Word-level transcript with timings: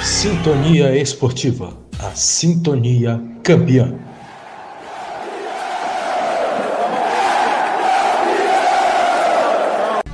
Sintonia 0.00 0.96
Esportiva, 0.96 1.76
a 1.98 2.14
sintonia 2.14 3.20
campeã. 3.42 3.94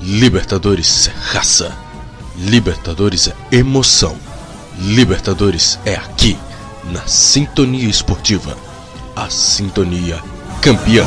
Libertadores 0.01 1.09
é 1.09 1.13
raça. 1.13 1.77
Libertadores 2.37 3.29
é 3.29 3.57
emoção. 3.57 4.17
Libertadores 4.79 5.79
é 5.85 5.95
aqui, 5.95 6.37
na 6.85 7.07
Sintonia 7.07 7.89
Esportiva, 7.89 8.57
a 9.15 9.29
sintonia 9.29 10.19
campeã. 10.61 11.07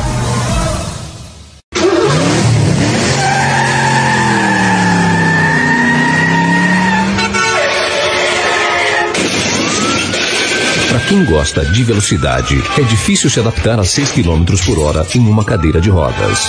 Quem 11.12 11.26
gosta 11.26 11.62
de 11.62 11.84
velocidade, 11.84 12.56
é 12.78 12.82
difícil 12.84 13.28
se 13.28 13.38
adaptar 13.38 13.78
a 13.78 13.84
6 13.84 14.12
km 14.12 14.46
por 14.64 14.78
hora 14.78 15.06
em 15.14 15.18
uma 15.18 15.44
cadeira 15.44 15.78
de 15.78 15.90
rodas. 15.90 16.48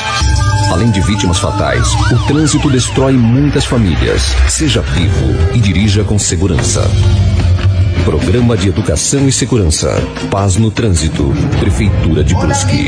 Além 0.71 0.89
de 0.89 1.01
vítimas 1.01 1.37
fatais, 1.37 1.85
o 2.09 2.25
trânsito 2.27 2.69
destrói 2.69 3.11
muitas 3.11 3.65
famílias. 3.65 4.21
Seja 4.47 4.81
vivo 4.81 5.53
e 5.53 5.59
dirija 5.59 6.05
com 6.05 6.17
segurança. 6.17 6.89
Programa 8.05 8.55
de 8.55 8.69
Educação 8.69 9.27
e 9.27 9.33
Segurança. 9.33 10.01
Paz 10.31 10.55
no 10.55 10.71
Trânsito. 10.71 11.33
Prefeitura 11.59 12.23
de 12.23 12.33
Brusque. 12.33 12.85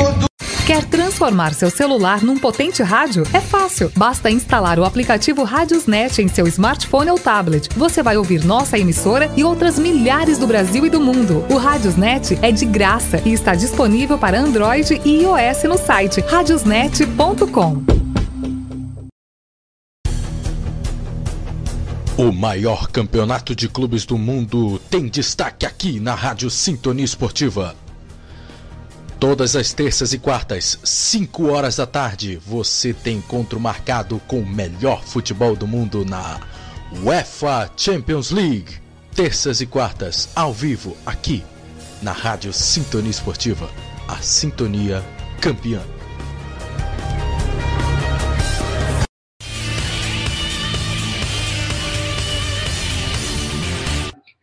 Quer 0.65 0.83
transformar 0.85 1.53
seu 1.53 1.69
celular 1.69 2.23
num 2.23 2.39
potente 2.39 2.81
rádio? 2.81 3.21
É 3.31 3.39
fácil. 3.39 3.91
Basta 3.95 4.31
instalar 4.31 4.79
o 4.79 4.83
aplicativo 4.83 5.43
Radiosnet 5.43 6.23
em 6.23 6.27
seu 6.27 6.47
smartphone 6.47 7.11
ou 7.11 7.19
tablet. 7.19 7.69
Você 7.77 8.01
vai 8.01 8.17
ouvir 8.17 8.43
nossa 8.43 8.75
emissora 8.75 9.31
e 9.37 9.43
outras 9.43 9.77
milhares 9.77 10.39
do 10.39 10.47
Brasil 10.47 10.83
e 10.83 10.89
do 10.89 10.99
mundo. 10.99 11.45
O 11.51 11.57
Radiosnet 11.57 12.39
é 12.41 12.51
de 12.51 12.65
graça 12.65 13.21
e 13.23 13.31
está 13.31 13.53
disponível 13.53 14.17
para 14.17 14.39
Android 14.39 14.99
e 15.05 15.21
iOS 15.21 15.65
no 15.65 15.77
site 15.77 16.21
radiosnet.com. 16.21 17.83
O 22.17 22.31
maior 22.31 22.87
campeonato 22.87 23.55
de 23.55 23.69
clubes 23.69 24.03
do 24.03 24.17
mundo 24.17 24.81
tem 24.89 25.07
destaque 25.07 25.63
aqui 25.63 25.99
na 25.99 26.15
Rádio 26.15 26.49
Sintonia 26.49 27.05
Esportiva. 27.05 27.75
Todas 29.27 29.55
as 29.55 29.73
terças 29.73 30.13
e 30.13 30.19
quartas, 30.19 30.79
5 30.83 31.47
horas 31.49 31.77
da 31.77 31.87
tarde, 31.87 32.39
você 32.45 32.93
tem 32.93 33.17
encontro 33.17 33.59
marcado 33.59 34.21
com 34.27 34.39
o 34.39 34.45
melhor 34.45 35.03
futebol 35.03 35.55
do 35.55 35.65
mundo 35.65 36.05
na 36.05 36.39
UEFA 37.03 37.67
Champions 37.75 38.29
League. 38.29 38.79
Terças 39.15 39.61
e 39.61 39.65
quartas, 39.65 40.29
ao 40.35 40.53
vivo, 40.53 40.95
aqui 41.07 41.43
na 42.03 42.11
Rádio 42.11 42.53
Sintonia 42.53 43.09
Esportiva, 43.09 43.67
a 44.07 44.17
sintonia 44.17 45.03
campeã. 45.41 45.81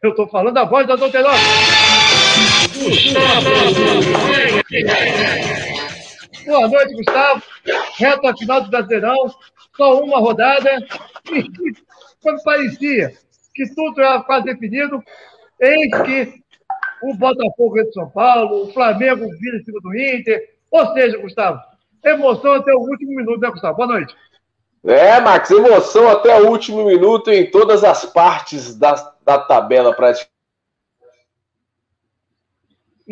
Eu 0.02 0.12
tô 0.16 0.26
falando 0.26 0.58
a 0.58 0.64
voz 0.64 0.88
da 0.88 0.96
Douterosa. 0.96 1.38
Boa 6.46 6.68
noite, 6.68 6.94
Gustavo. 6.94 7.42
Reta 7.96 8.36
final 8.36 8.60
do 8.62 8.70
Brasileirão, 8.70 9.34
só 9.76 10.00
uma 10.00 10.18
rodada. 10.18 10.70
E 11.32 11.44
quando 12.22 12.42
parecia 12.42 13.12
que 13.54 13.74
tudo 13.74 14.00
era 14.00 14.22
quase 14.22 14.46
definido, 14.46 15.02
eis 15.60 15.90
que 16.02 16.42
o 17.02 17.14
Botafogo 17.14 17.80
é 17.80 17.84
de 17.84 17.92
São 17.92 18.08
Paulo, 18.10 18.64
o 18.64 18.72
Flamengo 18.72 19.28
vira 19.38 19.56
em 19.58 19.64
cima 19.64 19.80
do 19.80 19.96
Inter. 19.96 20.50
Ou 20.70 20.92
seja, 20.94 21.18
Gustavo, 21.18 21.60
emoção 22.04 22.52
até 22.52 22.72
o 22.72 22.80
último 22.80 23.14
minuto, 23.16 23.40
né, 23.40 23.50
Gustavo? 23.50 23.76
Boa 23.76 23.88
noite. 23.88 24.14
É, 24.84 25.20
Max, 25.20 25.50
emoção 25.50 26.08
até 26.08 26.40
o 26.40 26.50
último 26.50 26.84
minuto 26.84 27.30
em 27.30 27.48
todas 27.48 27.84
as 27.84 28.04
partes 28.04 28.76
da, 28.76 28.94
da 29.24 29.38
tabela 29.38 29.94
praticamente 29.94 30.31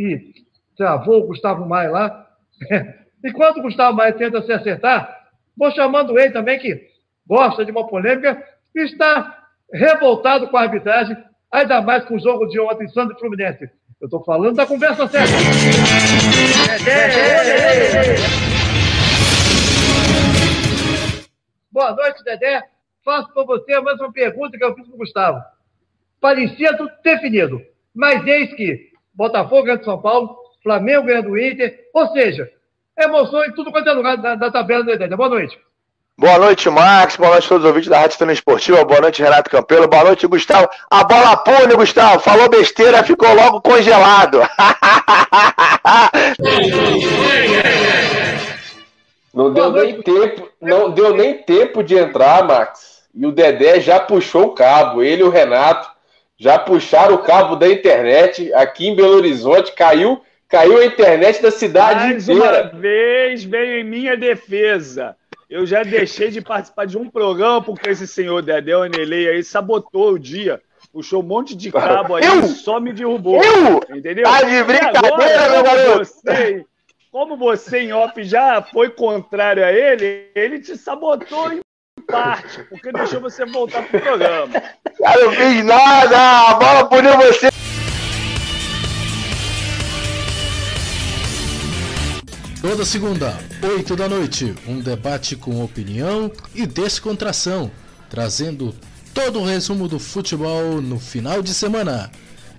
e 0.01 0.35
travou 0.77 1.21
o 1.21 1.27
Gustavo 1.27 1.67
Maia 1.69 1.91
lá. 1.91 2.27
Enquanto 3.25 3.59
o 3.59 3.63
Gustavo 3.63 3.97
Maia 3.97 4.13
tenta 4.13 4.41
se 4.43 4.53
acertar, 4.53 5.29
vou 5.57 5.71
chamando 5.73 6.19
ele 6.19 6.33
também, 6.33 6.59
que 6.59 6.89
gosta 7.27 7.65
de 7.65 7.71
uma 7.71 7.87
polêmica, 7.87 8.43
e 8.75 8.81
está 8.81 9.47
revoltado 9.73 10.49
com 10.49 10.57
a 10.57 10.63
arbitragem, 10.63 11.17
ainda 11.51 11.83
mais 11.83 12.05
com 12.05 12.15
o 12.15 12.21
jogo 12.21 12.47
de 12.47 12.59
ontem, 12.59 12.89
Santos 12.89 13.17
e 13.17 13.21
Fluminense. 13.21 13.71
Eu 14.01 14.07
estou 14.07 14.25
falando 14.25 14.57
da 14.57 14.67
conversa 14.67 15.07
certa. 15.07 15.33
Boa 21.71 21.95
noite, 21.95 22.25
Dedé. 22.25 22.63
Faço 23.05 23.33
para 23.35 23.45
você 23.45 23.75
a 23.75 23.83
mesma 23.83 24.11
pergunta 24.11 24.57
que 24.57 24.65
eu 24.65 24.75
fiz 24.75 24.87
para 24.87 24.95
o 24.95 24.99
Gustavo. 24.99 25.43
Parecia 26.21 26.77
tudo 26.77 26.91
definido, 27.05 27.61
mas 27.95 28.27
eis 28.27 28.53
que 28.55 28.90
Botafogo 29.15 29.65
ganha 29.65 29.79
do 29.79 29.85
São 29.85 30.01
Paulo, 30.01 30.37
Flamengo 30.63 31.07
ganha 31.07 31.23
do 31.23 31.39
Inter, 31.39 31.89
ou 31.95 32.09
seja, 32.09 32.51
emoção 32.99 33.45
em 33.45 33.53
tudo 33.53 33.73
quanto 33.73 33.89
é 33.89 33.93
lugar 33.93 34.17
da, 34.17 34.35
da 34.35 34.51
tabela 34.51 34.85
do 34.85 34.91
Edélia. 34.91 35.17
Boa 35.17 35.29
noite. 35.29 35.59
Boa 36.21 36.39
noite, 36.39 36.69
Max. 36.69 37.17
Boa 37.17 37.31
noite 37.31 37.47
a 37.47 37.49
todos 37.49 37.65
os 37.65 37.69
ouvintes 37.69 37.89
da 37.89 38.01
Rádio 38.01 38.13
Estânia 38.13 38.35
Esportiva. 38.35 38.85
Boa 38.85 39.01
noite, 39.01 39.23
Renato 39.23 39.49
Campelo. 39.49 39.89
Boa 39.89 40.05
noite, 40.05 40.27
Gustavo. 40.27 40.69
A 40.91 41.03
bola 41.03 41.35
pune, 41.39 41.75
Gustavo. 41.75 42.21
Falou 42.21 42.47
besteira, 42.47 43.03
ficou 43.03 43.33
logo 43.33 43.63
congelado. 43.63 44.41
não 49.33 49.55
deu 49.55 49.73
nem 49.73 50.03
tempo, 50.03 50.47
não 50.61 50.91
deu 50.91 51.15
nem 51.15 51.43
tempo 51.43 51.83
de 51.83 51.97
entrar, 51.97 52.47
Max. 52.47 53.01
E 53.15 53.25
o 53.25 53.33
Dedé 53.33 53.81
já 53.81 53.99
puxou 53.99 54.49
o 54.49 54.55
cabo. 54.55 55.03
Ele 55.03 55.23
e 55.23 55.25
o 55.25 55.31
Renato 55.31 55.91
já 56.41 56.59
puxaram 56.59 57.17
o 57.17 57.23
cabo 57.23 57.55
da 57.55 57.69
internet 57.69 58.51
aqui 58.55 58.89
em 58.89 58.97
Belo 58.97 59.17
Horizonte, 59.17 59.75
caiu, 59.75 60.23
caiu 60.49 60.79
a 60.79 60.87
internet 60.87 61.43
da 61.43 61.51
cidade 61.51 62.07
Mais 62.07 62.27
inteira. 62.27 62.71
uma 62.73 62.81
vez 62.81 63.45
veio 63.45 63.81
em 63.81 63.85
minha 63.85 64.17
defesa. 64.17 65.15
Eu 65.51 65.67
já 65.67 65.83
deixei 65.83 66.31
de 66.31 66.41
participar 66.41 66.87
de 66.87 66.97
um 66.97 67.11
programa 67.11 67.61
porque 67.61 67.91
esse 67.91 68.07
senhor 68.07 68.41
Dedé 68.41 68.75
Onelei 68.75 69.29
aí 69.29 69.45
sabotou 69.45 70.13
o 70.13 70.19
dia. 70.19 70.63
Puxou 70.91 71.23
um 71.23 71.27
monte 71.27 71.55
de 71.55 71.71
cabo 71.71 72.15
aí 72.15 72.25
eu? 72.25 72.43
só 72.49 72.81
me 72.81 72.95
derrubou. 72.95 73.39
Eu? 73.45 73.95
Entendeu? 73.95 74.25
Tá 74.25 74.43
de 74.43 74.65
brincadeira, 74.65 75.07
agora, 75.09 75.51
meu 75.51 75.63
garoto? 75.63 76.05
Você, 76.07 76.65
como 77.13 77.37
você 77.37 77.81
em 77.81 77.93
off 77.93 78.25
já 78.25 78.63
foi 78.63 78.89
contrário 78.89 79.63
a 79.63 79.71
ele, 79.71 80.31
ele 80.35 80.59
te 80.59 80.75
sabotou 80.79 81.53
em 81.53 81.61
parte, 82.11 82.63
porque 82.65 82.93
deixou 82.93 83.21
você 83.21 83.45
voltar 83.47 83.83
pro 83.83 84.01
programa. 84.01 84.53
Cara, 84.99 85.25
não 85.25 85.33
fiz 85.33 85.65
nada! 85.65 86.49
A 86.49 86.55
bola 86.55 86.85
puniu 86.87 87.17
você! 87.17 87.49
Toda 92.61 92.85
segunda, 92.85 93.39
8 93.63 93.97
da 93.97 94.07
noite, 94.07 94.55
um 94.67 94.81
debate 94.81 95.35
com 95.35 95.65
opinião 95.65 96.31
e 96.55 96.67
descontração, 96.67 97.71
trazendo 98.11 98.75
todo 99.15 99.41
o 99.41 99.47
resumo 99.47 99.89
do 99.89 99.99
futebol 99.99 100.83
no 100.83 101.01
final 101.01 101.41
de 101.41 101.55
semana. 101.55 102.11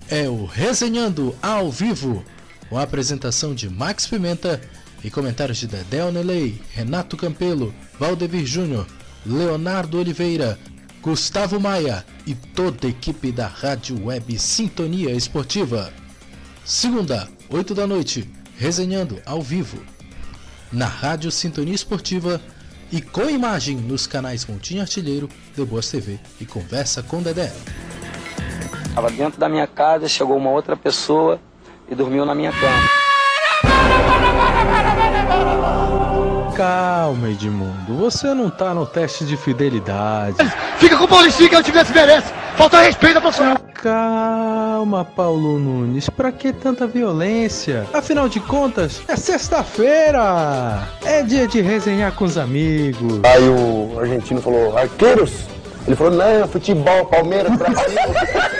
É 0.10 0.28
o 0.28 0.46
Resenhando 0.46 1.36
ao 1.40 1.70
vivo, 1.70 2.26
com 2.68 2.80
a 2.80 2.82
apresentação 2.82 3.54
de 3.54 3.70
Max 3.70 4.08
Pimenta 4.08 4.60
e 5.04 5.12
comentários 5.12 5.60
de 5.60 5.68
Dedé 5.68 6.04
Onelei, 6.04 6.60
Renato 6.72 7.16
Campelo, 7.16 7.74
Valdevir 8.00 8.46
Júnior, 8.46 8.88
Leonardo 9.26 10.00
Oliveira, 10.00 10.58
Gustavo 11.02 11.60
Maia 11.60 12.06
e 12.26 12.34
toda 12.34 12.88
a 12.88 12.90
equipe 12.90 13.32
da 13.32 13.48
Rádio 13.48 14.06
Web 14.06 14.38
Sintonia 14.40 15.12
Esportiva. 15.12 15.92
Segunda, 16.66 17.28
8 17.50 17.74
da 17.74 17.86
noite, 17.86 18.30
resenhando 18.58 19.22
ao 19.26 19.42
vivo. 19.42 19.82
Na 20.72 20.86
Rádio 20.86 21.32
Sintonia 21.32 21.74
Esportiva 21.74 22.42
e 22.92 23.02
com 23.02 23.30
imagem 23.30 23.78
nos 23.78 24.08
canais 24.08 24.46
Montinho 24.46 24.82
Artilheiro, 24.82 25.30
The 25.56 25.66
Boas 25.66 25.90
TV 25.90 26.20
e 26.40 26.46
Conversa 26.46 27.02
com 27.04 27.22
Dedé. 27.22 27.52
Estava 28.88 29.10
dentro 29.10 29.40
da 29.40 29.48
minha 29.48 29.68
casa, 29.68 30.08
chegou 30.08 30.38
uma 30.38 30.50
outra 30.50 30.76
pessoa 30.76 31.40
e 31.90 31.96
dormiu 31.96 32.26
na 32.26 32.36
minha 32.36 32.52
cama. 32.52 33.01
Calma, 36.62 37.32
Edmundo. 37.32 37.96
Você 37.98 38.36
não 38.36 38.48
tá 38.48 38.72
no 38.72 38.86
teste 38.86 39.26
de 39.26 39.36
fidelidade. 39.36 40.38
Fica 40.78 40.96
com 40.96 41.06
o 41.06 41.08
Paulistinho 41.08 41.50
que 41.50 41.56
eu 41.56 41.64
tivesse 41.64 41.92
merece. 41.92 42.32
Falta 42.56 42.82
respeito 42.82 43.18
à 43.18 43.22
profissional. 43.22 43.58
Calma, 43.74 45.04
Paulo 45.04 45.58
Nunes. 45.58 46.08
Pra 46.08 46.32
que 46.32 46.54
tanta 46.54 46.86
violência? 46.86 47.88
Afinal 47.92 48.30
de 48.30 48.40
contas, 48.40 49.02
é 49.08 49.16
sexta-feira. 49.16 50.88
É 51.04 51.24
dia 51.24 51.48
de 51.48 51.62
resenhar 51.62 52.12
com 52.12 52.26
os 52.26 52.38
amigos. 52.38 53.22
Aí 53.24 53.50
o 53.50 54.00
argentino 54.00 54.40
falou, 54.40 54.78
arqueiros? 54.78 55.48
Ele 55.88 55.96
falou, 55.96 56.14
não, 56.14 56.48
futebol, 56.48 57.06
Palmeiras, 57.08 57.58
Brasil. 57.58 57.88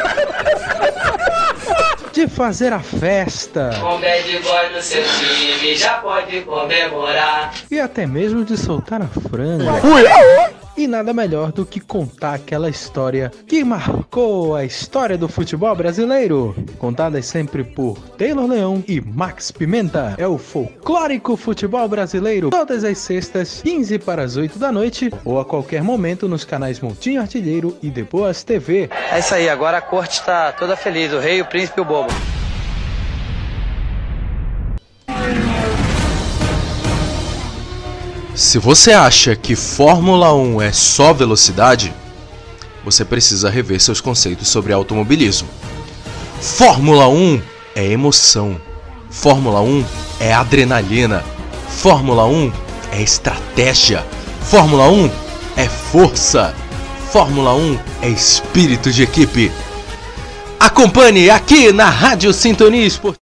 de 2.22 2.28
fazer 2.28 2.72
a 2.72 2.80
festa. 2.80 3.72
Com 3.80 4.00
bad 4.00 4.40
boy 4.44 4.70
no 4.76 4.82
seu 4.82 5.04
time 5.04 5.76
já 5.76 5.96
pode 5.96 6.42
comemorar. 6.42 7.52
E 7.70 7.80
até 7.80 8.06
mesmo 8.06 8.46
de 8.46 8.56
soltar 8.58 9.02
a 9.02 9.08
franga. 9.08 10.61
E 10.76 10.88
nada 10.88 11.14
melhor 11.14 11.52
do 11.52 11.66
que 11.66 11.80
contar 11.80 12.36
aquela 12.36 12.70
história 12.70 13.32
que 13.46 13.64
marcou 13.64 14.56
a 14.56 14.64
história 14.64 15.18
do 15.18 15.28
futebol 15.28 15.76
brasileiro. 15.76 16.56
Contadas 16.80 17.26
sempre 17.26 17.64
por 17.64 17.98
Taylor 18.18 18.48
Leão 18.48 18.84
e 18.88 19.02
Max 19.02 19.52
Pimenta. 19.52 20.16
É 20.18 20.28
o 20.28 20.38
folclórico 20.38 21.36
futebol 21.36 21.88
brasileiro. 21.88 22.50
Todas 22.50 22.84
as 22.84 22.98
sextas, 22.98 23.62
15 23.62 24.00
para 24.00 24.24
as 24.24 24.38
8 24.38 24.58
da 24.58 24.72
noite, 24.72 25.12
ou 25.26 25.40
a 25.40 25.46
qualquer 25.46 25.84
momento 25.84 26.28
nos 26.28 26.46
canais 26.46 26.80
Montinho 26.80 27.22
Artilheiro 27.22 27.78
e 27.82 27.90
De 27.90 28.04
Boas 28.04 28.44
TV. 28.44 28.90
É 29.12 29.20
isso 29.20 29.36
aí, 29.36 29.50
agora 29.50 29.78
a 29.78 29.82
corte 29.82 30.14
está 30.14 30.52
toda 30.52 30.76
feliz, 30.76 31.12
o 31.12 31.20
rei, 31.20 31.42
o 31.42 31.46
príncipe 31.46 31.80
e 31.80 31.82
o 31.82 31.86
bobo. 31.86 32.41
Se 38.34 38.58
você 38.58 38.94
acha 38.94 39.36
que 39.36 39.56
Fórmula 39.56 40.34
1 40.34 40.62
é 40.62 40.72
só 40.72 41.14
velocidade, 41.14 41.94
você 42.84 43.04
precisa 43.04 43.50
rever 43.50 43.80
seus 43.80 44.00
conceitos 44.00 44.48
sobre 44.48 44.72
automobilismo. 44.72 45.50
Fórmula 46.40 47.08
1 47.10 47.42
é 47.76 47.86
emoção. 47.86 48.60
Fórmula 49.10 49.62
1 49.62 49.86
é 50.20 50.34
adrenalina. 50.34 51.24
Fórmula 51.68 52.26
1 52.26 52.52
é 52.94 53.02
estratégia. 53.02 54.06
Fórmula 54.44 54.90
1 54.90 55.12
é 55.58 55.68
força. 55.68 56.56
Fórmula 57.12 57.54
1 57.54 57.80
é 58.02 58.10
espírito 58.10 58.92
de 58.92 59.04
equipe. 59.04 59.52
Acompanhe 60.58 61.30
aqui 61.30 61.72
na 61.74 61.90
Rádio 61.90 62.34
Sintonia 62.34 62.86
Esportiva. 62.86 63.21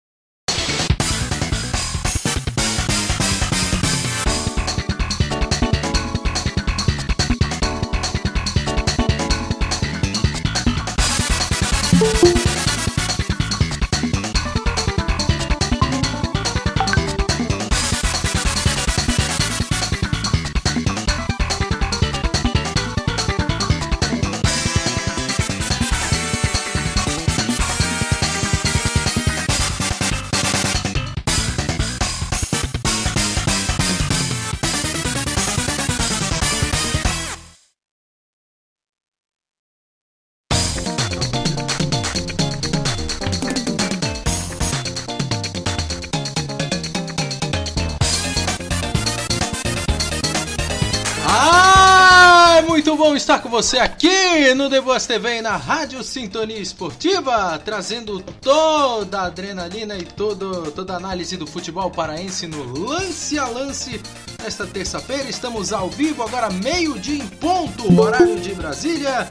Boas 55.04 55.08
TV 55.08 55.42
na 55.42 55.58
Rádio 55.58 56.02
Sintonia 56.02 56.58
Esportiva, 56.58 57.60
trazendo 57.60 58.22
toda 58.22 59.20
a 59.20 59.26
adrenalina 59.26 59.98
e 59.98 60.06
todo, 60.06 60.72
toda 60.72 60.94
a 60.94 60.96
análise 60.96 61.36
do 61.36 61.46
futebol 61.46 61.92
paraense 61.92 62.48
no 62.48 62.64
lance 62.88 63.38
a 63.38 63.46
lance. 63.46 64.00
Nesta 64.42 64.66
terça-feira 64.66 65.30
estamos 65.30 65.74
ao 65.74 65.90
vivo, 65.90 66.24
agora 66.24 66.50
meio-dia 66.50 67.22
em 67.22 67.28
ponto, 67.28 68.00
horário 68.00 68.40
de 68.40 68.54
Brasília. 68.54 69.28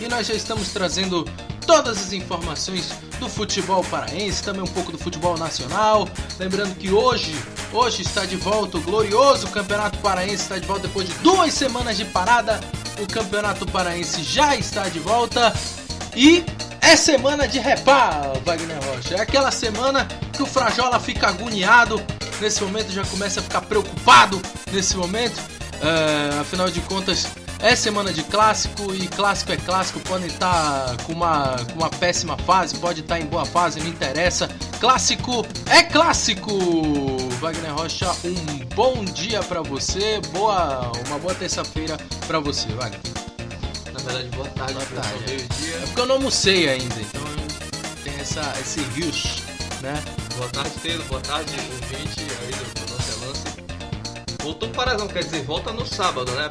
E 0.00 0.08
nós 0.08 0.28
já 0.28 0.34
estamos 0.34 0.72
trazendo 0.72 1.26
todas 1.72 1.98
as 2.02 2.12
informações 2.12 2.90
do 3.18 3.30
futebol 3.30 3.82
paraense, 3.84 4.42
também 4.42 4.62
um 4.62 4.66
pouco 4.66 4.92
do 4.92 4.98
futebol 4.98 5.38
nacional. 5.38 6.06
Lembrando 6.38 6.74
que 6.74 6.90
hoje, 6.90 7.34
hoje 7.72 8.02
está 8.02 8.26
de 8.26 8.36
volta 8.36 8.76
o 8.76 8.80
glorioso 8.82 9.48
Campeonato 9.48 9.96
Paraense, 10.00 10.42
está 10.42 10.58
de 10.58 10.66
volta 10.66 10.86
depois 10.86 11.08
de 11.08 11.14
duas 11.20 11.54
semanas 11.54 11.96
de 11.96 12.04
parada. 12.04 12.60
O 13.00 13.06
Campeonato 13.10 13.64
Paraense 13.64 14.22
já 14.22 14.54
está 14.54 14.86
de 14.90 14.98
volta 14.98 15.50
e 16.14 16.44
é 16.82 16.94
semana 16.94 17.48
de 17.48 17.58
repá, 17.58 18.20
Wagner 18.44 18.78
Rocha. 18.84 19.14
É 19.14 19.22
aquela 19.22 19.50
semana 19.50 20.06
que 20.30 20.42
o 20.42 20.46
Frajola 20.46 21.00
fica 21.00 21.28
agoniado, 21.28 22.02
nesse 22.38 22.62
momento 22.62 22.92
já 22.92 23.04
começa 23.06 23.40
a 23.40 23.42
ficar 23.42 23.62
preocupado 23.62 24.38
nesse 24.70 24.94
momento. 24.94 25.40
É, 25.80 26.38
afinal 26.38 26.70
de 26.70 26.82
contas, 26.82 27.28
é 27.62 27.76
semana 27.76 28.12
de 28.12 28.24
clássico 28.24 28.92
e 28.92 29.06
clássico 29.06 29.52
é 29.52 29.56
clássico, 29.56 30.00
podem 30.00 30.26
estar 30.26 30.96
com 31.04 31.12
uma, 31.12 31.56
com 31.72 31.78
uma 31.78 31.88
péssima 31.88 32.36
fase, 32.38 32.76
pode 32.76 33.00
estar 33.00 33.20
em 33.20 33.26
boa 33.26 33.44
fase, 33.46 33.78
não 33.80 33.86
interessa. 33.86 34.48
Clássico 34.80 35.46
é 35.70 35.82
clássico! 35.84 36.52
Wagner 37.40 37.72
Rocha, 37.74 38.10
um 38.24 38.58
bom 38.74 39.04
dia 39.04 39.40
pra 39.44 39.62
você, 39.62 40.20
boa, 40.32 40.90
uma 41.06 41.18
boa 41.20 41.34
terça-feira 41.34 41.96
pra 42.26 42.40
você, 42.40 42.66
Wagner. 42.68 43.00
Na 43.92 44.00
verdade, 44.00 44.28
boa 44.36 44.48
tarde, 44.48 44.72
Boa 44.72 45.02
tarde. 45.02 45.24
meio-dia. 45.26 45.76
É 45.76 45.80
porque 45.86 46.00
eu 46.00 46.06
não 46.06 46.14
almocei 46.16 46.68
ainda, 46.68 47.00
então 47.00 47.22
tem 48.02 48.14
essa, 48.18 48.40
esse 48.60 48.80
rios, 48.94 49.36
né? 49.80 50.02
Boa 50.36 50.48
tarde, 50.48 50.72
Pedro. 50.82 51.04
Boa 51.04 51.20
tarde, 51.20 51.52
ouvinte 51.80 52.20
aí 52.20 52.50
do, 52.50 52.86
do 52.86 52.94
a 52.94 53.26
Lance. 53.26 53.44
Voltou 54.42 54.68
o 54.68 54.72
Parazão, 54.72 55.06
quer 55.06 55.22
dizer, 55.22 55.44
volta 55.44 55.72
no 55.72 55.86
sábado, 55.86 56.32
né? 56.32 56.48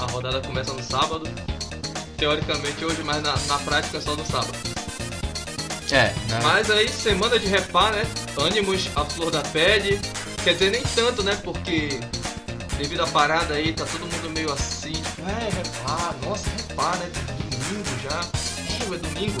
A, 0.00 0.06
rodada 0.10 0.40
começa 0.40 0.72
no 0.72 0.82
sábado. 0.82 1.28
Teoricamente 2.16 2.84
hoje, 2.84 3.02
mas 3.02 3.22
na, 3.22 3.36
na 3.46 3.58
prática 3.58 3.98
é 3.98 4.00
só 4.00 4.16
no 4.16 4.24
sábado. 4.24 4.58
É, 5.90 6.04
né? 6.28 6.40
Mas 6.42 6.70
aí, 6.70 6.88
semana 6.88 7.38
de 7.38 7.46
repá, 7.46 7.90
né? 7.90 8.06
Ânimos 8.38 8.88
à 8.94 9.04
flor 9.04 9.30
da 9.30 9.42
pele. 9.42 10.00
Quer 10.44 10.54
dizer, 10.54 10.70
nem 10.70 10.82
tanto, 10.82 11.22
né? 11.22 11.36
Porque 11.42 12.00
devido 12.78 13.02
à 13.02 13.06
parada 13.06 13.54
aí, 13.54 13.72
tá 13.72 13.84
todo 13.84 14.00
mundo 14.00 14.30
meio 14.30 14.52
assim. 14.52 14.92
Tipo, 14.92 15.22
é, 15.28 15.50
repá, 15.50 16.14
nossa, 16.24 16.48
repá, 16.50 16.96
né? 16.96 17.10
Domingo 17.50 17.90
já. 18.02 18.20
É, 18.20 18.94
é 18.94 18.98
domingo. 18.98 19.38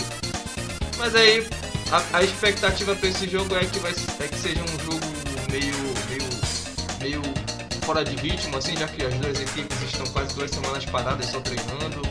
Mas 0.98 1.14
aí, 1.14 1.46
a, 1.90 2.18
a 2.18 2.22
expectativa 2.22 2.94
pra 2.94 3.08
esse 3.08 3.28
jogo 3.28 3.54
é 3.56 3.64
que, 3.64 3.78
vai, 3.78 3.92
é 3.92 4.28
que 4.28 4.38
seja 4.38 4.62
um 4.62 4.84
jogo 4.84 5.06
meio 5.50 5.89
fora 7.80 8.04
de 8.04 8.14
ritmo, 8.16 8.56
assim, 8.56 8.76
já 8.76 8.86
que 8.86 9.04
as 9.04 9.14
duas 9.14 9.40
equipes 9.40 9.76
estão 9.82 10.06
quase 10.08 10.34
duas 10.34 10.50
semanas 10.50 10.84
paradas 10.84 11.26
só 11.26 11.40
treinando. 11.40 12.02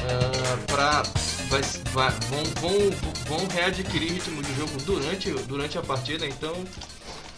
ah, 0.00 0.56
pra, 0.66 1.02
vai, 1.48 1.60
vai- 1.92 2.12
vão, 2.28 2.44
vão, 2.60 2.90
vão 3.38 3.48
readquirir 3.48 4.12
ritmo 4.12 4.42
de 4.42 4.54
jogo 4.56 4.72
durante, 4.84 5.30
durante 5.48 5.78
a 5.78 5.82
partida, 5.82 6.26
então 6.26 6.52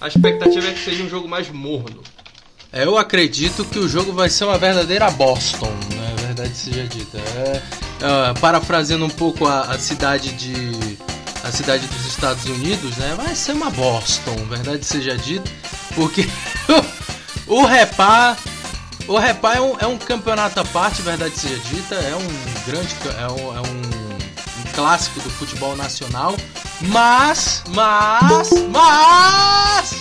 a 0.00 0.08
expectativa 0.08 0.66
é 0.68 0.73
que 0.73 0.85
seja 0.85 1.02
um 1.04 1.08
jogo 1.08 1.28
mais 1.28 1.49
morno. 1.50 2.02
Eu 2.73 2.99
acredito 2.99 3.64
que 3.64 3.78
o 3.78 3.88
jogo 3.88 4.12
vai 4.12 4.28
ser 4.28 4.44
uma 4.44 4.58
verdadeira 4.58 5.11
Boston, 5.11 5.73
né? 5.94 6.14
Verdade 6.18 6.54
seja 6.56 6.85
dita. 6.87 7.16
É, 7.18 7.62
é, 8.02 8.35
parafraseando 8.40 9.04
um 9.06 9.11
pouco 9.11 9.46
a, 9.46 9.61
a 9.62 9.78
cidade 9.78 10.32
de 10.32 10.99
a 11.44 11.52
cidade 11.52 11.87
dos 11.87 12.04
Estados 12.06 12.44
Unidos, 12.44 12.96
né? 12.96 13.14
Vai 13.16 13.35
ser 13.37 13.52
uma 13.52 13.70
Boston, 13.70 14.35
verdade 14.50 14.85
seja 14.85 15.16
dita, 15.16 15.49
porque 15.94 16.28
o 17.46 17.64
Repá 17.64 18.36
o 19.08 19.18
Repá 19.18 19.54
é 19.54 19.60
um, 19.60 19.76
é 19.78 19.86
um 19.86 19.96
campeonato 19.98 20.58
à 20.58 20.64
parte, 20.64 21.00
verdade 21.02 21.38
seja 21.38 21.56
dita, 21.58 21.94
é 21.94 22.14
um 22.16 22.64
grande 22.70 22.94
é 23.18 23.28
um, 23.30 23.56
é 23.56 23.60
um, 23.60 23.80
um 23.80 24.72
clássico 24.74 25.20
do 25.20 25.30
futebol 25.30 25.76
nacional, 25.76 26.34
mas 26.82 27.62
mas 27.68 28.50
mas 28.70 29.94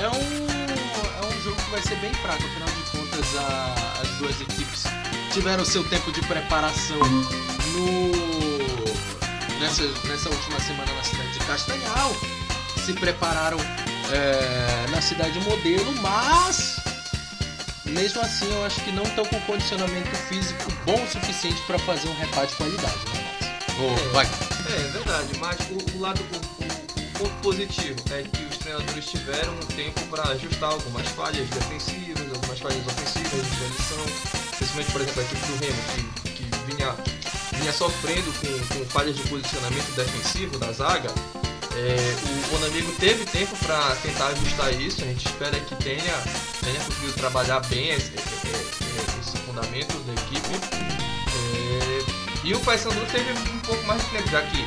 é 0.00 0.08
um, 0.08 1.22
é 1.22 1.26
um 1.26 1.42
jogo 1.44 1.56
que 1.56 1.70
vai 1.70 1.82
ser 1.82 1.94
bem 1.96 2.12
fraco, 2.14 2.42
afinal 2.44 2.68
de 2.68 2.98
contas 2.98 3.36
a- 3.38 4.02
as 4.02 4.08
duas 4.18 4.40
equipes 4.40 4.84
tiveram 5.32 5.64
seu 5.64 5.84
tempo 5.88 6.10
de 6.10 6.20
preparação 6.22 6.98
no 6.98 8.10
nessa, 9.60 9.82
nessa 10.08 10.28
última 10.30 10.58
semana 10.60 10.92
na 10.92 11.04
cidade 11.04 11.32
de 11.32 11.38
Castanhal, 11.40 12.12
se 12.84 12.92
prepararam 12.94 13.58
é, 14.12 14.90
na 14.90 15.00
cidade 15.00 15.38
modelo, 15.40 15.92
mas 16.00 16.76
mesmo 17.84 18.20
assim 18.20 18.50
eu 18.50 18.64
acho 18.64 18.80
que 18.82 18.92
não 18.92 19.02
estão 19.04 19.24
com 19.26 19.40
condicionamento 19.42 20.14
físico 20.28 20.72
bom 20.84 21.02
o 21.02 21.08
suficiente 21.10 21.60
para 21.66 21.78
fazer 21.80 22.08
um 22.08 22.14
repá 22.16 22.44
de 22.44 22.54
qualidade, 22.56 22.98
né, 23.12 23.24
Max? 23.40 23.78
Ô, 23.78 24.12
vai. 24.12 24.26
É, 24.26 24.72
é 24.80 24.90
verdade, 24.90 25.28
mas 25.40 25.56
o, 25.70 25.96
o 25.96 26.00
lado 26.00 26.20
o, 26.22 26.62
o- 26.62 26.66
o 26.66 27.18
ponto 27.18 27.34
positivo 27.42 27.96
é 28.10 28.22
que 28.22 28.42
os 28.44 28.58
treinadores 28.58 29.06
tiveram 29.06 29.54
um 29.54 29.66
tempo 29.74 30.00
para 30.10 30.22
ajustar 30.32 30.70
algumas 30.70 31.06
falhas 31.08 31.48
defensivas, 31.48 32.26
algumas 32.34 32.58
falhas 32.60 32.86
ofensivas 32.86 33.46
de 33.46 33.56
transição, 33.56 34.04
principalmente, 34.58 34.92
por 34.92 35.00
exemplo, 35.00 35.20
a 35.20 35.24
equipe 35.24 35.46
do 35.46 35.56
Remo, 35.64 35.82
que, 36.24 36.30
que 36.32 36.74
vinha, 36.74 36.94
vinha 37.58 37.72
sofrendo 37.72 38.32
com, 38.40 38.78
com 38.78 38.84
falhas 38.90 39.16
de 39.16 39.22
posicionamento 39.22 39.94
defensivo 39.96 40.58
da 40.58 40.72
zaga, 40.72 41.10
É, 41.76 42.16
o 42.24 42.48
Bonamigo 42.48 42.90
teve 42.92 43.26
tempo 43.26 43.54
para 43.58 43.94
tentar 43.96 44.28
ajustar 44.28 44.72
isso, 44.80 45.02
a 45.02 45.04
gente 45.04 45.26
espera 45.26 45.60
que 45.60 45.74
tenha, 45.76 46.14
tenha 46.64 46.80
conseguido 46.80 47.12
trabalhar 47.12 47.60
bem 47.68 47.90
esse, 47.90 48.14
esse, 48.14 49.20
esse 49.20 49.36
fundamento 49.44 49.94
da 50.06 50.14
equipe. 50.14 50.54
É, 51.36 52.04
e 52.44 52.54
o 52.54 52.60
Paysandu 52.60 53.04
teve 53.12 53.30
um 53.30 53.58
pouco 53.60 53.84
mais 53.84 54.02
de 54.02 54.08
tempo, 54.08 54.30
já 54.30 54.40
que 54.40 54.64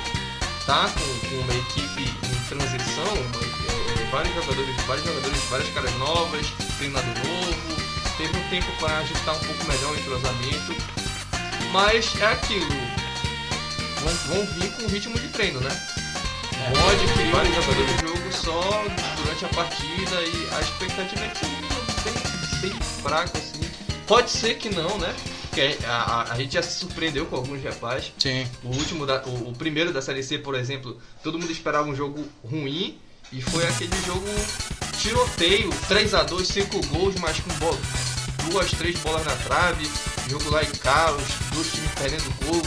tá 0.68 0.88
com, 0.88 1.28
com 1.28 1.36
uma 1.36 1.54
equipe 1.56 2.04
em 2.04 2.48
transição, 2.48 3.14
uma, 3.14 3.42
é, 3.42 4.04
é, 4.04 4.12
vários 4.12 4.36
jogadores, 4.36 4.76
vários 4.86 5.06
jogadores, 5.08 5.40
várias 5.50 5.70
caras 5.74 5.94
novas, 5.96 6.46
treinador 6.78 7.16
novo, 7.26 7.82
teve 8.18 8.38
um 8.38 8.50
tempo 8.50 8.72
para 8.80 9.00
ajustar 9.00 9.36
um 9.36 9.40
pouco 9.40 9.64
melhor 9.66 9.94
o 9.94 10.00
entrosamento. 10.00 10.76
Mas 11.72 12.16
é 12.22 12.26
aquilo. 12.28 12.70
Vão, 14.02 14.14
vão 14.28 14.46
vir 14.54 14.72
com 14.74 14.88
ritmo 14.88 15.20
de 15.20 15.28
treino, 15.30 15.60
né? 15.60 15.99
Vão 16.74 16.90
adquirir 16.90 17.32
vários 17.32 17.56
jogadores 17.56 18.02
do 18.02 18.08
jogo 18.08 18.34
só 18.34 18.84
durante 19.22 19.46
a 19.46 19.50
partida 19.50 20.22
e 20.22 20.56
a 20.56 20.60
expectativa 20.60 21.26
é 21.26 21.30
que 21.30 21.38
seja 21.38 21.52
um 21.54 21.70
jogo 21.70 21.92
bem, 22.04 22.70
bem 22.72 22.82
fraco 23.02 23.38
assim. 23.38 23.62
Pode 24.06 24.30
ser 24.30 24.56
que 24.56 24.70
não, 24.70 24.98
né? 24.98 25.16
Porque 25.50 25.78
a, 25.86 25.94
a, 25.94 26.34
a, 26.34 26.38
gente 26.38 26.54
já 26.54 26.62
se 26.62 26.80
surpreendeu 26.80 27.26
com 27.26 27.38
alguns 27.38 27.64
rapazes. 27.64 28.12
Sim. 28.18 28.46
O 28.64 28.70
último, 28.70 29.06
da, 29.06 29.24
o, 29.26 29.50
o, 29.50 29.54
primeiro 29.54 29.92
da 29.92 30.02
Série 30.02 30.22
C, 30.22 30.38
por 30.38 30.56
exemplo, 30.56 31.00
todo 31.24 31.40
mundo 31.40 31.52
esperava 31.52 31.88
um 31.88 31.96
jogo 31.96 32.24
ruim 32.44 33.00
e 33.32 33.42
foi 33.42 33.66
aquele 33.68 33.96
jogo 34.06 34.28
tiroteio, 35.00 35.70
3 35.88 36.14
a 36.14 36.24
2 36.24 36.48
5 36.48 36.88
gols, 36.88 37.16
mas 37.20 37.40
com 37.40 37.54
bola, 37.56 37.78
duas, 38.50 38.72
três 38.72 39.00
bolas 39.00 39.26
na 39.26 39.36
trave, 39.36 39.90
jogo 40.30 40.50
lá 40.50 40.64
em 40.64 40.72
caos, 40.72 41.24
dois 41.54 41.72
times 41.72 41.92
perdendo 41.92 42.46
gol, 42.46 42.62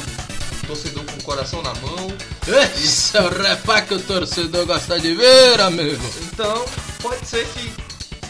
torcedor 0.66 1.04
com 1.04 1.18
o 1.18 1.22
coração 1.22 1.62
na 1.62 1.74
mão. 1.74 2.08
Esse 2.46 3.16
é 3.16 3.22
o 3.22 3.28
repá 3.28 3.82
que 3.82 3.94
o 3.94 4.00
torcedor 4.00 4.66
gosta 4.66 4.98
de 4.98 5.14
ver, 5.14 5.60
amigo. 5.60 6.02
Então, 6.22 6.64
pode 7.00 7.26
ser 7.26 7.46
que, 7.48 7.72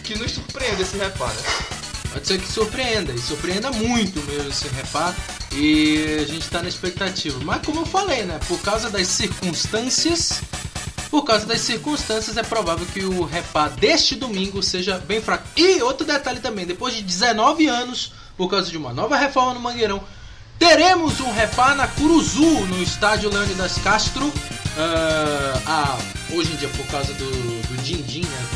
que 0.03 0.19
nos 0.19 0.33
surpreenda 0.33 0.83
esse 0.83 0.97
repá, 0.97 1.27
né? 1.29 1.43
Pode 2.13 2.27
ser 2.27 2.39
que 2.41 2.53
surpreenda, 2.53 3.13
e 3.13 3.19
surpreenda 3.19 3.71
muito 3.71 4.21
mesmo 4.31 4.51
esse 4.51 4.69
repá. 4.69 5.15
E 5.53 6.19
a 6.21 6.25
gente 6.27 6.49
tá 6.49 6.63
na 6.63 6.69
expectativa. 6.69 7.39
Mas 7.43 7.65
como 7.65 7.81
eu 7.81 7.87
falei, 7.87 8.25
né? 8.25 8.39
Por 8.47 8.61
causa 8.61 8.91
das 8.91 9.07
circunstâncias. 9.09 10.43
Por 11.11 11.25
causa 11.25 11.45
das 11.45 11.61
circunstâncias, 11.61 12.37
é 12.39 12.43
provável 12.43 12.87
que 12.87 13.05
o 13.05 13.23
repá 13.23 13.69
deste 13.69 14.15
domingo 14.15 14.63
seja 14.63 14.99
bem 14.99 15.21
fraco. 15.21 15.47
E 15.57 15.83
outro 15.83 16.07
detalhe 16.07 16.41
também, 16.41 16.65
depois 16.65 16.95
de 16.95 17.03
19 17.03 17.67
anos, 17.67 18.13
por 18.37 18.49
causa 18.49 18.71
de 18.71 18.79
uma 18.79 18.95
nova 18.95 19.17
reforma 19.17 19.53
no 19.53 19.61
Mangueirão, 19.61 20.03
teremos 20.63 21.19
um 21.19 21.33
repá 21.33 21.75
na 21.75 21.89
Curuzu, 21.89 22.67
no 22.67 22.81
estádio 22.81 23.29
Leônidas 23.29 23.79
Castro. 23.79 24.29
Uh, 24.29 25.63
a, 25.67 25.99
hoje 26.31 26.53
em 26.53 26.57
dia, 26.57 26.69
por 26.69 26.87
causa 26.87 27.13
do, 27.15 27.25
do 27.25 27.83
Dindim, 27.83 28.21
né? 28.21 28.47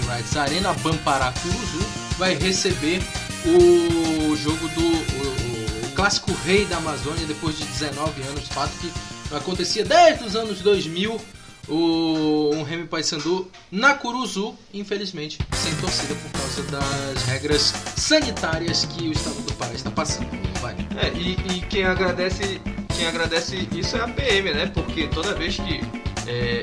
Do 0.00 0.10
Rights 0.10 0.34
Arena 0.34 0.72
Bampará 0.72 1.30
Curuzu 1.42 1.86
vai 2.16 2.34
receber 2.36 3.02
o 3.44 4.34
jogo 4.34 4.66
do 4.68 4.80
o, 4.80 5.86
o 5.86 5.90
clássico 5.94 6.32
rei 6.46 6.64
da 6.64 6.78
Amazônia 6.78 7.26
depois 7.26 7.58
de 7.58 7.64
19 7.64 8.22
anos, 8.22 8.48
fato 8.48 8.72
que 8.80 8.90
acontecia 9.36 9.84
desde 9.84 10.24
os 10.24 10.34
anos 10.34 10.60
2000 10.60 11.20
o 11.68 12.50
um 12.54 12.62
Remy 12.62 12.86
Paysandu 12.86 13.50
na 13.70 13.94
Curuzu, 13.94 14.54
infelizmente 14.72 15.38
sem 15.54 15.74
torcida 15.76 16.14
por 16.14 16.30
causa 16.32 16.62
das 16.64 17.22
regras 17.24 17.72
sanitárias 17.96 18.84
que 18.84 19.08
o 19.08 19.12
estado 19.12 19.40
do 19.42 19.52
Pará 19.54 19.72
está 19.72 19.90
passando. 19.90 20.28
É, 20.96 21.08
e, 21.16 21.32
e, 21.56 21.60
quem 21.62 21.84
agradece 21.84 22.60
quem 22.96 23.06
agradece 23.06 23.68
isso 23.72 23.96
é 23.96 24.00
a 24.00 24.08
PM, 24.08 24.52
né? 24.52 24.66
Porque 24.66 25.08
toda 25.08 25.34
vez 25.34 25.56
que 25.56 25.80
é, 26.26 26.62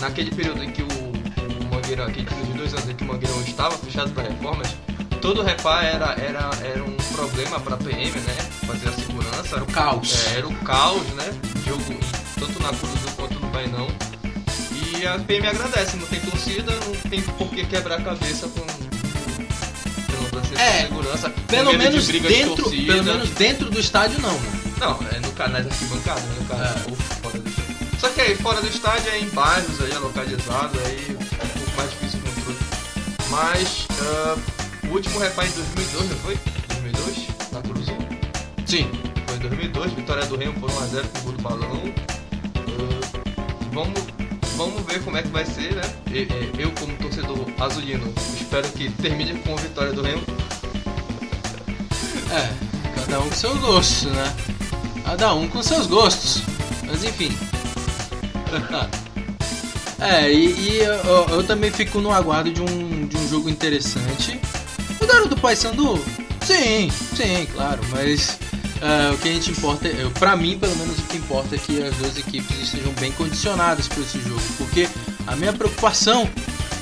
naquele 0.00 0.30
período 0.34 0.62
em 0.62 0.70
que 0.70 0.82
o, 0.82 0.86
o 0.86 1.74
Mangueirão, 1.74 2.06
aquele 2.06 2.26
período 2.26 2.52
de 2.52 2.58
dois 2.58 2.74
anos 2.74 2.88
em 2.88 2.94
que 2.94 3.04
o 3.04 3.06
Mangueirão 3.06 3.40
estava 3.42 3.76
fechado 3.78 4.10
para 4.12 4.24
reformas, 4.24 4.74
todo 5.20 5.42
repá 5.42 5.82
era, 5.82 6.14
era, 6.20 6.50
era 6.64 6.82
um 6.82 6.96
problema 7.14 7.60
para 7.60 7.74
a 7.74 7.78
PM, 7.78 8.10
né? 8.20 8.34
Fazer 8.66 8.88
a 8.88 8.92
segurança. 8.92 9.56
Era 9.56 9.64
o 9.64 9.66
caos. 9.66 10.26
É, 10.26 10.38
era 10.38 10.48
o 10.48 10.54
caos, 10.56 11.06
né? 11.14 11.24
Jogo 11.66 11.82
tanto 12.38 12.62
na 12.62 12.68
Cruz 12.68 13.14
quanto 13.16 13.34
no 13.40 13.48
Bainão. 13.48 14.07
E 15.00 15.06
a 15.06 15.18
PM 15.18 15.46
agradece, 15.46 15.96
não 15.96 16.06
tem 16.06 16.20
torcida, 16.20 16.72
não 16.72 17.10
tem 17.10 17.22
por 17.22 17.48
que 17.50 17.64
quebrar 17.66 18.00
a 18.00 18.02
cabeça 18.02 18.48
com 18.48 18.66
é, 20.58 20.82
segurança. 20.82 21.30
Pelo 21.46 21.72
menos 21.78 22.06
de 22.08 22.18
dentro, 22.18 22.68
de 22.68 22.82
pelo 22.82 23.04
menos 23.04 23.30
dentro 23.30 23.70
do 23.70 23.78
estádio 23.78 24.20
não, 24.20 24.32
né? 24.32 24.50
Não, 24.80 24.98
é 25.12 25.20
no 25.20 25.30
canal 25.32 25.62
das 25.62 25.72
arquibancadas, 25.72 26.24
né? 26.24 26.36
No 26.40 26.46
caso, 26.46 26.62
é. 26.62 27.22
fora 27.22 27.38
do 27.38 27.48
estádio. 27.48 27.76
Só 27.98 28.08
que 28.08 28.20
aí 28.20 28.34
fora 28.36 28.60
do 28.60 28.66
estádio 28.66 29.10
é 29.10 29.20
em 29.20 29.28
bairros 29.28 29.80
aí, 29.82 29.92
é 29.92 29.98
localizado, 29.98 30.78
aí 30.84 31.06
é 31.08 31.44
um 31.44 31.48
pouco 31.48 31.76
mais 31.76 31.90
difícil 31.90 32.18
o 32.18 32.22
controle. 32.22 32.58
Mas 33.30 33.86
uh, 34.00 34.88
o 34.88 34.94
último 34.94 35.18
repá 35.20 35.46
em 35.46 35.50
2002, 35.50 36.10
não 36.10 36.16
foi? 36.18 36.38
2002? 36.68 37.52
Na 37.52 37.62
Cruzul? 37.62 37.98
Sim. 38.66 38.90
Foi 39.26 39.36
em 39.36 39.40
2002, 39.40 39.92
vitória 39.92 40.26
do 40.26 40.36
Remo 40.36 40.54
por 40.60 40.70
1x0 40.70 41.06
com 41.06 41.18
o 41.18 41.22
gol 41.22 41.32
do 41.32 41.42
balão. 41.42 41.82
Uh, 42.66 42.90
vamos, 43.72 44.17
vamos 44.58 44.82
ver 44.82 45.00
como 45.04 45.16
é 45.16 45.22
que 45.22 45.28
vai 45.28 45.46
ser, 45.46 45.72
né? 45.76 45.82
Eu, 46.58 46.72
como 46.72 46.92
torcedor 46.98 47.46
azulino, 47.60 48.12
espero 48.34 48.68
que 48.70 48.90
termine 48.90 49.38
com 49.38 49.54
a 49.54 49.56
vitória 49.56 49.92
do 49.92 50.02
Remo. 50.02 50.22
É, 52.32 53.00
cada 53.00 53.20
um 53.20 53.28
com 53.28 53.34
seus 53.36 53.58
gostos, 53.58 54.12
né? 54.12 54.36
Cada 55.04 55.34
um 55.34 55.48
com 55.48 55.62
seus 55.62 55.86
gostos. 55.86 56.42
Mas 56.84 57.04
enfim. 57.04 57.30
é, 60.00 60.32
e, 60.32 60.50
e 60.50 60.78
eu, 60.78 61.28
eu, 61.28 61.44
também 61.44 61.70
fico 61.70 62.00
no 62.00 62.10
aguardo 62.10 62.50
de 62.50 62.60
um, 62.60 63.06
de 63.06 63.16
um 63.16 63.28
jogo 63.28 63.48
interessante. 63.48 64.40
Mudaram 65.00 65.28
do 65.28 65.36
Paysandu? 65.36 66.02
Sim, 66.44 66.90
sim, 66.90 67.46
claro, 67.54 67.80
mas 67.90 68.40
uh, 68.78 69.14
o 69.14 69.18
que 69.18 69.28
a 69.28 69.32
gente 69.32 69.50
importa, 69.50 69.88
é, 69.88 70.08
para 70.18 70.36
mim 70.36 70.58
pelo 70.58 70.74
menos 70.76 70.98
o 70.98 71.02
que 71.02 71.16
importa 71.16 71.54
é 71.54 71.58
que 71.58 71.82
as 71.82 71.94
duas 71.96 72.16
equipes 72.16 72.58
estejam 72.60 72.92
bem 72.94 73.12
condicionadas 73.12 73.88
para 73.88 74.02
esse 74.02 74.20
jogo, 74.20 74.40
porque 74.56 74.88
a 75.26 75.36
minha 75.36 75.52
preocupação 75.52 76.28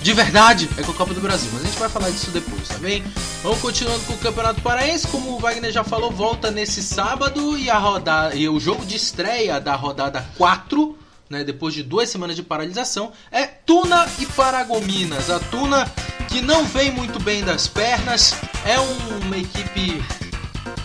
de 0.02 0.12
verdade 0.12 0.68
é 0.76 0.82
com 0.82 0.92
a 0.92 0.94
Copa 0.94 1.12
do 1.14 1.20
Brasil, 1.20 1.50
mas 1.52 1.62
a 1.62 1.66
gente 1.66 1.78
vai 1.78 1.88
falar 1.88 2.10
disso 2.10 2.30
depois, 2.30 2.68
tá 2.68 2.78
bem? 2.78 3.02
Vamos 3.42 3.60
continuando 3.60 4.00
com 4.04 4.12
o 4.12 4.18
Campeonato 4.18 4.60
Paraense, 4.60 5.08
como 5.08 5.32
o 5.32 5.38
Wagner 5.38 5.72
já 5.72 5.82
falou, 5.82 6.10
volta 6.10 6.50
nesse 6.50 6.82
sábado 6.82 7.58
e 7.58 7.68
a 7.68 7.78
rodada 7.78 8.34
e 8.34 8.48
o 8.48 8.60
jogo 8.60 8.86
de 8.86 8.96
estreia 8.96 9.60
da 9.60 9.74
rodada 9.74 10.24
4 10.36 10.96
né, 11.28 11.42
depois 11.42 11.74
de 11.74 11.82
duas 11.82 12.08
semanas 12.08 12.36
de 12.36 12.42
paralisação, 12.42 13.12
é 13.32 13.46
Tuna 13.46 14.06
e 14.18 14.26
Paragominas. 14.26 15.28
A 15.28 15.40
Tuna 15.40 15.90
que 16.28 16.40
não 16.40 16.64
vem 16.64 16.90
muito 16.90 17.18
bem 17.18 17.42
das 17.42 17.66
pernas, 17.66 18.34
é 18.64 18.78
uma 18.78 19.36
equipe 19.36 20.02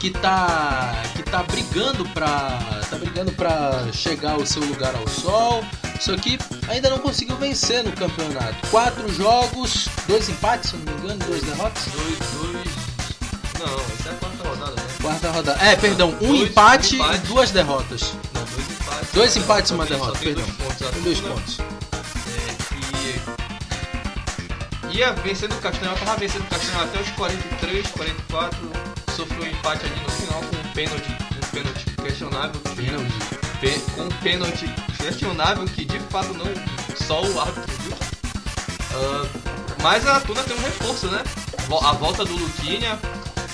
que 0.01 0.09
tá 0.09 1.03
que 1.15 1.21
tá 1.21 1.43
brigando 1.43 2.03
para 2.09 2.81
tá 2.89 2.97
brigando 2.97 3.31
para 3.33 3.85
chegar 3.93 4.31
ao 4.31 4.43
seu 4.47 4.63
lugar 4.63 4.95
ao 4.95 5.07
sol. 5.07 5.63
Só 5.99 6.17
que 6.17 6.39
ainda 6.67 6.89
não 6.89 6.97
conseguiu 6.97 7.35
vencer 7.35 7.83
no 7.83 7.91
campeonato. 7.91 8.67
Quatro 8.71 9.13
jogos, 9.13 9.87
dois 10.07 10.27
empates, 10.27 10.71
se 10.71 10.77
não 10.77 10.91
me 10.91 10.99
engano, 10.99 11.23
dois 11.27 11.43
derrotas. 11.43 11.83
Dois, 11.93 12.17
dois. 12.33 12.75
Não, 13.59 13.75
essa 13.93 14.09
é 14.09 14.11
a 14.11 14.15
quarta 14.15 14.49
rodada, 14.49 14.71
né? 14.71 14.87
Quarta 14.99 15.31
rodada. 15.31 15.63
É, 15.63 15.75
perdão, 15.75 16.09
um 16.19 16.27
dois, 16.29 16.49
empate, 16.49 16.95
empate, 16.95 17.15
e 17.15 17.19
duas 17.27 17.51
derrotas. 17.51 18.13
Não, 18.33 18.43
dois 18.43 18.71
empates. 18.71 19.09
Dois 19.13 19.37
empates 19.37 19.69
e 19.69 19.73
uma 19.75 19.85
derrota, 19.85 20.17
perdão. 20.17 20.43
Dois 20.43 20.57
pontos, 20.57 20.89
tem 20.89 21.01
dois 21.03 21.19
pontos. 21.19 21.57
ia 24.91 25.13
vencendo 25.13 25.53
o 25.53 25.61
Castanhal, 25.61 25.95
tava 25.95 26.17
vencendo 26.17 26.41
o 26.41 26.47
Castanhal 26.47 26.83
até 26.85 26.99
os 26.99 27.09
43, 27.11 27.87
44, 27.87 28.71
sofreu 29.21 29.43
um 29.43 29.47
empate 29.47 29.85
ali 29.85 29.99
no 30.01 30.09
final 30.09 30.41
com 30.41 30.55
um 30.55 30.73
pênalti, 30.73 31.11
um 31.11 31.51
pênalti 31.51 31.85
questionável. 32.01 32.61
Pênalti. 32.75 33.91
com 33.95 34.01
um 34.01 34.09
pênalti 34.23 34.67
questionável 34.97 35.65
que 35.65 35.85
de 35.85 35.99
fato 35.99 36.33
não 36.33 36.45
só 36.95 37.21
o 37.21 37.39
árbitro 37.39 37.71
viu. 37.83 37.91
Uh, 37.93 39.29
mas 39.83 40.07
a 40.07 40.19
Tuna 40.21 40.43
tem 40.43 40.57
um 40.57 40.61
reforço, 40.61 41.07
né? 41.07 41.23
A 41.83 41.93
volta 41.93 42.25
do 42.25 42.35
Luquinha, 42.35 42.99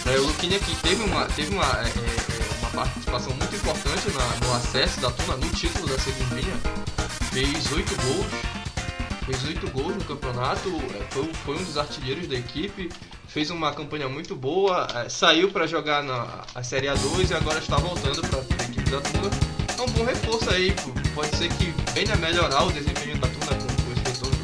é, 0.05 0.17
o 0.17 0.27
Luquinha 0.27 0.57
que 0.57 0.75
teve 0.77 1.03
uma, 1.03 1.25
teve 1.25 1.53
uma, 1.53 1.65
é, 1.65 1.87
é, 1.87 2.59
uma 2.61 2.69
participação 2.71 3.33
muito 3.33 3.55
importante 3.55 4.09
na, 4.11 4.47
no 4.47 4.55
acesso 4.55 5.01
da 5.01 5.11
Tuna 5.11 5.35
no 5.35 5.49
título 5.49 5.87
da 5.87 5.99
segundinha, 5.99 6.55
fez 7.31 7.71
oito 7.73 7.95
gols 8.03 8.66
fez 9.27 9.43
oito 9.43 9.69
gols 9.71 9.93
no 9.93 10.03
campeonato, 10.05 10.69
é, 10.69 11.05
foi, 11.11 11.33
foi, 11.45 11.55
um 11.57 11.63
dos 11.63 11.77
artilheiros 11.77 12.27
da 12.27 12.35
equipe, 12.35 12.89
fez 13.27 13.49
uma 13.49 13.73
campanha 13.73 14.07
muito 14.07 14.35
boa, 14.35 14.87
é, 14.95 15.09
saiu 15.09 15.51
para 15.51 15.67
jogar 15.67 16.01
na 16.01 16.45
a 16.55 16.63
Série 16.63 16.87
A2 16.87 17.29
e 17.29 17.33
agora 17.33 17.59
está 17.59 17.75
voltando 17.75 18.21
para 18.21 18.39
a 18.39 18.63
equipe 18.63 18.89
da 18.89 19.01
Tuna. 19.01 19.29
É 19.77 19.81
um 19.81 19.85
bom 19.87 20.05
reforço 20.05 20.49
aí, 20.49 20.73
pode 21.13 21.35
ser 21.35 21.49
que 21.49 21.73
venha 21.93 22.15
melhorar 22.15 22.63
o 22.63 22.71
desempenho 22.71 23.17
da 23.17 23.27
Tuna 23.27 23.47
com, 23.47 23.83
com 23.83 23.91
esse 23.91 24.09
retorno. 24.09 24.37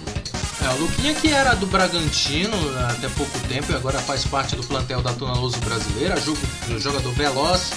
É, 0.61 0.69
o 0.75 0.79
Luquinha 0.81 1.15
que 1.15 1.31
era 1.31 1.55
do 1.55 1.65
Bragantino 1.65 2.57
até 2.89 3.07
pouco 3.09 3.39
tempo 3.47 3.71
e 3.71 3.75
agora 3.75 3.99
faz 3.99 4.25
parte 4.25 4.57
do 4.57 4.63
plantel 4.63 5.01
da 5.01 5.13
Tuna 5.13 5.33
Luso 5.33 5.59
Brasileira, 5.61 6.19
jogo, 6.19 6.39
jogador 6.77 7.13
veloz, 7.13 7.71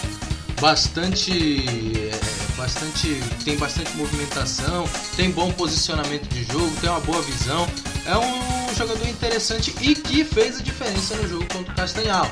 bastante 0.60 2.10
é, 2.10 2.35
bastante, 2.56 3.20
tem 3.44 3.56
bastante 3.56 3.96
movimentação, 3.96 4.88
tem 5.16 5.30
bom 5.30 5.52
posicionamento 5.52 6.28
de 6.28 6.44
jogo, 6.44 6.74
tem 6.80 6.90
uma 6.90 7.00
boa 7.00 7.20
visão. 7.22 7.66
É 8.06 8.16
um 8.16 8.74
jogador 8.74 9.06
interessante 9.08 9.74
e 9.80 9.94
que 9.94 10.24
fez 10.24 10.60
a 10.60 10.62
diferença 10.62 11.14
no 11.16 11.28
jogo 11.28 11.46
contra 11.52 11.72
o 11.72 11.76
Castanhal. 11.76 12.28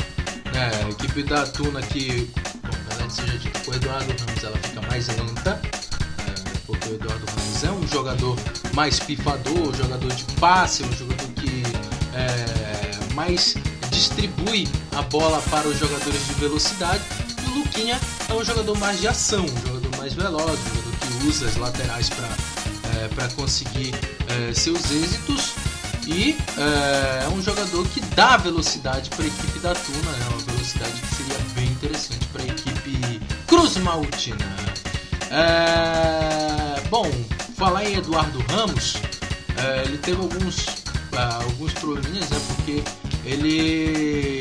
É, 0.55 0.85
a 0.85 0.89
equipe 0.89 1.23
da 1.25 1.47
Tuna 1.47 1.81
que, 1.83 2.31
bom, 2.63 3.03
na 3.03 3.11
seja 3.11 3.39
dito, 3.39 3.61
com 3.65 3.71
o 3.73 3.75
Eduardo 3.75 4.15
Ramos 4.19 4.45
ela 4.45 4.57
fica 4.59 4.81
mais 4.83 5.09
lenta, 5.09 5.61
é, 6.27 6.59
porque 6.67 6.89
o 6.91 6.95
Eduardo 6.95 7.27
Ramos 7.27 7.65
é 7.65 7.71
um 7.71 7.89
jogador 7.89 8.39
mais 8.73 9.01
pifador, 9.01 9.69
um 9.69 9.75
jogador 9.75 10.13
de 10.13 10.25
passe, 10.39 10.83
um 10.85 10.93
jogador 10.93 11.29
que 11.31 11.63
é, 12.15 13.15
mais 13.15 13.55
distribui 13.91 14.69
a 14.97 15.03
bola 15.03 15.41
para 15.51 15.67
os 15.67 15.79
jogadores 15.79 16.27
de 16.27 16.35
velocidade. 16.35 17.03
E 17.43 17.51
o 17.51 17.59
Luquinha 17.59 18.01
é 18.29 18.33
um 18.33 18.45
jogador 18.45 18.79
mais 18.79 19.01
de 19.01 19.09
ação, 19.09 19.45
um 19.45 19.74
mais 20.05 20.13
veloz, 20.13 20.61
jogador 20.61 20.93
que 21.01 21.27
usa 21.27 21.47
as 21.47 21.57
laterais 21.57 22.11
para 22.11 23.25
é, 23.25 23.29
conseguir 23.35 23.95
é, 24.29 24.53
seus 24.53 24.91
êxitos. 24.91 25.55
E 26.07 26.37
é, 26.59 27.25
é 27.25 27.29
um 27.31 27.41
jogador 27.41 27.89
que 27.89 28.03
dá 28.15 28.37
velocidade 28.37 29.09
para 29.09 29.25
a 29.25 29.27
equipe 29.27 29.59
da 29.61 29.75
Tuna, 29.75 30.11
né? 30.11 30.27
uma 30.29 30.39
velocidade 30.53 30.93
que 30.93 31.15
seria 31.15 31.39
bem 31.55 31.69
interessante 31.69 32.27
para 32.27 32.43
a 32.43 32.47
equipe 32.47 33.21
Cruz 33.47 33.79
Maltina. 33.79 34.45
É, 35.31 36.83
bom, 36.91 37.11
falar 37.57 37.87
em 37.87 37.95
Eduardo 37.95 38.45
Ramos, 38.51 38.97
é, 39.57 39.85
ele 39.85 39.97
teve 39.97 40.21
alguns, 40.21 40.67
ah, 41.17 41.41
alguns 41.45 41.73
probleminhas, 41.73 42.29
né? 42.29 42.39
Porque 42.49 42.85
ele 43.25 44.34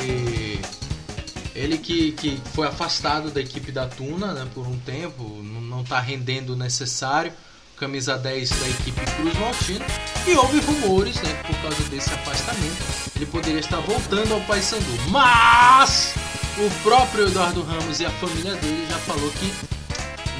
ele 1.55 1.77
que, 1.77 2.11
que 2.13 2.41
foi 2.53 2.67
afastado 2.67 3.29
da 3.29 3.39
equipe 3.39 3.71
da 3.71 3.87
Tuna 3.87 4.33
né, 4.33 4.47
por 4.53 4.67
um 4.67 4.77
tempo, 4.79 5.23
não 5.43 5.81
está 5.81 5.99
rendendo 5.99 6.53
o 6.53 6.55
necessário, 6.55 7.31
camisa 7.77 8.17
10 8.17 8.49
da 8.49 8.69
equipe 8.69 9.01
Cruz 9.17 9.37
Maltina, 9.37 9.85
e 10.25 10.35
houve 10.35 10.59
rumores 10.59 11.15
né, 11.21 11.41
que 11.41 11.53
por 11.53 11.61
causa 11.61 11.83
desse 11.89 12.09
afastamento 12.13 12.83
ele 13.15 13.25
poderia 13.25 13.59
estar 13.59 13.79
voltando 13.81 14.33
ao 14.33 14.41
Paysandu, 14.41 15.09
mas 15.09 16.15
o 16.57 16.69
próprio 16.81 17.27
Eduardo 17.27 17.61
Ramos 17.61 17.99
e 17.99 18.05
a 18.05 18.11
família 18.11 18.55
dele 18.55 18.87
já 18.89 18.97
falou 18.99 19.31
que 19.31 19.51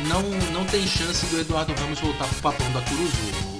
não, 0.07 0.21
não 0.51 0.65
tem 0.65 0.85
chance 0.87 1.25
do 1.27 1.39
Eduardo 1.39 1.73
Ramos 1.73 1.99
voltar 1.99 2.27
pro 2.27 2.41
papão 2.41 2.71
da 2.71 2.81
Curuzu. 2.81 3.53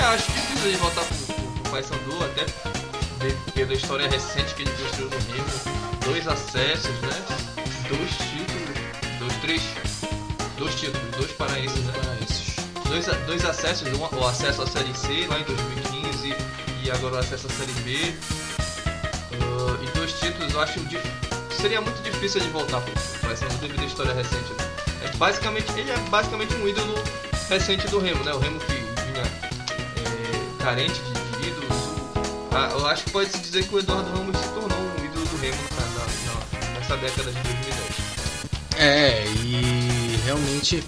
É, 0.00 0.04
acho 0.06 0.32
difícil 0.32 0.68
ele 0.68 0.76
voltar 0.78 1.04
pro, 1.04 1.34
pro 1.34 1.70
Paysandu, 1.70 2.24
até 2.24 2.83
pela 3.54 3.72
história 3.72 4.08
recente 4.08 4.54
que 4.54 4.62
ele 4.62 4.70
construiu 4.72 5.10
no 5.10 5.16
Rio, 5.32 5.44
dois 6.04 6.26
acessos, 6.28 6.90
né? 7.00 7.24
Dois 7.88 8.10
títulos, 8.10 9.18
dois, 9.18 9.36
três, 9.40 9.62
dois 10.56 10.74
títulos, 10.74 11.16
dois 11.16 11.32
paraenses, 11.32 11.78
né? 11.84 11.92
Paraenses. 12.02 12.54
Dois, 12.88 13.06
dois 13.26 13.44
acessos, 13.44 13.88
um, 13.88 14.16
o 14.18 14.26
acesso 14.26 14.62
à 14.62 14.66
Série 14.66 14.94
C 14.94 15.26
lá 15.28 15.38
em 15.38 15.44
2015 15.44 16.34
e 16.82 16.90
agora 16.90 17.16
o 17.16 17.18
acesso 17.18 17.46
à 17.46 17.50
Série 17.50 17.72
B. 17.82 18.14
Uh, 19.34 19.82
e 19.82 19.86
dois 19.98 20.12
títulos, 20.20 20.52
eu 20.52 20.60
acho 20.60 20.80
dif- 20.80 21.00
seria 21.60 21.80
muito 21.80 22.00
difícil 22.02 22.40
ele 22.40 22.50
voltar 22.50 22.80
pro 22.80 22.92
Paysandu 23.20 23.54
devido 23.56 23.80
à 23.82 23.84
história 23.86 24.12
recente. 24.14 24.52
Né? 24.52 24.68
É 25.04 25.16
basicamente, 25.16 25.70
ele 25.78 25.90
é 25.90 25.96
basicamente 26.10 26.54
um 26.54 26.68
ídolo 26.68 26.94
recente 27.48 27.86
do 27.88 27.98
Remo, 27.98 28.22
né? 28.24 28.32
O 28.32 28.38
Remo 28.38 28.60
que 28.60 28.72
vinha 28.72 29.22
é, 29.26 30.62
carente 30.62 31.00
de, 31.00 31.12
de. 31.12 31.13
Ah, 32.54 32.68
eu 32.72 32.86
acho 32.86 33.04
que 33.04 33.10
pode 33.10 33.30
se 33.30 33.38
dizer 33.38 33.64
que 33.66 33.74
o 33.74 33.78
Eduardo 33.80 34.10
Ramos 34.16 34.36
se 34.38 34.48
tornou 34.48 34.78
um 34.78 35.04
ídolo 35.04 35.26
do 35.26 35.36
Remo 35.40 35.56
na- 35.76 35.86
na- 35.86 36.70
na- 36.70 36.78
nessa 36.78 36.96
década 36.96 37.32
de 37.32 37.40
2010. 37.42 37.94
É, 38.76 39.24
e 39.42 40.20
realmente 40.24 40.84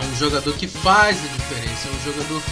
é 0.00 0.04
um 0.04 0.16
jogador 0.16 0.54
que 0.54 0.66
faz 0.66 1.16
a 1.18 1.28
diferença, 1.36 1.88
é 1.88 1.90
um 1.90 2.12
jogador 2.12 2.42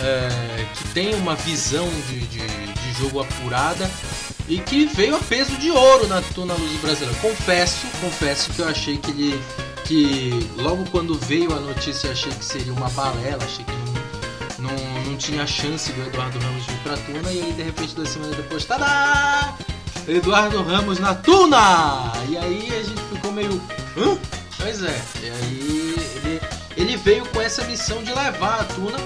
é, 0.00 0.66
que 0.76 0.84
tem 0.94 1.12
uma 1.16 1.34
visão 1.34 1.88
de, 2.08 2.20
de, 2.28 2.38
de 2.38 2.92
jogo 3.02 3.20
apurada 3.20 3.90
e 4.48 4.58
que 4.60 4.86
veio 4.86 5.16
a 5.16 5.18
peso 5.18 5.56
de 5.56 5.70
ouro 5.72 6.06
na 6.06 6.22
Tuna 6.22 6.54
Luz 6.54 6.80
Brasileira. 6.80 7.18
Confesso, 7.20 7.84
confesso 8.00 8.50
que 8.52 8.60
eu 8.60 8.68
achei 8.68 8.96
que 8.98 9.10
ele. 9.10 9.42
que 9.84 10.48
logo 10.58 10.84
quando 10.90 11.18
veio 11.18 11.52
a 11.52 11.58
notícia 11.58 12.12
achei 12.12 12.30
que 12.30 12.44
seria 12.44 12.72
uma 12.72 12.88
balela, 12.90 13.42
achei 13.42 13.64
que 13.64 13.72
não, 14.62 14.70
não 14.70 14.97
tinha 15.18 15.46
chance 15.46 15.92
do 15.92 16.06
Eduardo 16.06 16.38
Ramos 16.38 16.64
vir 16.64 16.78
pra 16.78 16.96
Tuna 16.96 17.32
e 17.32 17.42
aí 17.42 17.52
de 17.52 17.62
repente 17.62 17.94
duas 17.94 18.08
semanas 18.08 18.36
depois, 18.36 18.64
tadá! 18.64 19.54
Eduardo 20.06 20.62
Ramos 20.62 20.98
na 21.00 21.14
Tuna! 21.14 22.12
E 22.28 22.38
aí 22.38 22.68
a 22.70 22.82
gente 22.82 23.02
ficou 23.12 23.32
meio. 23.32 23.60
Hã? 23.96 24.16
Pois 24.56 24.82
é, 24.82 25.02
e 25.22 25.30
aí 25.30 25.94
ele, 26.16 26.40
ele 26.76 26.96
veio 26.96 27.26
com 27.26 27.40
essa 27.40 27.64
missão 27.64 28.02
de 28.02 28.14
levar 28.14 28.60
a 28.60 28.64
Tuna 28.64 28.98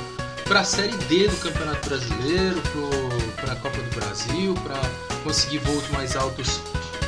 para 0.44 0.60
a 0.60 0.64
Série 0.64 0.96
D 1.08 1.28
do 1.28 1.36
Campeonato 1.38 1.88
Brasileiro, 1.88 2.62
para 3.40 3.54
a 3.54 3.56
Copa 3.56 3.78
do 3.78 3.96
Brasil, 3.96 4.54
para 4.62 4.80
conseguir 5.24 5.58
voos 5.58 5.88
mais 5.90 6.14
altos 6.14 6.60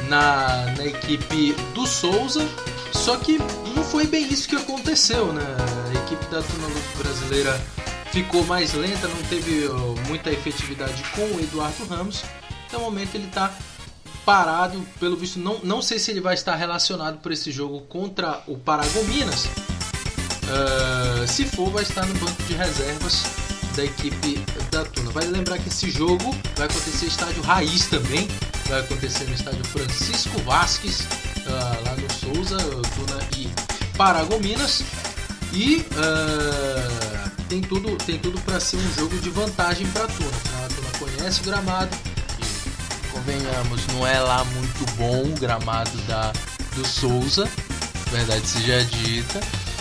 na, 0.08 0.72
na 0.76 0.86
equipe 0.86 1.52
do 1.74 1.86
Souza. 1.86 2.46
Só 2.92 3.16
que 3.16 3.38
não 3.76 3.84
foi 3.84 4.06
bem 4.06 4.26
isso 4.32 4.48
que 4.48 4.56
aconteceu, 4.56 5.32
né? 5.32 5.42
A 5.90 6.04
equipe 6.04 6.24
da 6.26 6.40
Tuna 6.42 6.68
Brasileira 6.96 7.60
ficou 8.14 8.44
mais 8.44 8.72
lenta, 8.74 9.08
não 9.08 9.22
teve 9.24 9.68
muita 10.06 10.30
efetividade 10.30 11.02
com 11.16 11.22
o 11.22 11.40
Eduardo 11.40 11.84
Ramos. 11.86 12.22
Até 12.68 12.76
o 12.76 12.80
momento 12.80 13.16
ele 13.16 13.26
está 13.26 13.52
parado, 14.24 14.80
pelo 15.00 15.16
visto 15.16 15.40
não, 15.40 15.58
não 15.64 15.82
sei 15.82 15.98
se 15.98 16.12
ele 16.12 16.20
vai 16.20 16.34
estar 16.34 16.54
relacionado 16.54 17.18
por 17.18 17.32
esse 17.32 17.50
jogo 17.50 17.80
contra 17.80 18.40
o 18.46 18.56
Paragominas. 18.56 19.48
Ah, 20.48 21.26
se 21.26 21.44
for, 21.44 21.68
vai 21.70 21.82
estar 21.82 22.06
no 22.06 22.14
banco 22.14 22.40
de 22.44 22.54
reservas 22.54 23.24
da 23.74 23.84
equipe 23.84 24.38
da 24.70 24.84
Tuna. 24.84 25.10
Vale 25.10 25.26
lembrar 25.26 25.58
que 25.58 25.68
esse 25.68 25.90
jogo 25.90 26.32
vai 26.54 26.66
acontecer 26.66 27.06
no 27.06 27.10
estádio 27.10 27.42
Raiz 27.42 27.86
também, 27.86 28.28
vai 28.68 28.78
acontecer 28.78 29.24
no 29.24 29.34
estádio 29.34 29.64
Francisco 29.64 30.38
Vasques, 30.42 31.04
ah, 31.48 31.80
lá 31.84 31.96
no 31.96 32.12
Souza, 32.12 32.58
Tuna 32.58 33.20
e 33.36 33.48
Paragominas. 33.96 34.84
E 35.52 35.84
ah, 35.96 37.13
tem 37.48 37.60
tudo, 37.60 37.96
tem 38.04 38.18
tudo 38.18 38.40
para 38.42 38.60
ser 38.60 38.76
um 38.76 38.94
jogo 38.94 39.16
de 39.18 39.30
vantagem 39.30 39.86
para 39.88 40.04
a 40.04 40.08
Tuna. 40.08 40.64
A 40.64 40.68
Tuna 40.68 40.90
conhece 40.98 41.40
o 41.40 41.44
gramado 41.44 41.96
e 42.38 43.08
convenhamos, 43.08 43.86
não 43.88 44.06
é 44.06 44.18
lá 44.20 44.44
muito 44.44 44.92
bom 44.96 45.22
o 45.22 45.38
gramado 45.38 45.96
da, 46.02 46.32
do 46.74 46.86
Souza, 46.86 47.48
verdade 48.10 48.46
seja 48.46 48.84
dita. 48.84 49.40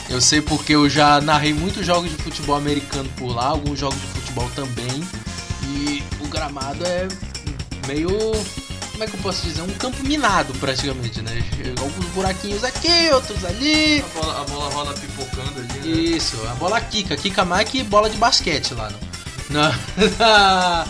Eu 0.09 0.21
sei 0.21 0.41
porque 0.41 0.75
eu 0.75 0.89
já 0.89 1.21
narrei 1.21 1.53
muitos 1.53 1.85
jogos 1.85 2.09
de 2.09 2.17
futebol 2.17 2.55
americano 2.55 3.09
por 3.17 3.33
lá, 3.33 3.45
alguns 3.45 3.79
jogos 3.79 3.99
de 3.99 4.07
futebol 4.07 4.49
também. 4.53 5.03
E 5.63 6.03
o 6.19 6.27
gramado 6.27 6.85
é 6.85 7.07
meio. 7.87 8.09
Como 8.93 9.03
é 9.03 9.07
que 9.07 9.15
eu 9.15 9.19
posso 9.21 9.41
dizer? 9.45 9.61
Um 9.63 9.73
campo 9.73 10.01
minado 10.03 10.53
praticamente, 10.55 11.21
né? 11.21 11.43
Alguns 11.79 12.05
buraquinhos 12.11 12.63
aqui, 12.63 13.09
outros 13.11 13.43
ali. 13.43 14.01
A 14.01 14.19
bola, 14.19 14.41
a 14.41 14.43
bola 14.45 14.69
rola 14.69 14.93
pipocando 14.93 15.59
ali, 15.59 15.79
né? 15.79 15.87
Isso, 15.87 16.37
a 16.49 16.53
bola 16.55 16.79
quica, 16.79 17.17
quica 17.17 17.43
mais 17.43 17.67
que 17.67 17.83
bola 17.83 18.09
de 18.09 18.17
basquete 18.17 18.73
lá 18.75 18.89
no, 18.91 18.99
na, 19.49 19.75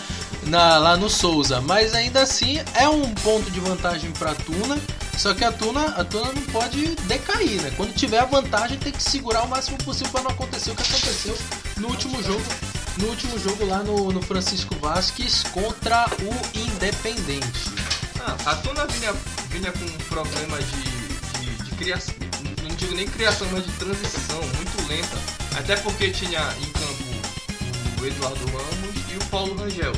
na- 0.46 0.78
lá 0.78 0.96
no 0.96 1.08
Souza. 1.08 1.60
Mas 1.62 1.94
ainda 1.94 2.22
assim 2.22 2.60
é 2.74 2.88
um 2.88 3.08
ponto 3.14 3.50
de 3.50 3.58
vantagem 3.60 4.10
para 4.12 4.34
Tuna. 4.34 4.78
Só 5.16 5.32
que 5.32 5.44
a 5.44 5.50
Tuna, 5.52 5.80
a 5.96 6.04
Tuna 6.04 6.32
não 6.32 6.42
pode 6.42 6.86
decair, 7.06 7.62
né? 7.62 7.72
Quando 7.76 7.94
tiver 7.94 8.18
a 8.18 8.24
vantagem 8.24 8.76
tem 8.78 8.92
que 8.92 9.02
segurar 9.02 9.42
o 9.44 9.48
máximo 9.48 9.78
possível 9.78 10.10
para 10.12 10.22
não 10.24 10.30
acontecer 10.32 10.72
o 10.72 10.74
que 10.74 10.82
aconteceu 10.82 11.38
no 11.78 11.88
último 11.88 12.22
jogo. 12.22 12.42
No 12.98 13.08
último 13.08 13.36
jogo 13.40 13.64
lá 13.66 13.78
no, 13.82 14.12
no 14.12 14.20
Francisco 14.22 14.76
Vasques 14.80 15.42
contra 15.52 16.06
o 16.20 16.58
Independente. 16.58 17.73
Ah, 18.26 18.36
a 18.50 18.54
Tuna 18.56 18.86
vinha, 18.86 19.12
vinha 19.50 19.70
com 19.72 19.84
um 19.84 19.98
problema 20.08 20.58
de, 20.58 21.40
de, 21.40 21.62
de 21.64 21.70
criação, 21.76 22.14
não 22.62 22.74
digo 22.76 22.94
nem 22.94 23.06
criação, 23.06 23.46
mas 23.52 23.64
de 23.64 23.72
transição 23.72 24.40
muito 24.40 24.88
lenta. 24.88 25.16
Até 25.58 25.76
porque 25.76 26.10
tinha 26.10 26.40
em 26.60 26.70
campo 26.72 27.04
o 28.00 28.06
Eduardo 28.06 28.44
Ramos 28.46 29.12
e 29.12 29.16
o 29.16 29.24
Paulo 29.26 29.54
Rangel. 29.56 29.92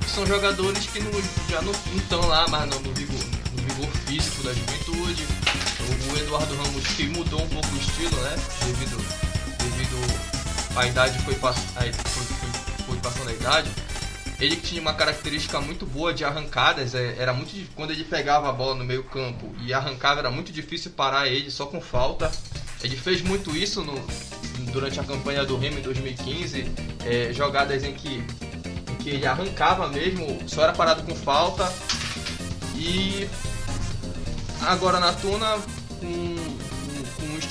Que 0.00 0.10
são 0.10 0.26
jogadores 0.26 0.86
que 0.86 1.00
não, 1.00 1.10
já 1.48 1.60
não 1.62 1.72
estão 1.96 2.20
lá 2.26 2.46
mais 2.48 2.68
no, 2.70 2.78
no 2.80 2.94
vigor, 2.94 3.24
no 3.56 3.62
vigor 3.74 3.90
físico 4.06 4.42
da 4.42 4.52
juventude. 4.52 5.26
O, 5.80 6.12
o 6.12 6.18
Eduardo 6.18 6.54
Ramos 6.56 6.86
que 6.88 7.06
mudou 7.08 7.42
um 7.42 7.48
pouco 7.48 7.68
o 7.68 7.78
estilo, 7.78 8.16
né? 8.22 8.36
Devido, 8.64 8.96
devido 9.58 10.76
à 10.76 10.86
idade 10.86 11.18
foi, 11.24 11.34
pass- 11.34 11.56
foi, 11.74 11.92
foi, 11.92 12.84
foi 12.86 12.96
passando 12.98 13.28
a 13.28 13.32
idade. 13.32 13.70
Ele 14.42 14.56
tinha 14.56 14.80
uma 14.80 14.92
característica 14.92 15.60
muito 15.60 15.86
boa 15.86 16.12
de 16.12 16.24
arrancadas, 16.24 16.96
é, 16.96 17.14
era 17.16 17.32
muito 17.32 17.54
quando 17.76 17.92
ele 17.92 18.02
pegava 18.02 18.48
a 18.48 18.52
bola 18.52 18.74
no 18.74 18.84
meio 18.84 19.04
campo 19.04 19.54
e 19.64 19.72
arrancava 19.72 20.18
era 20.18 20.30
muito 20.32 20.50
difícil 20.50 20.90
parar 20.90 21.28
ele 21.28 21.48
só 21.48 21.64
com 21.66 21.80
falta. 21.80 22.28
Ele 22.82 22.96
fez 22.96 23.22
muito 23.22 23.54
isso 23.56 23.84
no- 23.84 24.04
durante 24.72 24.98
a 24.98 25.04
campanha 25.04 25.44
do 25.44 25.56
Remo 25.56 25.78
em 25.78 25.82
2015, 25.82 26.66
é, 27.06 27.32
jogadas 27.32 27.84
em 27.84 27.92
que, 27.94 28.08
em 28.90 28.94
que 28.96 29.10
ele 29.10 29.24
arrancava 29.26 29.86
mesmo, 29.86 30.40
só 30.48 30.64
era 30.64 30.72
parado 30.72 31.04
com 31.04 31.14
falta. 31.14 31.72
E 32.74 33.28
agora 34.62 34.98
na 34.98 35.12
Tuna, 35.12 35.56
com, 36.00 36.36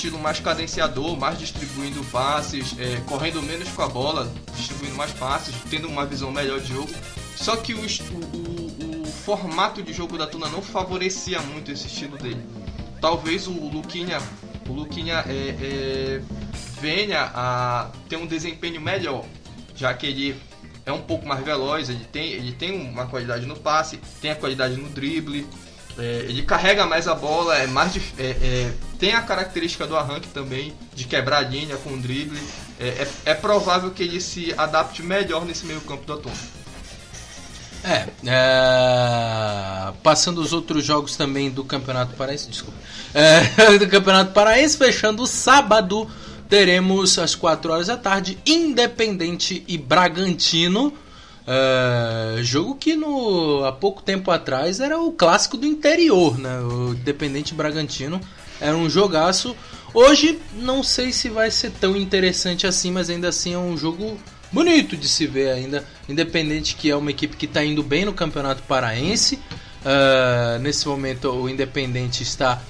estilo 0.01 0.17
mais 0.17 0.39
cadenciador, 0.39 1.15
mais 1.15 1.37
distribuindo 1.37 2.03
passes, 2.05 2.75
é, 2.79 2.99
correndo 3.05 3.39
menos 3.43 3.69
com 3.69 3.83
a 3.83 3.87
bola, 3.87 4.31
distribuindo 4.55 4.95
mais 4.95 5.11
passes, 5.11 5.53
tendo 5.69 5.87
uma 5.87 6.07
visão 6.07 6.31
melhor 6.31 6.59
de 6.59 6.73
jogo. 6.73 6.89
Só 7.35 7.55
que 7.55 7.75
o, 7.75 7.81
o, 7.81 9.01
o 9.01 9.05
formato 9.05 9.83
de 9.83 9.93
jogo 9.93 10.17
da 10.17 10.25
Tuna 10.25 10.49
não 10.49 10.61
favorecia 10.61 11.39
muito 11.41 11.71
esse 11.71 11.85
estilo 11.85 12.17
dele. 12.17 12.43
Talvez 12.99 13.45
o 13.45 13.51
Luquinha, 13.51 14.19
o 14.67 14.73
Luquinha 14.73 15.23
é, 15.27 15.55
é, 15.61 16.21
venha 16.81 17.31
a 17.35 17.91
ter 18.09 18.15
um 18.15 18.25
desempenho 18.25 18.81
melhor, 18.81 19.23
já 19.75 19.93
que 19.93 20.07
ele 20.07 20.35
é 20.83 20.91
um 20.91 21.01
pouco 21.01 21.27
mais 21.27 21.45
veloz, 21.45 21.89
ele 21.89 22.05
tem, 22.11 22.31
ele 22.31 22.53
tem 22.53 22.71
uma 22.71 23.05
qualidade 23.05 23.45
no 23.45 23.55
passe, 23.55 23.99
tem 24.19 24.31
a 24.31 24.35
qualidade 24.35 24.75
no 24.77 24.89
drible, 24.89 25.47
é, 25.97 26.25
ele 26.27 26.43
carrega 26.43 26.85
mais 26.85 27.07
a 27.07 27.15
bola, 27.15 27.57
é 27.57 27.67
mais 27.67 27.95
é, 28.17 28.23
é, 28.23 28.73
tem 28.99 29.13
a 29.13 29.21
característica 29.21 29.85
do 29.87 29.97
arranque 29.97 30.27
também, 30.29 30.73
de 30.93 31.05
quebrar 31.05 31.37
a 31.37 31.41
linha 31.41 31.75
com 31.77 31.93
o 31.93 31.97
drible. 31.97 32.39
É, 32.79 32.87
é, 32.87 33.07
é, 33.25 33.33
provável 33.33 33.91
que 33.91 34.03
ele 34.03 34.19
se 34.21 34.53
adapte 34.57 35.03
melhor 35.03 35.45
nesse 35.45 35.65
meio 35.65 35.81
campo 35.81 36.05
do 36.05 36.13
Atom. 36.13 36.31
É, 37.83 38.07
é, 38.25 39.93
passando 40.03 40.39
os 40.39 40.53
outros 40.53 40.85
jogos 40.85 41.15
também 41.15 41.49
do 41.49 41.63
Campeonato 41.63 42.15
Paraense, 42.15 42.47
desculpa, 42.47 42.77
do 43.79 43.87
Campeonato 43.87 44.33
Paraense, 44.33 44.77
fechando 44.77 45.23
o 45.23 45.27
sábado, 45.27 46.07
teremos 46.47 47.17
às 47.17 47.33
4 47.33 47.71
horas 47.71 47.87
da 47.87 47.97
tarde 47.97 48.37
Independente 48.45 49.63
e 49.67 49.77
Bragantino. 49.77 50.93
Uh, 51.41 52.43
jogo 52.43 52.75
que 52.75 52.95
no, 52.95 53.65
há 53.65 53.71
pouco 53.71 54.01
tempo 54.01 54.29
atrás 54.29 54.79
era 54.79 54.99
o 54.99 55.11
clássico 55.11 55.57
do 55.57 55.65
interior, 55.65 56.37
né? 56.37 56.59
O 56.59 56.93
Independente 56.93 57.53
Bragantino 57.53 58.21
era 58.59 58.75
um 58.75 58.89
jogaço. 58.89 59.55
Hoje 59.93 60.39
não 60.53 60.83
sei 60.83 61.11
se 61.11 61.29
vai 61.29 61.49
ser 61.49 61.71
tão 61.71 61.97
interessante 61.97 62.67
assim, 62.67 62.91
mas 62.91 63.09
ainda 63.09 63.29
assim 63.29 63.53
é 63.53 63.57
um 63.57 63.75
jogo 63.75 64.17
bonito 64.51 64.95
de 64.95 65.09
se 65.09 65.25
ver 65.25 65.49
ainda. 65.51 65.83
Independente 66.07 66.75
que 66.75 66.89
é 66.89 66.95
uma 66.95 67.09
equipe 67.09 67.35
que 67.35 67.45
está 67.45 67.63
indo 67.63 67.81
bem 67.81 68.05
no 68.05 68.13
Campeonato 68.13 68.61
Paraense. 68.63 69.39
Uh, 69.83 70.59
nesse 70.59 70.87
momento 70.87 71.29
o 71.29 71.49
Independente 71.49 72.21
está 72.21 72.61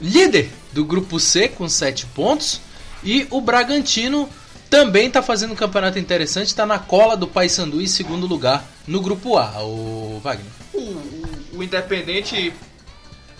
líder 0.00 0.50
do 0.72 0.84
grupo 0.84 1.20
C 1.20 1.48
com 1.48 1.68
7 1.68 2.06
pontos. 2.06 2.60
E 3.04 3.26
o 3.30 3.40
Bragantino 3.40 4.28
também 4.70 5.08
está 5.08 5.22
fazendo 5.22 5.52
um 5.52 5.56
campeonato 5.56 5.98
interessante, 5.98 6.48
está 6.48 6.66
na 6.66 6.78
cola 6.78 7.16
do 7.16 7.26
Paysandu 7.26 7.80
em 7.80 7.86
segundo 7.86 8.26
lugar 8.26 8.64
no 8.86 9.00
grupo 9.00 9.36
A, 9.38 9.62
o 9.62 10.20
Wagner. 10.22 10.50
O, 10.74 10.78
o, 10.78 11.38
o 11.54 11.62
Independente, 11.62 12.52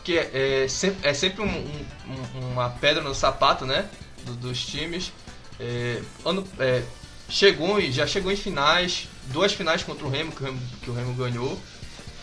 que 0.02 0.18
é, 0.18 0.64
é 0.64 0.68
sempre, 0.68 1.08
é 1.08 1.14
sempre 1.14 1.42
um, 1.42 1.46
um, 1.46 2.52
uma 2.52 2.70
pedra 2.70 3.02
no 3.02 3.14
sapato, 3.14 3.66
né? 3.66 3.86
Do, 4.24 4.34
dos 4.34 4.64
times. 4.64 5.12
É, 5.60 6.00
ano, 6.24 6.44
é, 6.58 6.82
chegou 7.28 7.80
já 7.90 8.06
chegou 8.06 8.32
em 8.32 8.36
finais, 8.36 9.08
duas 9.26 9.52
finais 9.52 9.82
contra 9.82 10.06
o 10.06 10.10
Remo, 10.10 10.32
que 10.32 10.42
o 10.42 10.46
Remo, 10.46 10.60
que 10.82 10.90
o 10.90 10.94
Remo 10.94 11.14
ganhou. 11.14 11.58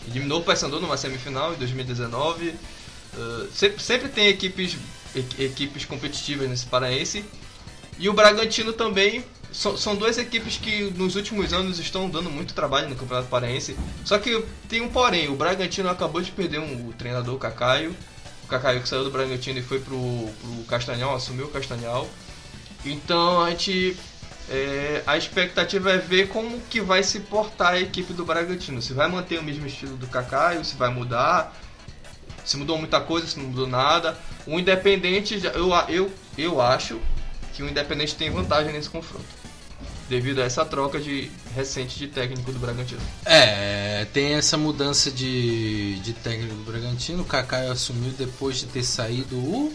Eliminou 0.08 0.40
o 0.40 0.42
Paysandu 0.42 0.80
numa 0.80 0.96
semifinal 0.96 1.54
em 1.54 1.56
2019. 1.56 2.54
Uh, 3.14 3.48
sempre, 3.52 3.82
sempre 3.82 4.08
tem 4.08 4.28
equipes, 4.28 4.76
equipes 5.38 5.84
competitivas 5.84 6.48
nesse 6.48 6.66
paraense. 6.66 7.24
E 7.98 8.08
o 8.08 8.12
Bragantino 8.12 8.72
também 8.72 9.24
são, 9.52 9.76
são 9.76 9.96
duas 9.96 10.18
equipes 10.18 10.58
que 10.58 10.90
nos 10.96 11.16
últimos 11.16 11.52
anos 11.52 11.78
estão 11.78 12.10
dando 12.10 12.30
muito 12.30 12.52
trabalho 12.52 12.88
no 12.88 12.96
Campeonato 12.96 13.28
Paraense. 13.28 13.76
Só 14.04 14.18
que 14.18 14.44
tem 14.68 14.82
um 14.82 14.88
porém, 14.88 15.28
o 15.28 15.34
Bragantino 15.34 15.88
acabou 15.88 16.20
de 16.20 16.30
perder 16.30 16.58
um, 16.58 16.88
o 16.88 16.92
treinador 16.92 17.34
o 17.34 17.38
Cacaio. 17.38 17.96
O 18.44 18.46
Cacaio 18.46 18.80
que 18.80 18.88
saiu 18.88 19.02
do 19.02 19.10
Bragantino 19.10 19.58
e 19.58 19.62
foi 19.62 19.80
pro, 19.80 19.96
pro 20.40 20.64
Castanhal, 20.68 21.14
assumiu 21.14 21.46
o 21.46 21.50
Castanhal. 21.50 22.08
Então 22.84 23.42
a 23.42 23.50
gente. 23.50 23.96
É, 24.48 25.02
a 25.08 25.16
expectativa 25.16 25.90
é 25.90 25.98
ver 25.98 26.28
como 26.28 26.60
que 26.70 26.80
vai 26.80 27.02
se 27.02 27.18
portar 27.18 27.72
a 27.72 27.80
equipe 27.80 28.12
do 28.12 28.24
Bragantino. 28.24 28.80
Se 28.80 28.92
vai 28.92 29.08
manter 29.08 29.40
o 29.40 29.42
mesmo 29.42 29.66
estilo 29.66 29.96
do 29.96 30.06
Cacaio, 30.06 30.64
se 30.64 30.76
vai 30.76 30.88
mudar. 30.90 31.56
Se 32.44 32.56
mudou 32.56 32.78
muita 32.78 33.00
coisa, 33.00 33.26
se 33.26 33.36
não 33.38 33.46
mudou 33.46 33.66
nada. 33.66 34.16
O 34.46 34.56
Independente, 34.56 35.42
eu, 35.52 35.72
eu, 35.88 36.12
eu 36.38 36.60
acho 36.60 37.00
que 37.56 37.62
o 37.62 37.68
Independente 37.68 38.14
tem 38.14 38.30
vantagem 38.30 38.72
nesse 38.72 38.90
confronto. 38.90 39.24
Devido 40.08 40.40
a 40.40 40.44
essa 40.44 40.64
troca 40.64 41.00
de 41.00 41.30
recente 41.54 41.98
de 41.98 42.06
técnico 42.06 42.52
do 42.52 42.58
Bragantino. 42.58 43.00
É, 43.24 44.06
tem 44.12 44.34
essa 44.34 44.56
mudança 44.56 45.10
de, 45.10 45.98
de 46.00 46.12
técnico 46.12 46.54
do 46.54 46.70
Bragantino. 46.70 47.22
O 47.22 47.24
Kaká 47.24 47.72
assumiu 47.72 48.12
depois 48.12 48.58
de 48.58 48.66
ter 48.66 48.84
saído 48.84 49.36
o. 49.36 49.72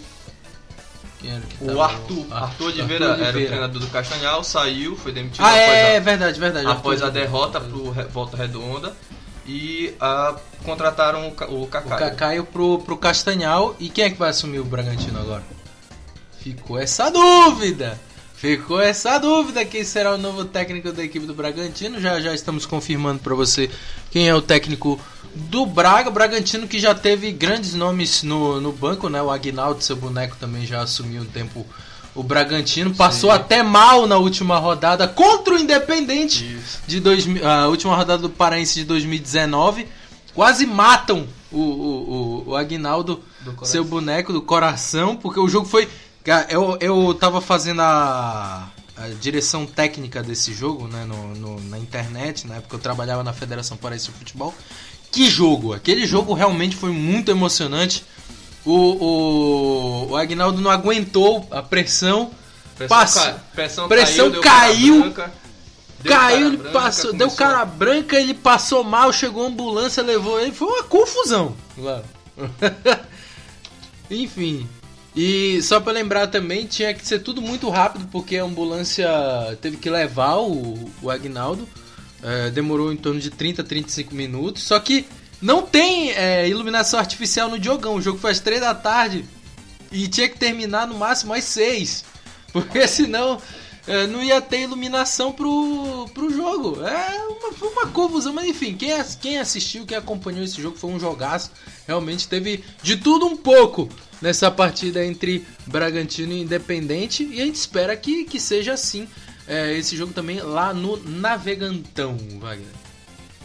Quem 1.20 1.32
era 1.32 1.42
que 1.42 1.64
o 1.64 1.82
Arthur. 1.82 2.20
Arthur, 2.32 2.34
Arthur 2.34 2.66
Oliveira 2.68 3.06
era 3.06 3.38
o 3.38 3.46
treinador 3.46 3.82
do 3.82 3.88
Castanhal, 3.88 4.44
saiu, 4.44 4.96
foi 4.96 5.12
demitido 5.12 5.44
ah, 5.44 5.56
é, 5.56 5.98
a, 5.98 6.00
verdade, 6.00 6.40
verdade. 6.40 6.68
Após 6.68 7.02
Arthur 7.02 7.18
a 7.18 7.22
derrota 7.22 7.60
pro 7.60 7.92
Volta 8.10 8.38
Redonda. 8.38 8.94
E 9.46 9.94
a, 10.00 10.36
contrataram 10.64 11.28
o, 11.28 11.64
o 11.64 11.68
Cacaio. 11.68 11.96
O 11.96 12.00
Cacaio 12.00 12.46
pro, 12.46 12.80
pro 12.80 12.96
Castanhal. 12.96 13.76
E 13.80 13.90
quem 13.90 14.06
é 14.06 14.10
que 14.10 14.18
vai 14.18 14.30
assumir 14.30 14.60
o 14.60 14.64
Bragantino 14.64 15.20
agora? 15.20 15.44
Ficou 16.42 16.80
essa 16.80 17.10
dúvida. 17.10 18.00
Ficou 18.34 18.82
essa 18.82 19.20
dúvida 19.20 19.64
quem 19.64 19.84
será 19.84 20.16
o 20.16 20.18
novo 20.18 20.46
técnico 20.46 20.92
da 20.92 21.04
equipe 21.04 21.28
do 21.28 21.36
Bragantino. 21.36 22.02
Já 22.02 22.20
já 22.20 22.34
estamos 22.34 22.66
confirmando 22.66 23.20
para 23.20 23.36
você 23.36 23.70
quem 24.10 24.28
é 24.28 24.34
o 24.34 24.42
técnico 24.42 25.00
do 25.36 25.68
Braga. 25.68 26.10
Bragantino 26.10 26.68
que 26.68 26.80
já 26.80 26.96
teve 26.96 27.32
grandes 27.32 27.76
nomes 27.76 28.24
no, 28.24 28.60
no 28.60 28.72
banco, 28.72 29.08
né? 29.08 29.22
O 29.22 29.30
Aguinaldo, 29.30 29.84
seu 29.84 29.96
boneco, 29.96 30.36
também 30.40 30.66
já 30.66 30.82
assumiu 30.82 31.22
um 31.22 31.26
tempo 31.26 31.64
o 32.16 32.24
Bragantino. 32.24 32.96
Passou 32.96 33.30
Sim. 33.30 33.36
até 33.36 33.62
mal 33.62 34.08
na 34.08 34.18
última 34.18 34.58
rodada 34.58 35.08
contra 35.08 35.54
o 35.54 35.60
Independente 35.60 36.58
de 36.88 37.00
dois, 37.00 37.26
a 37.44 37.68
última 37.68 37.96
rodada 37.96 38.24
do 38.24 38.30
Paraense 38.30 38.80
de 38.80 38.86
2019. 38.86 39.88
Quase 40.34 40.66
matam 40.66 41.28
o, 41.52 41.60
o, 41.60 41.64
o, 41.68 42.50
o 42.50 42.56
Aguinaldo, 42.56 43.22
seu 43.64 43.84
boneco 43.84 44.34
do 44.34 44.42
coração, 44.42 45.16
porque 45.16 45.40
o 45.40 45.48
jogo 45.48 45.68
foi 45.68 45.88
eu, 46.50 46.78
eu 46.80 47.14
tava 47.16 47.42
fazendo 47.42 47.82
a, 47.82 48.70
a 48.96 49.08
direção 49.20 49.66
técnica 49.66 50.22
desse 50.22 50.54
jogo, 50.54 50.88
né, 50.88 51.04
no, 51.06 51.36
no, 51.36 51.60
na 51.62 51.80
internet, 51.80 52.48
na 52.48 52.58
época 52.58 52.76
eu 52.76 52.80
trabalhava 52.80 53.24
na 53.24 53.34
Federação 53.34 53.76
Paraense 53.76 54.08
de 54.08 54.12
Futebol. 54.12 54.54
Que 55.12 55.30
jogo! 55.30 55.74
Aquele 55.74 56.06
jogo 56.06 56.34
realmente 56.34 56.76
foi 56.76 56.92
muito 56.92 57.32
emocionante. 57.32 58.06
O, 58.64 58.74
o, 58.74 60.08
o 60.12 60.16
Agnaldo 60.16 60.62
não 60.62 60.70
aguentou 60.70 61.48
a 61.50 61.62
pressão. 61.62 62.32
Pressão, 62.78 62.98
passou, 62.98 63.24
ca, 63.24 63.40
pressão, 63.54 63.88
pressão 63.88 64.32
caiu, 64.42 65.12
caiu, 65.12 65.32
caiu 66.04 66.48
ele 66.48 66.58
branca, 66.58 66.72
passou, 66.72 67.12
começou... 67.12 67.14
deu 67.14 67.32
cara 67.32 67.66
branca, 67.66 68.20
ele 68.20 68.34
passou 68.34 68.84
mal, 68.84 69.14
chegou 69.14 69.44
a 69.44 69.48
ambulância, 69.48 70.02
levou 70.02 70.40
ele, 70.40 70.52
foi 70.52 70.68
uma 70.68 70.84
confusão. 70.84 71.56
Enfim, 74.10 74.68
e 75.16 75.62
só 75.62 75.80
para 75.80 75.94
lembrar 75.94 76.28
também, 76.28 76.66
tinha 76.66 76.94
que 76.94 77.06
ser 77.06 77.20
tudo 77.20 77.42
muito 77.42 77.70
rápido, 77.70 78.08
porque 78.12 78.38
a 78.38 78.44
ambulância 78.44 79.10
teve 79.62 79.78
que 79.78 79.90
levar 79.90 80.38
o, 80.38 80.90
o 81.02 81.10
Agnaldo. 81.10 81.68
É, 82.24 82.50
demorou 82.52 82.94
em 82.94 82.98
torno 82.98 83.20
de 83.20 83.30
30, 83.30 83.64
35 83.64 84.16
minutos. 84.16 84.64
Só 84.64 84.80
que 84.80 85.06
não 85.42 85.64
tem 85.64 86.12
é, 86.12 86.48
iluminação 86.48 87.00
artificial 87.00 87.50
no 87.50 87.62
jogão. 87.62 87.96
O 87.96 88.02
jogo 88.02 88.20
foi 88.20 88.32
às 88.32 88.40
3 88.40 88.62
da 88.62 88.74
tarde 88.74 89.26
e 89.92 90.08
tinha 90.08 90.30
que 90.30 90.38
terminar 90.38 90.88
no 90.88 90.96
máximo 90.96 91.34
às 91.34 91.44
6. 91.44 92.06
Porque 92.54 92.88
senão 92.88 93.42
é, 93.88 94.08
não 94.08 94.24
ia 94.24 94.40
ter 94.40 94.62
iluminação 94.62 95.34
pro, 95.34 96.08
pro 96.14 96.32
jogo. 96.32 96.86
É 96.86 97.28
uma, 97.28 97.70
uma 97.70 97.88
confusão, 97.88 98.32
mas 98.32 98.48
enfim, 98.48 98.76
quem, 98.78 98.92
quem 99.20 99.40
assistiu, 99.40 99.86
quem 99.86 99.98
acompanhou 99.98 100.44
esse 100.44 100.62
jogo 100.62 100.78
foi 100.78 100.90
um 100.90 101.00
jogaço. 101.00 101.52
Realmente 101.86 102.30
teve 102.30 102.64
de 102.82 102.96
tudo 102.96 103.26
um 103.26 103.36
pouco 103.36 103.90
nessa 104.22 104.52
partida 104.52 105.04
entre 105.04 105.46
Bragantino 105.66 106.34
e 106.34 106.42
Independente. 106.42 107.24
E 107.24 107.42
a 107.42 107.46
gente 107.46 107.56
espera 107.56 107.96
que, 107.98 108.26
que 108.26 108.40
seja 108.40 108.74
assim 108.74 109.08
é, 109.48 109.74
esse 109.74 109.98
jogo 109.98 110.14
também 110.14 110.40
lá 110.40 110.74
no 110.74 110.98
Navegantão, 110.98 112.18
Wagner. 112.40 112.70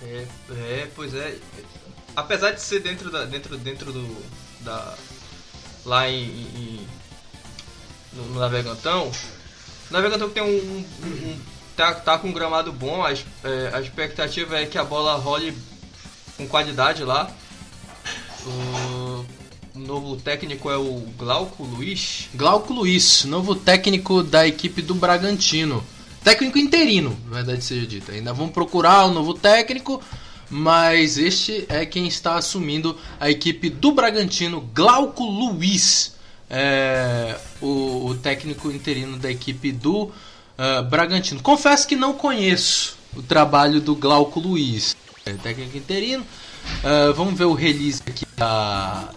É, 0.02 0.26
é, 0.50 0.88
pois 0.94 1.14
é. 1.14 1.36
Apesar 2.14 2.52
de 2.52 2.60
ser 2.60 2.80
dentro 2.80 3.10
da, 3.10 3.24
dentro, 3.24 3.56
dentro 3.58 3.92
do 3.92 4.16
da 4.60 4.94
lá 5.84 6.08
em, 6.08 6.24
em 6.24 6.86
no, 8.12 8.26
no 8.26 8.40
Navegantão, 8.40 9.10
Navegantão 9.90 10.30
tem 10.30 10.42
um, 10.42 10.46
um, 10.48 10.84
um 11.06 11.40
tá, 11.76 11.94
tá 11.94 12.18
com 12.18 12.28
um 12.28 12.32
gramado 12.32 12.72
bom. 12.72 13.04
A, 13.04 13.12
é, 13.12 13.70
a 13.72 13.80
expectativa 13.80 14.58
é 14.58 14.66
que 14.66 14.78
a 14.78 14.84
bola 14.84 15.14
role 15.16 15.56
com 16.36 16.46
qualidade 16.48 17.04
lá. 17.04 17.30
Novo 19.86 20.16
técnico 20.16 20.68
é 20.68 20.76
o 20.76 21.04
Glauco 21.16 21.62
Luiz. 21.62 22.28
Glauco 22.34 22.72
Luiz, 22.72 23.24
novo 23.24 23.54
técnico 23.54 24.22
da 24.22 24.46
equipe 24.46 24.82
do 24.82 24.94
Bragantino. 24.94 25.82
Técnico 26.24 26.58
interino, 26.58 27.16
verdade 27.30 27.62
seja 27.62 27.86
dita. 27.86 28.10
Ainda 28.10 28.32
vão 28.32 28.48
procurar 28.48 29.06
o 29.06 29.10
um 29.10 29.14
novo 29.14 29.32
técnico, 29.32 30.02
mas 30.50 31.16
este 31.18 31.64
é 31.68 31.86
quem 31.86 32.08
está 32.08 32.34
assumindo 32.34 32.98
a 33.20 33.30
equipe 33.30 33.70
do 33.70 33.92
Bragantino, 33.92 34.60
Glauco 34.74 35.24
Luiz. 35.24 36.16
é, 36.50 37.36
o, 37.60 38.06
o, 38.06 38.14
técnico 38.16 38.70
interino 38.70 39.16
da 39.16 39.30
equipe 39.30 39.70
do 39.70 40.04
uh, 40.04 40.82
Bragantino. 40.88 41.40
Confesso 41.42 41.86
que 41.86 41.94
não 41.94 42.12
conheço 42.12 42.96
o 43.16 43.22
trabalho 43.22 43.80
do 43.80 43.94
Glauco 43.94 44.40
Luiz, 44.40 44.96
é, 45.24 45.32
técnico 45.34 45.76
interino. 45.76 46.24
Uh, 46.82 47.14
vamos 47.14 47.38
ver 47.38 47.44
o 47.44 47.52
release 47.52 48.02
aqui 48.04 48.26
da 48.36 49.10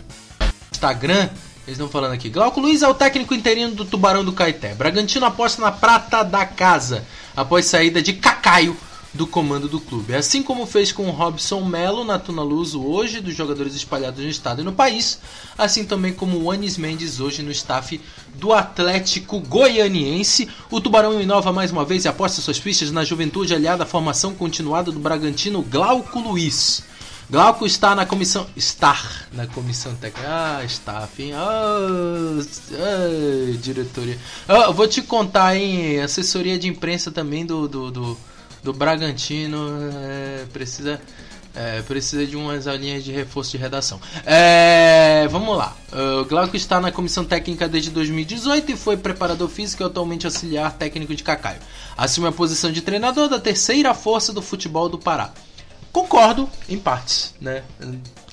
Instagram. 0.80 1.30
Eles 1.68 1.78
estão 1.78 1.90
falando 1.90 2.14
aqui. 2.14 2.30
Glauco 2.30 2.60
Luiz 2.60 2.82
é 2.82 2.88
o 2.88 2.94
técnico 2.94 3.34
interino 3.34 3.76
do 3.76 3.84
Tubarão 3.84 4.24
do 4.24 4.32
Caeté. 4.32 4.74
Bragantino 4.74 5.26
aposta 5.26 5.62
na 5.62 5.72
prata 5.72 6.24
da 6.24 6.46
casa 6.46 7.06
após 7.36 7.66
saída 7.66 8.02
de 8.02 8.14
Cacaio 8.14 8.76
do 9.14 9.28
comando 9.28 9.68
do 9.68 9.80
clube. 9.80 10.16
Assim 10.16 10.42
como 10.42 10.66
fez 10.66 10.92
com 10.92 11.08
o 11.08 11.12
Robson 11.12 11.66
Melo 11.66 12.06
na 12.06 12.18
Tuna 12.18 12.44
Luso 12.44 12.82
hoje, 12.82 13.20
dos 13.20 13.36
jogadores 13.36 13.76
espalhados 13.76 14.24
no 14.24 14.30
estado 14.30 14.62
e 14.62 14.64
no 14.64 14.72
país, 14.72 15.20
assim 15.58 15.84
também 15.84 16.14
como 16.14 16.42
o 16.42 16.50
Anis 16.50 16.78
Mendes 16.78 17.20
hoje 17.20 17.44
no 17.44 17.52
staff 17.52 18.00
do 18.36 18.54
Atlético 18.54 19.40
Goianiense. 19.42 20.48
O 20.72 20.80
Tubarão 20.80 21.20
inova 21.20 21.52
mais 21.52 21.72
uma 21.72 21.84
vez 21.84 22.06
e 22.06 22.08
aposta 22.08 22.42
suas 22.42 22.58
fichas 22.58 22.90
na 22.90 23.04
juventude 23.04 23.54
aliada 23.54 23.84
à 23.84 23.88
formação 23.88 24.34
continuada 24.34 24.92
do 24.92 25.00
Bragantino 25.00 25.62
Glauco 25.62 26.20
Luiz. 26.20 26.89
Glauco 27.30 27.66
está 27.66 27.94
na 27.94 28.06
comissão. 28.06 28.48
Estar 28.56 29.28
na 29.34 29.46
comissão 29.46 29.96
técnica. 29.96 30.28
Ah, 30.28 30.64
staff, 30.66 31.32
Ah, 31.32 32.40
ah, 32.74 33.58
diretoria. 33.62 34.18
Ah, 34.48 34.72
vou 34.72 34.88
te 34.88 35.02
contar, 35.02 35.56
hein? 35.56 36.00
Assessoria 36.02 36.58
de 36.58 36.68
imprensa 36.68 37.12
também 37.12 37.46
do, 37.46 37.68
do, 37.68 37.92
do 37.92 38.18
do 38.64 38.74
Bragantino 38.74 39.58
é, 40.04 40.46
precisa 40.52 41.00
é, 41.56 41.82
precisa 41.82 42.26
de 42.26 42.36
umas 42.36 42.68
aulinhas 42.68 43.04
de 43.04 43.12
reforço 43.12 43.52
de 43.52 43.58
redação. 43.58 44.00
É, 44.24 45.28
vamos 45.32 45.58
lá. 45.58 45.76
O 46.22 46.26
Glauco 46.26 46.56
está 46.56 46.80
na 46.80 46.92
comissão 46.92 47.26
técnica 47.26 47.68
desde 47.68 47.90
2018 47.90 48.72
e 48.72 48.78
foi 48.78 48.96
preparador 48.96 49.50
físico 49.50 49.82
e 49.82 49.86
atualmente 49.86 50.28
auxiliar 50.28 50.72
técnico 50.74 51.14
de 51.16 51.24
Cacaio. 51.24 51.60
Assume 51.98 52.28
a 52.28 52.32
posição 52.32 52.72
de 52.72 52.82
treinador 52.82 53.28
da 53.28 53.40
terceira 53.40 53.94
força 53.96 54.32
do 54.32 54.44
futebol 54.44 54.88
do 54.88 55.00
Pará. 55.00 55.34
Concordo 55.92 56.50
em 56.68 56.78
partes, 56.78 57.34
né? 57.40 57.64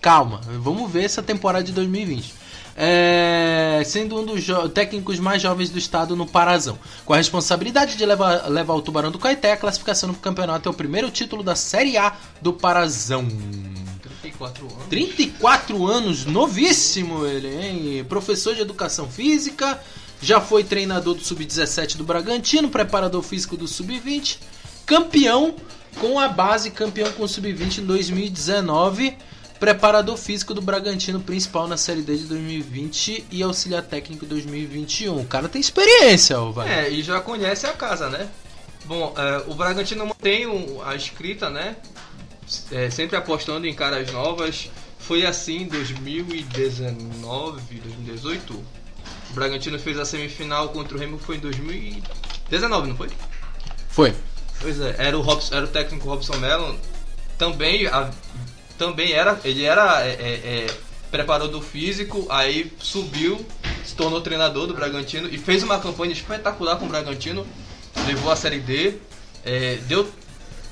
Calma, 0.01 0.41
vamos 0.61 0.91
ver 0.91 1.05
essa 1.05 1.23
temporada 1.23 1.65
de 1.65 1.73
2020 1.73 2.47
é, 2.77 3.83
sendo 3.87 4.21
um 4.21 4.25
dos 4.27 4.45
técnicos 4.75 5.19
mais 5.19 5.41
jovens 5.41 5.71
do 5.71 5.79
estado 5.79 6.15
no 6.15 6.27
Parazão. 6.27 6.79
Com 7.07 7.15
a 7.15 7.17
responsabilidade 7.17 7.97
de 7.97 8.05
levar, 8.05 8.49
levar 8.51 8.75
o 8.75 8.83
Tubarão 8.83 9.11
do 9.11 9.19
Caeté 9.19 9.53
a 9.53 9.57
classificação 9.57 10.11
no 10.11 10.15
campeonato 10.15 10.69
é 10.69 10.71
o 10.71 10.75
primeiro 10.75 11.11
título 11.11 11.43
da 11.43 11.57
Série 11.57 11.97
A 11.97 12.15
do 12.43 12.53
Parazão. 12.53 13.27
34 14.21 14.67
anos. 14.67 14.87
34 14.91 15.87
anos, 15.87 16.27
novíssimo 16.27 17.25
ele, 17.25 17.49
hein? 17.49 18.05
Professor 18.05 18.55
de 18.55 18.61
educação 18.61 19.09
física, 19.09 19.81
já 20.21 20.41
foi 20.41 20.63
treinador 20.63 21.15
do 21.15 21.25
Sub-17 21.25 21.97
do 21.97 22.05
Bragantino, 22.05 22.69
preparador 22.69 23.23
físico 23.23 23.57
do 23.57 23.67
Sub-20, 23.67 24.39
campeão 24.85 25.55
com 26.01 26.19
a 26.19 26.29
base, 26.29 26.71
campeão 26.71 27.11
com 27.13 27.25
o 27.25 27.29
Sub-20 27.29 27.79
em 27.79 27.87
2019 27.87 29.17
preparador 29.59 30.17
físico 30.17 30.55
do 30.55 30.61
Bragantino 30.61 31.21
principal 31.21 31.67
na 31.67 31.77
Série 31.77 32.03
D 32.03 32.17
de 32.17 32.25
2020 32.25 33.27
e 33.31 33.43
auxiliar 33.43 33.83
técnico 33.83 34.27
2021. 34.27 35.19
O 35.19 35.25
cara 35.25 35.49
tem 35.49 35.61
experiência, 35.61 36.39
ó, 36.39 36.51
vai. 36.51 36.87
É, 36.87 36.91
e 36.91 37.03
já 37.03 37.21
conhece 37.21 37.67
a 37.67 37.73
casa, 37.73 38.09
né? 38.09 38.29
Bom, 38.85 39.15
é, 39.17 39.51
o 39.51 39.55
Bragantino 39.55 40.15
tem 40.21 40.47
a 40.85 40.95
escrita, 40.95 41.51
né? 41.51 41.77
É, 42.71 42.91
sempre 42.91 43.17
apostando 43.17 43.67
em 43.67 43.75
caras 43.75 44.13
novas. 44.13 44.71
Foi 44.99 45.25
assim 45.25 45.63
em 45.63 45.69
2019, 45.69 47.79
2018. 47.79 48.65
O 49.31 49.35
Bragantino 49.35 49.79
fez 49.79 49.99
a 49.99 50.05
semifinal 50.05 50.69
contra 50.69 50.97
o 50.97 51.01
Remo, 51.01 51.19
foi 51.19 51.37
em 51.37 51.41
2019, 51.41 52.89
não 52.89 52.97
foi? 52.97 53.09
Foi. 53.89 54.15
Pois 54.61 54.81
é, 54.81 54.95
era 54.99 55.19
o, 55.19 55.21
Robson, 55.21 55.55
era 55.55 55.65
o 55.65 55.69
técnico 55.69 56.09
Robson 56.09 56.37
Mello. 56.37 56.79
Também 57.39 57.87
a, 57.87 58.11
também 58.79 59.13
era, 59.13 59.39
ele 59.45 59.65
era 59.65 60.07
é, 60.07 60.11
é, 60.11 60.67
é, 60.67 60.67
preparador 61.11 61.63
físico, 61.63 62.27
aí 62.31 62.73
subiu, 62.79 63.45
se 63.85 63.95
tornou 63.95 64.21
treinador 64.21 64.67
do 64.67 64.75
Bragantino 64.75 65.29
e 65.29 65.39
fez 65.39 65.63
uma 65.63 65.79
campanha 65.79 66.13
espetacular 66.13 66.77
com 66.77 66.85
o 66.85 66.89
Bragantino, 66.89 67.47
levou 68.07 68.31
a 68.31 68.37
Série 68.37 68.61
D, 68.61 68.99
é, 69.45 69.77
deu, 69.87 70.09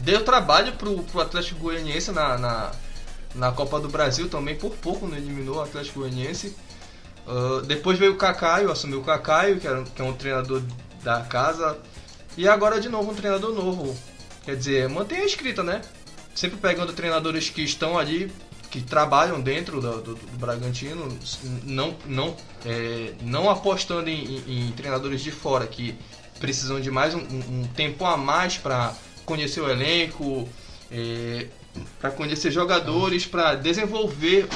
deu 0.01 0.23
trabalho 0.25 0.73
pro, 0.73 1.03
pro 1.05 1.21
Atlético 1.21 1.61
Goianiense 1.61 2.13
na, 2.13 2.37
na, 2.37 2.71
na, 3.35 3.53
Copa 3.53 3.81
do 3.81 3.89
Brasil 3.89 4.29
também, 4.29 4.55
por 4.55 4.73
pouco 4.73 5.07
não 5.07 5.17
eliminou 5.17 5.57
o 5.57 5.63
Atlético 5.63 6.01
Goianiense. 6.01 6.55
Uh, 7.27 7.63
depois 7.63 7.99
veio 7.99 8.13
o 8.13 8.17
Cacaio, 8.17 8.71
assumiu 8.71 9.01
o 9.01 9.05
Cacaio, 9.05 9.59
que, 9.59 9.67
era, 9.67 9.83
que 9.83 10.03
é 10.03 10.05
um 10.05 10.13
treinador 10.13 10.61
da 11.03 11.21
casa, 11.23 11.79
e 12.37 12.49
agora 12.49 12.81
de 12.81 12.89
novo 12.89 13.13
um 13.13 13.15
treinador 13.15 13.55
novo. 13.55 13.97
Quer 14.45 14.57
dizer, 14.57 14.89
mantém 14.89 15.19
a 15.19 15.25
escrita, 15.25 15.63
né? 15.63 15.81
sempre 16.35 16.59
pegando 16.59 16.93
treinadores 16.93 17.49
que 17.49 17.63
estão 17.63 17.97
ali, 17.97 18.31
que 18.71 18.81
trabalham 18.81 19.41
dentro 19.41 19.81
do, 19.81 20.03
do, 20.03 20.15
do 20.15 20.39
Bragantino, 20.39 21.17
não, 21.63 21.97
não, 22.07 22.37
é, 22.67 23.13
não 23.23 23.49
apostando 23.49 24.11
em, 24.11 24.25
em, 24.25 24.69
em, 24.69 24.73
treinadores 24.73 25.23
de 25.23 25.31
fora 25.31 25.67
que 25.67 25.95
precisam 26.41 26.81
de 26.81 26.91
mais 26.91 27.15
um, 27.15 27.21
um 27.21 27.69
tempo 27.75 28.05
a 28.05 28.17
mais 28.17 28.59
para 28.59 28.93
conhecer 29.25 29.61
o 29.61 29.71
elenco, 29.71 30.49
é, 30.91 31.47
para 32.01 32.11
conhecer 32.11 32.51
jogadores, 32.51 33.25
para 33.25 33.55
desenvolver 33.55 34.49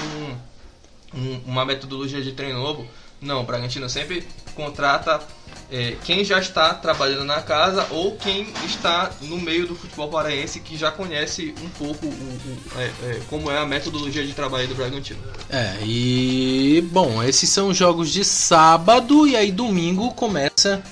um, 1.15 1.19
um, 1.19 1.41
uma 1.47 1.65
metodologia 1.65 2.21
de 2.21 2.33
treino 2.33 2.59
novo. 2.59 2.89
Não, 3.21 3.41
o 3.41 3.45
Bragantino 3.45 3.89
sempre 3.89 4.27
contrata 4.55 5.21
é, 5.71 5.97
quem 6.05 6.25
já 6.25 6.39
está 6.39 6.73
trabalhando 6.73 7.25
na 7.25 7.43
casa 7.43 7.87
ou 7.91 8.17
quem 8.17 8.47
está 8.65 9.11
no 9.21 9.39
meio 9.39 9.67
do 9.67 9.75
futebol 9.75 10.09
paraense 10.09 10.61
que 10.61 10.77
já 10.77 10.91
conhece 10.91 11.55
um 11.63 11.69
pouco 11.71 12.07
o, 12.07 12.09
o, 12.09 12.59
é, 12.81 12.85
é, 12.85 13.21
como 13.29 13.51
é 13.51 13.59
a 13.59 13.67
metodologia 13.67 14.25
de 14.25 14.33
trabalho 14.33 14.67
do 14.69 14.75
Bragantino. 14.75 15.21
É, 15.51 15.77
e 15.85 16.83
bom, 16.91 17.23
esses 17.23 17.51
são 17.51 17.75
jogos 17.75 18.11
de 18.11 18.25
sábado 18.25 19.27
e 19.27 19.37
aí 19.37 19.53
domingo 19.53 20.13
começa 20.15 20.83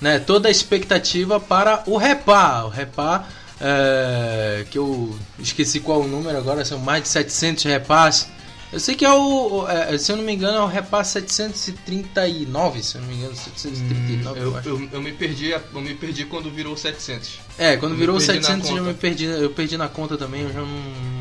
né, 0.00 0.18
toda 0.18 0.48
a 0.48 0.50
expectativa 0.50 1.40
para 1.40 1.82
o 1.86 1.96
Repá. 1.96 2.62
O 2.64 2.68
Repá, 2.68 3.26
é, 3.60 4.64
que 4.70 4.78
eu 4.78 5.18
esqueci 5.40 5.80
qual 5.80 6.02
o 6.02 6.08
número 6.08 6.38
agora, 6.38 6.64
são 6.64 6.78
mais 6.78 7.02
de 7.02 7.08
700 7.08 7.64
repás 7.64 8.28
eu 8.72 8.78
sei 8.80 8.94
que 8.94 9.04
é 9.04 9.12
o. 9.12 9.66
É, 9.68 9.96
se 9.98 10.12
eu 10.12 10.16
não 10.16 10.24
me 10.24 10.32
engano, 10.32 10.58
é 10.58 10.62
o 10.62 10.66
repasse 10.66 11.12
739, 11.12 12.82
se 12.82 12.96
eu 12.96 13.00
não 13.00 13.08
me 13.08 13.16
engano, 13.16 13.34
739. 13.34 14.40
Hum, 14.40 14.42
eu, 14.42 14.56
eu, 14.56 14.62
eu, 14.64 14.88
eu, 14.92 15.02
me 15.02 15.12
perdi, 15.12 15.50
eu 15.50 15.80
me 15.80 15.94
perdi 15.94 16.24
quando 16.24 16.50
virou 16.50 16.76
700. 16.76 17.40
É, 17.58 17.76
quando 17.76 17.96
virou 17.96 18.20
700 18.20 18.70
eu 18.70 18.84
me 18.84 18.94
perdi, 18.94 19.24
eu 19.24 19.50
perdi 19.50 19.76
na 19.76 19.88
conta 19.88 20.16
também, 20.16 20.42
eu 20.42 20.52
já 20.52 20.60
não 20.60 21.20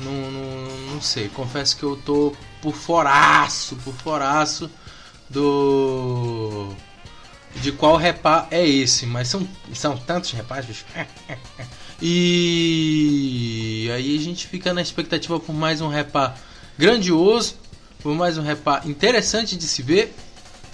não, 0.00 0.30
não, 0.30 0.92
não 0.92 1.00
sei. 1.00 1.28
Confesso 1.28 1.76
que 1.76 1.82
eu 1.82 1.96
tô 1.96 2.34
por 2.60 2.74
foraço, 2.74 3.76
por 3.76 3.94
foraço 3.94 4.70
do 5.28 6.74
de 7.56 7.72
qual 7.72 7.96
repá 7.96 8.46
é 8.50 8.66
esse, 8.66 9.06
mas 9.06 9.28
são, 9.28 9.48
são 9.72 9.96
tantos 9.96 10.32
repás, 10.32 10.66
bicho. 10.66 10.84
E 12.00 13.90
aí 13.94 14.16
a 14.16 14.20
gente 14.20 14.46
fica 14.46 14.72
na 14.72 14.82
expectativa 14.82 15.40
por 15.40 15.54
mais 15.54 15.80
um 15.80 15.88
repá 15.88 16.34
grandioso, 16.78 17.54
por 18.02 18.14
mais 18.14 18.36
um 18.36 18.42
repá 18.42 18.82
interessante 18.84 19.56
de 19.56 19.64
se 19.64 19.82
ver, 19.82 20.14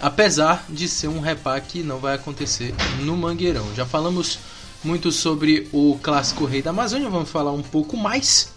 apesar 0.01 0.65
de 0.69 0.87
ser 0.87 1.07
um 1.07 1.19
repá 1.19 1.59
que 1.61 1.81
não 1.81 1.97
vai 1.99 2.15
acontecer 2.15 2.73
no 3.01 3.15
Mangueirão. 3.15 3.73
Já 3.73 3.85
falamos 3.85 4.39
muito 4.83 5.11
sobre 5.11 5.69
o 5.71 5.97
clássico 6.03 6.45
Rei 6.45 6.61
da 6.61 6.71
Amazônia, 6.71 7.09
vamos 7.09 7.29
falar 7.29 7.51
um 7.51 7.63
pouco 7.63 7.95
mais. 7.95 8.51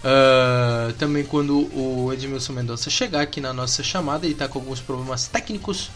Uh, 0.00 0.92
também 0.94 1.24
quando 1.24 1.68
o 1.76 2.10
Edmilson 2.12 2.54
Mendonça 2.54 2.88
chegar 2.88 3.20
aqui 3.20 3.40
na 3.40 3.52
nossa 3.52 3.82
chamada, 3.82 4.24
ele 4.24 4.32
está 4.32 4.48
com 4.48 4.58
alguns 4.58 4.80
problemas 4.80 5.28
técnicos 5.28 5.90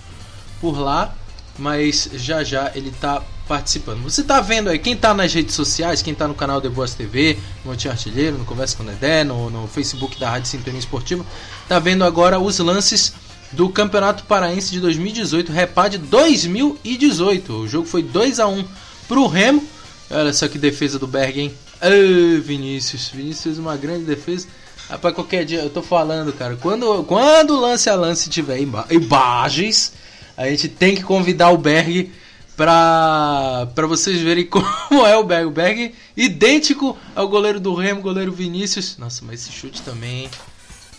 por 0.61 0.79
lá 0.79 1.17
mas 1.59 2.09
já 2.15 2.43
já 2.43 2.73
ele 2.75 2.91
tá 2.91 3.23
participando. 3.47 4.03
Você 4.03 4.23
tá 4.23 4.41
vendo 4.41 4.71
aí, 4.71 4.79
quem 4.79 4.97
tá 4.97 5.13
nas 5.15 5.33
redes 5.33 5.55
sociais, 5.55 6.03
quem 6.03 6.15
tá 6.15 6.27
no 6.27 6.35
canal 6.35 6.61
The 6.61 6.69
Boas 6.69 6.95
TV, 6.95 7.39
no 7.65 7.71
Monte 7.71 7.89
Artilheiro, 7.89 8.39
no 8.39 8.45
Conversa 8.45 8.77
com 8.77 8.83
o 8.83 8.87
Dedé, 8.87 9.25
no, 9.25 9.51
no 9.51 9.67
Facebook 9.67 10.19
da 10.19 10.31
Rádio 10.31 10.49
Sintonia 10.49 10.79
Esportiva, 10.79 11.25
tá 11.69 11.79
vendo 11.79 12.05
agora 12.05 12.39
os 12.39 12.59
lances 12.59 13.13
do 13.53 13.69
Campeonato 13.69 14.25
Paraense 14.25 14.71
de 14.71 14.81
2018, 14.81 15.53
Repá 15.53 15.89
de 15.89 15.99
2018. 15.99 17.53
O 17.53 17.69
jogo 17.69 17.87
foi 17.87 18.03
2 18.03 18.41
a 18.41 18.49
1 18.49 18.65
pro 19.07 19.27
Remo. 19.27 19.65
Olha 20.11 20.33
só 20.33 20.49
que 20.49 20.59
defesa 20.59 20.99
do 20.99 21.07
Berg, 21.07 21.41
hein? 21.41 21.55
Ô, 21.81 22.41
Vinícius, 22.43 23.09
Vinícius 23.09 23.43
fez 23.43 23.59
uma 23.59 23.77
grande 23.77 24.05
defesa. 24.05 24.47
Rapaz, 24.89 25.15
qualquer 25.15 25.45
dia, 25.45 25.61
eu 25.61 25.71
tô 25.71 25.83
falando, 25.83 26.33
cara, 26.33 26.57
quando, 26.57 27.05
quando 27.05 27.59
lance 27.59 27.89
a 27.89 27.95
lance 27.95 28.29
tiver 28.29 28.59
imagens 28.91 29.93
a 30.37 30.49
gente 30.49 30.69
tem 30.69 30.95
que 30.95 31.03
convidar 31.03 31.51
o 31.51 31.59
Berg 31.59 32.13
para 32.57 33.67
para 33.75 33.87
vocês 33.87 34.21
verem 34.21 34.47
como 34.49 35.07
é 35.07 35.17
o 35.17 35.25
Berg. 35.25 35.47
O 35.47 35.51
Berg 35.51 35.95
idêntico 36.17 36.97
ao 37.15 37.29
goleiro 37.29 37.59
do 37.61 37.75
Remo, 37.75 38.01
goleiro 38.01 38.33
Vinícius. 38.33 38.97
Nossa, 38.99 39.25
mas 39.25 39.41
esse 39.43 39.53
chute 39.53 39.83
também. 39.83 40.29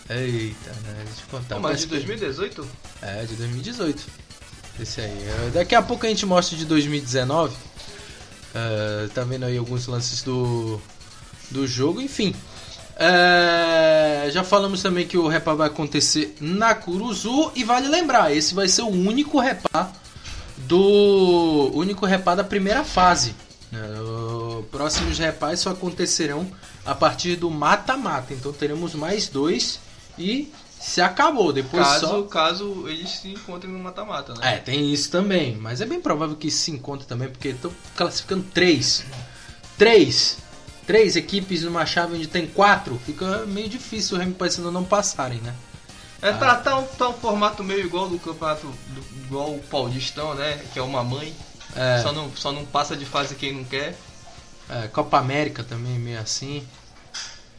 Eita, 0.08 0.70
né? 0.84 1.02
Deixa 1.04 1.22
eu 1.22 1.38
contar. 1.38 1.54
Não, 1.56 1.62
mas 1.62 1.80
de 1.80 1.86
Parece 1.88 2.04
que- 2.06 2.14
2018? 2.16 2.68
É, 3.02 3.24
de 3.24 3.34
2018. 3.34 4.02
Esse 4.80 5.00
aí. 5.00 5.06
É, 5.10 5.50
Daqui 5.54 5.74
a 5.74 5.82
pouco 5.82 6.06
a 6.06 6.08
gente 6.08 6.24
mostra 6.26 6.56
de 6.56 6.64
2019. 6.64 7.56
É, 8.54 9.08
tá 9.14 9.24
vendo 9.24 9.44
aí 9.44 9.56
alguns 9.58 9.86
lances 9.86 10.22
do, 10.22 10.80
do 11.50 11.66
jogo, 11.66 12.00
enfim. 12.00 12.34
É, 12.98 14.30
já 14.32 14.42
falamos 14.42 14.80
também 14.82 15.06
que 15.06 15.18
o 15.18 15.28
repá 15.28 15.54
vai 15.54 15.66
acontecer 15.66 16.34
na 16.40 16.74
Curuzu 16.74 17.52
e 17.54 17.62
vale 17.62 17.88
lembrar, 17.88 18.34
esse 18.34 18.54
vai 18.54 18.68
ser 18.68 18.82
o 18.82 18.88
único 18.88 19.38
repá 19.38 19.92
do 20.58 21.70
único 21.74 22.06
repá 22.06 22.34
da 22.34 22.44
primeira 22.44 22.84
fase. 22.84 23.34
né? 23.70 23.80
Os 24.00 24.64
próximos 24.66 25.18
repás 25.18 25.60
só 25.60 25.70
acontecerão 25.70 26.50
a 26.84 26.94
partir 26.94 27.36
do 27.36 27.50
mata-mata. 27.50 28.32
Então 28.32 28.52
teremos 28.52 28.94
mais 28.94 29.28
dois 29.28 29.78
e 30.18 30.52
se 30.80 31.00
acabou. 31.00 31.52
Depois 31.52 31.86
Caso, 31.86 32.06
só 32.06 32.22
caso 32.22 32.84
eles 32.88 33.10
se 33.10 33.28
encontrem 33.28 33.72
no 33.72 33.78
mata-mata, 33.78 34.34
né? 34.34 34.54
é, 34.54 34.58
tem 34.58 34.92
isso 34.92 35.10
também. 35.10 35.56
Mas 35.56 35.80
é 35.80 35.86
bem 35.86 36.00
provável 36.00 36.36
que 36.36 36.50
se 36.50 36.70
encontre 36.70 37.06
também, 37.06 37.28
porque 37.28 37.48
estão 37.48 37.72
classificando 37.96 38.44
três. 38.54 39.04
Três. 39.78 40.38
Três 40.86 41.16
equipes 41.16 41.62
numa 41.62 41.84
chave 41.84 42.14
onde 42.14 42.28
tem 42.28 42.46
quatro. 42.46 43.00
Fica 43.04 43.44
meio 43.46 43.68
difícil 43.68 44.16
o 44.16 44.20
Remy 44.20 44.34
Paysandu 44.34 44.70
não 44.70 44.84
passarem, 44.84 45.40
né? 45.40 45.52
É, 46.22 46.32
tá, 46.32 46.54
tá, 46.54 46.78
um, 46.78 46.84
tá 46.84 47.08
um 47.08 47.12
formato 47.12 47.62
meio 47.62 47.80
igual 47.84 48.08
do 48.08 48.18
campeonato, 48.18 48.66
do- 48.66 49.15
igual 49.26 49.54
o 49.54 49.58
Paulistão, 49.58 50.34
né? 50.34 50.60
Que 50.72 50.78
é 50.78 50.82
uma 50.82 51.02
mãe. 51.02 51.34
É. 51.74 52.00
Só, 52.02 52.12
não, 52.12 52.30
só 52.34 52.52
não 52.52 52.64
passa 52.64 52.96
de 52.96 53.04
fase 53.04 53.34
quem 53.34 53.52
não 53.52 53.64
quer. 53.64 53.96
É, 54.68 54.88
Copa 54.88 55.18
América 55.18 55.62
também 55.62 55.98
meio 55.98 56.18
assim. 56.18 56.66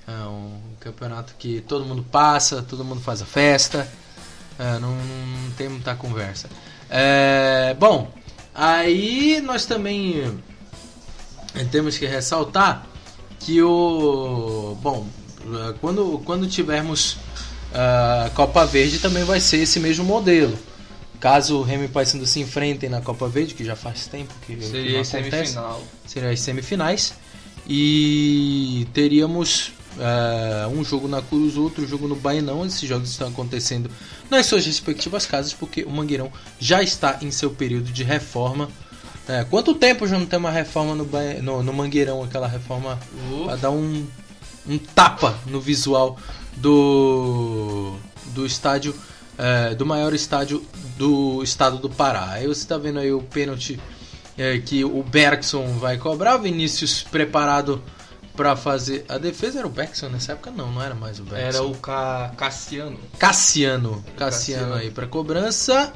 É 0.07 0.25
um 0.27 0.59
campeonato 0.79 1.33
que 1.37 1.61
todo 1.61 1.85
mundo 1.85 2.03
passa, 2.03 2.61
todo 2.61 2.83
mundo 2.83 3.01
faz 3.01 3.21
a 3.21 3.25
festa. 3.25 3.87
É, 4.57 4.79
não, 4.79 4.95
não 4.95 5.51
tem 5.51 5.69
muita 5.69 5.95
conversa. 5.95 6.49
É, 6.89 7.75
bom, 7.77 8.11
aí 8.55 9.41
nós 9.41 9.65
também 9.65 10.41
eh, 11.53 11.65
temos 11.65 11.97
que 11.97 12.05
ressaltar 12.05 12.87
que 13.41 13.61
o. 13.61 14.77
Bom, 14.81 15.05
eh, 15.45 15.73
quando, 15.81 16.21
quando 16.25 16.47
tivermos 16.47 17.17
a 17.73 18.29
Copa 18.33 18.65
Verde 18.65 18.99
também 18.99 19.23
vai 19.23 19.39
ser 19.39 19.57
esse 19.57 19.79
mesmo 19.79 20.05
modelo. 20.05 20.57
Caso 21.19 21.57
o 21.57 21.63
Remy 21.63 21.85
e 21.85 21.87
Paysandu 21.87 22.25
se 22.27 22.39
enfrentem 22.39 22.89
na 22.89 23.01
Copa 23.01 23.27
Verde, 23.27 23.53
que 23.55 23.65
já 23.65 23.75
faz 23.75 24.05
tempo 24.07 24.33
que, 24.45 24.61
Seria 24.61 24.93
não 24.93 25.01
acontece 25.01 25.29
semifinal. 25.31 25.83
seriam 26.05 26.31
as 26.31 26.39
semifinais. 26.39 27.13
E 27.69 28.87
teríamos 28.93 29.71
eh, 29.99 30.67
um 30.71 30.83
jogo 30.85 31.07
na 31.07 31.21
Cruz, 31.21 31.57
outro 31.57 31.85
jogo 31.87 32.07
no 32.07 32.15
Bainão. 32.15 32.65
Esses 32.65 32.87
jogos 32.87 33.09
estão 33.09 33.27
acontecendo 33.27 33.89
nas 34.29 34.45
suas 34.45 34.65
respectivas 34.65 35.25
casas, 35.25 35.53
porque 35.53 35.83
o 35.83 35.89
Mangueirão 35.89 36.31
já 36.59 36.81
está 36.81 37.17
em 37.21 37.29
seu 37.31 37.49
período 37.51 37.91
de 37.91 38.03
reforma. 38.03 38.69
Eh, 39.27 39.45
quanto 39.49 39.73
tempo 39.73 40.07
já 40.07 40.17
não 40.17 40.25
tem 40.25 40.39
uma 40.39 40.51
reforma 40.51 40.95
no, 40.95 41.03
Ba- 41.05 41.41
no, 41.41 41.61
no 41.63 41.73
Mangueirão? 41.73 42.23
Aquela 42.23 42.47
reforma 42.47 42.97
para 43.45 43.55
dar 43.57 43.71
um, 43.71 44.05
um 44.67 44.77
tapa 44.77 45.37
no 45.47 45.59
visual 45.59 46.17
do, 46.55 47.95
do 48.27 48.45
estádio, 48.45 48.95
eh, 49.37 49.75
do 49.75 49.85
maior 49.85 50.13
estádio 50.13 50.65
do 50.97 51.43
estado 51.43 51.77
do 51.77 51.89
Pará. 51.89 52.31
Aí 52.31 52.47
você 52.47 52.61
está 52.61 52.77
vendo 52.77 52.99
aí 52.99 53.11
o 53.11 53.21
pênalti 53.21 53.79
é, 54.37 54.57
que 54.59 54.83
o 54.85 55.03
Bergson 55.03 55.77
vai 55.77 55.97
cobrar. 55.97 56.35
O 56.35 56.39
Vinícius 56.39 57.03
preparado 57.03 57.81
para 58.35 58.55
fazer 58.55 59.03
a 59.09 59.17
defesa. 59.17 59.59
Era 59.59 59.67
o 59.67 59.71
Bergson 59.71 60.09
nessa 60.09 60.33
época? 60.33 60.51
Não, 60.51 60.71
não 60.71 60.81
era 60.81 60.93
mais 60.93 61.19
o 61.19 61.23
Bergson. 61.23 61.57
Era 61.57 61.63
o 61.63 61.75
Ca... 61.75 62.31
Cassiano. 62.37 62.99
Cassiano. 63.17 64.03
Cassiano 64.15 64.15
Cassiano. 64.15 64.73
aí 64.75 64.91
para 64.91 65.07
cobrança. 65.07 65.91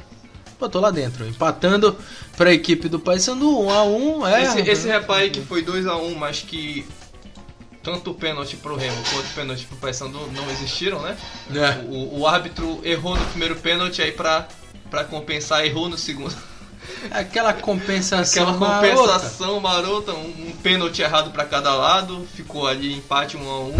Botou 0.58 0.80
lá 0.80 0.92
dentro, 0.92 1.26
empatando 1.26 1.96
para 2.36 2.50
a 2.50 2.52
equipe 2.52 2.88
do 2.88 3.00
Paysandu 3.00 3.58
1 3.62 3.70
a 3.70 3.82
1 3.82 4.26
é, 4.28 4.42
esse, 4.44 4.60
esse 4.60 4.86
repare 4.86 5.28
que 5.28 5.40
foi 5.40 5.64
2x1, 5.64 6.14
mas 6.14 6.40
que 6.40 6.86
tanto 7.82 8.10
o 8.10 8.14
pênalti 8.14 8.56
pro 8.56 8.76
Remo 8.76 8.96
quanto 9.12 9.26
o 9.26 9.34
pênalti 9.34 9.66
pro 9.66 9.76
Paysandu 9.76 10.18
não 10.32 10.50
existiram, 10.50 11.00
né? 11.02 11.16
É. 11.54 11.84
O, 11.88 12.20
o 12.20 12.26
árbitro 12.26 12.80
errou 12.84 13.16
no 13.16 13.24
primeiro 13.26 13.56
pênalti, 13.56 14.00
aí 14.02 14.12
pra, 14.12 14.46
pra 14.90 15.04
compensar, 15.04 15.64
errou 15.64 15.88
no 15.88 15.98
segundo. 15.98 16.34
Aquela 17.10 17.52
compensação 17.52 18.42
Aquela 18.48 18.58
marota. 18.58 18.96
compensação 18.96 19.60
marota, 19.60 20.12
um, 20.12 20.48
um 20.48 20.52
pênalti 20.62 21.00
errado 21.02 21.30
pra 21.30 21.44
cada 21.44 21.74
lado, 21.74 22.26
ficou 22.34 22.66
ali 22.66 22.94
empate 22.94 23.36
1 23.36 23.50
a 23.50 23.60
1 23.60 23.74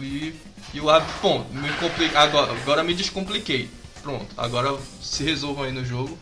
e, 0.00 0.34
e 0.72 0.80
o 0.80 0.88
árbitro, 0.90 1.14
bom, 1.22 1.46
me 1.52 1.68
compli- 1.74 2.10
agora, 2.16 2.52
agora 2.52 2.82
me 2.82 2.94
descompliquei. 2.94 3.70
Pronto, 4.02 4.26
agora 4.36 4.76
se 5.00 5.22
resolvam 5.24 5.64
aí 5.64 5.72
no 5.72 5.84
jogo. 5.84 6.18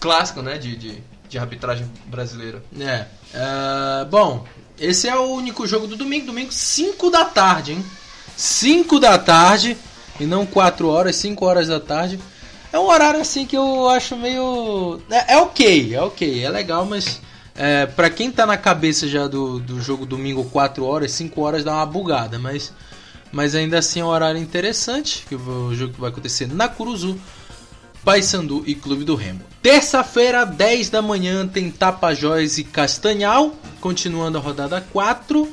Clássico, 0.00 0.42
né, 0.42 0.58
de, 0.58 0.76
de, 0.76 1.02
de 1.28 1.38
arbitragem 1.38 1.88
brasileira. 2.06 2.62
É. 2.80 3.06
é, 3.34 4.04
bom, 4.10 4.44
esse 4.78 5.08
é 5.08 5.16
o 5.16 5.32
único 5.32 5.66
jogo 5.66 5.86
do 5.86 5.96
domingo. 5.96 6.26
Domingo, 6.26 6.52
5 6.52 7.10
da 7.10 7.24
tarde, 7.24 7.72
hein? 7.72 7.84
5 8.36 8.98
da 8.98 9.18
tarde 9.18 9.76
e 10.18 10.24
não 10.24 10.46
4 10.46 10.88
horas, 10.88 11.16
5 11.16 11.44
horas 11.44 11.68
da 11.68 11.80
tarde. 11.80 12.18
É 12.72 12.78
um 12.78 12.86
horário 12.86 13.20
assim 13.20 13.44
que 13.44 13.56
eu 13.56 13.88
acho 13.88 14.16
meio. 14.16 15.00
É, 15.10 15.34
é 15.34 15.36
ok, 15.36 15.94
é 15.94 16.00
ok, 16.00 16.44
é 16.44 16.48
legal, 16.48 16.86
mas 16.86 17.20
é, 17.54 17.86
para 17.86 18.08
quem 18.08 18.30
tá 18.30 18.46
na 18.46 18.56
cabeça 18.56 19.06
já 19.06 19.26
do, 19.26 19.58
do 19.58 19.80
jogo 19.80 20.06
domingo 20.06 20.44
4 20.44 20.84
horas, 20.84 21.12
5 21.12 21.40
horas 21.40 21.64
dá 21.64 21.74
uma 21.74 21.86
bugada, 21.86 22.38
mas, 22.38 22.72
mas 23.30 23.54
ainda 23.54 23.78
assim 23.78 24.00
é 24.00 24.04
um 24.04 24.08
horário 24.08 24.40
interessante. 24.40 25.24
Que 25.28 25.34
o 25.34 25.74
jogo 25.74 25.94
que 25.94 26.00
vai 26.00 26.10
acontecer 26.10 26.48
na 26.48 26.68
Curuzu. 26.68 27.18
Paysandu 28.04 28.62
e 28.66 28.74
Clube 28.74 29.04
do 29.04 29.14
Remo. 29.14 29.40
Terça-feira, 29.62 30.44
10 30.44 30.90
da 30.90 31.00
manhã, 31.00 31.46
tem 31.46 31.70
Tapajós 31.70 32.58
e 32.58 32.64
Castanhal, 32.64 33.54
continuando 33.80 34.38
a 34.38 34.40
rodada 34.40 34.80
4. 34.92 35.52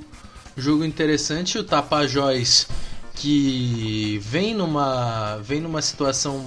Jogo 0.58 0.84
interessante, 0.84 1.58
o 1.58 1.64
Tapajós 1.64 2.68
que 3.14 4.18
vem 4.24 4.54
numa 4.54 5.38
vem 5.44 5.60
numa 5.60 5.82
situação 5.82 6.38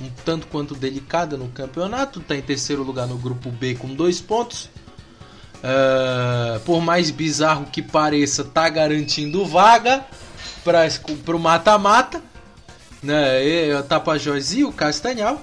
um 0.00 0.08
tanto 0.24 0.46
quanto 0.46 0.74
delicada 0.74 1.36
no 1.36 1.48
campeonato, 1.48 2.20
está 2.20 2.34
em 2.34 2.40
terceiro 2.40 2.82
lugar 2.82 3.06
no 3.06 3.18
grupo 3.18 3.50
B 3.50 3.74
com 3.74 3.94
dois 3.94 4.20
pontos. 4.20 4.70
É, 5.62 6.58
por 6.64 6.80
mais 6.80 7.10
bizarro 7.10 7.66
que 7.66 7.82
pareça, 7.82 8.42
tá 8.42 8.68
garantindo 8.68 9.44
vaga 9.44 10.04
para 10.64 10.88
o 11.36 11.38
mata-mata 11.38 12.22
né? 13.02 13.78
O 13.78 13.82
Tapajós 13.82 14.52
e 14.52 14.64
o 14.64 14.72
Castanhal. 14.72 15.42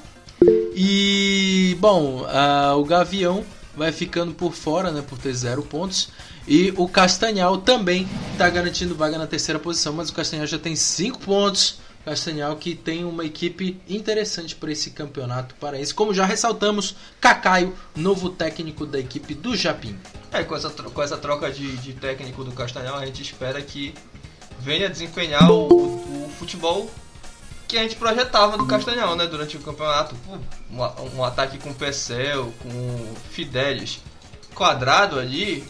E 0.75 1.75
bom, 1.79 2.25
ah, 2.27 2.75
o 2.75 2.85
Gavião 2.85 3.45
vai 3.75 3.91
ficando 3.91 4.33
por 4.33 4.53
fora, 4.53 4.91
né? 4.91 5.01
Por 5.01 5.17
ter 5.17 5.33
zero 5.33 5.63
pontos. 5.63 6.09
E 6.47 6.73
o 6.77 6.87
Castanhal 6.87 7.57
também 7.59 8.07
está 8.31 8.49
garantindo 8.49 8.95
vaga 8.95 9.17
na 9.17 9.27
terceira 9.27 9.59
posição, 9.59 9.93
mas 9.93 10.09
o 10.09 10.13
Castanhal 10.13 10.47
já 10.47 10.57
tem 10.57 10.75
cinco 10.75 11.19
pontos. 11.19 11.79
Castanhal 12.03 12.55
que 12.55 12.73
tem 12.75 13.03
uma 13.03 13.25
equipe 13.25 13.79
interessante 13.87 14.55
para 14.55 14.71
esse 14.71 14.91
campeonato 14.91 15.53
paraense. 15.55 15.93
Como 15.93 16.13
já 16.13 16.25
ressaltamos, 16.25 16.95
Cacaio, 17.19 17.75
novo 17.95 18.29
técnico 18.29 18.85
da 18.85 18.99
equipe 18.99 19.33
do 19.33 19.55
Japim. 19.55 19.95
É, 20.31 20.43
com 20.43 20.55
essa, 20.55 20.69
com 20.69 21.03
essa 21.03 21.17
troca 21.17 21.51
de, 21.51 21.77
de 21.77 21.93
técnico 21.93 22.43
do 22.43 22.51
Castanhal, 22.51 22.97
a 22.97 23.05
gente 23.05 23.21
espera 23.21 23.61
que 23.61 23.93
venha 24.59 24.89
desempenhar 24.89 25.51
o, 25.51 25.67
o 26.25 26.29
futebol 26.39 26.89
que 27.69 27.77
a 27.77 27.83
gente 27.83 27.95
projetava 27.95 28.57
do 28.57 28.65
Castanhal, 28.65 29.15
né, 29.15 29.27
durante 29.27 29.55
o 29.55 29.59
campeonato. 29.59 30.15
Um, 30.71 31.17
um 31.17 31.23
ataque 31.23 31.59
com 31.59 31.71
Pecel, 31.71 32.51
com 32.63 33.13
Fidelis. 33.29 34.01
Quadrado 34.55 35.19
ali, 35.19 35.63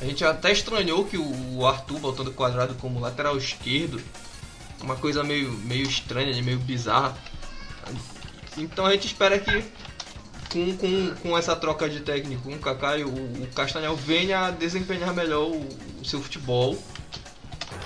a 0.00 0.04
gente 0.04 0.24
até 0.24 0.52
estranhou 0.52 1.04
que 1.04 1.18
o 1.18 1.66
Arthur 1.66 1.98
botando 1.98 2.32
quadrado 2.32 2.74
como 2.76 3.00
lateral 3.00 3.36
esquerdo. 3.36 4.00
Uma 4.80 4.94
coisa 4.94 5.24
meio, 5.24 5.50
meio 5.52 5.82
estranha, 5.82 6.32
né, 6.32 6.40
meio 6.40 6.60
bizarra. 6.60 7.18
Então 8.56 8.86
a 8.86 8.92
gente 8.92 9.08
espera 9.08 9.36
que 9.36 9.64
com, 10.52 10.76
com, 10.76 11.14
com 11.16 11.36
essa 11.36 11.56
troca 11.56 11.88
de 11.88 12.00
técnico 12.00 12.44
com 12.44 12.54
o 12.54 12.58
Kaká 12.58 12.96
o, 12.98 13.42
o 13.42 13.48
Castanhal 13.54 13.96
venha 13.96 14.46
a 14.46 14.50
desempenhar 14.52 15.12
melhor 15.12 15.48
o, 15.48 15.68
o 16.00 16.04
seu 16.04 16.22
futebol. 16.22 16.78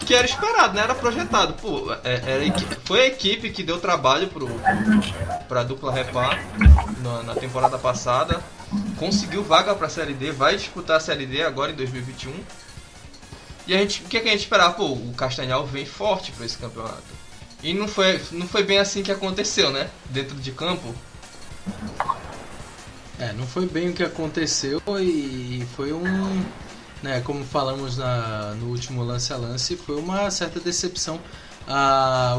Que 0.07 0.15
era 0.15 0.27
esperado, 0.27 0.75
né? 0.75 0.83
Era 0.83 0.95
projetado. 0.95 1.55
Pô, 1.55 1.93
é- 2.05 2.23
era 2.27 2.45
foi 2.85 3.01
a 3.03 3.07
equipe 3.07 3.51
que 3.51 3.63
deu 3.63 3.81
trabalho 3.81 4.29
pro, 4.29 4.49
pra 5.49 5.63
dupla 5.63 5.93
Repar 5.93 6.39
na, 7.03 7.23
na 7.23 7.35
temporada 7.35 7.79
passada. 7.79 8.43
Conseguiu 8.99 9.43
vaga 9.43 9.75
pra 9.75 9.89
Série 9.89 10.15
D, 10.15 10.33
vai 10.33 10.57
disputar 10.57 10.97
a 10.97 11.01
Série 11.01 11.27
D 11.27 11.43
agora 11.43 11.73
em 11.73 11.75
2021. 11.75 12.33
E 13.67 13.75
a 13.75 13.79
gente, 13.79 14.03
o 14.03 14.05
que, 14.07 14.21
que 14.21 14.29
a 14.29 14.33
gente 14.33 14.43
esperava? 14.43 14.75
Pô, 14.75 14.89
o 14.93 15.15
Castanhal 15.17 15.65
vem 15.65 15.87
forte 15.87 16.33
pra 16.33 16.45
esse 16.45 16.59
campeonato. 16.59 17.03
E 17.63 17.73
não 17.73 17.89
foi, 17.89 18.21
não 18.33 18.47
foi 18.47 18.63
bem 18.63 18.79
assim 18.79 19.03
que 19.03 19.11
aconteceu, 19.11 19.71
né? 19.71 19.89
Dentro 20.11 20.37
de 20.37 20.53
campo. 20.53 20.95
É, 23.19 23.33
não 23.33 23.47
foi 23.47 23.67
bem 23.67 23.89
o 23.89 23.93
que 23.95 24.03
aconteceu 24.03 24.83
e 25.01 25.67
foi 25.77 25.93
um. 25.93 26.45
Né, 27.05 27.21
como 27.23 27.45
falamos 27.45 27.99
na, 27.99 28.55
no 28.59 28.71
último 28.71 29.05
lance 29.05 29.31
a 29.31 29.37
lance, 29.37 29.77
foi 29.77 29.97
uma 29.97 30.31
certa 30.31 30.59
decepção 30.59 31.21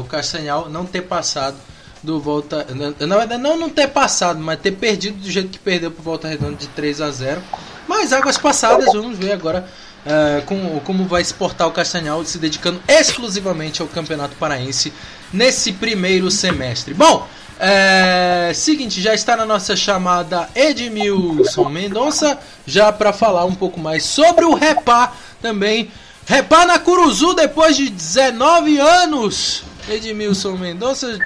o 0.00 0.04
Castanhal 0.04 0.68
não 0.68 0.84
ter 0.84 1.02
passado 1.02 1.56
do 2.02 2.20
Volta. 2.20 2.66
Na, 3.06 3.16
verdade, 3.16 3.40
não 3.40 3.56
não 3.56 3.70
ter 3.70 3.86
passado, 3.86 4.40
mas 4.40 4.58
ter 4.58 4.72
perdido 4.72 5.18
do 5.18 5.30
jeito 5.30 5.50
que 5.50 5.58
perdeu 5.60 5.92
pro 5.92 6.02
Volta 6.02 6.26
Redonda 6.26 6.56
de 6.56 6.66
3 6.66 7.00
a 7.00 7.12
0 7.12 7.40
Mas 7.86 8.12
águas 8.12 8.36
passadas, 8.36 8.92
vamos 8.92 9.16
ver 9.16 9.34
agora 9.34 9.68
uh, 10.04 10.44
como, 10.46 10.80
como 10.80 11.04
vai 11.04 11.22
exportar 11.22 11.68
o 11.68 11.70
Castanhal 11.70 12.24
se 12.24 12.36
dedicando 12.36 12.80
exclusivamente 12.88 13.80
ao 13.80 13.86
Campeonato 13.86 14.34
Paraense 14.34 14.92
nesse 15.32 15.74
primeiro 15.74 16.28
semestre. 16.28 16.92
Bom, 16.92 17.28
é, 17.58 18.52
seguinte, 18.54 19.00
já 19.00 19.14
está 19.14 19.36
na 19.36 19.46
nossa 19.46 19.74
chamada 19.74 20.48
Edmilson 20.54 21.68
Mendonça, 21.68 22.38
já 22.66 22.92
para 22.92 23.12
falar 23.12 23.44
um 23.46 23.54
pouco 23.54 23.80
mais 23.80 24.04
sobre 24.04 24.44
o 24.44 24.54
Repá 24.54 25.12
também. 25.40 25.90
Repá 26.26 26.66
na 26.66 26.78
Curuzu 26.78 27.34
depois 27.34 27.76
de 27.76 27.88
19 27.88 28.78
anos. 28.78 29.62
Edmilson 29.88 30.52
Mendonça 30.52 31.18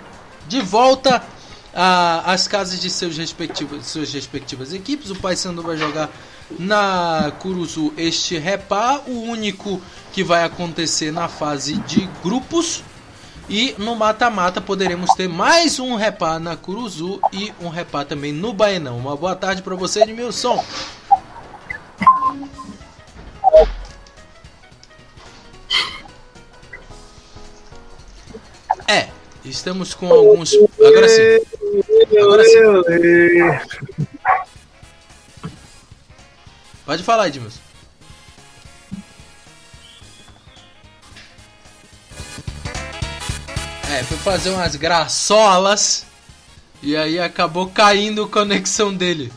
de 0.47 0.61
volta 0.61 1.23
às 2.25 2.47
casas 2.47 2.81
de 2.81 2.91
seus 2.91 3.17
respectivos, 3.17 3.87
suas 3.87 4.13
respectivas 4.13 4.73
equipes. 4.73 5.11
O 5.11 5.17
Paysandu 5.17 5.63
vai 5.63 5.77
jogar 5.77 6.11
na 6.59 7.33
Curuzu 7.41 7.93
este 7.97 8.39
Repá, 8.39 9.01
o 9.07 9.23
único 9.23 9.81
que 10.13 10.23
vai 10.23 10.45
acontecer 10.45 11.13
na 11.13 11.29
fase 11.29 11.75
de 11.79 12.09
grupos. 12.23 12.83
E 13.51 13.75
no 13.79 13.97
mata-mata 13.97 14.61
poderemos 14.61 15.11
ter 15.15 15.29
mais 15.29 15.81
um 15.81 15.97
repá 15.97 16.39
na 16.39 16.57
Curuzu 16.57 17.21
e 17.33 17.53
um 17.61 17.69
repá 17.69 18.05
também 18.05 18.33
no 18.33 18.53
Baenão. 18.53 18.97
Uma 18.97 19.17
boa 19.17 19.35
tarde 19.35 19.61
para 19.61 19.75
você, 19.75 20.05
Edmilson. 20.05 20.65
É, 28.87 29.09
estamos 29.45 29.95
com 29.95 30.13
alguns. 30.13 30.55
Agora 30.79 31.09
sim. 31.09 31.41
Agora 32.21 32.45
sim. 32.45 32.61
Pode 36.87 37.03
falar, 37.03 37.27
Edmilson. 37.27 37.70
É, 43.91 44.05
foi 44.05 44.17
fazer 44.19 44.51
umas 44.51 44.77
graçolas 44.77 46.07
e 46.81 46.97
aí 46.97 47.19
acabou 47.19 47.69
caindo 47.69 48.23
a 48.23 48.29
conexão 48.29 48.95
dele. 48.95 49.33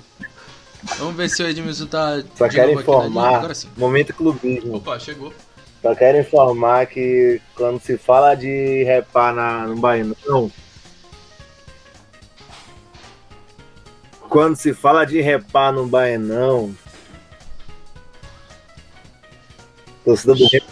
Vamos 1.00 1.16
ver 1.16 1.28
se 1.28 1.42
o 1.42 1.48
Edmilson 1.48 1.88
tá. 1.88 2.22
Só 2.36 2.48
quero 2.48 2.80
informar. 2.80 3.52
Momento 3.76 4.14
clubismo. 4.14 4.76
Opa, 4.76 5.00
chegou. 5.00 5.34
Só 5.82 5.96
quero 5.96 6.20
informar 6.20 6.86
que 6.86 7.42
quando 7.56 7.82
se 7.82 7.98
fala 7.98 8.36
de 8.36 8.84
repar 8.84 9.34
na, 9.34 9.66
no 9.66 9.76
Baianão. 9.76 10.52
Quando 14.30 14.56
se 14.56 14.72
fala 14.72 15.04
de 15.04 15.20
repar 15.20 15.74
no 15.74 15.88
Baianão. 15.88 16.76
Torcida 20.06 20.36
do 20.36 20.48
Remo, 20.48 20.68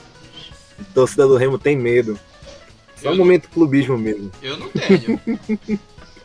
torcida 0.93 1.25
do 1.25 1.35
Remo 1.35 1.57
tem 1.57 1.75
medo. 1.75 2.19
Só 3.01 3.11
um 3.11 3.17
momento 3.17 3.49
clubismo 3.49 3.97
mesmo. 3.97 4.31
Eu 4.41 4.57
não 4.57 4.69
tenho. 4.69 5.19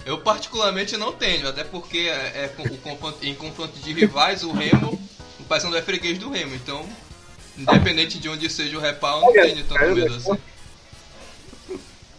eu 0.05 0.18
particularmente 0.18 0.97
não 0.97 1.12
tenho, 1.12 1.49
até 1.49 1.64
porque 1.64 1.99
é, 1.99 2.51
é 2.57 2.62
o 2.62 2.77
confronto, 2.79 3.18
em 3.22 3.35
confronto 3.35 3.79
de 3.79 3.93
rivais, 3.93 4.45
o 4.45 4.53
Remo, 4.53 5.01
o 5.41 5.45
Paysandu 5.45 5.77
é 5.77 5.83
freguês 5.83 6.18
do 6.18 6.31
Remo, 6.31 6.55
então 6.55 6.85
independente 7.57 8.18
de 8.18 8.29
onde 8.29 8.51
seja 8.51 8.77
o 8.77 8.81
repau, 8.81 9.20
não 9.20 9.33
tenho 9.33 9.64
tanto 9.64 9.95
medo 9.95 10.14
assim. 10.14 10.39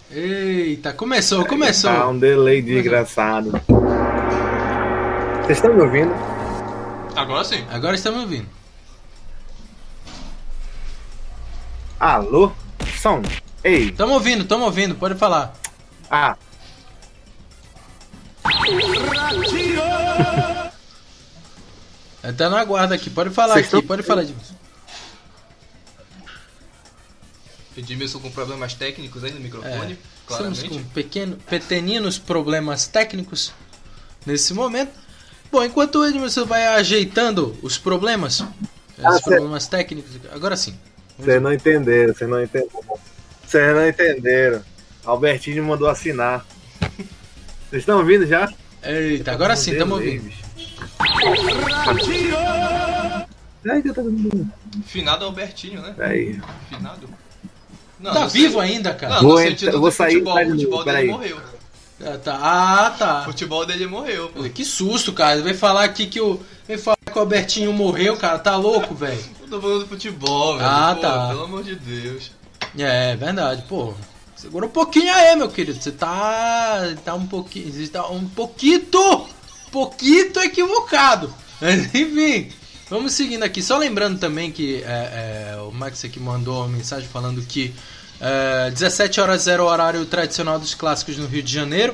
Eita, 0.09 0.93
começou, 0.93 1.45
começou. 1.45 1.91
Tá 1.91 2.07
um 2.07 2.17
delay 2.17 2.61
desgraçado. 2.61 3.51
Vocês 5.41 5.57
estão 5.57 5.73
me 5.73 5.81
ouvindo? 5.81 6.13
Agora 7.15 7.43
sim. 7.43 7.65
Agora 7.69 7.95
estamos 7.95 8.21
ouvindo. 8.21 8.47
Alô? 11.99 12.51
Som. 13.01 13.21
Ei. 13.63 13.91
Tamo 13.91 14.13
ouvindo, 14.13 14.45
tamo 14.45 14.65
ouvindo, 14.65 14.95
pode 14.95 15.15
falar. 15.15 15.53
Ah. 16.09 16.37
Tá 22.35 22.49
na 22.49 22.63
guarda 22.63 22.95
aqui, 22.95 23.09
pode 23.09 23.29
falar 23.29 23.55
Cês 23.55 23.67
aqui, 23.67 23.71
tão... 23.71 23.81
pode 23.83 24.03
falar, 24.03 24.23
Edmilson. 24.23 24.55
Edmilson 27.77 28.19
com 28.19 28.31
problemas 28.31 28.73
técnicos 28.73 29.23
aí 29.23 29.31
no 29.31 29.39
microfone, 29.39 29.93
é, 29.93 29.97
claramente. 30.25 30.63
Estamos 30.63 30.83
com 30.83 30.89
pequeno, 30.89 31.37
pequeninos 31.49 32.17
problemas 32.17 32.87
técnicos 32.87 33.53
nesse 34.25 34.53
momento. 34.53 34.91
Bom, 35.51 35.63
enquanto 35.63 35.99
o 35.99 36.05
Edmilson 36.05 36.45
vai 36.45 36.67
ajeitando 36.67 37.57
os 37.61 37.77
problemas, 37.77 38.43
ah, 39.01 39.11
os 39.11 39.21
problemas 39.21 39.67
técnicos, 39.67 40.11
agora 40.31 40.57
sim. 40.57 40.77
Vocês 41.17 41.41
não 41.41 41.53
entenderam, 41.53 42.13
vocês 42.13 42.29
não 42.29 42.43
entenderam. 42.43 42.99
Vocês 43.47 43.73
não 43.73 43.87
entenderam. 43.87 44.61
Albertinho 45.05 45.63
mandou 45.63 45.87
assinar. 45.87 46.45
Vocês 47.69 47.81
estão 47.81 47.99
ouvindo 47.99 48.27
já? 48.27 48.51
Eita, 48.83 49.31
agora 49.31 49.55
sim, 49.55 49.71
estamos 49.71 49.97
ouvindo. 49.97 50.29
Finado 54.85 55.25
Albertinho, 55.25 55.81
né? 55.81 55.95
Aí. 55.97 56.39
Finado? 56.69 57.09
Não, 57.99 58.13
tá 58.13 58.27
vivo 58.27 58.59
ainda, 58.59 58.93
cara? 58.93 59.15
Não, 59.15 59.21
vou, 59.21 59.41
eu 59.41 59.79
vou 59.79 59.91
sair 59.91 60.15
futebol, 60.15 60.37
o 60.37 60.49
futebol 60.49 60.83
dele 60.83 60.97
aí. 60.97 61.07
morreu. 61.07 61.37
Ah, 61.99 62.17
tá. 62.17 62.39
Ah, 62.39 62.91
tá. 62.91 63.21
O 63.21 63.25
futebol 63.25 63.65
dele 63.65 63.87
morreu, 63.87 64.29
pô. 64.29 64.43
Que 64.43 64.63
susto, 64.65 65.13
cara. 65.13 65.41
Vai 65.41 65.53
falar 65.53 65.85
aqui 65.85 66.05
que 66.05 66.19
o. 66.19 66.39
Vem 66.67 66.77
falar 66.77 66.97
que 66.97 67.17
o 67.17 67.19
Albertinho 67.19 67.73
morreu, 67.73 68.17
cara. 68.17 68.37
Tá 68.37 68.55
louco, 68.57 68.93
velho. 68.93 69.19
Eu 69.41 69.47
tô 69.47 69.61
falando 69.61 69.79
do 69.79 69.87
futebol, 69.87 70.57
velho. 70.57 70.69
Ah, 70.69 70.93
pô, 70.93 71.01
tá. 71.01 71.27
Pelo 71.29 71.43
amor 71.45 71.63
de 71.63 71.75
Deus. 71.75 72.31
É, 72.77 73.15
verdade, 73.15 73.63
pô. 73.67 73.93
Segura 74.35 74.65
um 74.65 74.69
pouquinho 74.69 75.11
aí, 75.13 75.35
meu 75.35 75.49
querido. 75.49 75.81
Você 75.81 75.91
tá. 75.91 76.93
tá 77.03 77.15
um 77.15 77.25
pouquinho. 77.25 77.71
Você 77.71 77.87
tá 77.87 78.07
um 78.07 78.27
pouquinho. 78.27 78.85
Pouquito 79.71 80.39
equivocado. 80.39 81.33
Mas 81.59 81.93
enfim. 81.93 82.51
Vamos 82.89 83.13
seguindo 83.13 83.43
aqui. 83.43 83.61
Só 83.61 83.77
lembrando 83.77 84.19
também 84.19 84.51
que 84.51 84.83
é, 84.83 85.53
é, 85.53 85.61
o 85.61 85.71
Max 85.71 86.05
aqui 86.05 86.19
mandou 86.19 86.59
uma 86.59 86.69
mensagem 86.69 87.07
falando 87.07 87.41
que 87.41 87.73
é, 88.21 88.69
17 88.71 89.19
horas 89.19 89.41
0 89.41 89.65
horário 89.65 90.05
tradicional 90.05 90.57
dos 90.57 90.73
clássicos 90.73 91.17
no 91.17 91.27
Rio 91.27 91.43
de 91.43 91.51
Janeiro. 91.51 91.93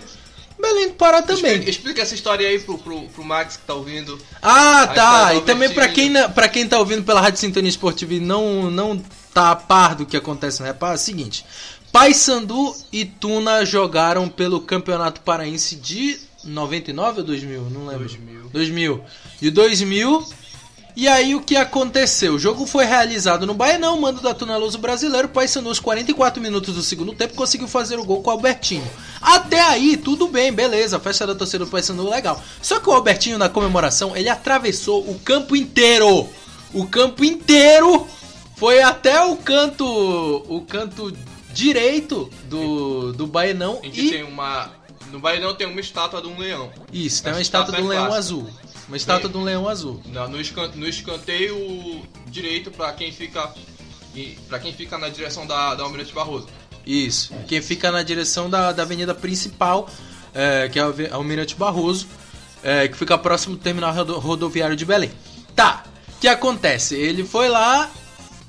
Belém 0.60 0.90
do 0.90 0.94
Pará 0.94 1.22
também. 1.22 1.52
Explica, 1.52 1.70
explica, 1.70 2.02
essa 2.02 2.14
história 2.16 2.48
aí 2.48 2.60
pro, 2.60 2.78
pro, 2.78 3.02
pro 3.10 3.24
Max 3.24 3.58
que 3.58 3.64
tá 3.64 3.74
ouvindo. 3.74 4.18
Ah, 4.42 4.88
tá. 4.88 5.36
E 5.36 5.42
também 5.42 5.70
para 5.70 5.88
quem, 5.90 6.14
pra 6.30 6.48
quem 6.48 6.68
tá 6.68 6.78
ouvindo 6.78 7.04
pela 7.04 7.20
Rádio 7.20 7.40
Sintonia 7.40 7.70
Esportiva 7.70 8.14
e 8.14 8.20
não, 8.20 8.70
não 8.70 9.02
tá 9.34 9.52
a 9.52 9.56
par 9.56 9.96
do 9.96 10.06
que 10.06 10.18
acontece 10.18 10.60
no 10.60 10.66
Repá, 10.66 10.92
é 10.92 10.96
o 10.96 10.98
seguinte. 10.98 11.46
Paysandu 11.92 12.76
e 12.92 13.06
Tuna 13.06 13.66
jogaram 13.66 14.28
pelo 14.28 14.62
Campeonato 14.62 15.22
Paraense 15.22 15.76
de 15.76 16.20
99 16.44 17.22
ou 17.22 17.26
2000? 17.26 17.70
Não 17.70 17.86
lembro. 17.86 18.08
2000. 18.08 18.50
2000. 18.52 19.04
De 19.40 19.52
2000 19.52 20.28
e 20.96 21.08
aí 21.08 21.34
o 21.34 21.42
que 21.42 21.56
aconteceu? 21.56 22.36
O 22.36 22.40
jogo 22.40 22.68
foi 22.68 22.86
realizado 22.86 23.48
no 23.48 23.56
Baianão, 23.56 24.00
mando 24.00 24.22
da 24.22 24.32
Tuna 24.32 24.58
Luso 24.58 24.78
brasileiro. 24.78 25.28
Paysandu, 25.28 25.70
nos 25.70 25.80
44 25.80 26.42
minutos 26.42 26.76
do 26.76 26.84
segundo 26.84 27.14
tempo, 27.14 27.34
conseguiu 27.34 27.68
fazer 27.68 27.98
o 27.98 28.06
gol 28.06 28.22
com 28.22 28.30
o 28.30 28.34
Albertinho. 28.34 28.88
Até 29.20 29.60
aí, 29.60 29.98
tudo 29.98 30.28
bem, 30.28 30.54
beleza. 30.54 31.00
Festa 31.00 31.26
da 31.26 31.34
torcida 31.34 31.66
do 31.66 31.72
Paysandu, 31.72 32.08
legal. 32.08 32.40
Só 32.62 32.80
que 32.80 32.88
o 32.88 32.94
Albertinho, 32.94 33.40
na 33.40 33.50
comemoração, 33.50 34.16
ele 34.16 34.30
atravessou 34.30 35.02
o 35.10 35.20
campo 35.20 35.56
inteiro. 35.56 36.30
O 36.72 36.86
campo 36.86 37.26
inteiro 37.26 38.08
foi 38.56 38.82
até 38.82 39.24
o 39.24 39.36
canto 39.38 39.86
o 40.48 40.62
canto 40.62 41.16
direito 41.54 42.30
do, 42.46 43.14
do 43.14 43.28
Baianão. 43.28 43.80
E, 43.84 44.08
e 44.08 44.10
tem 44.10 44.24
uma... 44.24 44.72
No 45.12 45.20
Baianão 45.20 45.54
tem 45.54 45.68
uma 45.68 45.80
estátua 45.80 46.22
de 46.22 46.28
um 46.28 46.40
leão. 46.40 46.72
Isso, 46.92 47.22
tem 47.22 47.34
uma 47.34 47.42
estátua, 47.42 47.76
estátua 47.76 47.82
de 47.82 47.86
um 47.86 47.88
leão 47.88 48.14
azul. 48.14 48.50
Uma 48.88 48.98
estátua 48.98 49.30
de 49.30 49.38
um 49.38 49.44
leão 49.44 49.70
azul. 49.70 50.02
No, 50.06 50.42
escanteio, 50.42 50.80
no 50.80 50.88
escanteio 50.88 52.02
direito 52.28 52.72
para 52.72 52.92
quem 52.94 53.12
fica 53.12 53.54
para 54.48 54.60
quem 54.60 54.72
fica 54.74 54.98
na 54.98 55.10
direção 55.10 55.48
da, 55.48 55.74
da 55.74 55.84
Almirante 55.84 56.14
Barroso. 56.14 56.48
Isso. 56.86 57.34
Quem 57.48 57.62
fica 57.62 57.92
na 57.92 58.04
direção 58.04 58.50
da, 58.50 58.72
da 58.72 58.84
avenida 58.84 59.16
principal, 59.16 59.90
é, 60.34 60.70
que 60.70 60.80
é 60.80 60.84
a 60.84 61.16
Almirante 61.16 61.56
Barroso, 61.56 62.08
é, 62.62 62.88
que 62.88 62.96
fica 62.96 63.18
próximo 63.18 63.56
do 63.56 63.62
terminal 63.62 63.94
rodoviário 64.20 64.76
de 64.76 64.86
Belém. 64.86 65.12
Tá. 65.56 65.84
O 66.16 66.20
que 66.20 66.28
acontece? 66.28 66.96
Ele 66.96 67.24
foi 67.24 67.50
lá, 67.50 67.90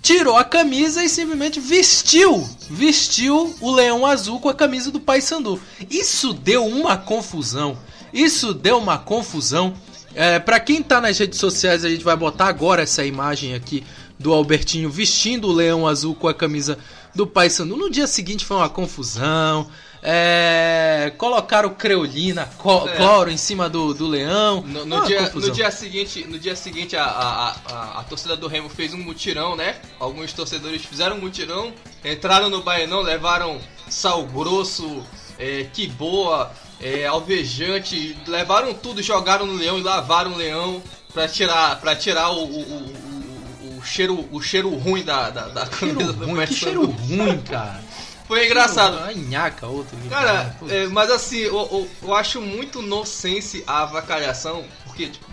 tirou 0.04 0.36
a 0.36 0.44
camisa 0.44 1.02
e 1.02 1.08
simplesmente 1.08 1.58
vestiu, 1.58 2.46
vestiu 2.68 3.56
o 3.58 3.72
leão 3.72 4.04
azul 4.04 4.38
com 4.38 4.50
a 4.50 4.54
camisa 4.54 4.90
do 4.90 5.00
Pai 5.00 5.22
Sandu. 5.22 5.58
Isso 5.90 6.34
deu 6.34 6.66
uma 6.66 6.98
confusão. 6.98 7.78
Isso 8.12 8.52
deu 8.52 8.76
uma 8.76 8.98
confusão. 8.98 9.72
É, 10.14 10.38
para 10.38 10.60
quem 10.60 10.82
tá 10.82 11.00
nas 11.00 11.18
redes 11.18 11.38
sociais, 11.38 11.86
a 11.86 11.88
gente 11.88 12.04
vai 12.04 12.14
botar 12.14 12.48
agora 12.48 12.82
essa 12.82 13.02
imagem 13.02 13.54
aqui 13.54 13.82
do 14.18 14.30
Albertinho 14.30 14.90
vestindo 14.90 15.48
o 15.48 15.52
leão 15.52 15.86
azul 15.88 16.14
com 16.14 16.28
a 16.28 16.34
camisa 16.34 16.78
do 17.14 17.26
Paysandu. 17.26 17.74
No 17.74 17.90
dia 17.90 18.06
seguinte 18.06 18.44
foi 18.44 18.58
uma 18.58 18.68
confusão. 18.68 19.68
É, 20.06 21.12
colocaram 21.16 21.70
creolina, 21.70 22.46
co- 22.58 22.86
É. 22.86 22.96
cloro 22.96 23.30
em 23.30 23.38
cima 23.38 23.70
do, 23.70 23.94
do 23.94 24.06
leão. 24.06 24.60
No, 24.60 24.84
no 24.84 24.96
Uma 24.96 25.06
dia, 25.06 25.30
no 25.34 25.50
dia 25.50 25.70
seguinte, 25.70 26.24
no 26.28 26.38
dia 26.38 26.54
seguinte 26.54 26.94
a, 26.94 27.04
a, 27.04 27.48
a, 27.72 28.00
a 28.00 28.04
torcida 28.04 28.36
do 28.36 28.46
Remo 28.46 28.68
fez 28.68 28.92
um 28.92 28.98
mutirão, 28.98 29.56
né? 29.56 29.76
Alguns 29.98 30.32
torcedores 30.34 30.84
fizeram 30.84 31.16
um 31.16 31.20
mutirão, 31.20 31.72
entraram 32.04 32.50
no 32.50 32.62
Baianão, 32.62 33.00
levaram 33.00 33.58
sal 33.88 34.24
grosso, 34.26 35.02
é, 35.38 35.66
que 35.72 35.86
boa, 35.86 36.52
é, 36.80 37.06
alvejante, 37.06 38.14
levaram 38.26 38.74
tudo, 38.74 39.02
jogaram 39.02 39.46
no 39.46 39.54
leão 39.54 39.78
e 39.78 39.82
lavaram 39.82 40.32
o 40.32 40.36
leão 40.36 40.82
pra 41.14 41.26
tirar, 41.26 41.80
pra 41.80 41.96
tirar 41.96 42.30
o, 42.30 42.44
o, 42.44 42.60
o, 42.60 43.78
o- 43.78 43.82
cheiro, 43.84 44.26
o 44.32 44.40
cheiro 44.40 44.70
ruim 44.76 45.02
da, 45.02 45.28
da, 45.30 45.48
da 45.48 45.66
camisa 45.66 46.12
do 46.12 46.24
ruim, 46.26 46.46
que 46.46 46.54
cheiro 46.54 46.86
ruim, 46.86 47.38
cara. 47.42 47.82
Foi 48.26 48.46
engraçado. 48.46 48.98
Nhaca, 49.14 49.66
outro. 49.66 49.96
Cara, 50.08 50.56
é, 50.68 50.86
mas 50.86 51.10
assim, 51.10 51.38
eu, 51.38 51.54
eu, 51.54 51.90
eu 52.02 52.14
acho 52.14 52.40
muito 52.40 52.80
nonsense 52.80 53.62
a 53.66 53.82
avacalhação, 53.82 54.64
porque 54.84 55.08
tipo, 55.08 55.26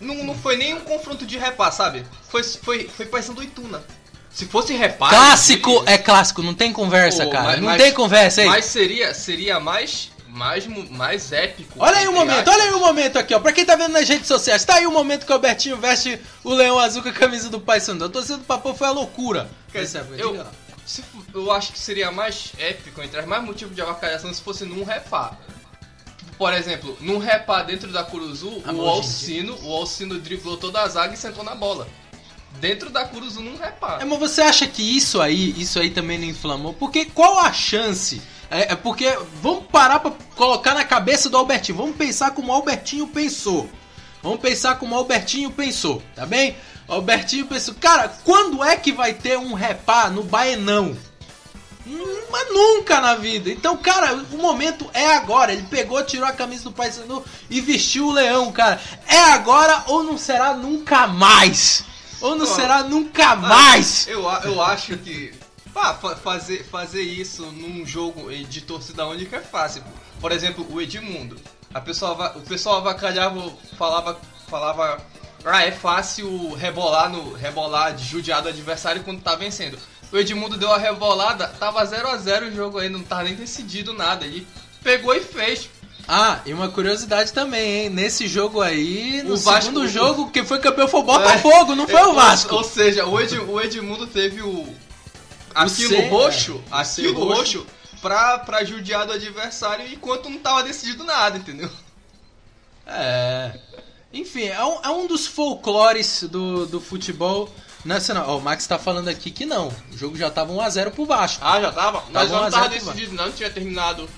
não, 0.00 0.22
não 0.24 0.34
foi 0.36 0.56
nem 0.56 0.74
um 0.74 0.80
confronto 0.80 1.24
de 1.24 1.38
repá, 1.38 1.70
sabe? 1.70 2.04
Foi, 2.28 2.42
foi, 2.42 2.88
foi 2.88 3.06
Paysandu 3.06 3.42
e 3.42 3.46
Tuna. 3.46 3.82
Se 4.30 4.46
fosse 4.46 4.74
repá... 4.74 5.08
Clássico 5.10 5.84
é 5.86 5.96
clássico, 5.96 6.42
não 6.42 6.54
tem 6.54 6.72
conversa, 6.72 7.24
Pô, 7.24 7.30
cara. 7.30 7.44
mas- 7.44 7.60
não 7.60 7.68
mas- 7.68 7.82
tem 7.82 7.92
conversa 7.92 8.40
aí. 8.42 8.48
Mas 8.48 8.64
seria, 8.64 9.14
seria 9.14 9.60
mais, 9.60 10.10
mais, 10.26 10.66
mais 10.90 11.30
épico. 11.30 11.78
Olha 11.78 11.98
aí 11.98 12.08
o 12.08 12.12
momento, 12.12 12.50
olha 12.50 12.64
aí 12.64 12.72
o 12.72 12.80
momento 12.80 13.16
aqui, 13.16 13.32
ó. 13.32 13.38
Pra 13.38 13.52
quem 13.52 13.64
tá 13.64 13.76
vendo 13.76 13.92
nas 13.92 14.08
redes 14.08 14.26
sociais, 14.26 14.64
tá 14.64 14.74
aí 14.74 14.86
o 14.88 14.90
momento 14.90 15.24
que 15.24 15.30
o 15.30 15.34
Albertinho 15.34 15.76
veste 15.76 16.20
o 16.42 16.52
leão 16.52 16.80
azul 16.80 17.00
com 17.02 17.10
a 17.10 17.12
camisa 17.12 17.48
do 17.48 17.60
Paysandu. 17.60 18.06
A 18.06 18.08
torcida 18.08 18.38
do 18.38 18.44
Papão 18.44 18.74
foi 18.74 18.88
a 18.88 18.90
loucura. 18.90 19.48
Quer 19.70 19.84
é- 19.84 20.04
eu. 20.18 20.44
Se 20.86 21.02
eu 21.32 21.50
acho 21.50 21.72
que 21.72 21.78
seria 21.78 22.10
mais 22.10 22.52
épico, 22.58 23.02
entre 23.02 23.18
as 23.18 23.26
mais 23.26 23.42
motivo 23.42 23.74
de 23.74 23.80
avacalhação 23.80 24.32
se 24.32 24.40
fosse 24.40 24.64
num 24.64 24.84
repá. 24.84 25.36
Por 26.36 26.52
exemplo, 26.52 26.96
num 27.00 27.18
repá 27.18 27.62
dentro 27.62 27.92
da 27.92 28.02
Curuzu, 28.02 28.62
Ah, 28.66 28.72
o 28.72 28.86
Alcino, 28.86 29.56
o 29.62 29.72
Alcino 29.72 30.18
driblou 30.18 30.56
toda 30.56 30.82
a 30.82 30.88
zaga 30.88 31.14
e 31.14 31.16
sentou 31.16 31.44
na 31.44 31.54
bola. 31.54 31.86
Dentro 32.60 32.90
da 32.90 33.04
Curuzu 33.04 33.40
num 33.40 33.56
repá. 33.56 33.98
É, 34.00 34.04
mas 34.04 34.18
você 34.18 34.42
acha 34.42 34.66
que 34.66 34.82
isso 34.82 35.20
aí, 35.20 35.54
isso 35.60 35.78
aí 35.78 35.90
também 35.90 36.18
não 36.18 36.26
inflamou? 36.26 36.72
Porque 36.74 37.04
qual 37.06 37.38
a 37.38 37.52
chance? 37.52 38.20
É, 38.50 38.72
é 38.72 38.76
porque 38.76 39.16
vamos 39.40 39.66
parar 39.66 40.00
pra 40.00 40.12
colocar 40.36 40.74
na 40.74 40.84
cabeça 40.84 41.28
do 41.30 41.36
Albertinho. 41.36 41.78
Vamos 41.78 41.96
pensar 41.96 42.32
como 42.32 42.52
o 42.52 42.54
Albertinho 42.54 43.06
pensou. 43.08 43.68
Vamos 44.22 44.40
pensar 44.40 44.76
como 44.78 44.94
o 44.94 44.98
Albertinho 44.98 45.50
pensou, 45.50 46.02
tá 46.14 46.24
bem? 46.24 46.56
Albertinho 46.88 47.46
pensou, 47.46 47.74
cara, 47.74 48.08
quando 48.24 48.62
é 48.62 48.76
que 48.76 48.92
vai 48.92 49.14
ter 49.14 49.38
um 49.38 49.54
repá 49.54 50.10
no 50.10 50.22
Baenão? 50.22 50.96
Hum, 51.86 52.20
Mas 52.30 52.48
nunca 52.52 53.00
na 53.00 53.14
vida. 53.14 53.50
Então, 53.50 53.76
cara, 53.76 54.14
o 54.32 54.38
momento 54.38 54.88
é 54.94 55.14
agora. 55.14 55.52
Ele 55.52 55.62
pegou, 55.64 56.02
tirou 56.04 56.26
a 56.26 56.32
camisa 56.32 56.64
do 56.64 56.72
Paysandu 56.72 57.22
e 57.50 57.60
vestiu 57.60 58.06
o 58.08 58.12
leão, 58.12 58.50
cara. 58.52 58.80
É 59.06 59.18
agora 59.32 59.84
ou 59.88 60.02
não 60.02 60.16
será 60.18 60.54
nunca 60.54 61.06
mais? 61.06 61.84
Ou 62.20 62.34
não 62.36 62.46
Pô. 62.46 62.54
será 62.54 62.82
nunca 62.82 63.36
mais? 63.36 64.06
Ah, 64.08 64.10
Eu, 64.12 64.28
a- 64.28 64.40
eu 64.44 64.62
acho 64.62 64.96
que 64.98 65.34
fazer, 66.22 66.64
fazer 66.64 67.02
isso 67.02 67.44
num 67.46 67.84
jogo 67.84 68.30
de 68.32 68.60
torcida 68.62 69.06
única 69.06 69.36
é 69.36 69.40
fácil. 69.40 69.82
Por 70.20 70.32
exemplo, 70.32 70.66
o 70.70 70.80
Edmundo. 70.80 71.36
A 71.74 71.80
pessoa, 71.80 72.32
o 72.36 72.40
pessoal 72.42 72.76
avacalhava, 72.76 73.52
falava, 73.76 74.18
falava, 74.48 75.04
ah, 75.44 75.62
é 75.62 75.70
fácil 75.72 76.54
rebolar 76.54 77.10
no 77.10 77.32
rebolar 77.34 77.94
de 77.94 78.04
judiar 78.04 78.42
do 78.42 78.48
adversário 78.48 79.02
quando 79.04 79.20
tá 79.22 79.34
vencendo. 79.36 79.78
O 80.12 80.16
Edmundo 80.18 80.56
deu 80.56 80.72
a 80.72 80.78
rebolada, 80.78 81.48
tava 81.48 81.84
0 81.84 82.08
a 82.08 82.16
0 82.16 82.46
o 82.48 82.52
jogo 82.54 82.78
ainda, 82.78 82.96
não 82.98 83.04
tava 83.04 83.24
nem 83.24 83.34
decidido 83.34 83.92
nada. 83.92 84.24
Ele 84.24 84.46
pegou 84.82 85.14
e 85.14 85.20
fez. 85.20 85.68
Ah, 86.06 86.40
e 86.44 86.52
uma 86.52 86.68
curiosidade 86.68 87.32
também, 87.32 87.84
hein? 87.84 87.90
Nesse 87.90 88.28
jogo 88.28 88.60
aí, 88.60 89.22
no 89.22 89.34
O 89.34 89.36
Vasco- 89.38 89.62
segundo 89.72 89.88
jogo, 89.88 90.30
quem 90.30 90.44
foi 90.44 90.58
campeão 90.60 90.86
foi 90.86 91.00
o 91.00 91.04
Botafogo, 91.04 91.74
não 91.74 91.86
foi 91.88 92.00
É, 92.00 92.06
o 92.06 92.12
Vasco. 92.14 92.52
Ou, 92.54 92.58
ou 92.58 92.64
seja, 92.64 93.06
o, 93.06 93.18
Ed- 93.20 93.38
o 93.38 93.60
Edmundo 93.60 94.06
teve 94.06 94.42
o. 94.42 94.68
Aquilo 95.54 95.88
C, 95.88 96.08
roxo, 96.08 96.62
é, 96.70 96.74
aquilo 96.76 97.24
roxo. 97.24 97.58
roxo, 97.60 97.66
pra, 98.02 98.38
pra 98.40 98.64
judiar 98.64 99.06
do 99.06 99.12
adversário 99.14 99.86
enquanto 99.90 100.28
não 100.28 100.38
tava 100.38 100.62
decidido 100.62 101.04
nada, 101.04 101.38
entendeu? 101.38 101.70
É. 102.86 103.58
Enfim, 104.14 104.44
é 104.44 104.64
um, 104.64 104.80
é 104.84 104.88
um 104.90 105.06
dos 105.08 105.26
folclores 105.26 106.22
do, 106.30 106.66
do 106.66 106.80
futebol 106.80 107.52
nacional. 107.84 108.24
Ó, 108.28 108.38
o 108.38 108.40
Max 108.40 108.66
tá 108.66 108.78
falando 108.78 109.08
aqui 109.08 109.30
que 109.30 109.44
não. 109.44 109.68
O 109.92 109.98
jogo 109.98 110.16
já 110.16 110.30
tava 110.30 110.52
1x0 110.52 110.92
pro 110.92 111.04
Vasco. 111.04 111.44
Ah, 111.44 111.60
já 111.60 111.72
tava? 111.72 112.04
Mas 112.12 112.30
Tava 112.30 112.34
não 112.34 112.42
1 112.42 112.44
a 112.46 112.50
0 112.50 112.62
tava 112.62 112.68
decidido, 112.68 113.14
não, 113.14 113.32
tinha 113.32 113.50
terminado. 113.50 114.08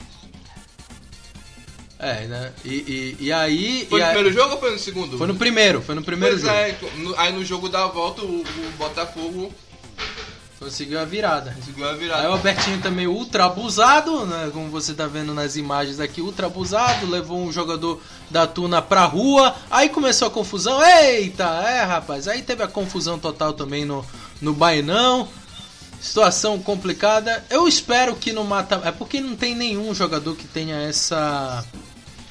É, 1.99 2.27
né? 2.27 2.53
E, 2.63 3.17
e, 3.19 3.25
e 3.27 3.33
aí. 3.33 3.87
Foi 3.89 3.99
e 3.99 4.03
no 4.03 4.09
aí- 4.09 4.15
primeiro 4.15 4.37
jogo 4.39 4.55
ou 4.55 4.61
foi 4.61 4.71
no 4.73 4.79
segundo? 4.79 5.17
Foi 5.17 5.27
no 5.27 5.35
primeiro, 5.37 5.81
foi 5.81 5.95
no 5.95 6.03
primeiro 6.03 6.39
Pois 6.39 6.45
jogo. 6.47 6.55
é, 6.55 6.77
aí 7.23 7.33
no 7.33 7.43
jogo 7.43 7.71
da 7.71 7.87
volta 7.87 8.21
o, 8.23 8.43
o 8.43 8.71
Botafogo 8.77 9.51
Conseguiu 10.67 10.99
a 10.99 11.05
virada. 11.05 11.53
conseguiu 11.53 11.85
a 11.85 11.91
Aí 11.91 11.95
o 11.95 11.99
virada. 12.01 12.27
Albertinho 12.27 12.83
também 12.83 13.07
ultra 13.07 13.45
abusado, 13.45 14.27
né? 14.27 14.51
Como 14.53 14.69
você 14.69 14.93
tá 14.93 15.07
vendo 15.07 15.33
nas 15.33 15.55
imagens 15.55 16.01
aqui, 16.01 16.21
ultra 16.21 16.47
abusado, 16.49 17.07
levou 17.07 17.39
um 17.39 17.53
jogador 17.53 18.03
da 18.29 18.49
Tuna 18.49 18.83
pra 18.83 19.05
rua, 19.05 19.55
aí 19.71 19.89
começou 19.89 20.27
a 20.27 20.31
confusão. 20.31 20.85
Eita, 20.85 21.45
é 21.45 21.85
rapaz, 21.85 22.27
aí 22.27 22.43
teve 22.43 22.65
a 22.65 22.67
confusão 22.67 23.17
total 23.17 23.53
também 23.53 23.85
no, 23.85 24.05
no 24.41 24.53
Bainão. 24.53 25.29
Situação 26.01 26.59
complicada. 26.59 27.45
Eu 27.49 27.69
espero 27.69 28.17
que 28.17 28.33
no 28.33 28.43
mata. 28.43 28.83
É 28.85 28.91
porque 28.91 29.21
não 29.21 29.37
tem 29.37 29.55
nenhum 29.55 29.95
jogador 29.95 30.35
que 30.35 30.49
tenha 30.49 30.77
essa. 30.79 31.65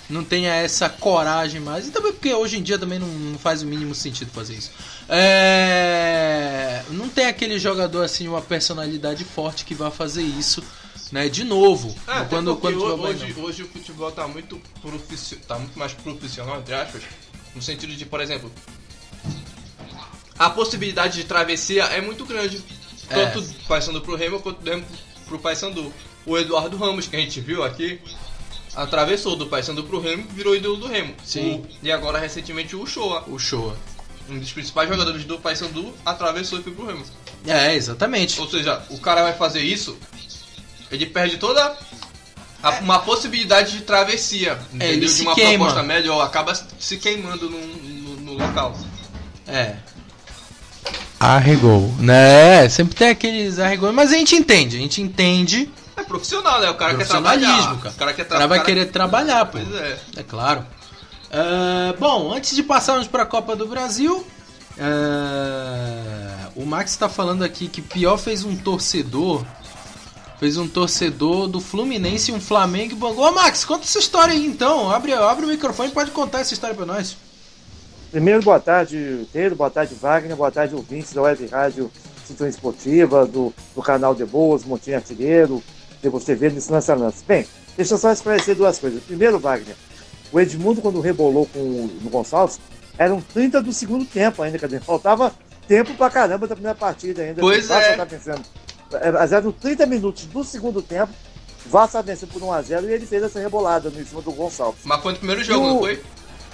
Não 0.09 0.23
tenha 0.23 0.53
essa 0.53 0.87
coragem 0.87 1.59
mais. 1.59 1.87
E 1.87 1.91
também 1.91 2.11
porque 2.13 2.31
hoje 2.33 2.57
em 2.57 2.61
dia 2.63 2.77
também 2.77 2.99
não, 2.99 3.07
não 3.07 3.39
faz 3.39 3.63
o 3.63 3.65
mínimo 3.65 3.95
sentido 3.95 4.29
fazer 4.31 4.53
isso. 4.53 4.71
É, 5.07 6.83
Não 6.89 7.09
tem 7.09 7.25
aquele 7.25 7.57
jogador 7.59 8.03
assim, 8.03 8.27
uma 8.27 8.41
personalidade 8.41 9.23
forte 9.23 9.65
que 9.65 9.73
vai 9.73 9.89
fazer 9.89 10.21
isso, 10.23 10.63
né? 11.11 11.27
De 11.29 11.43
novo. 11.43 11.95
É, 12.07 12.11
até 12.11 12.25
quando 12.29 12.55
quando 12.57 12.83
hoje, 12.83 13.23
Bainão. 13.25 13.43
hoje 13.45 13.63
o 13.63 13.67
futebol 13.67 14.11
tá 14.11 14.27
muito, 14.27 14.61
profici- 14.81 15.37
tá 15.37 15.57
muito 15.57 15.77
mais 15.77 15.93
profissional, 15.93 16.59
entre 16.59 16.73
aspas, 16.75 17.01
no 17.55 17.61
sentido 17.61 17.95
de, 17.95 18.05
por 18.05 18.19
exemplo, 18.21 18.51
a 20.37 20.49
possibilidade 20.49 21.17
de 21.17 21.23
travessia 21.23 21.83
é 21.85 22.01
muito 22.01 22.25
grande, 22.25 22.61
É. 23.09 23.25
tanto 23.25 23.43
passando 23.67 24.01
pro 24.01 24.15
Remo 24.15 24.39
quanto 24.39 24.61
do 24.61 24.69
Remo 24.69 24.85
pro 25.27 25.39
Paysandu. 25.39 25.91
O 26.25 26.37
Eduardo 26.37 26.75
Ramos, 26.77 27.07
que 27.07 27.15
a 27.15 27.19
gente 27.19 27.39
viu 27.39 27.63
aqui, 27.63 27.99
atravessou 28.75 29.35
do 29.35 29.47
Paysandu 29.47 29.83
pro 29.83 29.99
Remo, 29.99 30.25
virou 30.33 30.55
ídolo 30.55 30.77
do 30.77 30.87
Remo. 30.87 31.13
Sim. 31.23 31.55
O- 31.55 31.67
e 31.81 31.91
agora 31.91 32.19
recentemente 32.19 32.75
o 32.75 32.85
Shoa, 32.85 33.23
O 33.27 33.37
show. 33.39 33.75
um 34.29 34.37
dos 34.39 34.51
principais 34.51 34.89
jogadores 34.89 35.23
do 35.23 35.37
Paysandu, 35.39 35.93
atravessou 36.05 36.59
e 36.59 36.63
foi 36.63 36.71
pro 36.73 36.85
Remo. 36.87 37.03
É, 37.45 37.75
exatamente. 37.75 38.39
Ou 38.39 38.49
seja, 38.49 38.81
o 38.89 38.97
cara 38.99 39.21
vai 39.23 39.33
fazer 39.33 39.61
isso, 39.61 39.97
ele 40.91 41.05
perde 41.05 41.37
toda 41.37 41.77
a- 42.63 42.79
uma 42.81 42.99
possibilidade 42.99 43.71
de 43.73 43.81
travessia, 43.83 44.59
É, 44.79 44.85
ele 44.85 44.91
entendeu? 44.97 45.09
se 45.09 45.15
de 45.17 45.21
uma 45.23 45.35
queima. 45.35 45.65
proposta 45.65 45.83
melhor, 45.83 46.21
acaba 46.21 46.53
se 46.79 46.97
queimando 46.97 47.49
no, 47.49 47.59
no- 47.67 48.15
no 48.21 48.33
local. 48.33 48.75
É. 49.47 49.75
Arregou. 51.19 51.93
Né? 51.99 52.67
Sempre 52.69 52.95
tem 52.95 53.09
aqueles 53.09 53.57
arregou, 53.59 53.91
mas 53.93 54.11
a 54.11 54.15
gente 54.17 54.35
entende, 54.35 54.75
a 54.75 54.79
gente 54.79 55.01
entende. 55.01 55.69
É 55.97 56.03
profissional, 56.03 56.59
né? 56.61 56.69
O 56.69 56.75
cara 56.75 56.95
quer 56.95 57.07
trabalhar. 57.07 57.77
cara. 57.81 57.89
O 57.89 57.97
cara 57.97 58.13
quer 58.13 58.21
O 58.23 58.25
cara 58.25 58.47
vai 58.47 58.57
cara- 58.59 58.65
querer 58.69 58.85
trabalhar, 58.91 59.45
pô. 59.45 59.57
Pois 59.59 59.75
é. 59.75 59.99
É 60.17 60.23
claro. 60.23 60.65
É, 61.31 61.93
bom, 61.97 62.33
antes 62.33 62.55
de 62.55 62.63
passarmos 62.63 63.07
para 63.07 63.23
a 63.23 63.25
Copa 63.25 63.55
do 63.55 63.67
Brasil, 63.67 64.25
é, 64.77 66.47
o 66.55 66.65
Max 66.65 66.91
está 66.91 67.09
falando 67.09 67.43
aqui 67.43 67.67
que 67.67 67.81
pior 67.81 68.17
fez 68.17 68.43
um 68.43 68.55
torcedor, 68.55 69.43
fez 70.39 70.57
um 70.57 70.67
torcedor 70.67 71.47
do 71.47 71.59
Fluminense 71.59 72.31
e 72.31 72.33
um 72.33 72.39
Flamengo 72.41 72.93
e 72.93 72.95
bangou. 72.95 73.27
Ô 73.27 73.31
Max, 73.31 73.65
conta 73.65 73.83
essa 73.85 73.99
história 73.99 74.33
aí 74.33 74.45
então. 74.45 74.89
Abre, 74.91 75.13
abre 75.13 75.45
o 75.45 75.49
microfone 75.49 75.89
e 75.89 75.93
pode 75.93 76.11
contar 76.11 76.39
essa 76.39 76.53
história 76.53 76.75
para 76.75 76.85
nós. 76.85 77.17
Primeiro, 78.11 78.41
boa 78.43 78.59
tarde, 78.59 79.27
Pedro, 79.33 79.55
boa 79.57 79.69
tarde, 79.69 79.93
Wagner, 79.95 80.35
boa 80.37 80.51
tarde, 80.51 80.73
ouvintes 80.75 81.11
da 81.13 81.21
Web 81.21 81.47
Rádio 81.47 81.91
Sintonia 82.25 82.49
Esportiva, 82.49 83.25
do, 83.25 83.53
do 83.75 83.81
canal 83.81 84.15
De 84.15 84.23
Boas, 84.25 84.63
Montinho 84.63 84.95
Artilheiro, 84.95 85.61
de 86.05 86.09
você 86.09 86.35
ver 86.35 86.51
nesse 86.51 86.71
lançamento. 86.71 87.15
Bem, 87.27 87.45
deixa 87.75 87.93
eu 87.93 87.97
só 87.97 88.11
esclarecer 88.11 88.55
duas 88.55 88.77
coisas. 88.79 89.01
Primeiro, 89.03 89.39
Wagner, 89.39 89.75
o 90.31 90.39
Edmundo, 90.39 90.81
quando 90.81 91.01
rebolou 91.01 91.45
com 91.47 91.59
o 91.59 91.99
no 92.01 92.09
Gonçalves, 92.09 92.59
eram 92.97 93.19
30 93.33 93.61
do 93.61 93.73
segundo 93.73 94.05
tempo 94.05 94.41
ainda, 94.43 94.57
dizer, 94.67 94.81
faltava 94.81 95.33
tempo 95.67 95.93
pra 95.95 96.09
caramba 96.09 96.47
da 96.47 96.55
primeira 96.55 96.77
partida 96.77 97.21
ainda. 97.23 97.41
Pois 97.41 97.69
é. 97.69 97.95
Tá 97.95 98.03
vencendo. 98.05 98.41
É, 98.93 99.11
Mas 99.11 99.31
eram 99.31 99.51
30 99.51 99.85
minutos 99.87 100.25
do 100.25 100.43
segundo 100.43 100.81
tempo, 100.81 101.11
tá 101.87 102.01
vencendo 102.01 102.29
por 102.31 102.41
1x0 102.41 102.83
e 102.87 102.93
ele 102.93 103.05
fez 103.05 103.23
essa 103.23 103.39
rebolada 103.39 103.89
no 103.89 103.99
em 103.99 104.05
cima 104.05 104.21
do 104.21 104.31
Gonçalves. 104.31 104.81
Mas 104.83 105.01
foi 105.01 105.11
no 105.13 105.17
primeiro 105.17 105.43
jogo, 105.43 105.65
o- 105.65 105.69
não 105.69 105.79
foi? 105.79 105.99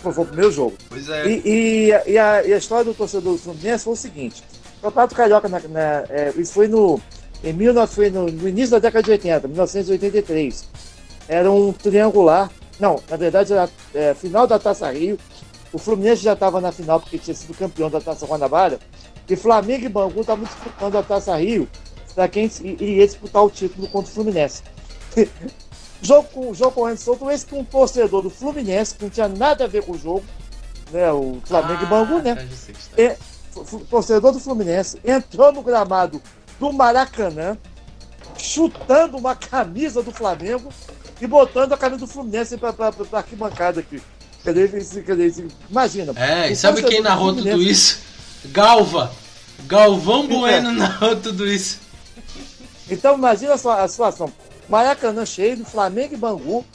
Foi, 0.02 0.14
foi 0.14 0.24
o 0.24 0.28
primeiro 0.28 0.52
jogo. 0.52 0.78
Pois 0.90 1.08
é. 1.10 1.28
E, 1.28 1.42
e 1.88 1.94
a- 1.94 2.04
e 2.08 2.18
a, 2.18 2.44
e 2.48 2.54
a 2.54 2.58
história 2.58 2.86
do 2.86 2.94
torcedor 2.94 3.34
do 3.34 3.40
Fluminense 3.40 3.84
foi 3.84 3.94
o 3.94 3.98
seguinte: 3.98 4.42
o 4.80 4.82
Campeonato 4.84 5.14
Carioca, 5.16 5.48
na, 5.50 5.60
na- 5.60 6.04
é, 6.10 6.34
isso 6.38 6.54
foi 6.54 6.68
no, 6.68 7.00
em 7.44 7.54
19, 7.54 7.94
foi 7.94 8.10
no, 8.10 8.28
no 8.28 8.48
início 8.48 8.72
da 8.72 8.80
década 8.80 9.04
de 9.04 9.12
80, 9.12 9.48
1983. 9.48 10.70
Era 11.28 11.52
um 11.52 11.74
triangular. 11.74 12.52
Não, 12.80 13.00
na 13.10 13.18
verdade 13.18 13.54
era 13.54 13.70
é, 13.94 14.14
final 14.14 14.46
da 14.46 14.60
Taça 14.60 14.92
Rio. 14.92 15.18
O 15.74 15.78
Fluminense 15.78 16.22
já 16.22 16.34
estava 16.34 16.60
na 16.60 16.72
final 16.72 17.00
porque 17.00 17.18
tinha 17.18 17.36
sido 17.36 17.58
campeão 17.58 17.90
da 17.90 18.02
Taça 18.02 18.26
Guanabara. 18.26 18.80
E 19.30 19.36
Flamengo 19.36 19.86
e 19.86 19.90
Bangu 19.90 20.22
estavam 20.22 20.44
disputando 20.44 20.98
a 20.98 21.04
Taça 21.04 21.36
Rio 21.38 21.68
para 22.14 22.28
quem 22.28 22.52
iria 22.62 23.06
disputar 23.06 23.44
o 23.44 23.50
título 23.50 23.88
contra 23.88 24.12
o 24.12 24.14
Fluminense. 24.14 24.62
jogo 26.02 26.28
com 26.34 26.54
jogo 26.54 26.72
correndo 26.72 26.98
solto, 26.98 27.30
esse 27.32 27.46
com 27.46 27.60
um 27.60 27.64
torcedor 27.64 28.22
do 28.22 28.30
Fluminense, 28.30 28.96
que 28.96 29.04
não 29.04 29.10
tinha 29.10 29.30
nada 29.30 29.64
a 29.64 29.68
ver 29.68 29.86
com 29.86 29.94
o 29.94 29.98
jogo, 29.98 30.24
né? 30.92 31.12
O 31.12 31.40
Flamengo 31.46 31.80
ah, 31.82 31.84
e 31.84 31.88
Bangu, 31.88 32.20
né? 32.20 32.50
E, 32.98 33.16
torcedor 33.90 34.32
do 34.32 34.40
Fluminense 34.40 35.00
entrou 35.04 35.52
no 35.52 35.62
gramado 35.62 36.22
do 36.62 36.72
Maracanã, 36.72 37.58
chutando 38.38 39.18
uma 39.18 39.36
camisa 39.36 40.04
do 40.04 40.12
Flamengo 40.12 40.72
e 41.20 41.26
botando 41.26 41.74
a 41.74 41.78
camisa 41.78 42.02
do 42.02 42.08
Fluminense 42.08 42.56
para 42.56 42.76
a 42.88 43.18
arquibancada 43.18 43.80
aqui. 43.80 44.00
Cadê, 44.46 44.68
cadê, 44.68 45.34
imagina. 45.68 46.14
É, 46.16 46.52
e 46.52 46.56
sabe 46.56 46.84
quem 46.84 47.02
narrou 47.02 47.34
tudo 47.34 47.60
isso? 47.60 48.00
Galva. 48.46 49.12
Galvão 49.66 50.28
Bueno 50.28 50.72
narrou 50.72 51.16
tudo 51.16 51.48
isso. 51.48 51.80
Então 52.88 53.18
imagina 53.18 53.54
a, 53.54 53.84
a 53.84 53.88
situação. 53.88 54.32
Maracanã 54.70 55.26
cheio, 55.26 55.58
do 55.58 55.66
Flamengo 55.66 56.14
e 56.14 56.18
Bangu, 56.18 56.66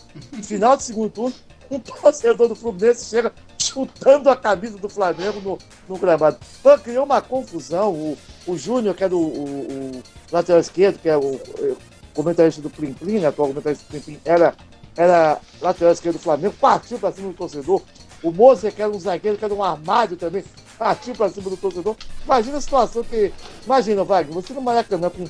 final 0.42 0.76
de 0.76 0.82
segundo 0.82 1.10
turno, 1.10 1.34
um 1.70 1.78
torcedor 1.78 2.48
do 2.48 2.56
Fluminense 2.56 3.08
chega 3.08 3.32
chutando 3.62 4.30
a 4.30 4.36
camisa 4.36 4.78
do 4.78 4.88
Flamengo 4.88 5.40
no, 5.40 5.58
no 5.88 5.96
gramado. 5.96 6.38
Então, 6.60 6.76
criou 6.78 7.04
uma 7.04 7.20
confusão. 7.20 7.92
O, 7.92 8.18
o 8.46 8.56
Júnior, 8.56 8.94
que 8.94 9.04
era 9.04 9.14
o, 9.14 9.18
o, 9.18 9.44
o, 9.44 10.02
lateral 10.30 10.60
esquerdo, 10.60 10.98
que 10.98 11.08
é 11.08 11.16
o, 11.16 11.20
o 11.20 11.76
comentarista 12.14 12.62
do 12.62 12.70
Plim 12.70 12.92
Plim, 12.92 13.18
né, 13.18 13.26
atual 13.26 13.48
comentarista 13.48 13.84
do 13.84 13.88
Plim 13.88 14.00
Plim, 14.00 14.20
era, 14.24 14.54
era 14.96 15.40
lateral 15.60 15.92
esquerdo 15.92 16.16
do 16.16 16.22
Flamengo, 16.22 16.54
partiu 16.60 16.98
para 16.98 17.12
cima 17.12 17.28
do 17.28 17.34
torcedor. 17.34 17.82
O 18.22 18.30
Mozer, 18.30 18.72
que 18.72 18.80
era 18.80 18.90
um 18.90 18.98
zagueiro, 18.98 19.36
que 19.36 19.44
era 19.44 19.54
um 19.54 19.62
armário 19.62 20.16
também, 20.16 20.42
partiu 20.78 21.14
para 21.14 21.28
cima 21.28 21.50
do 21.50 21.56
torcedor. 21.56 21.96
Imagina 22.24 22.56
a 22.58 22.60
situação 22.60 23.04
que. 23.04 23.32
Imagina, 23.64 24.04
Wagner, 24.04 24.34
você 24.34 24.52
no 24.52 24.62
Maracanã 24.62 25.10
com. 25.10 25.24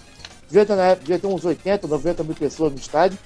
Devia 0.46 0.64
ter, 0.64 0.76
na 0.76 0.84
época, 0.84 1.06
devia 1.06 1.18
ter 1.18 1.26
uns 1.26 1.44
80, 1.44 1.88
90 1.88 2.22
mil 2.22 2.34
pessoas 2.34 2.72
no 2.72 2.78
estádio. 2.78 3.18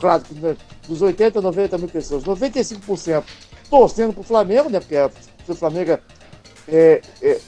Claro 0.00 0.24
né, 0.32 0.56
dos 0.88 1.02
80 1.02 1.38
a 1.38 1.42
90 1.42 1.78
mil 1.78 1.88
pessoas, 1.88 2.24
95% 2.24 3.22
torcendo 3.68 4.14
pro 4.14 4.22
Flamengo, 4.22 4.70
né? 4.70 4.80
Porque 4.80 4.96
o 5.52 5.54
Flamengo 5.54 5.92
é, 5.92 6.00
é, 6.68 7.00
é 7.22 7.40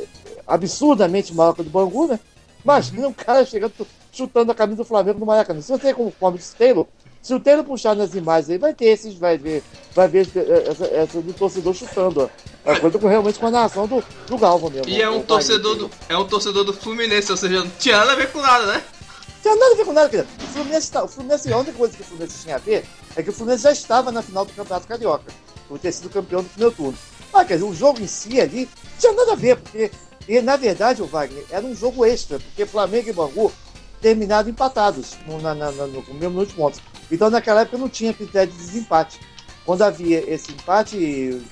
absurdamente 0.49 1.34
maior 1.34 1.53
que 1.53 1.61
o 1.61 1.64
do 1.64 1.70
Bangu, 1.70 2.09
né? 2.09 2.18
Imagina 2.64 3.09
um 3.09 3.12
cara 3.12 3.44
chegando, 3.44 3.72
chutando 4.11 4.51
a 4.51 4.55
camisa 4.55 4.78
do 4.78 4.84
Flamengo 4.84 5.20
no 5.20 5.26
Maracanã. 5.26 5.61
Se 5.61 5.70
você 5.70 5.94
como 5.94 6.11
como 6.18 6.38
Taylor, 6.59 6.86
se 7.22 7.34
o 7.34 7.40
Taylor 7.40 7.64
puxar 7.64 7.94
nas 7.94 8.14
imagens 8.14 8.51
aí, 8.51 8.59
vai 8.59 8.74
ter 8.74 8.86
esses, 8.86 9.14
vai 9.14 9.36
ver, 9.36 9.62
vai 9.94 10.09
ver 10.09 10.26
essa, 10.66 10.84
essa 10.86 11.20
do 11.20 11.32
torcedor 11.32 11.74
chutando, 11.74 12.22
ó. 12.22 12.70
A 12.70 12.80
coisa 12.80 12.99
com, 12.99 13.07
realmente 13.07 13.38
com 13.38 13.46
a 13.46 13.51
narração 13.51 13.86
do, 13.86 14.03
do 14.26 14.38
Galvão 14.38 14.70
mesmo. 14.70 14.88
E 14.88 15.01
é 15.01 15.09
um 15.09 15.22
torcedor 15.22 15.76
do, 15.76 15.90
é 16.09 16.16
um 16.16 16.26
torcedor 16.26 16.64
do 16.64 16.72
Fluminense, 16.72 17.30
ou 17.30 17.36
seja, 17.36 17.61
não 17.61 17.70
tinha 17.78 17.99
nada 17.99 18.12
a 18.12 18.16
ver 18.16 18.30
com 18.32 18.40
nada, 18.40 18.66
né? 18.66 18.82
Não 18.82 19.42
tinha 19.42 19.57
nada 19.57 19.72
a 19.72 19.76
ver 19.76 19.84
com 19.84 19.92
nada, 19.92 20.09
querido. 20.09 20.28
O 20.42 20.46
Fluminense, 20.46 20.92
tá, 20.92 21.05
o 21.05 21.09
Fluminense, 21.09 21.53
a 21.53 21.57
única 21.57 21.72
coisa 21.72 21.96
que 21.96 22.03
o 22.03 22.05
Fluminense 22.05 22.42
tinha 22.42 22.57
a 22.57 22.59
ver 22.59 22.84
é 23.16 23.22
que 23.22 23.30
o 23.30 23.32
Fluminense 23.32 23.62
já 23.62 23.72
estava 23.72 24.12
na 24.12 24.22
final 24.22 24.44
do 24.44 24.53
Campeonato 24.53 24.86
Carioca 24.86 25.32
por 25.66 25.78
ter 25.78 25.92
sido 25.92 26.11
campeão 26.11 26.42
do 26.42 26.49
primeiro 26.49 26.74
turno. 26.74 26.99
Mas, 27.32 27.46
quer 27.46 27.55
dizer, 27.55 27.66
o 27.66 27.74
jogo 27.74 28.01
em 28.01 28.07
si 28.07 28.40
ali 28.40 28.68
não 28.84 28.99
tinha 28.99 29.12
nada 29.12 29.32
a 29.32 29.36
ver, 29.36 29.57
porque, 29.57 29.90
e, 30.29 30.43
na 30.43 30.57
verdade, 30.57 31.01
o 31.01 31.07
Wagner, 31.07 31.45
era 31.51 31.64
um 31.64 31.74
jogo 31.74 32.05
extra, 32.05 32.39
porque 32.39 32.66
Flamengo 32.66 33.09
e 33.09 33.12
Bangu 33.12 33.53
terminaram 34.01 34.49
empatados 34.49 35.16
no, 35.26 35.41
na, 35.41 35.55
na, 35.55 35.70
no, 35.70 35.87
no 35.87 36.14
mesmo 36.14 36.45
de 36.45 36.53
pontos. 36.53 36.81
Então, 37.11 37.31
naquela 37.31 37.62
época, 37.62 37.79
não 37.79 37.89
tinha 37.89 38.12
critério 38.12 38.53
de 38.53 38.59
desempate. 38.59 39.18
Quando 39.64 39.83
havia 39.83 40.18
esse 40.33 40.53
empate 40.53 40.97
e 40.97 41.43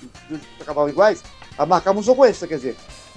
acabavam 0.61 0.89
iguais, 0.89 1.23
a 1.57 1.67
marcar 1.67 1.93
um 1.93 2.03
jogo 2.03 2.25
extra, 2.25 2.47
quer 2.47 2.57
dizer, 2.57 2.77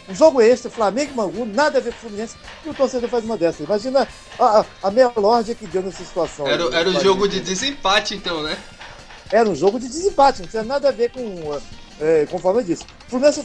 um 0.10 0.16
jogo 0.16 0.41
extra, 0.41 0.72
Flamengo 0.72 1.12
e 1.12 1.16
Bangu, 1.16 1.45
nada 1.45 1.78
a 1.78 1.82
ver 1.82 1.91
com 1.91 1.97
o 1.97 2.01
Fluminense, 2.01 2.36
e 2.66 2.70
o 2.70 2.74
torcedor 2.74 3.10
faz 3.10 3.24
uma 3.24 3.38
dessas. 3.38 3.62
Imagina 3.62 4.07
a, 4.39 4.60
a, 4.60 4.66
a 4.84 4.91
meia 4.91 5.12
lógica 5.16 5.55
que 5.55 5.68
deu 5.68 5.84
nessa 5.84 6.03
situação. 6.03 6.47
Era, 6.47 6.64
era 6.76 6.89
o 6.89 6.99
jogo 6.99 7.28
de 7.28 7.39
desempate, 7.39 8.16
então, 8.16 8.41
né? 8.41 8.57
Era 9.32 9.47
um 9.47 9.55
jogo 9.55 9.80
de 9.80 9.88
desempate, 9.88 10.41
não 10.41 10.49
tinha 10.49 10.64
nada 10.64 10.89
a 10.89 10.91
ver 10.91 11.12
com. 11.12 11.60
É, 11.99 12.25
conforme 12.29 12.61
eu 12.61 12.63
disse. 12.63 12.83
O 12.83 13.09
Fluminense 13.09 13.39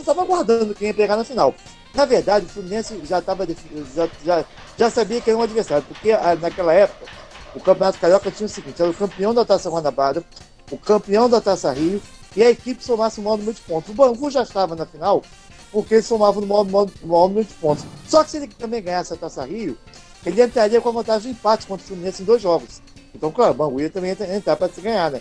estava 0.00 0.22
aguardando 0.22 0.74
quem 0.74 0.88
ia 0.88 0.94
pegar 0.94 1.16
na 1.16 1.24
final. 1.24 1.54
Na 1.94 2.04
verdade, 2.04 2.46
o 2.46 2.48
Fluminense 2.48 2.98
já, 3.04 3.20
tava, 3.20 3.46
já, 3.94 4.08
já, 4.24 4.44
já 4.76 4.90
sabia 4.90 5.20
que 5.20 5.30
era 5.30 5.38
um 5.38 5.42
adversário, 5.42 5.84
porque 5.86 6.10
a, 6.10 6.34
naquela 6.34 6.72
época 6.72 7.06
o 7.54 7.60
Campeonato 7.60 7.98
Carioca 7.98 8.30
tinha 8.30 8.46
o 8.46 8.50
seguinte: 8.50 8.80
era 8.80 8.90
o 8.90 8.94
campeão 8.94 9.32
da 9.32 9.44
Taça 9.44 9.70
Guanabara, 9.70 10.24
o 10.70 10.78
campeão 10.78 11.28
da 11.28 11.40
Taça 11.40 11.72
Rio 11.72 12.02
e 12.34 12.42
a 12.42 12.50
equipe 12.50 12.82
somasse 12.82 13.20
o 13.20 13.22
maior 13.22 13.36
número 13.36 13.54
de 13.54 13.62
pontos. 13.62 13.90
O 13.90 13.94
Bangu 13.94 14.30
já 14.30 14.42
estava 14.42 14.74
na 14.74 14.86
final 14.86 15.22
porque 15.70 15.94
ele 15.94 16.02
somava 16.02 16.40
no 16.40 16.46
maior, 16.46 16.64
maior, 16.64 16.88
maior 17.02 17.28
número 17.28 17.46
de 17.46 17.54
pontos. 17.54 17.84
Só 18.08 18.22
que 18.22 18.30
se 18.30 18.36
ele 18.38 18.46
também 18.46 18.82
ganhasse 18.82 19.12
a 19.12 19.16
Taça 19.16 19.44
Rio, 19.44 19.76
ele 20.24 20.42
entraria 20.42 20.80
com 20.80 20.88
a 20.88 20.92
vantagem 20.92 21.32
de 21.32 21.38
empate 21.38 21.66
contra 21.66 21.84
o 21.84 21.88
Fluminense 21.88 22.22
em 22.22 22.24
dois 22.24 22.40
jogos. 22.40 22.80
Então, 23.14 23.30
claro, 23.30 23.52
o 23.52 23.54
Bangu 23.54 23.80
ia 23.80 23.90
também 23.90 24.12
entrar 24.12 24.56
para 24.56 24.72
se 24.72 24.80
ganhar, 24.80 25.10
né? 25.10 25.20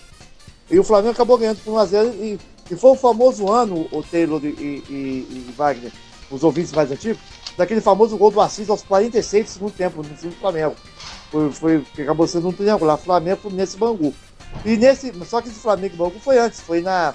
E 0.70 0.80
o 0.80 0.84
Flamengo 0.84 1.12
acabou 1.12 1.38
ganhando 1.38 1.60
por 1.64 1.74
1x0 1.74 2.14
e, 2.16 2.40
e 2.70 2.76
foi 2.76 2.92
o 2.92 2.96
famoso 2.96 3.52
ano, 3.52 3.88
o 3.92 4.02
Taylor 4.02 4.44
e, 4.44 4.48
e, 4.48 5.48
e, 5.50 5.54
Wagner, 5.56 5.92
os 6.32 6.44
ouvintes 6.44 6.72
mais 6.72 6.92
antigos, 6.92 7.22
daquele 7.58 7.82
famoso 7.82 8.18
gol 8.18 8.32
do 8.32 8.42
Assis 8.42 8.70
aos 8.70 8.82
46 8.84 9.46
do 9.46 9.50
segundo 9.50 9.72
tempo, 9.74 9.98
no 9.98 10.16
time 10.16 10.32
do 10.32 10.40
Flamengo. 10.40 10.76
Foi, 11.30 11.52
foi, 11.52 11.86
acabou 12.04 12.28
sendo 12.28 12.48
um 12.48 12.54
triangular, 12.54 12.98
Flamengo, 12.98 13.42
Fluminense 13.42 13.76
e 13.76 13.80
Bangu. 13.80 14.14
E 14.66 14.78
nesse, 14.78 15.12
só 15.26 15.42
que 15.42 15.50
esse 15.50 15.60
Flamengo 15.60 15.96
e 15.96 15.98
Bangu 15.98 16.20
foi 16.20 16.38
antes, 16.38 16.62
foi 16.62 16.82
na, 16.82 17.14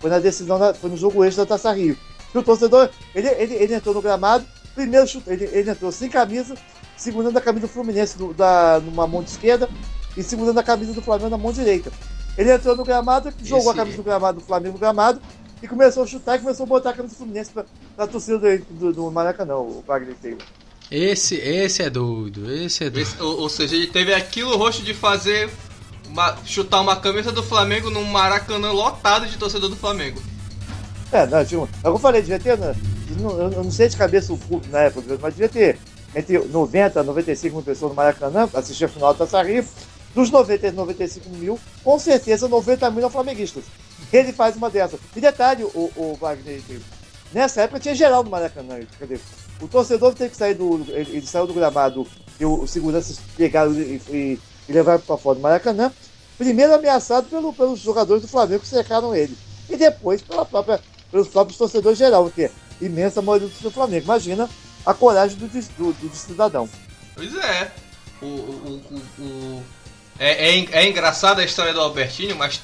foi 0.00 0.10
na 0.10 0.18
decisão, 0.18 0.58
da, 0.58 0.72
foi 0.72 0.90
no 0.90 0.96
jogo 0.96 1.24
extra 1.24 1.44
da 1.44 1.50
Taça 1.50 1.72
Rio. 1.72 1.96
E 2.34 2.38
o 2.38 2.42
torcedor, 2.42 2.90
ele, 3.14 3.28
ele, 3.28 3.54
ele 3.54 3.74
entrou 3.74 3.94
no 3.94 4.02
gramado, 4.02 4.46
primeiro 4.74 5.06
chute, 5.06 5.28
ele, 5.28 5.44
ele 5.52 5.70
entrou 5.70 5.92
sem 5.92 6.08
camisa, 6.08 6.54
segurando 6.96 7.36
a 7.36 7.40
camisa 7.40 7.66
do 7.66 7.72
Fluminense 7.72 8.16
do, 8.16 8.32
da, 8.32 8.80
numa 8.80 9.06
mão 9.06 9.22
de 9.22 9.30
esquerda, 9.30 9.68
e 10.16 10.22
segurando 10.22 10.58
a 10.58 10.62
camisa 10.62 10.92
do 10.92 11.02
Flamengo 11.02 11.30
na 11.30 11.38
mão 11.38 11.52
direita. 11.52 11.92
Ele 12.36 12.52
entrou 12.52 12.76
no 12.76 12.84
gramado, 12.84 13.32
jogou 13.42 13.70
Esse... 13.70 13.70
a 13.70 13.74
camisa 13.74 13.96
do 13.96 14.02
gramado 14.02 14.40
do 14.40 14.44
Flamengo 14.44 14.74
no 14.74 14.78
gramado 14.78 15.20
e 15.62 15.66
começou 15.66 16.02
a 16.02 16.06
chutar 16.06 16.36
e 16.36 16.40
começou 16.40 16.64
a 16.64 16.66
botar 16.66 16.90
a 16.90 16.92
camisa 16.92 17.14
do 17.14 17.18
Fluminense 17.18 17.50
pra, 17.50 17.64
pra 17.96 18.06
torcida 18.06 18.38
do, 18.38 18.64
do, 18.70 18.92
do 18.92 19.10
Maracanã, 19.10 19.56
o 19.56 19.82
Wagner 19.86 20.14
Taylor. 20.20 20.42
Esse, 20.90 21.36
esse 21.36 21.82
é 21.82 21.90
doido, 21.90 22.50
esse 22.52 22.84
é 22.84 22.90
doido. 22.90 23.02
Esse, 23.02 23.22
ou, 23.22 23.40
ou, 23.40 23.48
seja, 23.48 23.74
ele 23.74 23.88
teve 23.88 24.14
aquilo 24.14 24.56
roxo 24.56 24.82
de 24.82 24.94
fazer 24.94 25.50
uma, 26.08 26.36
chutar 26.44 26.80
uma 26.80 26.96
camisa 26.96 27.32
do 27.32 27.42
Flamengo 27.42 27.90
num 27.90 28.04
Maracanã 28.04 28.70
lotado 28.70 29.26
de 29.26 29.36
torcedor 29.36 29.68
do 29.68 29.76
Flamengo. 29.76 30.20
É, 31.10 31.26
não, 31.26 31.44
tinha, 31.44 31.62
é 31.62 31.88
eu 31.88 31.98
falei, 31.98 32.20
devia 32.20 32.38
ter, 32.38 32.58
né, 32.58 32.74
eu 33.18 33.62
não 33.62 33.70
sei 33.70 33.88
de 33.88 33.96
cabeça 33.96 34.32
o 34.32 34.38
público 34.38 34.72
na 34.72 34.80
época, 34.80 35.18
mas 35.20 35.34
devia 35.34 35.48
ter 35.48 35.78
entre 36.14 36.38
90 36.38 37.00
e 37.00 37.02
95 37.04 37.54
mil 37.54 37.64
pessoas 37.64 37.90
no 37.90 37.96
Maracanã, 37.96 38.48
assistir 38.54 38.84
a 38.84 38.88
final 38.88 39.12
da 39.12 39.26
Taça 39.26 39.42
Rio, 39.42 39.64
dos 40.16 40.30
90 40.30 40.68
e 40.68 40.72
95 40.72 41.28
mil, 41.28 41.60
com 41.84 41.98
certeza 41.98 42.48
90 42.48 42.90
mil 42.90 43.02
são 43.02 43.10
flamenguistas. 43.10 43.64
Ele 44.10 44.32
faz 44.32 44.56
uma 44.56 44.70
dessas. 44.70 44.98
E 45.14 45.20
detalhe, 45.20 45.62
o, 45.62 45.92
o 45.94 46.16
Wagner, 46.18 46.62
nessa 47.34 47.60
época 47.60 47.80
tinha 47.80 47.94
geral 47.94 48.24
no 48.24 48.30
Maracanã. 48.30 48.80
O 49.60 49.68
torcedor 49.68 50.14
teve 50.14 50.30
que 50.30 50.36
sair 50.38 50.54
do. 50.54 50.86
Ele, 50.88 51.18
ele 51.18 51.26
saiu 51.26 51.46
do 51.46 51.52
gramado 51.52 52.06
e 52.40 52.46
o, 52.46 52.62
o 52.62 52.66
segurança 52.66 53.14
pegaram 53.36 53.74
e, 53.74 54.00
e, 54.08 54.40
e 54.66 54.72
levaram 54.72 55.00
para 55.00 55.18
fora 55.18 55.36
do 55.36 55.42
Maracanã. 55.42 55.92
Primeiro 56.38 56.74
ameaçado 56.74 57.28
pelo, 57.28 57.52
pelos 57.52 57.80
jogadores 57.80 58.22
do 58.22 58.28
Flamengo 58.28 58.60
que 58.60 58.68
cercaram 58.68 59.14
ele. 59.14 59.36
E 59.68 59.76
depois 59.76 60.22
pela 60.22 60.46
própria, 60.46 60.80
pelos 61.10 61.28
próprios 61.28 61.58
torcedores 61.58 61.98
geral, 61.98 62.24
porque 62.24 62.44
é 62.44 62.50
imensa 62.80 63.20
maioria 63.20 63.48
do 63.48 63.70
Flamengo. 63.70 64.04
Imagina 64.04 64.48
a 64.86 64.94
coragem 64.94 65.36
do, 65.36 65.46
do, 65.46 65.92
do 65.92 66.16
cidadão. 66.16 66.66
Pois 67.14 67.34
é. 67.34 67.70
O, 68.22 68.26
o, 68.26 68.82
o 69.18 69.62
é, 70.18 70.50
é, 70.50 70.66
é 70.72 70.88
engraçada 70.88 71.42
a 71.42 71.44
história 71.44 71.72
do 71.72 71.80
Albertinho, 71.80 72.36
mas 72.36 72.60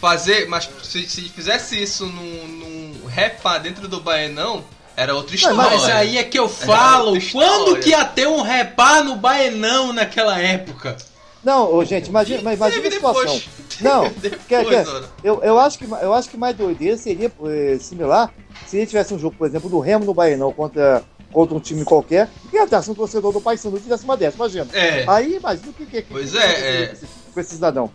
fazer. 0.00 0.48
Mas 0.48 0.68
se, 0.82 1.08
se 1.08 1.22
fizesse 1.28 1.80
isso 1.80 2.06
num, 2.06 2.46
num 2.46 3.06
repa 3.06 3.58
dentro 3.58 3.88
do 3.88 4.00
Baenão, 4.00 4.64
era 4.96 5.14
outra 5.14 5.34
história. 5.34 5.56
Mas 5.56 5.84
aí 5.84 6.18
é 6.18 6.24
que 6.24 6.38
eu 6.38 6.48
falo, 6.48 7.16
quando 7.30 7.78
que 7.78 7.90
ia 7.90 8.04
ter 8.04 8.26
um 8.26 8.42
repá 8.42 9.02
no 9.02 9.16
Baenão 9.16 9.92
naquela 9.92 10.40
época? 10.40 10.96
Não, 11.42 11.84
gente, 11.84 12.08
imagina, 12.08 12.42
mas 12.42 12.56
imagina 12.58 12.88
a 12.88 12.90
situação. 12.90 13.22
Depois. 13.22 13.80
Não, 13.80 14.08
depois, 14.16 14.42
quer, 14.48 14.66
quer, 14.66 14.86
eu, 15.22 15.40
eu, 15.42 15.58
acho 15.58 15.78
que, 15.78 15.84
eu 15.84 16.12
acho 16.12 16.28
que 16.28 16.36
mais 16.36 16.56
doideira 16.56 16.96
seria 16.96 17.30
é, 17.44 17.78
similar 17.78 18.32
se 18.66 18.76
ele 18.76 18.86
tivesse 18.86 19.14
um 19.14 19.18
jogo, 19.18 19.36
por 19.36 19.46
exemplo, 19.46 19.70
do 19.70 19.78
Remo 19.78 20.04
no 20.04 20.12
Baenão 20.12 20.52
contra 20.52 21.02
contra 21.32 21.56
um 21.56 21.60
time 21.60 21.84
qualquer, 21.84 22.28
e 22.52 22.58
até 22.58 22.80
se 22.80 22.90
um 22.90 22.94
torcedor 22.94 23.32
do 23.32 23.40
Paysandu 23.40 23.78
tivesse 23.78 24.04
uma 24.04 24.16
dessa, 24.16 24.36
imagina. 24.36 24.66
É. 24.72 25.04
Aí 25.06 25.36
imagina 25.36 25.68
o 25.68 25.72
que, 25.72 25.86
que, 25.86 26.02
que 26.02 26.08
Pois 26.10 26.32
que, 26.32 26.38
é, 26.38 26.82
é. 26.82 26.96
Com 27.32 27.40
esse 27.40 27.54
cidadão. 27.54 27.90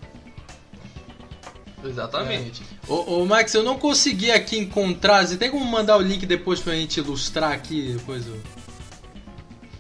Exatamente. 1.84 2.64
É. 2.64 2.92
Ô, 2.92 3.22
ô, 3.22 3.26
Max, 3.26 3.54
eu 3.54 3.64
não 3.64 3.78
consegui 3.78 4.32
aqui 4.32 4.58
encontrar. 4.58 5.26
Você 5.28 5.38
tem 5.38 5.52
como 5.52 5.66
mandar 5.66 5.98
o 5.98 6.02
link 6.02 6.26
depois 6.26 6.60
pra 6.60 6.74
gente 6.74 6.98
ilustrar 6.98 7.52
aqui 7.52 7.94
depois? 7.98 8.24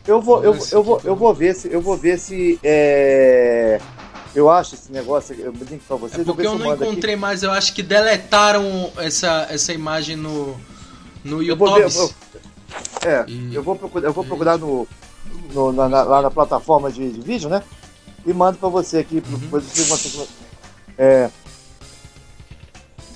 Eu 0.06 0.22
vou, 0.22 0.44
eu, 0.44 0.58
eu, 0.72 0.84
vou, 0.84 1.02
eu 1.04 1.16
vou 1.16 1.34
ver 1.34 1.56
se. 1.56 1.72
Eu 1.72 1.82
vou 1.82 1.96
ver 1.96 2.20
se. 2.20 2.60
É... 2.64 3.80
Eu 4.36 4.50
acho 4.50 4.74
esse 4.74 4.92
negócio, 4.92 5.36
eu 5.36 5.52
link 5.52 5.84
pra 5.88 5.96
vocês. 5.96 6.22
É 6.22 6.26
porque 6.26 6.42
eu, 6.42 6.54
eu 6.54 6.58
não 6.58 6.74
encontrei 6.74 7.14
aqui. 7.14 7.22
mais, 7.22 7.44
eu 7.44 7.52
acho 7.52 7.74
que 7.74 7.84
deletaram 7.84 8.92
essa, 8.98 9.48
essa 9.50 9.72
imagem 9.72 10.16
no, 10.16 10.60
no 11.24 11.42
YouTube. 11.42 11.82
Eu 11.82 12.10
eu 13.04 13.10
é, 13.10 13.26
e... 13.28 13.56
eu 13.56 13.64
vou 13.64 13.76
procurar, 13.76 14.08
eu 14.08 14.14
vou 14.14 14.24
procurar 14.24 14.58
no, 14.58 14.88
no 15.54 15.72
na, 15.72 15.90
na, 15.90 16.04
lá 16.04 16.22
na 16.22 16.32
plataforma 16.32 16.92
de, 16.92 17.12
de, 17.12 17.22
vídeo, 17.22 17.50
né? 17.50 17.64
E 18.26 18.34
mando 18.34 18.58
pra 18.58 18.70
você 18.70 19.00
aqui, 19.00 19.16
uhum. 19.16 19.38
depois 19.38 19.64
você, 19.64 20.28
é, 20.98 21.30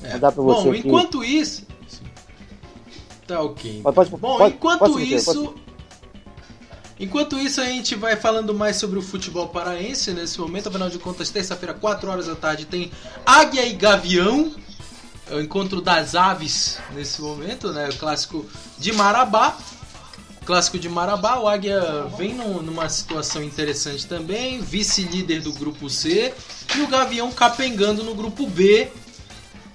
é. 0.04 0.14
Mandar 0.14 0.32
pra 0.32 0.44
você 0.44 0.64
Bom, 0.64 0.70
aqui. 0.72 0.88
enquanto 0.88 1.24
isso. 1.24 1.66
Tá 3.26 3.42
ok. 3.42 3.80
Então. 3.80 3.94
Pode, 3.94 4.10
pode, 4.10 4.22
Bom, 4.22 4.38
pode, 4.38 4.56
enquanto 4.56 5.00
isso. 5.00 5.56
Enquanto 7.00 7.38
isso, 7.38 7.62
a 7.62 7.66
gente 7.66 7.94
vai 7.94 8.16
falando 8.16 8.56
mais 8.56 8.78
sobre 8.78 8.98
o 8.98 9.02
futebol 9.04 9.50
paraense 9.50 10.12
nesse 10.14 10.40
momento. 10.40 10.70
Afinal 10.70 10.90
de 10.90 10.98
contas, 10.98 11.30
terça-feira, 11.30 11.74
4 11.74 12.10
horas 12.10 12.26
da 12.26 12.36
tarde, 12.36 12.66
tem 12.66 12.92
Águia 13.26 13.66
e 13.66 13.74
Gavião. 13.74 14.52
É 15.30 15.36
o 15.36 15.42
encontro 15.42 15.82
das 15.82 16.16
aves 16.16 16.80
nesse 16.94 17.22
momento, 17.22 17.72
né? 17.72 17.90
O 17.90 17.98
clássico 17.98 18.46
de 18.78 18.92
Marabá. 18.92 19.58
Clássico 20.46 20.80
de 20.80 20.88
Marabá, 20.88 21.40
o 21.40 21.48
Águia 21.48 22.06
vem 22.18 22.34
numa 22.34 22.88
situação 22.88 23.44
interessante 23.44 24.08
também, 24.08 24.62
vice-líder 24.62 25.42
do 25.42 25.52
grupo 25.52 25.90
C, 25.90 26.34
e 26.74 26.80
o 26.80 26.88
Gavião 26.88 27.30
capengando 27.34 28.02
no 28.02 28.16
grupo 28.16 28.48
B, 28.48 28.90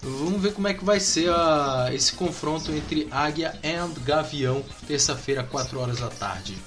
Vamos 0.03 0.42
ver 0.42 0.53
como 0.53 0.66
é 0.66 0.74
que 0.74 0.84
vai 0.84 0.98
ser 0.98 1.30
a, 1.30 1.88
esse 1.92 2.12
confronto 2.12 2.72
entre 2.72 3.07
Águia 3.09 3.57
e 3.62 4.00
Gavião, 4.00 4.64
terça-feira, 4.88 5.44
4 5.44 5.78
horas 5.78 6.00
da 6.00 6.09
tarde. 6.09 6.59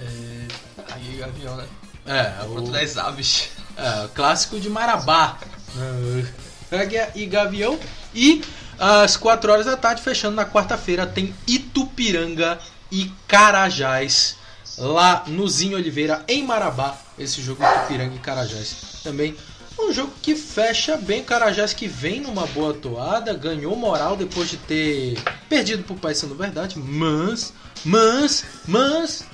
É, 0.00 0.92
Águia 0.92 1.12
e 1.12 1.16
Gavião, 1.18 1.56
né? 1.56 1.66
É, 2.04 2.42
confronto 2.42 2.70
o, 2.70 2.72
das 2.72 2.96
aves. 2.96 3.50
É, 3.76 4.08
clássico 4.12 4.58
de 4.58 4.68
Marabá. 4.68 5.38
Águia 6.70 7.10
e 7.14 7.26
Gavião. 7.26 7.78
E 8.14 8.42
às 8.78 9.16
4 9.16 9.52
horas 9.52 9.66
da 9.66 9.76
tarde, 9.76 10.02
fechando 10.02 10.36
na 10.36 10.44
quarta-feira, 10.44 11.06
tem 11.06 11.34
Itupiranga 11.46 12.58
e 12.90 13.10
Carajás. 13.26 14.36
Lá 14.76 15.24
no 15.26 15.48
Zinho 15.48 15.76
Oliveira, 15.76 16.24
em 16.28 16.44
Marabá. 16.44 16.96
Esse 17.18 17.42
jogo 17.42 17.64
Itupiranga 17.64 18.14
e 18.14 18.18
Carajás. 18.18 19.00
Também 19.02 19.36
um 19.78 19.92
jogo 19.92 20.12
que 20.20 20.34
fecha 20.34 20.96
bem. 20.96 21.22
Carajás 21.22 21.72
que 21.72 21.86
vem 21.86 22.20
numa 22.20 22.46
boa 22.48 22.74
toada, 22.74 23.32
ganhou 23.34 23.74
moral 23.76 24.16
depois 24.16 24.50
de 24.50 24.56
ter 24.56 25.18
perdido 25.48 25.84
pro 25.84 25.94
Paysandu, 25.94 26.34
verdade. 26.34 26.78
Mas, 26.78 27.52
mas, 27.84 28.44
mas, 28.66 29.24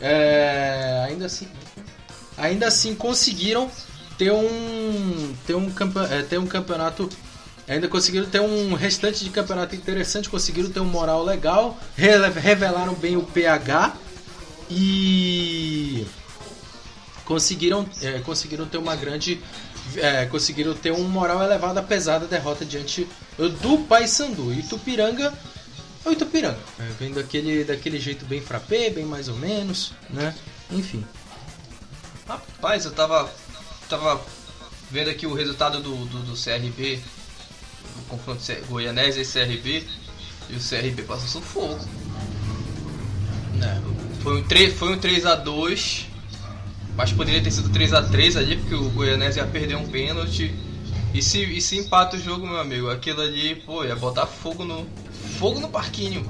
é, 0.00 1.04
ainda 1.08 1.26
assim, 1.26 1.48
ainda 2.36 2.68
assim 2.68 2.94
conseguiram 2.94 3.70
ter 4.18 4.32
um, 4.32 5.34
ter 5.46 5.54
um, 5.54 5.72
é, 6.10 6.22
ter 6.22 6.38
um 6.38 6.46
campeonato 6.46 7.08
ainda 7.66 7.86
conseguiram 7.86 8.26
ter 8.26 8.40
um 8.40 8.74
restante 8.74 9.22
de 9.24 9.30
campeonato 9.30 9.76
interessante, 9.76 10.28
conseguiram 10.28 10.70
ter 10.70 10.80
um 10.80 10.86
moral 10.86 11.22
legal, 11.22 11.78
revelaram 11.96 12.94
bem 12.94 13.16
o 13.16 13.22
PH 13.22 13.94
e 14.70 16.06
conseguiram, 17.24 17.86
é, 18.02 18.18
conseguiram 18.20 18.66
ter 18.66 18.78
uma 18.78 18.96
grande 18.96 19.40
é, 19.96 20.26
conseguiram 20.26 20.74
ter 20.74 20.92
um 20.92 21.04
moral 21.04 21.42
elevado 21.42 21.78
apesar 21.78 22.18
da 22.18 22.26
derrota 22.26 22.64
diante 22.64 23.06
do 23.62 23.78
Paysandu. 23.78 24.52
E 24.52 24.62
Tupiranga 24.62 25.32
é 26.04 26.08
o 26.08 26.12
Itupiranga, 26.12 26.58
é, 26.78 26.84
vem 26.98 27.12
daquele, 27.12 27.64
daquele 27.64 27.98
jeito 27.98 28.24
bem 28.24 28.40
frappé, 28.40 28.90
bem 28.90 29.04
mais 29.04 29.28
ou 29.28 29.36
menos, 29.36 29.92
né? 30.08 30.34
Enfim. 30.70 31.04
Rapaz, 32.26 32.84
eu 32.84 32.92
tava, 32.92 33.30
tava 33.88 34.20
vendo 34.90 35.10
aqui 35.10 35.26
o 35.26 35.34
resultado 35.34 35.80
do, 35.80 35.94
do, 36.06 36.18
do 36.20 36.32
CRB, 36.34 37.00
o 37.96 38.02
confronto 38.08 38.42
Goianese 38.68 39.20
e 39.20 39.24
CRB, 39.24 39.84
e 40.50 40.56
o 40.56 40.60
CRB 40.60 41.02
passou 41.02 41.28
sufoco. 41.28 41.84
É. 43.62 44.22
Foi 44.22 44.40
um, 44.40 44.42
3, 44.44 44.74
foi 44.74 44.92
um 44.92 44.98
3 44.98 45.26
a 45.26 45.34
2 45.34 46.08
mas 46.98 47.12
poderia 47.12 47.40
ter 47.40 47.52
sido 47.52 47.68
3 47.68 47.92
a 47.94 48.02
3 48.02 48.36
ali, 48.36 48.56
porque 48.56 48.74
o 48.74 48.90
Goianese 48.90 49.38
ia 49.38 49.46
perder 49.46 49.76
um 49.76 49.86
pênalti. 49.86 50.52
E 51.14 51.22
se, 51.22 51.44
e 51.44 51.60
se 51.60 51.78
empata 51.78 52.16
o 52.16 52.20
jogo, 52.20 52.44
meu 52.44 52.58
amigo, 52.58 52.90
aquilo 52.90 53.20
ali, 53.20 53.54
pô, 53.54 53.84
ia 53.84 53.94
botar 53.94 54.26
fogo 54.26 54.64
no. 54.64 54.84
Fogo 55.38 55.60
no 55.60 55.68
parquinho. 55.68 56.28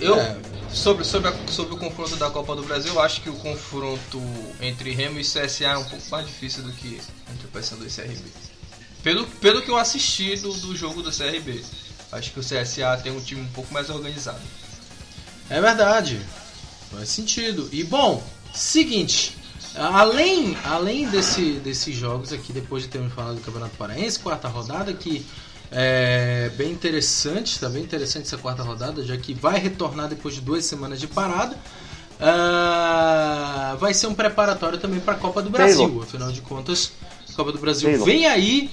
Eu, 0.00 0.14
é. 0.14 0.38
Sobre, 0.72 1.04
sobre, 1.04 1.28
a, 1.28 1.48
sobre 1.48 1.74
o 1.74 1.76
confronto 1.76 2.16
da 2.16 2.30
Copa 2.30 2.54
do 2.54 2.62
Brasil, 2.62 2.92
eu 2.94 3.00
acho 3.00 3.20
que 3.20 3.30
o 3.30 3.34
confronto 3.34 4.20
entre 4.60 4.92
Remo 4.92 5.18
e 5.18 5.22
CSA 5.22 5.64
é 5.64 5.78
um 5.78 5.84
pouco 5.84 6.04
mais 6.10 6.26
difícil 6.26 6.62
do 6.62 6.72
que 6.72 7.00
entre 7.32 7.46
o 7.46 7.48
Paysandu 7.50 7.86
e 7.86 7.90
CRB. 7.90 8.24
Pelo, 9.02 9.26
pelo 9.26 9.62
que 9.62 9.70
eu 9.70 9.76
assisti 9.76 10.36
do, 10.36 10.52
do 10.52 10.76
jogo 10.76 11.02
do 11.02 11.10
CRB. 11.10 11.64
Acho 12.10 12.32
que 12.32 12.40
o 12.40 12.42
CSA 12.42 12.98
tem 13.02 13.12
um 13.12 13.20
time 13.20 13.42
um 13.42 13.48
pouco 13.48 13.72
mais 13.72 13.90
organizado. 13.90 14.40
É 15.50 15.60
verdade. 15.60 16.20
Faz 16.90 17.08
sentido. 17.10 17.68
E 17.70 17.84
bom, 17.84 18.22
Seguinte, 18.52 19.36
além, 19.76 20.56
além 20.64 21.08
desse, 21.08 21.52
desses 21.60 21.94
jogos 21.94 22.32
aqui, 22.32 22.52
depois 22.52 22.82
de 22.82 22.88
termos 22.88 23.12
falado 23.12 23.36
do 23.36 23.40
Campeonato 23.40 23.76
Paraense, 23.76 24.18
quarta 24.18 24.48
rodada, 24.48 24.92
que 24.92 25.24
é 25.70 26.50
bem 26.56 26.72
interessante, 26.72 27.52
está 27.52 27.68
bem 27.68 27.82
interessante 27.82 28.26
essa 28.26 28.38
quarta 28.38 28.62
rodada, 28.62 29.04
já 29.04 29.16
que 29.16 29.34
vai 29.34 29.58
retornar 29.58 30.08
depois 30.08 30.34
de 30.34 30.40
duas 30.40 30.64
semanas 30.64 30.98
de 31.00 31.06
parada. 31.06 31.56
Uh, 32.18 33.76
vai 33.76 33.94
ser 33.94 34.06
um 34.06 34.14
preparatório 34.14 34.78
também 34.78 34.98
para 34.98 35.14
a 35.14 35.18
Copa 35.18 35.40
do 35.40 35.50
Brasil, 35.50 35.86
Taylor. 35.86 36.02
afinal 36.02 36.32
de 36.32 36.40
contas, 36.40 36.92
a 37.30 37.32
Copa 37.34 37.52
do 37.52 37.58
Brasil 37.58 37.88
Taylor. 37.90 38.06
vem 38.06 38.26
aí 38.26 38.70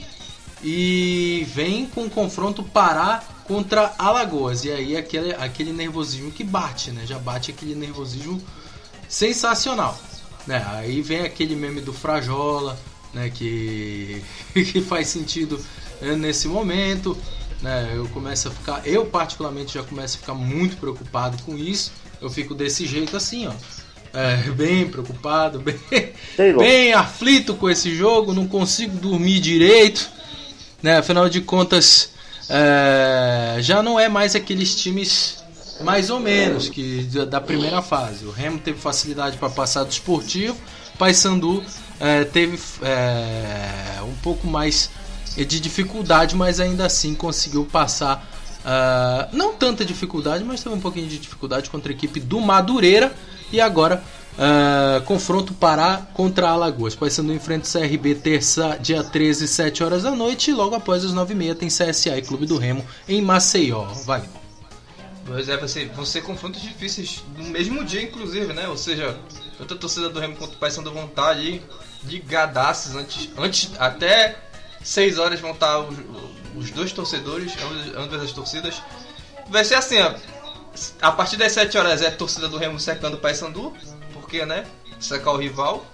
e 0.64 1.46
vem 1.54 1.86
com 1.86 2.06
o 2.06 2.10
confronto 2.10 2.64
Pará 2.64 3.24
contra 3.44 3.94
Alagoas. 4.00 4.66
E 4.66 4.72
aí 4.72 4.98
aquele, 4.98 5.34
aquele 5.36 5.72
nervosismo 5.72 6.32
que 6.32 6.44
bate, 6.44 6.92
né? 6.92 7.06
Já 7.06 7.20
bate 7.20 7.52
aquele 7.52 7.76
nervosismo 7.76 8.42
sensacional. 9.08 10.00
Né? 10.48 10.66
Aí 10.72 11.02
vem 11.02 11.22
aquele 11.22 11.56
meme 11.56 11.82
do 11.82 11.94
Frajola, 11.94 12.80
né? 13.14 13.30
que, 13.30 14.24
que 14.54 14.82
faz 14.82 15.08
sentido 15.08 15.60
nesse 16.02 16.48
momento. 16.48 17.18
Né? 17.62 17.94
Eu 17.96 18.08
começo 18.10 18.48
a 18.48 18.52
ficar, 18.52 18.86
eu 18.86 19.06
particularmente 19.06 19.74
já 19.74 19.84
começo 19.84 20.18
a 20.18 20.20
ficar 20.20 20.34
muito 20.34 20.78
preocupado 20.78 21.42
com 21.44 21.58
isso. 21.58 21.92
Eu 22.22 22.30
fico 22.30 22.54
desse 22.54 22.86
jeito 22.86 23.16
assim, 23.16 23.48
ó. 23.48 23.54
É, 24.14 24.38
bem 24.52 24.88
preocupado, 24.88 25.60
bem, 25.60 25.76
bem 26.58 26.94
aflito 26.94 27.54
com 27.56 27.70
esse 27.70 27.94
jogo, 27.94 28.34
não 28.34 28.48
consigo 28.48 28.98
dormir 28.98 29.42
direito, 29.42 30.10
né? 30.82 31.00
Afinal 31.00 31.28
de 31.28 31.42
contas, 31.42 32.12
é, 32.50 33.58
já 33.60 33.84
não 33.84 34.00
é 34.00 34.08
mais 34.08 34.34
aqueles 34.34 34.74
times 34.74 35.44
mais 35.82 36.10
ou 36.10 36.22
menos, 36.22 36.70
que 36.70 37.04
da 37.30 37.42
primeira 37.42 37.82
fase. 37.82 38.26
O 38.26 38.32
Remo 38.32 38.58
teve 38.60 38.80
facilidade 38.80 39.38
para 39.38 39.50
passar 39.50 39.84
do 39.84 39.92
esportivo, 39.92 40.56
Paysandu 40.98 41.62
é, 42.00 42.24
teve 42.24 42.58
é, 42.82 44.02
um 44.04 44.16
pouco 44.22 44.48
mais 44.48 44.90
de 45.44 45.60
dificuldade, 45.60 46.36
mas 46.36 46.60
ainda 46.60 46.86
assim 46.86 47.14
conseguiu 47.14 47.66
passar. 47.66 48.32
Uh, 48.66 49.36
não 49.36 49.54
tanta 49.54 49.86
dificuldade, 49.86 50.44
mas 50.44 50.64
teve 50.64 50.74
um 50.74 50.80
pouquinho 50.80 51.08
de 51.08 51.20
dificuldade 51.20 51.70
contra 51.70 51.92
a 51.92 51.96
equipe 51.96 52.20
do 52.20 52.40
Madureira. 52.40 53.14
E 53.52 53.62
agora, 53.62 54.02
uh, 54.36 55.04
confronto 55.04 55.54
Pará 55.54 56.08
contra 56.14 56.50
Alagoas. 56.50 56.96
Paysandu 56.96 57.34
enfrenta 57.34 57.68
o 57.68 57.72
CRB 57.72 58.16
terça, 58.16 58.78
dia 58.82 59.04
13, 59.04 59.48
7 59.48 59.84
horas 59.84 60.04
da 60.04 60.12
noite. 60.12 60.52
E 60.52 60.54
logo 60.54 60.76
após 60.76 61.04
as 61.04 61.14
9h30 61.14 61.56
tem 61.56 61.68
CSA 61.68 62.18
e 62.18 62.22
Clube 62.22 62.46
do 62.46 62.58
Remo 62.58 62.84
em 63.08 63.22
Maceió. 63.22 63.86
Vai. 64.06 64.24
Pois 65.26 65.50
é, 65.50 65.58
você, 65.58 65.90
ser 66.06 66.22
confrontos 66.22 66.62
difíceis 66.62 67.24
no 67.36 67.46
mesmo 67.46 67.84
dia, 67.84 68.04
inclusive, 68.04 68.54
né? 68.54 68.68
Ou 68.68 68.78
seja, 68.78 69.18
tanto 69.58 69.74
a 69.74 69.78
torcida 69.78 70.08
do 70.08 70.20
Remo 70.20 70.36
quanto 70.36 70.54
o 70.54 70.58
Paysandu 70.58 70.92
vão 70.92 71.10
ali 71.18 71.64
de 72.04 72.20
gadaços 72.20 72.96
antes, 72.96 73.30
antes 73.36 73.72
até 73.80 74.38
6 74.86 75.18
horas 75.18 75.40
vão 75.40 75.52
estar 75.52 75.80
os, 75.80 75.98
os 76.56 76.70
dois 76.70 76.92
torcedores, 76.92 77.54
ambas 77.98 78.22
as 78.22 78.32
torcidas. 78.32 78.82
Vai 79.50 79.66
ser 79.66 79.76
assim, 79.76 80.00
ó. 80.00 80.14
A 81.02 81.12
partir 81.12 81.38
das 81.38 81.54
7 81.54 81.76
horas 81.78 82.02
é 82.04 82.08
a 82.08 82.12
torcida 82.12 82.48
do 82.48 82.58
Remo 82.58 82.80
secando 82.80 83.16
o 83.16 83.18
Paysandu, 83.18 83.76
porque, 84.14 84.46
né? 84.46 84.66
Secar 85.00 85.32
o 85.32 85.38
rival. 85.38 85.86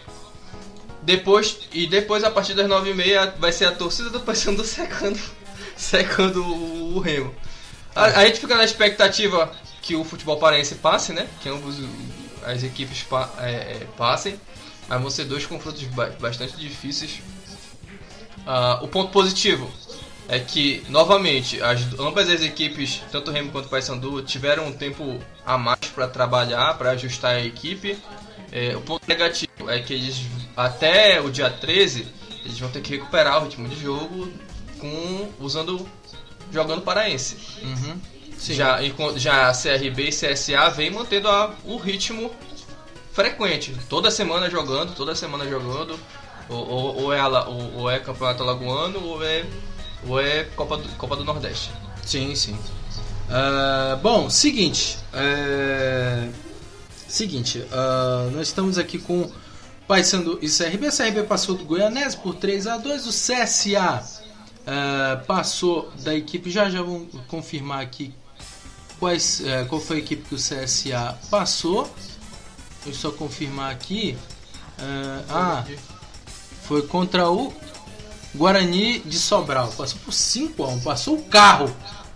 Depois, 1.01 1.59
e 1.71 1.87
depois, 1.87 2.23
a 2.23 2.29
partir 2.29 2.53
das 2.53 2.67
9h30, 2.67 3.35
vai 3.39 3.53
ser 3.53 3.65
a 3.65 3.71
torcida 3.71 4.09
do 4.09 4.19
Paysandu 4.19 4.63
secando, 4.65 5.19
secando 5.77 6.43
o, 6.43 6.97
o 6.97 6.99
Remo. 6.99 7.33
A, 7.95 8.05
a, 8.05 8.25
gente 8.25 8.41
fica 8.41 8.55
na 8.55 8.65
expectativa 8.65 9.51
que 9.81 9.95
o 9.95 10.03
futebol 10.03 10.37
paraense 10.37 10.75
passe, 10.75 11.13
né? 11.13 11.29
Que 11.41 11.47
ambos 11.47 11.77
as 12.43 12.61
equipes 12.61 13.03
pa, 13.03 13.29
é, 13.39 13.51
é, 13.51 13.87
passem. 13.97 14.39
Mas 14.89 15.01
vão 15.01 15.09
ser 15.09 15.23
dois 15.23 15.45
confrontos 15.45 15.81
bastante 16.19 16.57
difíceis. 16.57 17.21
Uh, 18.41 18.83
o 18.83 18.87
ponto 18.87 19.11
positivo 19.11 19.69
é 20.27 20.39
que, 20.39 20.83
novamente, 20.87 21.61
as, 21.61 21.81
ambas 21.99 22.29
as 22.29 22.41
equipes, 22.41 23.01
tanto 23.11 23.31
o 23.31 23.33
Remo 23.33 23.51
quanto 23.51 23.65
o 23.65 23.69
Paysandu, 23.69 24.21
tiveram 24.21 24.67
um 24.67 24.71
tempo 24.71 25.19
a 25.45 25.57
mais 25.57 25.79
para 25.93 26.07
trabalhar, 26.07 26.77
para 26.77 26.91
ajustar 26.91 27.35
a 27.35 27.43
equipe. 27.43 27.97
É, 28.51 28.75
o 28.75 28.81
ponto 28.81 29.07
negativo 29.07 29.69
é 29.69 29.79
que 29.79 29.93
eles, 29.93 30.21
até 30.55 31.19
o 31.21 31.29
dia 31.29 31.49
13, 31.49 32.07
eles 32.45 32.59
vão 32.59 32.69
ter 32.69 32.81
que 32.81 32.91
recuperar 32.91 33.39
o 33.39 33.43
ritmo 33.43 33.67
de 33.67 33.79
jogo 33.79 34.31
com 34.79 35.29
usando 35.39 35.87
jogando 36.51 36.81
paraense. 36.81 37.37
Uhum. 37.61 37.99
Já, 38.39 38.79
já 39.15 39.49
a 39.49 39.53
CRB 39.53 40.09
e 40.09 40.09
CSA 40.09 40.69
vem 40.69 40.89
mantendo 40.89 41.27
a, 41.29 41.53
o 41.63 41.77
ritmo 41.77 42.31
frequente. 43.13 43.75
Toda 43.89 44.09
semana 44.09 44.49
jogando, 44.49 44.95
toda 44.95 45.13
semana 45.15 45.47
jogando. 45.47 45.97
Ou, 46.51 46.67
ou, 46.67 47.03
ou, 47.03 47.13
é, 47.13 47.25
ou, 47.25 47.73
ou 47.77 47.89
é 47.89 47.97
Campeonato 47.99 48.43
Alagoano 48.43 49.01
ou 49.01 49.23
é, 49.23 49.45
ou 50.05 50.19
é 50.19 50.43
Copa, 50.55 50.77
do, 50.77 50.89
Copa 50.97 51.15
do 51.15 51.23
Nordeste. 51.23 51.71
Sim, 52.03 52.35
sim. 52.35 52.53
Uh, 52.53 53.95
bom, 54.03 54.29
seguinte. 54.29 54.97
Uh, 55.13 56.29
seguinte, 57.07 57.59
uh, 57.59 58.29
nós 58.31 58.49
estamos 58.49 58.77
aqui 58.77 58.99
com 58.99 59.31
Paysandu 59.87 60.37
e 60.41 60.49
CRB. 60.49 60.87
A 60.87 60.91
CRB 60.91 61.23
passou 61.23 61.55
do 61.55 61.63
Goianese 61.63 62.17
por 62.17 62.35
3 62.35 62.67
a 62.67 62.77
2 62.77 63.07
O 63.07 63.09
CSA 63.09 64.03
passou 65.25 65.89
da 66.03 66.13
equipe. 66.13 66.51
Já 66.51 66.69
já 66.69 66.81
vamos 66.81 67.07
confirmar 67.29 67.81
aqui 67.81 68.13
quais, 68.99 69.41
qual 69.69 69.79
foi 69.79 69.97
a 69.97 69.99
equipe 69.99 70.23
que 70.27 70.35
o 70.35 70.37
CSA 70.37 71.17
passou. 71.29 71.89
Deixa 72.83 72.89
eu 72.89 72.93
só 72.93 73.11
confirmar 73.11 73.71
aqui. 73.71 74.17
ah, 75.29 75.63
foi 76.71 76.83
contra 76.83 77.29
o 77.29 77.51
Guarani 78.33 78.99
de 78.99 79.19
Sobral. 79.19 79.67
Passou 79.77 79.99
por 80.05 80.13
5 80.13 80.63
a 80.63 80.67
1 80.69 80.79
Passou 80.79 81.17
o 81.17 81.23
carro, 81.23 81.65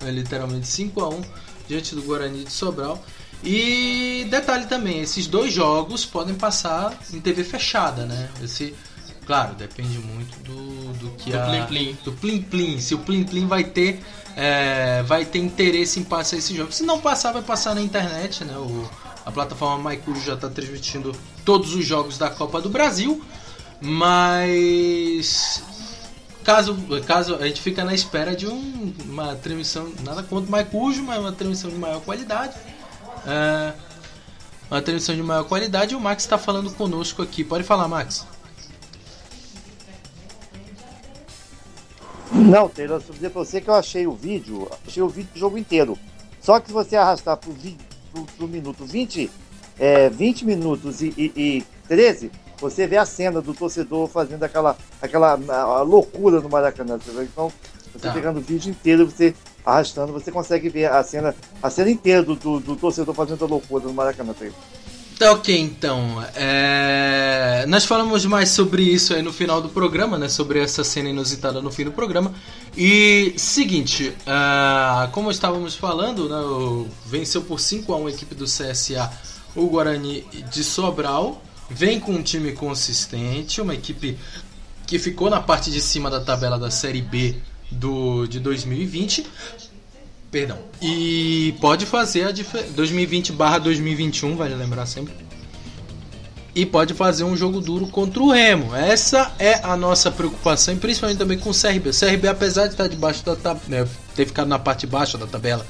né, 0.02 0.10
literalmente 0.10 0.66
5 0.66 1.02
a 1.02 1.10
1 1.10 1.22
diante 1.68 1.94
do 1.94 2.02
Guarani 2.04 2.46
de 2.46 2.54
Sobral. 2.54 3.04
E 3.44 4.26
detalhe 4.30 4.66
também, 4.66 5.02
esses 5.02 5.28
dois 5.28 5.52
jogos 5.52 6.06
podem 6.06 6.36
passar 6.36 6.98
em 7.14 7.20
TV 7.20 7.44
fechada, 7.44 8.06
né? 8.06 8.30
Esse, 8.42 8.74
claro, 9.26 9.56
depende 9.56 10.00
muito 10.00 10.40
do, 10.40 10.94
do 11.00 11.10
que 11.18 11.32
do 11.32 11.38
a, 11.38 11.42
plim 11.48 11.66
plim. 11.66 11.98
do 12.06 12.14
plim 12.14 12.42
plim. 12.42 12.80
Se 12.80 12.96
o 12.96 13.00
plim 13.00 13.26
plim 13.26 13.48
vai 13.48 13.66
ter 13.66 14.00
é, 14.38 15.04
vai 15.04 15.26
ter 15.26 15.40
interesse 15.40 16.00
em 16.00 16.04
passar 16.06 16.38
esse 16.38 16.56
jogo. 16.56 16.72
Se 16.72 16.84
não 16.84 17.02
passar, 17.02 17.34
vai 17.34 17.42
passar 17.42 17.76
na 17.76 17.82
internet, 17.82 18.46
né? 18.46 18.56
O, 18.58 18.90
a 19.26 19.32
plataforma 19.34 19.90
MyCujo 19.90 20.22
já 20.22 20.36
está 20.36 20.50
transmitindo 20.50 21.14
todos 21.44 21.76
os 21.76 21.86
jogos 21.86 22.18
da 22.18 22.30
Copa 22.30 22.62
do 22.62 22.70
Brasil. 22.70 23.22
Mas 23.82 25.64
caso, 26.44 26.78
caso 27.06 27.36
a 27.36 27.48
gente 27.48 27.62
fica 27.62 27.84
na 27.84 27.94
espera 27.94 28.36
de 28.36 28.48
um, 28.48 28.94
uma 29.06 29.36
transmissão, 29.36 29.92
nada 30.04 30.24
contra 30.24 30.48
o 30.48 30.52
Maicujo, 30.52 31.04
mas 31.04 31.20
uma 31.20 31.32
transmissão 31.32 31.70
de 31.70 31.78
maior 31.78 32.02
qualidade. 32.02 32.56
É, 33.28 33.74
uma 34.70 34.82
transmissão 34.82 35.16
de 35.16 35.24
maior 35.24 35.44
qualidade 35.44 35.96
o 35.96 36.00
Max 36.00 36.24
está 36.24 36.38
falando 36.38 36.72
conosco 36.72 37.22
aqui. 37.22 37.44
Pode 37.44 37.64
falar, 37.64 37.88
Max. 37.88 38.26
Não, 42.32 42.68
Taylor, 42.68 43.02
eu 43.08 43.14
dizer 43.14 43.30
pra 43.30 43.44
você 43.44 43.62
que 43.62 43.70
eu 43.70 43.74
achei 43.74 44.06
o 44.06 44.14
vídeo, 44.14 44.70
achei 44.86 45.02
o 45.02 45.08
vídeo 45.08 45.30
do 45.34 45.40
jogo 45.40 45.58
inteiro. 45.58 45.98
Só 46.42 46.60
que 46.60 46.68
se 46.68 46.74
você 46.74 46.96
arrastar 46.96 47.38
pro, 47.38 47.56
pro, 48.12 48.26
pro 48.38 48.48
minuto 48.48 48.86
20, 48.86 49.32
é, 49.80 50.10
20 50.10 50.46
minutos 50.46 51.02
e, 51.02 51.14
e, 51.18 51.32
e 51.36 51.66
13, 51.88 52.32
você 52.60 52.88
vê 52.88 52.98
a 52.98 53.06
cena 53.06 53.42
do 53.42 53.54
torcedor 53.54 54.08
fazendo 54.08 54.44
aquela, 54.44 54.78
aquela 55.02 55.36
loucura 55.82 56.40
no 56.42 56.50
Maracanã. 56.50 57.00
Então, 57.22 57.52
você 57.94 58.08
tá. 58.08 58.14
pegando 58.14 58.40
o 58.40 58.42
vídeo 58.42 58.70
inteiro, 58.70 59.06
você 59.10 59.34
arrastando, 59.66 60.14
você 60.14 60.32
consegue 60.32 60.70
ver 60.70 60.92
a 60.92 61.04
cena, 61.04 61.36
a 61.62 61.70
cena 61.70 61.90
inteira 61.90 62.22
do, 62.24 62.36
do, 62.36 62.60
do 62.60 62.76
torcedor 62.76 63.14
fazendo 63.16 63.46
a 63.46 63.48
loucura 63.48 63.86
no 63.86 63.94
Maracanã. 63.94 64.34
Tá 65.18 65.32
ok, 65.32 65.58
então. 65.58 66.24
É... 66.36 67.66
Nós 67.70 67.86
falamos 67.86 68.26
mais 68.26 68.50
sobre 68.50 68.84
isso 68.84 69.14
aí 69.14 69.22
no 69.22 69.32
final 69.32 69.62
do 69.62 69.70
programa, 69.70 70.18
né? 70.18 70.28
Sobre 70.28 70.60
essa 70.60 70.84
cena 70.84 71.10
inusitada 71.10 71.62
no 71.62 71.72
fim 71.72 71.86
do 71.86 71.92
programa. 71.92 72.34
E 72.76 73.34
seguinte, 73.38 74.10
uh, 74.28 75.10
como 75.12 75.32
estávamos 75.32 75.76
falando, 75.76 76.28
né? 76.28 76.90
Venceu 77.06 77.42
por 77.42 77.62
5 77.62 77.94
a 77.94 77.98
1 77.98 78.08
a 78.08 78.10
equipe 78.10 78.36
do 78.36 78.44
CSA 78.44 79.10
o 79.56 79.68
Guarani 79.68 80.26
de 80.52 80.64
Sobral 80.64 81.42
vem 81.70 82.00
com 82.00 82.14
um 82.14 82.22
time 82.22 82.52
consistente, 82.52 83.62
uma 83.62 83.74
equipe 83.74 84.18
que 84.86 85.00
ficou 85.00 85.30
na 85.30 85.42
parte 85.42 85.72
de 85.72 85.82
cima 85.82 86.10
da 86.10 86.20
tabela 86.20 86.60
da 86.60 86.70
Série 86.70 87.02
B 87.02 87.36
do, 87.72 88.28
de 88.28 88.40
2020. 88.40 89.26
Perdão. 90.32 90.60
E 90.82 91.56
pode 91.62 91.86
fazer 91.86 92.28
a 92.28 92.32
diferença. 92.32 92.72
2020 92.74 93.32
barra 93.32 93.58
2021, 93.60 94.36
vale 94.36 94.54
lembrar 94.56 94.86
sempre. 94.86 95.14
E 96.54 96.66
pode 96.66 96.94
fazer 96.94 97.24
um 97.24 97.36
jogo 97.36 97.60
duro 97.60 97.88
contra 97.88 98.22
o 98.22 98.32
Remo. 98.32 98.74
Essa 98.76 99.34
é 99.40 99.60
a 99.64 99.76
nossa 99.76 100.10
preocupação, 100.10 100.74
e 100.74 100.78
principalmente 100.78 101.18
também 101.18 101.38
com 101.38 101.50
o 101.50 101.54
CRB. 101.54 101.90
O 101.90 101.94
CRB, 101.94 102.28
apesar 102.28 102.68
de 102.68 102.74
estar 102.74 102.88
debaixo 102.88 103.26
da 103.26 103.36
tabela, 103.36 103.66
né, 103.68 103.88
ter 104.16 104.26
ficado 104.26 104.48
na 104.48 104.58
parte 104.58 104.88
baixa 104.88 105.18
da 105.18 105.28
tabela 105.28 105.66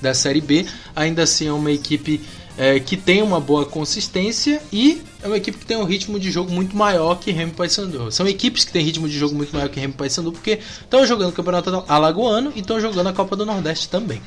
da 0.00 0.14
Série 0.14 0.40
B, 0.40 0.66
ainda 0.96 1.24
assim 1.24 1.46
é 1.46 1.52
uma 1.52 1.70
equipe 1.70 2.22
é, 2.58 2.78
que 2.80 2.96
tem 2.96 3.22
uma 3.22 3.40
boa 3.40 3.64
consistência 3.64 4.62
e 4.72 5.02
é 5.22 5.26
uma 5.26 5.36
equipe 5.36 5.58
que 5.58 5.66
tem 5.66 5.76
um 5.76 5.84
ritmo 5.84 6.18
de 6.18 6.30
jogo 6.30 6.50
muito 6.50 6.76
maior 6.76 7.16
que 7.16 7.30
Remo 7.30 7.52
e 7.52 7.54
Paysandu. 7.54 8.10
São 8.10 8.26
equipes 8.26 8.64
que 8.64 8.72
têm 8.72 8.84
ritmo 8.84 9.08
de 9.08 9.18
jogo 9.18 9.34
muito 9.34 9.54
maior 9.54 9.68
que 9.68 9.80
Remo 9.80 9.94
e 9.94 9.96
Paysandu 9.96 10.32
porque 10.32 10.60
estão 10.80 11.06
jogando 11.06 11.30
o 11.30 11.32
Campeonato 11.32 11.84
Alagoano 11.88 12.52
e 12.54 12.60
estão 12.60 12.80
jogando 12.80 13.08
a 13.08 13.12
Copa 13.12 13.36
do 13.36 13.46
Nordeste 13.46 13.88
também. 13.88 14.20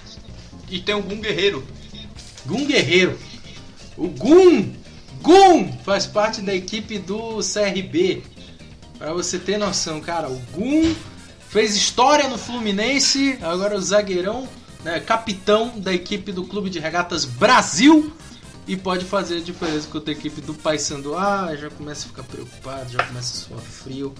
E 0.69 0.79
tem 0.79 0.95
o 0.95 1.01
Gum 1.01 1.19
Guerreiro. 1.19 1.63
Gum 2.45 2.65
Guerreiro. 2.65 3.17
O 3.97 4.07
Gum! 4.07 4.73
Gum 5.21 5.71
faz 5.83 6.05
parte 6.05 6.41
da 6.41 6.53
equipe 6.53 6.99
do 6.99 7.39
CRB. 7.39 8.23
Para 8.97 9.13
você 9.13 9.37
ter 9.39 9.57
noção, 9.57 10.01
cara, 10.01 10.29
o 10.29 10.41
Gum 10.53 10.93
fez 11.49 11.75
história 11.75 12.27
no 12.27 12.37
Fluminense, 12.37 13.37
agora 13.41 13.77
o 13.77 13.81
zagueirão, 13.81 14.47
né, 14.83 14.99
capitão 14.99 15.79
da 15.79 15.93
equipe 15.93 16.31
do 16.31 16.43
Clube 16.43 16.69
de 16.69 16.79
Regatas 16.79 17.25
Brasil 17.25 18.13
e 18.67 18.75
pode 18.77 19.05
fazer 19.05 19.37
a 19.37 19.41
diferença 19.41 19.87
contra 19.87 20.11
a 20.11 20.15
equipe 20.15 20.41
do 20.41 20.53
Paysandu. 20.53 21.15
Ah, 21.15 21.55
já 21.55 21.69
começa 21.69 22.05
a 22.05 22.09
ficar 22.09 22.23
preocupado, 22.23 22.91
já 22.91 23.03
começa 23.03 23.33
a 23.33 23.47
suar 23.47 23.61
frio. 23.61 24.13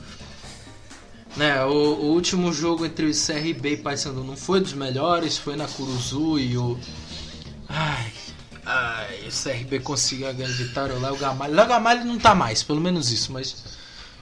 Né, 1.35 1.63
o, 1.65 1.69
o, 1.71 2.05
último 2.13 2.53
jogo 2.53 2.85
entre 2.85 3.07
o 3.07 3.11
CRB 3.11 3.73
e 3.73 3.77
Paysandu 3.77 4.23
não 4.23 4.37
foi 4.37 4.59
dos 4.59 4.73
melhores, 4.73 5.37
foi 5.37 5.55
na 5.55 5.67
Curuzu 5.67 6.37
e 6.37 6.57
o. 6.57 6.77
Ai, 7.67 8.11
ai, 8.63 9.27
o 9.27 9.31
CRB 9.31 9.79
conseguiu 9.79 10.29
a 10.29 10.31
grande 10.31 10.53
vitória. 10.53 10.95
O 10.95 11.01
Léo 11.01 11.17
Gamalho. 11.17 11.55
Léo 11.55 11.67
Gamalho 11.67 12.05
não 12.05 12.19
tá 12.19 12.35
mais, 12.35 12.61
pelo 12.61 12.79
menos 12.79 13.11
isso, 13.11 13.31
mas. 13.31 13.55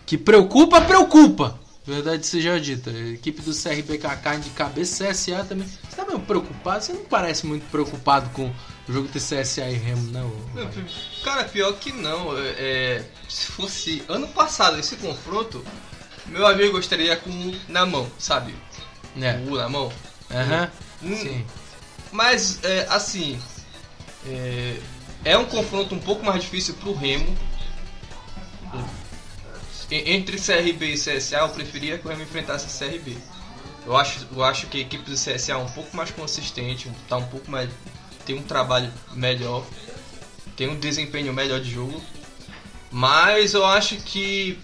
Que 0.05 0.17
preocupa, 0.17 0.81
preocupa! 0.81 1.59
Verdade 1.83 2.25
seja 2.25 2.59
dita. 2.59 2.91
A 2.91 3.09
equipe 3.09 3.41
do 3.41 3.51
CRB 3.53 3.97
com 3.97 4.07
a 4.07 4.15
carne 4.15 4.43
de 4.43 4.51
cabeça, 4.51 5.07
CSA 5.07 5.43
também. 5.43 5.67
Você 5.67 5.95
tá 5.95 6.05
meio 6.05 6.19
preocupado? 6.19 6.83
Você 6.83 6.93
não 6.93 7.03
parece 7.05 7.45
muito 7.45 7.65
preocupado 7.71 8.29
com 8.29 8.53
o 8.87 8.93
jogo 8.93 9.07
de 9.07 9.19
CSA 9.19 9.67
e 9.67 9.73
Remo, 9.73 10.11
não? 10.11 10.31
Cara, 11.23 11.45
pior 11.45 11.73
que 11.73 11.91
não. 11.91 12.37
É, 12.37 12.49
é, 12.57 13.05
se 13.27 13.47
fosse 13.47 14.03
ano 14.07 14.27
passado 14.27 14.79
esse 14.79 14.95
confronto, 14.97 15.65
meu 16.27 16.45
amigo 16.45 16.77
estaria 16.77 17.17
com 17.17 17.29
na 17.67 17.85
mão, 17.85 18.09
sabe? 18.19 18.53
É. 19.19 19.37
O 19.47 19.55
na 19.55 19.67
mão. 19.67 19.91
Aham. 20.29 20.71
Uhum. 21.01 21.15
Sim. 21.15 21.45
Mas, 22.11 22.63
é, 22.63 22.85
assim. 22.89 23.39
É, 24.27 24.77
é 25.25 25.37
um 25.37 25.45
confronto 25.45 25.95
um 25.95 25.99
pouco 25.99 26.23
mais 26.23 26.43
difícil 26.43 26.75
pro 26.75 26.93
Remo. 26.93 27.35
Entre 29.91 30.37
CRB 30.37 30.93
e 30.93 30.93
CSA, 30.93 31.39
eu 31.39 31.49
preferia 31.49 31.97
que 31.97 32.05
o 32.05 32.09
Remo 32.09 32.23
enfrentasse 32.23 32.65
a 32.65 32.87
CRB. 32.87 33.17
Eu 33.85 33.97
acho, 33.97 34.27
eu 34.31 34.43
acho 34.43 34.67
que 34.67 34.77
a 34.77 34.81
equipe 34.81 35.03
do 35.03 35.15
CSA 35.15 35.53
é 35.53 35.57
um 35.57 35.69
pouco 35.69 35.95
mais 35.95 36.11
consistente, 36.11 36.89
tá 37.09 37.17
um 37.17 37.25
pouco 37.25 37.49
mais 37.51 37.69
tem 38.25 38.35
um 38.35 38.43
trabalho 38.43 38.91
melhor, 39.13 39.65
tem 40.55 40.69
um 40.69 40.75
desempenho 40.75 41.33
melhor 41.33 41.59
de 41.59 41.71
jogo. 41.71 42.01
Mas 42.91 43.53
eu 43.53 43.65
acho 43.65 43.97
que 43.97 44.59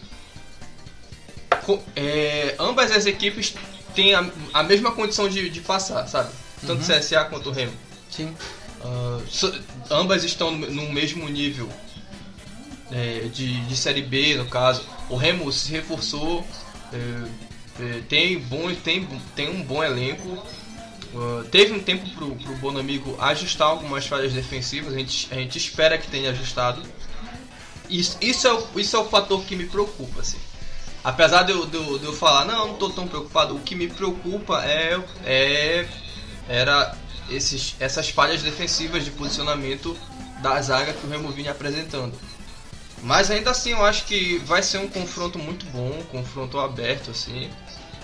é, 1.96 2.56
ambas 2.60 2.92
as 2.92 3.06
equipes 3.06 3.54
têm 3.96 4.14
a, 4.14 4.30
a 4.54 4.64
mesma 4.64 4.92
condição 4.92 5.28
de, 5.28 5.50
de, 5.50 5.62
passar, 5.62 6.08
sabe? 6.08 6.32
Tanto 6.66 6.82
uhum. 6.82 7.00
CSA 7.00 7.26
quanto 7.26 7.50
o 7.50 7.52
Remo. 7.52 7.74
Sim. 8.10 8.36
Uh, 8.82 9.24
so, 9.28 9.54
ambas 9.90 10.24
estão 10.24 10.52
no, 10.52 10.70
no 10.70 10.92
mesmo 10.92 11.28
nível 11.28 11.70
é, 12.92 13.28
de, 13.34 13.62
de 13.66 13.76
Série 13.76 14.02
B, 14.02 14.36
no 14.36 14.46
caso. 14.46 14.84
O 15.10 15.16
Remo 15.16 15.52
se 15.52 15.72
reforçou, 15.72 16.46
é, 16.94 17.84
é, 17.84 18.02
tem, 18.08 18.40
bom, 18.40 18.74
tem, 18.76 19.08
tem 19.36 19.50
um 19.50 19.64
bom 19.64 19.84
elenco, 19.84 20.44
Uh, 21.14 21.44
teve 21.46 21.74
um 21.74 21.80
tempo 21.80 22.08
pro, 22.10 22.36
pro 22.36 22.56
Bonamigo 22.58 23.16
ajustar 23.20 23.70
algumas 23.70 24.06
falhas 24.06 24.34
defensivas, 24.34 24.94
a 24.94 24.98
gente, 24.98 25.28
a 25.32 25.36
gente 25.36 25.58
espera 25.58 25.98
que 25.98 26.08
tenha 26.10 26.32
ajustado. 26.32 26.82
Isso, 27.90 28.18
isso, 28.20 28.46
é 28.46 28.54
o, 28.54 28.68
isso 28.76 28.96
é 28.96 29.00
o 29.00 29.06
fator 29.06 29.44
que 29.46 29.56
me 29.56 29.66
preocupa. 29.66 30.20
Assim. 30.20 30.38
apesar 31.04 31.44
de 31.44 31.54
eu, 31.54 31.66
de, 31.66 31.78
eu, 31.78 31.98
de 31.98 32.06
eu 32.06 32.14
falar, 32.14 32.46
não, 32.46 32.68
não 32.68 32.74
tô 32.76 32.90
tão 32.90 33.08
preocupado, 33.08 33.56
o 33.56 33.62
que 33.62 33.74
me 33.74 33.88
preocupa 33.88 34.64
é, 34.66 35.00
é 35.24 35.88
era 36.50 36.96
esses, 37.30 37.76
essas 37.80 38.10
falhas 38.10 38.42
defensivas 38.42 39.06
de 39.06 39.12
posicionamento 39.12 39.98
da 40.42 40.62
zaga 40.62 40.94
que 40.94 41.06
o 41.06 41.10
Remo 41.10 41.32
vinha 41.32 41.52
apresentando. 41.52 42.14
Mas 43.04 43.30
ainda 43.30 43.52
assim 43.52 43.72
eu 43.72 43.84
acho 43.86 44.06
que 44.06 44.38
vai 44.40 44.64
ser 44.64 44.80
um 44.80 44.88
confronto 44.88 45.38
muito 45.38 45.66
bom, 45.68 46.00
um 46.00 46.04
confronto 46.04 46.60
aberto 46.60 47.12
assim. 47.12 47.50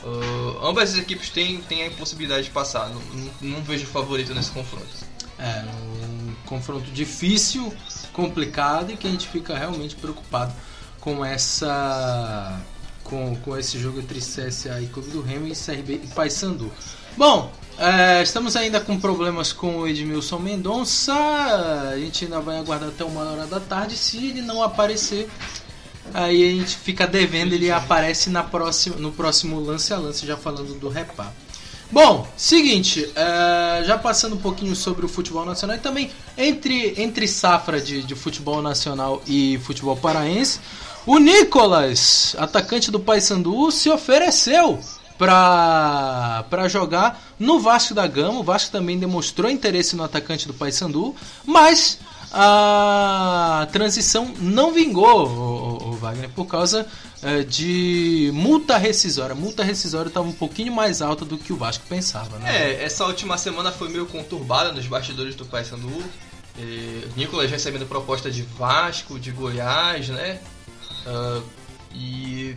Uh, 0.04 0.66
ambas 0.66 0.94
as 0.94 1.00
equipes 1.00 1.30
têm, 1.30 1.62
têm 1.62 1.88
a 1.88 1.92
possibilidade 1.92 2.44
de 2.44 2.50
passar. 2.52 2.90
Não, 2.90 3.02
não, 3.02 3.32
não 3.42 3.64
vejo 3.64 3.86
favorito 3.86 4.34
nesse 4.34 4.52
confronto. 4.52 5.14
É, 5.40 5.66
um 5.66 6.36
confronto 6.46 6.92
difícil, 6.92 7.74
complicado 8.12 8.92
e 8.92 8.98
que 8.98 9.08
a 9.08 9.12
gente 9.12 9.28
fica 9.28 9.58
realmente 9.58 9.96
preocupado 9.96 10.54
com 11.00 11.26
essa 11.26 12.62
com, 13.04 13.36
com 13.38 13.58
esse 13.58 13.78
jogo 13.80 14.00
entre 14.00 14.20
CSA 14.20 14.82
e 14.82 14.88
Clube 14.88 15.10
do 15.10 15.22
Remo 15.22 15.48
e 15.48 15.56
CRB 15.56 16.02
e 16.04 16.08
Paysandu. 16.08 16.72
Bom, 17.18 17.52
é, 17.78 18.22
estamos 18.22 18.56
ainda 18.56 18.80
com 18.80 19.00
problemas 19.00 19.52
com 19.52 19.80
o 19.80 19.88
Edmilson 19.88 20.40
Mendonça. 20.40 21.14
A 21.14 21.98
gente 21.98 22.26
ainda 22.26 22.40
vai 22.40 22.58
aguardar 22.58 22.90
até 22.90 23.04
uma 23.04 23.22
hora 23.22 23.48
da 23.48 23.60
tarde. 23.60 23.98
Se 23.98 24.18
ele 24.18 24.42
não 24.42 24.62
aparecer, 24.62 25.30
aí 26.14 26.44
a 26.48 26.52
gente 26.60 26.78
fica 26.78 27.08
devendo. 27.08 27.54
Ele 27.54 27.72
aparece 27.72 28.30
na 28.30 28.44
próxima, 28.44 28.98
no 28.98 29.12
próximo 29.12 29.60
lance 29.60 29.94
a 29.94 29.98
lance, 29.98 30.26
já 30.26 30.38
falando 30.38 30.80
do 30.80 30.90
repá. 30.90 31.32
Bom, 31.92 32.28
seguinte, 32.36 33.08
é, 33.16 33.84
já 33.86 33.98
passando 33.98 34.36
um 34.36 34.40
pouquinho 34.40 34.76
sobre 34.76 35.06
o 35.06 35.10
futebol 35.10 35.46
nacional 35.46 35.76
e 35.76 35.80
também 35.80 36.10
entre, 36.36 37.00
entre 37.00 37.28
safra 37.28 37.80
de, 37.80 38.02
de 38.02 38.16
futebol 38.16 38.64
nacional 38.64 39.22
e 39.28 39.60
futebol 39.64 39.96
paraense, 39.96 40.60
o 41.06 41.20
Nicolas, 41.20 42.36
atacante 42.40 42.90
do 42.90 43.00
Paysandu, 43.00 43.72
se 43.72 43.90
ofereceu 43.90 44.80
para 45.18 46.68
jogar 46.68 47.22
no 47.40 47.60
Vasco 47.60 47.94
da 47.94 48.06
Gama. 48.08 48.40
O 48.40 48.44
Vasco 48.44 48.72
também 48.72 48.98
demonstrou 48.98 49.50
interesse 49.50 49.96
no 49.96 50.04
atacante 50.04 50.48
do 50.48 50.54
Paysandu, 50.54 51.16
mas 51.46 52.00
a 52.32 53.68
transição 53.72 54.34
não 54.40 54.74
vingou, 54.74 55.28
o, 55.28 55.90
o 55.90 55.92
Wagner, 55.98 56.30
por 56.30 56.46
causa 56.46 56.88
é, 57.22 57.44
de 57.44 58.32
multa 58.34 58.76
rescisória. 58.78 59.34
A 59.34 59.36
multa 59.36 59.64
rescisória 59.64 60.08
estava 60.08 60.28
um 60.28 60.34
pouquinho 60.34 60.74
mais 60.74 61.02
alta 61.02 61.24
do 61.24 61.38
que 61.38 61.54
o 61.54 61.56
Vasco 61.56 61.86
pensava, 61.88 62.40
né? 62.40 62.72
É, 62.72 62.84
essa 62.84 63.06
última 63.06 63.38
semana 63.38 63.72
foi 63.72 63.90
meio 63.90 64.08
conturbada 64.08 64.72
nos 64.72 64.88
bastidores 64.88 65.36
do 65.36 65.46
Paysandu. 65.46 66.04
E, 66.58 67.08
Nicolas 67.16 67.50
recebendo 67.52 67.86
proposta 67.86 68.32
de 68.32 68.42
Vasco, 68.42 69.20
de 69.20 69.32
Goiás, 69.32 70.10
né? 70.10 70.40
Uh, 71.06 71.44
e 71.94 72.56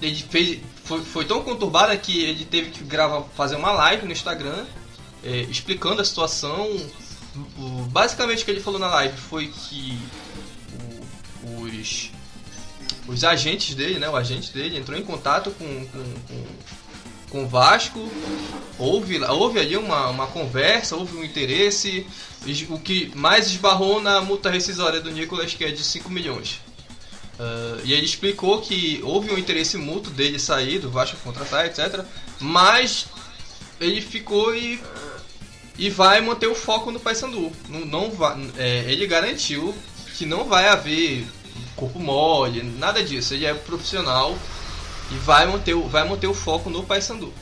ele 0.00 0.14
fez, 0.30 0.60
foi, 0.86 1.02
foi 1.02 1.24
tão 1.24 1.42
conturbada 1.42 1.96
que 1.96 2.22
ele 2.22 2.44
teve 2.44 2.70
que 2.70 2.82
gravar, 2.84 3.22
fazer 3.34 3.56
uma 3.56 3.72
live 3.72 4.06
no 4.06 4.12
Instagram 4.12 4.64
é, 5.22 5.40
explicando 5.42 6.00
a 6.00 6.04
situação. 6.04 6.68
Basicamente 7.90 8.42
o 8.42 8.44
que 8.44 8.50
ele 8.52 8.60
falou 8.60 8.78
na 8.78 8.86
live 8.86 9.16
foi 9.16 9.48
que 9.48 9.98
o, 11.42 11.62
os, 11.62 12.10
os 13.08 13.24
agentes 13.24 13.74
dele, 13.74 13.98
né, 13.98 14.08
o 14.08 14.16
agente 14.16 14.52
dele 14.52 14.78
entrou 14.78 14.96
em 14.96 15.02
contato 15.02 15.50
com, 15.50 15.86
com, 15.86 16.04
com, 16.28 16.44
com 17.30 17.44
o 17.44 17.48
Vasco, 17.48 18.08
houve, 18.78 19.22
houve 19.24 19.58
ali 19.58 19.76
uma, 19.76 20.08
uma 20.08 20.26
conversa, 20.28 20.96
houve 20.96 21.16
um 21.16 21.24
interesse, 21.24 22.06
o 22.70 22.78
que 22.78 23.12
mais 23.14 23.46
esbarrou 23.48 24.00
na 24.00 24.20
multa 24.20 24.48
rescisória 24.48 25.00
do 25.00 25.10
Nicolas, 25.10 25.52
que 25.52 25.64
é 25.64 25.70
de 25.70 25.82
5 25.82 26.10
milhões. 26.10 26.60
Uh, 27.38 27.80
e 27.84 27.92
ele 27.92 28.06
explicou 28.06 28.62
que 28.62 29.00
houve 29.02 29.30
um 29.30 29.36
interesse 29.36 29.76
mútuo 29.76 30.12
dele 30.12 30.38
sair 30.38 30.78
do 30.78 30.90
Vasco 30.90 31.18
contratar, 31.22 31.66
etc. 31.66 32.02
Mas 32.40 33.06
ele 33.78 34.00
ficou 34.00 34.54
e, 34.54 34.80
e 35.78 35.90
vai 35.90 36.20
manter 36.20 36.46
o 36.46 36.54
foco 36.54 36.90
no 36.90 36.98
Paysandu. 36.98 37.52
Não, 37.68 37.80
não 37.80 38.10
vai, 38.10 38.50
é, 38.56 38.84
ele 38.90 39.06
garantiu 39.06 39.74
que 40.16 40.24
não 40.24 40.44
vai 40.44 40.68
haver 40.68 41.26
corpo 41.76 41.98
mole, 41.98 42.62
nada 42.62 43.02
disso. 43.02 43.34
Ele 43.34 43.44
é 43.44 43.52
profissional 43.52 44.36
e 45.10 45.14
vai 45.16 45.46
manter, 45.46 45.74
vai 45.74 46.08
manter 46.08 46.26
o 46.26 46.34
foco 46.34 46.70
no 46.70 46.82
Paysandu. 46.82 47.32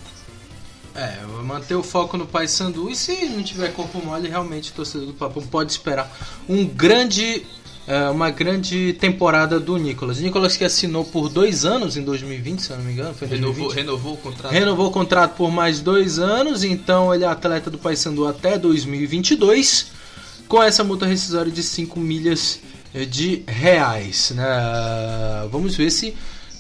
É, 0.95 1.21
manter 1.43 1.75
o 1.75 1.83
foco 1.83 2.17
no 2.17 2.27
Paysandu 2.27 2.89
e 2.89 2.95
se 2.95 3.27
não 3.27 3.43
tiver 3.43 3.73
corpo 3.73 3.99
mole, 4.05 4.29
realmente 4.29 4.71
o 4.71 4.75
torcedor 4.75 5.09
do 5.09 5.15
Papão 5.15 5.45
pode 5.45 5.73
esperar 5.73 6.09
um 6.49 6.65
grande 6.65 7.45
é, 7.87 8.09
uma 8.09 8.31
grande 8.31 8.95
temporada 8.95 9.61
do 9.61 9.77
Nicolas. 9.77 10.19
Nicolas 10.19 10.57
que 10.57 10.65
assinou 10.65 11.05
por 11.05 11.29
dois 11.29 11.65
anos 11.65 11.97
em 11.97 12.03
2020, 12.03 12.61
se 12.61 12.71
eu 12.71 12.77
não 12.79 12.85
me 12.85 12.93
engano. 12.93 13.15
Foi 13.15 13.29
renovou, 13.29 13.69
renovou 13.69 14.15
o 14.15 14.17
contrato. 14.17 14.53
Renovou 14.53 14.87
o 14.87 14.91
contrato 14.91 15.37
por 15.37 15.51
mais 15.51 15.81
dois 15.81 16.19
anos, 16.19 16.65
então 16.65 17.15
ele 17.15 17.25
é 17.25 17.27
atleta 17.27 17.71
do 17.71 17.79
Paysandu 17.79 18.27
até 18.27 18.59
2022, 18.59 19.87
com 20.49 20.63
essa 20.63 20.83
multa 20.83 21.07
rescisória 21.07 21.53
de 21.53 21.63
5 21.63 21.99
milhas 22.01 22.61
de 23.11 23.43
reais. 23.47 24.33
Né? 24.35 24.45
Vamos 25.51 25.77
ver 25.77 25.91
se 25.91 26.15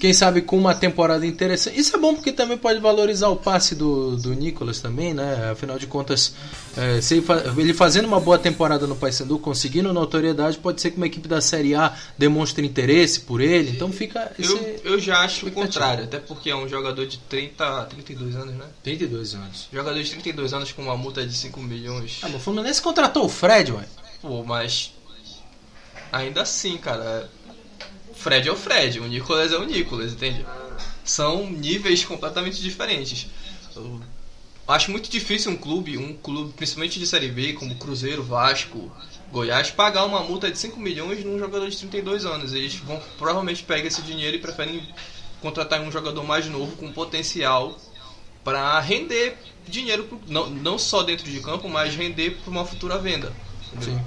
quem 0.04 0.12
sabe 0.12 0.42
com 0.42 0.58
uma 0.58 0.74
temporada 0.74 1.24
interessante. 1.24 1.80
Isso 1.80 1.96
é 1.96 1.98
bom 1.98 2.14
porque 2.14 2.30
também 2.30 2.58
pode 2.58 2.78
valorizar 2.78 3.28
o 3.28 3.36
passe 3.36 3.74
do, 3.74 4.18
do 4.18 4.34
Nicolas 4.34 4.78
também, 4.78 5.14
né? 5.14 5.50
Afinal 5.50 5.78
de 5.78 5.86
contas, 5.86 6.34
é, 6.76 7.00
se 7.00 7.14
ele, 7.14 7.26
ele, 7.56 7.72
fazendo 7.72 8.04
uma 8.04 8.20
boa 8.20 8.38
temporada 8.38 8.86
no 8.86 8.94
Paysandu, 8.94 9.38
conseguindo 9.38 9.94
notoriedade, 9.94 10.58
pode 10.58 10.82
ser 10.82 10.90
que 10.90 10.98
uma 10.98 11.06
equipe 11.06 11.26
da 11.26 11.40
Série 11.40 11.74
A 11.74 11.96
demonstre 12.18 12.66
interesse 12.66 13.20
por 13.20 13.40
ele. 13.40 13.70
Então 13.70 13.90
fica. 13.90 14.30
eu, 14.38 14.80
eu 14.84 15.00
já 15.00 15.20
acho 15.20 15.46
o 15.46 15.50
contrário, 15.50 16.04
até 16.04 16.18
porque 16.18 16.50
é 16.50 16.54
um 16.54 16.68
jogador 16.68 17.06
de 17.06 17.16
30, 17.20 17.84
32 17.86 18.36
anos, 18.36 18.54
né? 18.56 18.66
32 18.82 19.34
anos. 19.36 19.68
Jogador 19.72 20.02
de 20.02 20.10
32 20.10 20.52
anos 20.52 20.70
com 20.70 20.82
uma 20.82 20.98
multa 20.98 21.26
de 21.26 21.32
5 21.32 21.58
milhões. 21.62 22.18
Ah, 22.20 22.26
mas 22.28 22.34
o 22.34 22.40
Fluminense 22.40 22.82
contratou 22.82 23.24
o 23.24 23.28
Fred, 23.30 23.72
ué. 23.72 23.86
Pô, 24.20 24.44
mas. 24.44 24.92
Ainda 26.12 26.42
assim, 26.42 26.76
cara 26.76 27.26
Fred 28.24 28.48
é 28.48 28.50
o 28.50 28.56
Fred, 28.56 29.00
o 29.00 29.06
Nicolas 29.06 29.52
é 29.52 29.58
o 29.58 29.64
Nicolas, 29.66 30.14
entende? 30.14 30.46
São 31.04 31.46
níveis 31.46 32.02
completamente 32.06 32.58
diferentes. 32.62 33.26
Eu 33.76 34.00
acho 34.66 34.90
muito 34.90 35.10
difícil 35.10 35.52
um 35.52 35.56
clube, 35.56 35.98
um 35.98 36.16
clube 36.16 36.54
principalmente 36.54 36.98
de 36.98 37.06
Série 37.06 37.28
B, 37.28 37.52
como 37.52 37.74
Cruzeiro, 37.74 38.22
Vasco, 38.22 38.90
Goiás, 39.30 39.70
pagar 39.70 40.06
uma 40.06 40.22
multa 40.22 40.50
de 40.50 40.58
5 40.58 40.80
milhões 40.80 41.22
num 41.22 41.38
jogador 41.38 41.68
de 41.68 41.76
32 41.76 42.24
anos. 42.24 42.54
Eles 42.54 42.74
vão 42.76 42.98
provavelmente 43.18 43.62
pegar 43.62 43.88
esse 43.88 44.00
dinheiro 44.00 44.38
e 44.38 44.40
preferem 44.40 44.82
contratar 45.42 45.82
um 45.82 45.92
jogador 45.92 46.24
mais 46.24 46.46
novo 46.46 46.74
com 46.76 46.90
potencial 46.90 47.78
para 48.42 48.80
render 48.80 49.36
dinheiro, 49.68 50.04
pro, 50.04 50.18
não, 50.26 50.48
não 50.48 50.78
só 50.78 51.02
dentro 51.02 51.30
de 51.30 51.40
campo, 51.40 51.68
mas 51.68 51.94
render 51.94 52.38
para 52.42 52.50
uma 52.50 52.64
futura 52.64 52.96
venda. 52.96 53.34
Sim. 53.82 54.00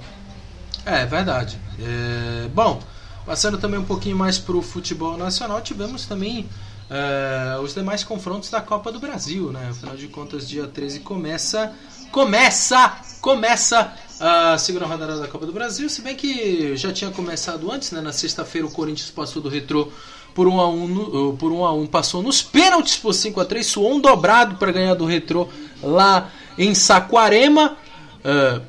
É, 0.87 1.05
verdade. 1.05 1.59
É, 1.79 2.47
bom, 2.47 2.81
Passando 3.27 3.57
também 3.57 3.77
um 3.77 3.83
pouquinho 3.83 4.15
mais 4.15 4.39
para 4.39 4.55
o 4.55 4.61
futebol 4.61 5.17
nacional, 5.17 5.59
tivemos 5.61 6.05
também 6.05 6.47
uh, 6.89 7.61
os 7.61 7.73
demais 7.73 8.01
confrontos 8.01 8.49
da 8.49 8.61
Copa 8.61 8.89
do 8.89 9.01
Brasil, 9.01 9.51
né? 9.51 9.67
Afinal 9.69 9.97
de 9.97 10.07
contas, 10.07 10.47
dia 10.47 10.65
13 10.65 11.01
começa. 11.01 11.73
Começa! 12.09 12.99
Começa 13.19 13.93
a 14.17 14.57
segunda 14.57 14.85
rodada 14.85 15.19
da 15.19 15.27
Copa 15.27 15.45
do 15.45 15.51
Brasil, 15.51 15.89
se 15.89 16.01
bem 16.01 16.15
que 16.15 16.77
já 16.77 16.93
tinha 16.93 17.11
começado 17.11 17.69
antes, 17.69 17.91
né? 17.91 17.99
Na 17.99 18.13
sexta-feira 18.13 18.65
o 18.65 18.71
Corinthians 18.71 19.11
passou 19.11 19.41
do 19.41 19.49
retrô 19.49 19.91
por 20.33 20.47
1 20.47 20.61
a 20.61 20.69
1 20.69 20.87
no, 20.87 21.33
por 21.35 21.51
1 21.51 21.65
a 21.65 21.73
1 21.73 21.87
passou 21.87 22.23
nos 22.23 22.41
pênaltis 22.41 22.95
por 22.95 23.13
5 23.13 23.41
a 23.41 23.45
3 23.45 23.67
suou 23.67 23.93
um 23.93 23.99
dobrado 23.99 24.55
para 24.55 24.71
ganhar 24.71 24.93
do 24.93 25.05
retrô 25.05 25.49
lá 25.83 26.31
em 26.57 26.73
Saquarema. 26.73 27.75
Uh, 28.19 28.61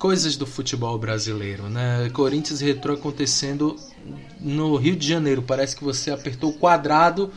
coisas 0.00 0.34
do 0.34 0.46
futebol 0.46 0.98
brasileiro, 0.98 1.64
né? 1.64 2.08
Corinthians 2.14 2.62
Retro 2.62 2.94
acontecendo 2.94 3.76
no 4.40 4.74
Rio 4.76 4.96
de 4.96 5.06
Janeiro. 5.06 5.42
Parece 5.42 5.76
que 5.76 5.84
você 5.84 6.10
apertou 6.10 6.50
o 6.50 6.54
quadrado 6.54 7.30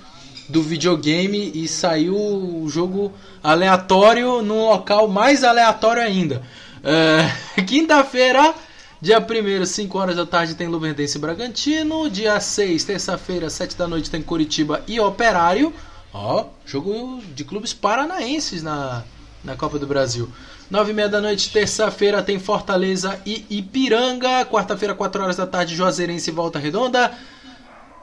do 0.47 0.63
videogame 0.63 1.51
e 1.53 1.67
saiu 1.67 2.15
o 2.15 2.65
jogo 2.69 3.11
aleatório 3.43 4.41
num 4.41 4.69
local 4.69 5.09
mais 5.09 5.43
aleatório 5.43 6.01
ainda. 6.01 6.41
É, 6.81 7.29
Quinta-feira, 7.67 8.55
dia 9.01 9.19
1 9.19 9.65
5 9.65 9.97
horas 9.97 10.15
da 10.15 10.25
tarde, 10.25 10.55
tem 10.55 10.69
Luverdense 10.69 11.17
e 11.17 11.21
Bragantino. 11.21 12.09
Dia 12.09 12.39
6, 12.39 12.81
terça-feira, 12.85 13.49
7 13.49 13.75
da 13.75 13.89
noite, 13.89 14.09
tem 14.09 14.21
Curitiba 14.21 14.81
e 14.87 15.01
Operário. 15.01 15.73
Ó, 16.13 16.45
jogo 16.65 17.21
de 17.35 17.43
clubes 17.43 17.73
paranaenses 17.73 18.63
na, 18.63 19.03
na 19.43 19.57
Copa 19.57 19.77
do 19.77 19.85
Brasil. 19.85 20.29
Nove 20.73 20.89
e 20.89 20.93
meia 20.95 21.07
da 21.07 21.21
noite, 21.21 21.51
terça-feira, 21.51 22.23
tem 22.23 22.39
Fortaleza 22.39 23.21
e 23.27 23.45
Ipiranga. 23.47 24.43
Quarta-feira, 24.43 24.95
4 24.95 25.21
horas 25.21 25.35
da 25.35 25.45
tarde, 25.45 25.75
Juazeirense 25.75 26.31
e 26.31 26.33
Volta 26.33 26.57
Redonda. 26.57 27.11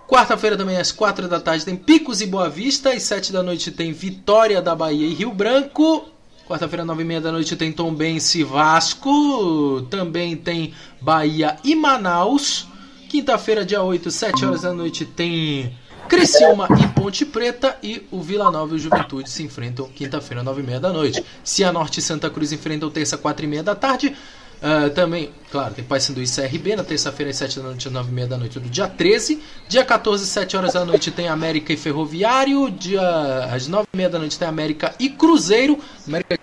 Quarta-feira 0.07 0.57
também 0.57 0.77
às 0.77 0.93
4 0.93 1.27
da 1.27 1.41
tarde 1.41 1.65
tem 1.65 1.75
Picos 1.75 2.21
e 2.21 2.29
Boa 2.29 2.49
Vista. 2.49 2.91
Às 2.91 3.03
7 3.03 3.33
da 3.33 3.43
noite 3.43 3.73
tem 3.73 3.93
Vitória 3.93 4.63
da 4.63 4.73
Bahia 4.73 5.05
e 5.05 5.13
Rio 5.13 5.33
Branco. 5.33 6.09
Quarta-feira, 6.47 6.85
9 6.85 7.03
e 7.03 7.05
meia 7.05 7.21
da 7.21 7.33
noite 7.33 7.57
tem 7.57 7.73
Tombense 7.73 8.39
e 8.39 8.45
Vasco. 8.45 9.85
Também 9.91 10.37
tem 10.37 10.73
Bahia 11.01 11.57
e 11.65 11.75
Manaus. 11.75 12.69
Quinta-feira, 13.09 13.65
dia 13.65 13.83
8, 13.83 14.13
7 14.13 14.45
horas 14.45 14.63
da 14.63 14.73
noite 14.73 15.05
tem 15.05 15.77
Criciúma 16.11 16.67
e 16.83 16.89
Ponte 16.89 17.25
Preta 17.25 17.79
e 17.81 18.05
o 18.11 18.21
Vila 18.21 18.51
Nova 18.51 18.73
e 18.73 18.77
o 18.77 18.79
Juventude 18.81 19.31
se 19.31 19.45
enfrentam 19.45 19.89
quinta-feira, 19.95 20.43
nove 20.43 20.61
e 20.61 20.65
meia 20.65 20.81
da 20.81 20.93
noite. 20.93 21.25
Cianorte 21.45 22.01
e 22.01 22.03
Santa 22.03 22.29
Cruz 22.29 22.51
enfrentam 22.51 22.91
terça, 22.91 23.17
quatro 23.17 23.45
e 23.45 23.49
meia 23.49 23.63
da 23.63 23.77
tarde. 23.77 24.17
Uh, 24.61 24.91
também, 24.91 25.31
claro, 25.53 25.73
tem 25.73 25.85
Paysandu 25.85 26.21
e 26.21 26.27
CRB 26.27 26.75
na 26.75 26.83
terça-feira 26.83 27.31
às 27.31 27.37
7 27.37 27.61
da 27.61 27.67
noite 27.67 27.87
e 27.87 27.91
9 27.91 28.11
e 28.11 28.13
meia 28.13 28.27
da 28.27 28.37
noite 28.37 28.59
do 28.59 28.69
dia 28.69 28.89
13. 28.89 29.41
Dia 29.69 29.85
14, 29.85 30.27
7 30.27 30.57
horas 30.57 30.73
da 30.73 30.85
noite 30.85 31.13
tem 31.13 31.29
América 31.29 31.73
e 31.73 31.77
Ferroviário. 31.77 32.69
Dia, 32.73 33.45
às 33.45 33.69
9 33.69 33.87
e 33.95 33.97
meia 33.97 34.11
da 34.11 34.19
noite 34.19 34.37
tem 34.37 34.49
América 34.49 34.93
e 34.99 35.11
Cruzeiro. 35.11 35.79
América 36.05 36.37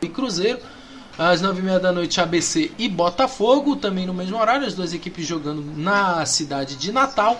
e 0.00 0.08
Cruzeiro. 0.08 0.60
Às 1.18 1.42
9 1.42 1.60
e 1.60 1.62
meia 1.62 1.78
da 1.78 1.92
noite 1.92 2.18
ABC 2.22 2.72
e 2.78 2.88
Botafogo. 2.88 3.76
Também 3.76 4.06
no 4.06 4.14
mesmo 4.14 4.38
horário, 4.38 4.66
as 4.66 4.72
duas 4.72 4.94
equipes 4.94 5.26
jogando 5.26 5.62
na 5.76 6.24
cidade 6.24 6.74
de 6.74 6.90
Natal. 6.90 7.38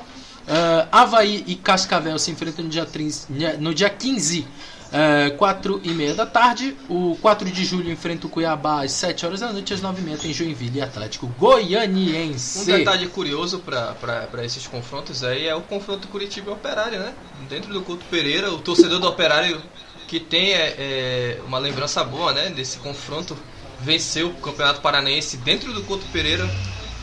Uh, 0.49 0.89
Havaí 0.91 1.45
e 1.47 1.55
Cascavel 1.55 2.19
se 2.19 2.31
enfrentam 2.31 2.65
no 2.65 2.71
dia, 2.71 2.85
30, 2.85 3.59
no 3.59 3.75
dia 3.75 3.91
15 3.91 4.47
é, 4.93 5.31
4 5.31 5.81
e 5.85 5.91
meia 5.91 6.15
da 6.15 6.27
tarde. 6.27 6.77
O 6.89 7.17
4 7.21 7.49
de 7.51 7.65
julho 7.65 7.91
enfrenta 7.91 8.27
o 8.27 8.31
Cuiabá 8.31 8.83
às 8.83 8.93
7 8.93 9.25
horas 9.25 9.41
da 9.41 9.53
noite. 9.53 9.73
Às 9.73 9.81
9 9.81 10.01
e 10.01 10.05
meia 10.05 10.17
tem 10.17 10.33
Joinville 10.33 10.79
e 10.79 10.83
Atlético 10.83 11.27
Goianiense. 11.39 12.61
Um 12.61 12.65
detalhe 12.65 13.07
curioso 13.09 13.61
para 13.61 14.45
esses 14.45 14.67
confrontos 14.67 15.23
aí 15.23 15.47
é 15.47 15.55
o 15.55 15.61
confronto 15.61 16.09
Curitiba 16.09 16.51
e 16.51 16.55
Operário, 16.55 16.99
né? 16.99 17.15
Dentro 17.49 17.73
do 17.73 17.83
Couto 17.83 18.05
Pereira, 18.11 18.53
o 18.53 18.59
torcedor 18.59 18.99
do 18.99 19.07
Operário 19.07 19.63
que 20.09 20.19
tem 20.19 20.53
é, 20.53 20.75
é, 20.77 21.41
uma 21.47 21.59
lembrança 21.59 22.03
boa 22.03 22.33
né, 22.33 22.51
desse 22.51 22.79
confronto 22.79 23.37
venceu 23.81 24.31
o 24.31 24.35
Campeonato 24.35 24.81
Paranense 24.81 25.37
dentro 25.37 25.73
do 25.73 25.85
Couto 25.85 26.05
Pereira 26.07 26.51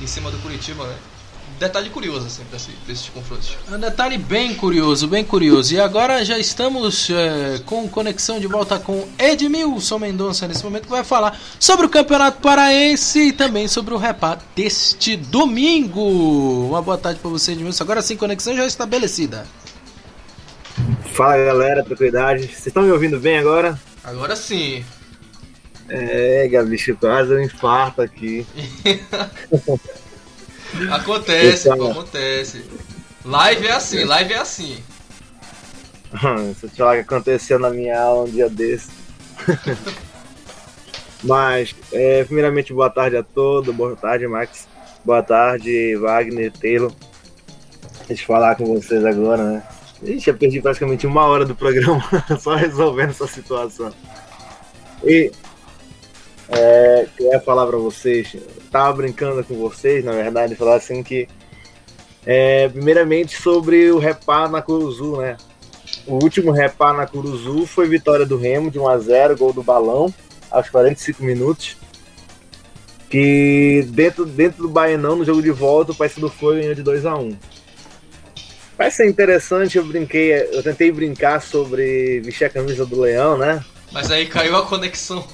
em 0.02 0.06
cima 0.06 0.30
do 0.30 0.38
Curitiba, 0.40 0.86
né? 0.86 0.96
Detalhe 1.60 1.90
curioso 1.90 2.28
assim, 2.28 2.44
para 2.46 2.58
esses 2.58 3.10
confrontos. 3.10 3.58
Um 3.72 3.80
detalhe 3.80 4.18
bem 4.18 4.56
curioso, 4.56 5.08
bem 5.08 5.24
curioso. 5.24 5.74
E 5.74 5.80
agora 5.80 6.24
já 6.24 6.38
estamos 6.38 7.10
é, 7.10 7.60
com 7.66 7.88
conexão 7.88 8.40
de 8.40 8.48
volta 8.48 8.80
com 8.80 9.08
Edmilson 9.18 10.00
Mendonça 10.00 10.48
nesse 10.48 10.64
momento 10.64 10.84
que 10.84 10.90
vai 10.90 11.04
falar 11.04 11.40
sobre 11.60 11.86
o 11.86 11.90
Campeonato 11.90 12.42
Paraense 12.42 13.30
e 13.30 13.34
também 13.34 13.68
sobre 13.68 13.94
o 13.94 13.98
repá 13.98 14.38
deste 14.56 15.18
domingo. 15.18 16.68
Uma 16.68 16.82
boa 16.82 16.98
tarde 16.98 17.20
para 17.20 17.30
você, 17.30 17.54
Edmilson. 17.54 17.84
Agora 17.84 18.02
sim, 18.02 18.16
conexão 18.16 18.56
já 18.56 18.66
estabelecida. 18.66 19.46
Fala 21.14 21.38
galera, 21.38 21.84
tranquilidade. 21.84 22.44
Vocês 22.44 22.68
estão 22.68 22.84
me 22.84 22.92
ouvindo 22.92 23.20
bem 23.20 23.40
agora? 23.40 23.80
Agora 24.04 24.36
sim. 24.36 24.86
É, 25.90 26.48
Gabicho, 26.48 26.96
quase 26.98 27.34
um 27.34 27.42
infarto 27.42 28.02
aqui. 28.02 28.46
Acontece, 30.92 31.70
pô, 31.76 31.92
acontece. 31.92 32.66
Live 33.24 33.68
é 33.68 33.72
assim, 33.72 34.04
live 34.04 34.34
é 34.34 34.38
assim. 34.38 34.84
Se 36.60 36.66
eu 36.66 36.70
te 36.70 36.78
falar 36.78 36.96
que 36.96 37.02
aconteceu 37.02 37.60
na 37.60 37.70
minha 37.70 38.00
aula 38.00 38.26
um 38.26 38.32
dia 38.32 38.50
desse. 38.50 38.90
Mas, 41.24 41.76
é, 41.92 42.24
primeiramente, 42.24 42.74
boa 42.74 42.90
tarde 42.90 43.18
a 43.18 43.24
todos. 43.24 43.74
Boa 43.76 43.96
tarde, 43.96 44.28
Max. 44.28 44.68
Boa 45.04 45.24
tarde, 45.24 45.96
Wagner, 45.96 46.52
Taylor. 46.52 46.92
Deixa 48.08 48.24
eu 48.24 48.28
falar 48.28 48.56
com 48.56 48.66
vocês 48.66 49.04
agora, 49.04 49.44
né? 49.44 49.64
Ixi, 50.04 50.30
eu 50.30 50.38
perdi 50.38 50.62
praticamente 50.62 51.08
uma 51.08 51.26
hora 51.26 51.44
do 51.44 51.56
programa 51.56 52.04
só 52.40 52.56
resolvendo 52.56 53.10
essa 53.10 53.28
situação. 53.28 53.92
E 55.04 55.32
é, 56.50 57.08
queria 57.18 57.40
falar 57.40 57.66
para 57.66 57.78
vocês, 57.78 58.36
tava 58.72 58.94
brincando 58.94 59.44
com 59.44 59.56
vocês, 59.56 60.04
na 60.04 60.12
verdade, 60.12 60.56
falar 60.56 60.76
assim 60.76 61.04
que 61.04 61.28
é, 62.26 62.68
primeiramente 62.68 63.42
sobre 63.42 63.90
o 63.92 64.00
repar 64.00 64.52
na 64.52 64.62
Curuzu, 64.62 65.18
né? 65.18 65.38
O 66.06 66.16
último 66.16 66.52
repar 66.52 66.94
na 66.94 67.08
Curuzu 67.08 67.66
foi 67.66 67.88
vitória 67.88 68.26
do 68.26 68.38
Remo 68.38 68.70
de 68.70 68.78
1 68.78 68.88
a 68.88 68.98
0, 68.98 69.38
gol 69.38 69.54
do 69.54 69.64
Balão 69.64 70.14
aos 70.52 70.70
45 70.70 71.24
minutos. 71.24 71.78
Que 73.10 73.88
dentro, 73.90 74.26
dentro 74.26 74.64
do 74.64 74.70
Baianão, 74.70 75.16
no 75.16 75.24
jogo 75.24 75.42
de 75.42 75.52
volta, 75.52 75.94
o 75.94 75.96
Paysandu 75.96 76.30
foi 76.30 76.60
ganhou 76.60 76.76
de 76.76 76.84
2 76.84 77.06
a 77.06 77.16
1. 77.16 77.38
Vai 78.78 78.92
ser 78.92 79.08
interessante, 79.08 79.78
eu 79.78 79.86
brinquei, 79.86 80.34
eu 80.34 80.62
tentei 80.62 80.92
brincar 80.92 81.42
sobre 81.42 82.20
vestir 82.20 82.46
a 82.46 82.50
camisa 82.50 82.86
do 82.86 83.00
Leão, 83.00 83.38
né? 83.38 83.64
Mas 83.92 84.12
aí 84.12 84.26
caiu 84.28 84.56
a 84.58 84.66
conexão. 84.66 85.26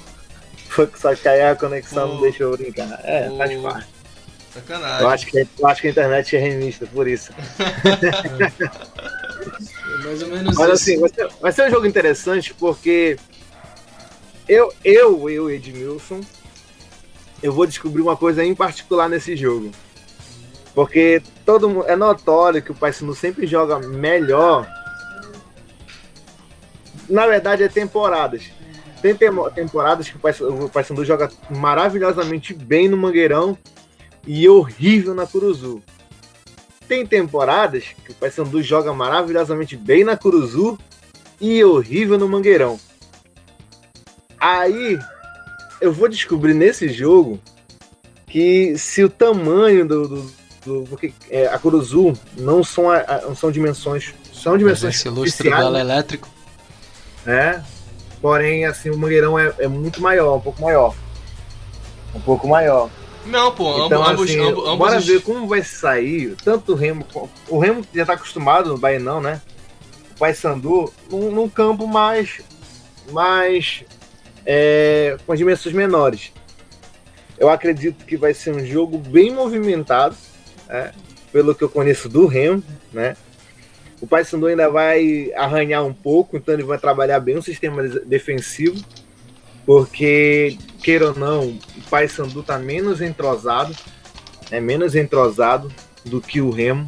Só 0.96 1.14
que 1.14 1.28
aí 1.28 1.42
a 1.42 1.54
conexão 1.56 2.08
não 2.14 2.20
deixou 2.20 2.56
brincar. 2.56 3.00
É, 3.04 3.30
faz 3.36 3.60
parte. 3.60 3.94
Sacanagem. 4.54 5.00
Eu 5.00 5.08
acho, 5.08 5.26
que, 5.26 5.48
eu 5.58 5.66
acho 5.66 5.80
que 5.80 5.88
a 5.88 5.90
internet 5.90 6.36
é 6.36 6.38
remista, 6.38 6.86
por 6.86 7.08
isso. 7.08 7.32
Mais 10.04 10.22
ou 10.22 10.28
menos 10.28 10.56
Mas 10.56 10.66
isso. 10.66 10.72
assim, 10.72 11.00
vai 11.00 11.08
ser, 11.08 11.28
vai 11.40 11.52
ser 11.52 11.66
um 11.66 11.70
jogo 11.70 11.86
interessante 11.86 12.54
porque 12.54 13.18
eu, 14.48 14.72
eu, 14.84 15.28
eu, 15.28 15.50
Edmilson, 15.50 16.20
eu 17.42 17.52
vou 17.52 17.66
descobrir 17.66 18.02
uma 18.02 18.16
coisa 18.16 18.44
em 18.44 18.54
particular 18.54 19.08
nesse 19.08 19.36
jogo. 19.36 19.72
Porque 20.74 21.22
todo 21.44 21.68
mundo, 21.68 21.86
é 21.88 21.96
notório 21.96 22.62
que 22.62 22.72
o 22.72 22.74
Paysandu 22.74 23.14
sempre 23.14 23.46
joga 23.46 23.78
melhor. 23.80 24.68
Na 27.08 27.26
verdade, 27.26 27.62
é 27.62 27.68
temporadas. 27.68 28.44
Tem 29.04 29.14
temporadas 29.14 30.08
que 30.08 30.16
o 30.16 30.68
Paysandu 30.70 31.04
joga 31.04 31.30
maravilhosamente 31.50 32.54
bem 32.54 32.88
no 32.88 32.96
Mangueirão 32.96 33.58
e 34.26 34.48
horrível 34.48 35.14
na 35.14 35.26
Curuzu. 35.26 35.82
Tem 36.88 37.06
temporadas 37.06 37.84
que 38.02 38.12
o 38.12 38.14
Paysandu 38.14 38.62
joga 38.62 38.94
maravilhosamente 38.94 39.76
bem 39.76 40.04
na 40.04 40.16
Curuzu 40.16 40.78
e 41.38 41.62
horrível 41.62 42.18
no 42.18 42.26
Mangueirão. 42.26 42.80
Aí 44.40 44.98
eu 45.82 45.92
vou 45.92 46.08
descobrir 46.08 46.54
nesse 46.54 46.88
jogo 46.88 47.38
que 48.26 48.78
se 48.78 49.04
o 49.04 49.10
tamanho 49.10 49.86
do, 49.86 50.08
do, 50.08 50.32
do 50.64 50.84
porque 50.88 51.12
é, 51.28 51.46
a 51.48 51.58
Curuzu 51.58 52.14
não 52.38 52.64
são, 52.64 52.84
não 53.22 53.36
são 53.36 53.52
dimensões 53.52 54.14
são 54.32 54.56
dimensões 54.56 54.94
esse 54.94 55.10
lustre 55.10 55.50
dela 55.50 55.78
elétrico 55.78 56.26
é 57.26 57.60
Porém, 58.24 58.64
assim, 58.64 58.88
o 58.88 58.96
Mangueirão 58.96 59.38
é, 59.38 59.54
é, 59.58 59.68
muito 59.68 60.00
maior, 60.00 60.36
um 60.36 60.40
pouco 60.40 60.62
maior. 60.62 60.96
Um 62.14 62.20
pouco 62.20 62.48
maior. 62.48 62.88
Não, 63.26 63.54
pô, 63.54 63.84
então, 63.84 64.02
ambos, 64.02 64.30
assim, 64.30 64.40
ambos, 64.40 64.64
ambos 64.64 64.78
Bora 64.78 64.98
ver 64.98 65.20
como 65.20 65.46
vai 65.46 65.62
sair, 65.62 66.34
tanto 66.42 66.72
o 66.72 66.74
Remo. 66.74 67.04
O 67.50 67.58
Remo 67.58 67.84
já 67.94 68.06
tá 68.06 68.14
acostumado 68.14 68.70
no 68.70 68.78
Bainão, 68.78 69.20
né? 69.20 69.42
O 70.16 70.18
Paysandu, 70.18 70.90
num, 71.10 71.30
num 71.32 71.50
campo 71.50 71.86
mais. 71.86 72.40
mais. 73.12 73.84
É, 74.46 75.18
com 75.26 75.34
dimensões 75.34 75.74
menores. 75.74 76.32
Eu 77.36 77.50
acredito 77.50 78.06
que 78.06 78.16
vai 78.16 78.32
ser 78.32 78.54
um 78.54 78.64
jogo 78.64 78.96
bem 78.96 79.34
movimentado, 79.34 80.16
né? 80.66 80.92
pelo 81.30 81.54
que 81.54 81.62
eu 81.62 81.68
conheço 81.68 82.08
do 82.08 82.26
Remo, 82.26 82.62
né? 82.90 83.18
O 84.04 84.06
Paysandu 84.06 84.48
ainda 84.48 84.68
vai 84.68 85.32
arranhar 85.34 85.82
um 85.82 85.94
pouco, 85.94 86.36
então 86.36 86.52
ele 86.52 86.62
vai 86.62 86.76
trabalhar 86.76 87.18
bem 87.20 87.38
o 87.38 87.42
sistema 87.42 87.82
defensivo, 88.04 88.84
porque, 89.64 90.58
queira 90.82 91.08
ou 91.08 91.14
não, 91.14 91.46
o 91.48 91.88
Paysandu 91.88 92.40
está 92.40 92.58
menos 92.58 93.00
entrosado, 93.00 93.74
é 94.50 94.60
menos 94.60 94.94
entrosado 94.94 95.72
do 96.04 96.20
que 96.20 96.42
o 96.42 96.50
Remo, 96.50 96.84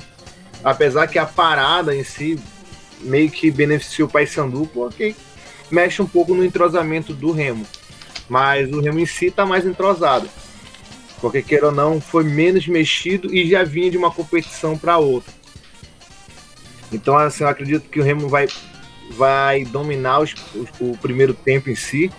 apesar 0.62 1.06
que 1.06 1.18
a 1.18 1.24
parada 1.24 1.96
em 1.96 2.04
si 2.04 2.38
meio 3.00 3.30
que 3.30 3.50
beneficia 3.50 4.04
o 4.04 4.10
Paysandu, 4.10 4.68
porque 4.74 5.16
mexe 5.70 6.02
um 6.02 6.06
pouco 6.06 6.34
no 6.34 6.44
entrosamento 6.44 7.14
do 7.14 7.32
Remo, 7.32 7.66
mas 8.28 8.70
o 8.70 8.78
Remo 8.78 9.00
em 9.00 9.06
si 9.06 9.28
está 9.28 9.46
mais 9.46 9.64
entrosado, 9.64 10.28
porque, 11.18 11.40
queira 11.40 11.68
ou 11.68 11.72
não, 11.72 11.98
foi 11.98 12.24
menos 12.24 12.68
mexido 12.68 13.34
e 13.34 13.48
já 13.48 13.64
vinha 13.64 13.90
de 13.90 13.96
uma 13.96 14.10
competição 14.10 14.76
para 14.76 14.98
outra. 14.98 15.35
Então, 16.92 17.16
assim, 17.16 17.44
eu 17.44 17.48
acredito 17.48 17.88
que 17.88 18.00
o 18.00 18.02
Remo 18.02 18.28
vai, 18.28 18.48
vai 19.10 19.64
dominar 19.64 20.20
os, 20.20 20.34
os, 20.54 20.68
o 20.80 20.96
primeiro 20.98 21.34
tempo 21.34 21.70
em 21.70 21.74
si. 21.74 22.10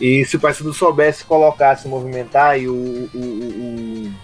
E 0.00 0.24
se 0.24 0.36
o 0.36 0.40
Paysandu 0.40 0.72
soubesse 0.72 1.24
colocar, 1.24 1.76
se 1.76 1.88
movimentar, 1.88 2.60
e 2.60 2.68
o, 2.68 2.74
o, 2.74 3.18
o, 3.18 4.14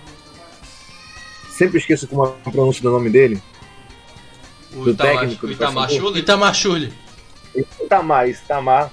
Sempre 1.50 1.78
esqueço 1.78 2.06
como 2.06 2.24
a 2.24 2.50
pronúncia 2.50 2.82
do 2.82 2.90
nome 2.90 3.10
dele. 3.10 3.40
O 4.72 4.84
do 4.84 4.90
Itamar, 4.90 5.18
técnico. 5.20 5.46
o 5.46 5.48
do 5.48 5.52
Itamar. 5.52 5.90
Schulli? 5.90 6.20
Itamar 6.20 6.54
Schulli. 6.54 6.92
Itamar, 7.84 8.28
isso, 8.28 8.42
Itamar. 8.44 8.90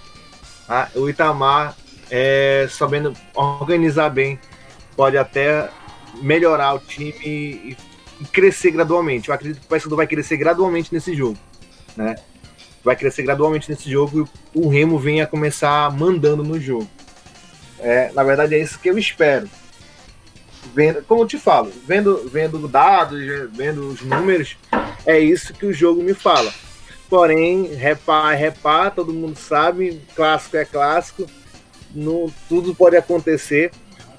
Ah, 0.70 0.88
o 0.96 1.10
Itamar, 1.10 1.76
é, 2.10 2.68
sabendo 2.70 3.14
organizar 3.34 4.10
bem, 4.10 4.40
pode 4.96 5.18
até 5.18 5.70
melhorar 6.22 6.76
o 6.76 6.80
time 6.80 7.16
e, 7.24 7.78
crescer 8.26 8.72
gradualmente. 8.72 9.30
Eu 9.30 9.36
acredito 9.36 9.60
que 9.60 9.66
o 9.66 9.70
Paysandu 9.70 9.96
vai 9.96 10.08
crescer 10.08 10.38
gradualmente 10.38 10.94
nesse 10.94 11.16
jogo, 11.16 11.38
né? 11.96 12.16
Vai 12.84 12.96
crescer 12.96 13.24
gradualmente 13.24 13.70
nesse 13.70 13.90
jogo 13.90 14.28
e 14.56 14.60
o 14.60 14.68
Remo 14.68 14.98
vem 14.98 15.22
a 15.22 15.28
começar 15.28 15.92
mandando 15.92 16.44
no 16.44 16.60
jogo. 16.60 16.90
É, 17.80 18.12
na 18.14 18.24
verdade, 18.24 18.56
é 18.56 18.60
isso 18.60 18.80
que 18.80 18.90
eu 18.90 18.98
espero. 18.98 19.50
Vendo, 20.74 21.04
como 21.04 21.24
eu 21.24 21.28
te 21.28 21.38
falo, 21.38 21.72
vendo, 21.86 22.30
vendo 22.30 22.68
dados, 22.68 23.20
vendo 23.52 23.88
os 23.88 24.02
números, 24.02 24.58
é 25.06 25.20
isso 25.20 25.54
que 25.54 25.66
o 25.66 25.74
jogo 25.74 26.04
me 26.04 26.14
fala. 26.14 26.54
Porém, 27.10 27.74
repá 27.74 28.32
repá, 28.32 28.90
todo 28.90 29.14
mundo 29.14 29.38
sabe, 29.38 30.02
clássico 30.16 30.58
é 30.58 30.64
clássico, 30.64 31.26
não, 31.94 32.32
tudo 32.48 32.74
pode 32.74 32.96
acontecer. 32.96 33.72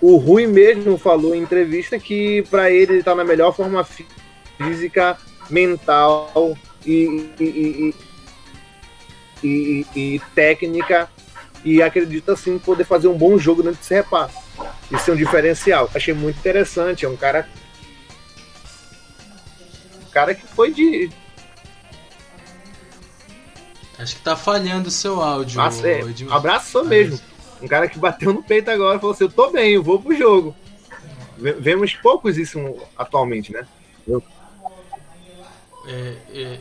O 0.03 0.17
Rui 0.17 0.49
mesmo 0.49 0.99
falou 0.99 1.33
em 1.33 1.43
entrevista 1.43 1.97
que 1.97 2.43
para 2.51 2.69
ele 2.73 2.95
ele 2.95 2.99
está 2.99 3.15
na 3.15 3.23
melhor 3.23 3.55
forma 3.55 3.87
física, 4.59 5.17
mental 5.49 6.59
e, 6.85 7.31
e, 7.39 7.95
e, 9.45 9.87
e, 9.95 10.21
técnica 10.35 11.09
e 11.65 11.81
acredita 11.81 12.35
sim 12.35 12.59
poder 12.59 12.83
fazer 12.83 13.07
um 13.07 13.17
bom 13.17 13.39
jogo 13.39 13.63
dentro 13.63 13.79
desse 13.79 13.95
repá. 13.95 14.29
Isso 14.91 15.09
é 15.09 15.15
um 15.15 15.17
diferencial. 15.17 15.89
Achei 15.95 16.13
muito 16.13 16.37
interessante. 16.37 17.05
É 17.05 17.09
um 17.09 17.17
cara. 17.17 17.49
Um 20.05 20.11
cara 20.11 20.35
que 20.35 20.45
foi 20.49 20.73
de. 20.73 21.11
Acho 24.01 24.17
que 24.17 24.23
tá 24.23 24.35
falhando 24.35 24.89
o 24.89 24.91
seu 24.91 25.23
áudio. 25.23 25.59
Mas, 25.59 25.83
é, 25.85 26.01
abraçou 26.29 26.85
mesmo. 26.85 27.21
Um 27.63 27.69
cara 27.69 27.89
que 27.89 27.99
bateu 27.99 28.33
no 28.33 28.43
peito 28.43 28.71
agora 28.71 28.97
e 28.97 29.01
falou 29.01 29.15
assim: 29.15 29.25
Eu 29.25 29.31
tô 29.31 29.51
bem, 29.51 29.73
eu 29.73 29.83
vou 29.83 30.01
pro 30.01 30.17
jogo. 30.17 30.55
Vemos 31.39 31.95
poucos 31.95 32.37
isso 32.37 32.59
atualmente, 32.97 33.53
né? 33.53 33.67
Eu... 34.07 34.23
É, 35.87 36.15
é... 36.35 36.59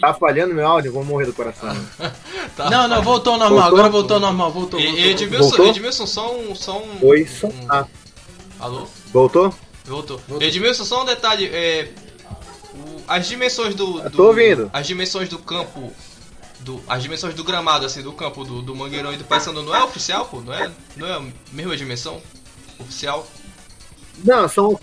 Tá 0.00 0.12
falhando 0.12 0.54
meu 0.54 0.66
áudio? 0.66 0.92
Vou 0.92 1.04
morrer 1.04 1.26
do 1.26 1.32
coração. 1.32 1.74
tá. 2.56 2.70
Não, 2.70 2.88
não, 2.88 3.02
voltou 3.02 3.34
ao 3.34 3.38
normal. 3.38 3.60
Voltou? 3.60 3.78
Agora 3.78 3.90
voltou 3.90 4.14
ao 4.14 4.20
normal. 4.20 4.52
Voltou. 4.52 4.80
voltou. 4.80 4.98
Edmilson, 4.98 5.62
Edmilson, 5.64 6.06
só 6.06 6.36
um. 6.36 6.54
Só 6.54 6.78
um, 6.78 7.06
Oi, 7.06 7.26
só... 7.26 7.46
um... 7.46 7.66
Ah. 7.68 7.86
Alô? 8.60 8.86
Voltou? 9.12 9.54
Voltou. 9.84 10.20
voltou. 10.28 10.46
Edmilson, 10.46 10.84
só 10.84 11.02
um 11.02 11.04
detalhe. 11.04 11.46
É, 11.46 11.88
as 13.08 13.28
dimensões 13.28 13.74
do, 13.74 14.00
do. 14.00 14.10
tô 14.10 14.28
ouvindo. 14.28 14.70
As 14.72 14.86
dimensões 14.86 15.28
do 15.28 15.38
campo. 15.38 15.92
Do, 16.66 16.82
as 16.88 17.00
dimensões 17.00 17.32
do 17.32 17.44
gramado, 17.44 17.86
assim, 17.86 18.02
do 18.02 18.12
campo 18.12 18.44
do, 18.44 18.60
do 18.60 18.74
Mangueirão 18.74 19.12
e 19.12 19.16
do 19.16 19.24
Paysandu 19.24 19.62
não 19.62 19.72
é 19.72 19.84
oficial, 19.84 20.26
pô? 20.26 20.40
Não 20.40 20.52
é, 20.52 20.68
não 20.96 21.06
é 21.06 21.14
a 21.14 21.24
mesma 21.52 21.76
dimensão 21.76 22.20
oficial? 22.76 23.24
Não, 24.24 24.48
são. 24.48 24.76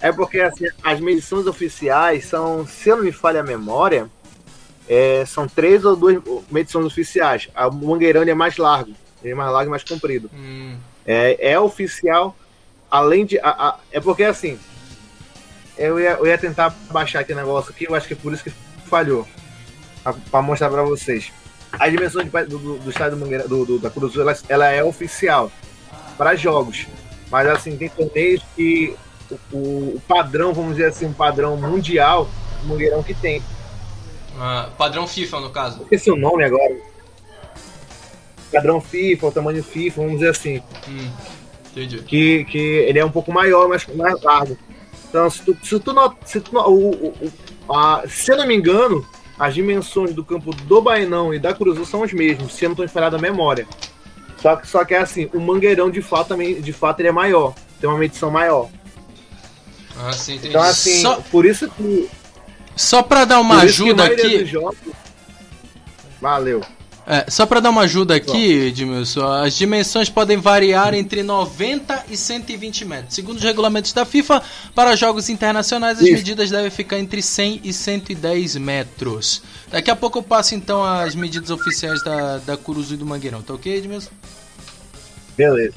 É 0.00 0.10
porque 0.10 0.40
assim, 0.40 0.66
as 0.82 0.98
medições 0.98 1.46
oficiais 1.46 2.24
são, 2.24 2.66
se 2.66 2.88
eu 2.88 2.96
não 2.96 3.04
me 3.04 3.12
falha 3.12 3.40
a 3.40 3.44
memória, 3.44 4.10
é, 4.88 5.24
são 5.24 5.46
três 5.46 5.84
ou 5.84 5.94
duas 5.94 6.20
medições 6.50 6.84
oficiais. 6.84 7.48
O 7.56 7.86
Mangueirão 7.86 8.22
é 8.22 8.34
mais 8.34 8.56
largo, 8.56 8.92
ele 9.22 9.32
é 9.32 9.36
mais 9.36 9.52
largo 9.52 9.68
e 9.68 9.70
mais 9.70 9.84
comprido. 9.84 10.28
Hum. 10.34 10.76
É, 11.06 11.52
é 11.52 11.60
oficial, 11.60 12.36
além 12.90 13.24
de. 13.24 13.38
A, 13.38 13.50
a, 13.50 13.78
é 13.92 14.00
porque 14.00 14.24
assim. 14.24 14.58
Eu 15.78 16.00
ia, 16.00 16.10
eu 16.10 16.26
ia 16.26 16.36
tentar 16.36 16.70
baixar 16.90 17.20
aqui 17.20 17.32
o 17.32 17.36
negócio 17.36 17.70
aqui, 17.70 17.84
eu 17.84 17.94
acho 17.94 18.08
que 18.08 18.14
é 18.14 18.16
por 18.16 18.32
isso 18.32 18.42
que 18.42 18.52
falhou. 18.84 19.26
Para 20.02 20.42
mostrar 20.42 20.70
para 20.70 20.82
vocês. 20.82 21.32
A 21.72 21.88
dimensão 21.88 22.22
de, 22.22 22.30
do, 22.46 22.78
do, 22.78 22.90
estádio 22.90 23.16
do 23.16 23.20
Mangueira, 23.20 23.46
do, 23.46 23.64
do, 23.64 23.78
da 23.78 23.90
Cruz 23.90 24.16
ela, 24.16 24.36
ela 24.48 24.68
é 24.68 24.82
oficial 24.82 25.50
para 26.18 26.34
jogos. 26.34 26.86
Mas 27.30 27.46
assim, 27.46 27.76
tem 27.76 27.88
torneios 27.88 28.42
que 28.56 28.96
o, 29.52 29.56
o, 29.56 30.02
padrão, 30.08 30.52
vamos 30.52 30.72
dizer 30.72 30.86
assim, 30.86 31.06
um 31.06 31.12
padrão 31.12 31.56
mundial, 31.56 32.28
o 32.64 32.66
Mangueirão 32.66 33.02
que 33.02 33.14
tem. 33.14 33.38
Uh, 33.38 34.70
padrão 34.76 35.06
FIFA, 35.06 35.40
no 35.40 35.50
caso. 35.50 35.82
Esqueci 35.82 36.10
o 36.10 36.16
nome 36.16 36.44
agora. 36.44 36.76
Padrão 38.52 38.80
FIFA, 38.80 39.26
o 39.26 39.32
tamanho 39.32 39.62
FIFA, 39.62 40.02
vamos 40.02 40.18
dizer 40.18 40.30
assim. 40.30 40.62
Hum, 40.88 41.10
entendi. 41.70 42.02
Que, 42.02 42.44
que 42.46 42.58
ele 42.58 42.98
é 42.98 43.04
um 43.04 43.10
pouco 43.10 43.32
maior, 43.32 43.68
mas 43.68 43.86
mais 43.86 44.20
largo. 44.22 44.58
Então, 45.08 45.30
se 45.30 45.42
tu, 45.42 45.56
se 45.62 45.78
tu, 45.78 45.92
not, 45.92 46.16
se, 46.24 46.40
tu 46.40 46.56
o, 46.56 46.90
o, 46.90 47.32
a, 47.72 48.02
se 48.08 48.32
eu 48.32 48.36
não 48.36 48.46
me 48.46 48.56
engano, 48.56 49.06
as 49.40 49.54
dimensões 49.54 50.12
do 50.12 50.22
campo 50.22 50.54
do 50.54 50.82
Bainão 50.82 51.32
e 51.32 51.38
da 51.38 51.54
Cruzul 51.54 51.86
são 51.86 52.02
as 52.02 52.12
mesmas, 52.12 52.52
se 52.52 52.66
eu 52.66 52.68
não 52.68 52.74
estou 52.74 52.86
falhando 52.86 53.16
a 53.16 53.18
memória. 53.18 53.66
Só 54.36 54.54
que, 54.54 54.68
só 54.68 54.84
que 54.84 54.92
é 54.92 54.98
assim, 54.98 55.30
o 55.32 55.40
Mangueirão 55.40 55.90
de 55.90 56.02
fato 56.02 56.28
também, 56.28 56.60
de 56.60 56.72
fato 56.74 57.00
ele 57.00 57.08
é 57.08 57.12
maior, 57.12 57.54
tem 57.80 57.88
uma 57.88 57.98
medição 57.98 58.30
maior. 58.30 58.68
Ah, 59.98 60.12
sim, 60.12 60.34
entendi. 60.34 60.48
Então 60.48 60.62
assim, 60.62 61.00
Só... 61.00 61.22
por 61.30 61.46
isso 61.46 61.70
que 61.70 62.08
só 62.76 63.02
para 63.02 63.24
dar 63.24 63.40
uma 63.40 63.62
ajuda 63.62 64.04
aqui. 64.04 64.44
Jogos... 64.44 64.76
Valeu. 66.20 66.62
É, 67.12 67.28
só 67.28 67.44
para 67.44 67.58
dar 67.58 67.70
uma 67.70 67.82
ajuda 67.82 68.14
aqui, 68.14 68.68
Edmilson, 68.68 69.26
as 69.26 69.54
dimensões 69.54 70.08
podem 70.08 70.36
variar 70.36 70.94
entre 70.94 71.24
90 71.24 72.04
e 72.08 72.16
120 72.16 72.84
metros. 72.84 73.16
Segundo 73.16 73.36
os 73.36 73.42
regulamentos 73.42 73.92
da 73.92 74.04
FIFA, 74.04 74.40
para 74.76 74.94
jogos 74.94 75.28
internacionais 75.28 75.98
as 75.98 76.04
Isso. 76.04 76.12
medidas 76.12 76.50
devem 76.52 76.70
ficar 76.70 77.00
entre 77.00 77.20
100 77.20 77.62
e 77.64 77.72
110 77.72 78.54
metros. 78.58 79.42
Daqui 79.72 79.90
a 79.90 79.96
pouco 79.96 80.20
eu 80.20 80.22
passo 80.22 80.54
então 80.54 80.84
as 80.84 81.16
medidas 81.16 81.50
oficiais 81.50 82.00
da, 82.04 82.38
da 82.38 82.56
Curuzu 82.56 82.94
e 82.94 82.96
do 82.96 83.04
Mangueirão, 83.04 83.42
tá 83.42 83.54
ok, 83.54 83.74
Edmilson? 83.74 84.12
Beleza. 85.36 85.74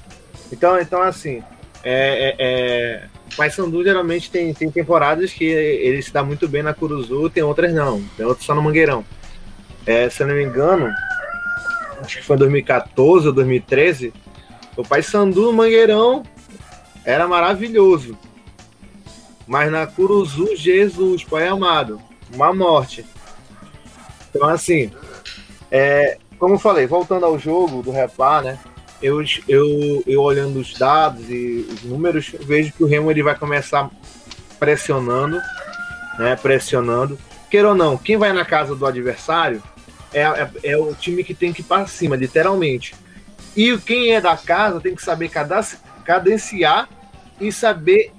Então, 0.52 0.80
então 0.80 1.02
assim, 1.02 1.42
é, 1.84 2.30
é, 2.30 2.36
é 2.38 3.04
Paysandu 3.36 3.84
geralmente 3.84 4.30
tem, 4.30 4.54
tem 4.54 4.70
temporadas 4.70 5.34
que 5.34 5.46
ele 5.46 6.00
se 6.00 6.14
dá 6.14 6.24
muito 6.24 6.48
bem 6.48 6.62
na 6.62 6.76
Curuzu, 6.76 7.28
tem 7.32 7.42
outras 7.42 7.74
não. 7.74 8.04
Tem 8.16 8.24
outras 8.24 8.46
só 8.46 8.54
no 8.54 8.62
Mangueirão. 8.62 9.04
É, 9.84 10.08
se 10.12 10.22
eu 10.22 10.28
não 10.28 10.36
me 10.36 10.44
engano, 10.44 10.94
acho 12.04 12.18
que 12.18 12.26
foi 12.26 12.36
em 12.36 12.40
2014 12.40 13.28
ou 13.28 13.34
2013, 13.34 14.14
o 14.76 14.84
Paysandu 14.84 15.44
no 15.44 15.54
Mangueirão 15.54 16.24
era 17.06 17.28
maravilhoso. 17.28 18.18
Mas 19.46 19.72
na 19.72 19.86
Curuzu, 19.86 20.56
Jesus, 20.56 21.24
Pai 21.24 21.48
amado, 21.48 22.02
uma 22.34 22.54
morte. 22.54 23.06
Então, 24.30 24.48
assim, 24.48 24.92
é, 25.70 26.18
como 26.40 26.56
eu 26.56 26.60
falei, 26.60 26.88
voltando 26.88 27.26
ao 27.26 27.38
jogo 27.38 27.82
do 27.82 27.92
Repá, 27.92 28.42
né? 28.42 28.58
eu, 29.04 29.22
eu, 29.50 30.04
eu 30.08 30.22
olhando 30.22 30.60
os 30.60 30.74
dados 30.74 31.30
e 31.30 31.68
os 31.70 31.84
números, 31.84 32.34
vejo 32.40 32.72
que 32.72 32.84
o 32.84 32.88
Remo 32.88 33.12
ele 33.12 33.22
vai 33.22 33.36
começar 33.36 33.92
pressionando, 34.58 35.42
né? 36.18 36.38
Pressionando. 36.38 37.20
Queira 37.52 37.70
ou 37.70 37.76
não, 37.76 37.98
quem 37.98 38.16
vai 38.16 38.32
na 38.32 38.46
casa 38.46 38.74
do 38.74 38.86
adversário 38.86 39.62
é, 40.14 40.22
é, 40.22 40.50
é 40.64 40.78
o 40.78 40.94
time 40.94 41.24
que 41.24 41.34
tem 41.34 41.52
que 41.52 41.62
ir 41.62 41.66
para 41.66 41.88
cima, 41.88 42.16
literalmente. 42.16 42.96
E 43.56 43.78
quem 43.78 44.14
é 44.14 44.22
da 44.22 44.36
casa 44.36 44.80
tem 44.80 44.96
que 44.96 45.04
saber 45.04 45.30
cadenciar 46.06 46.90
e 47.40 47.52
saber 47.52 48.12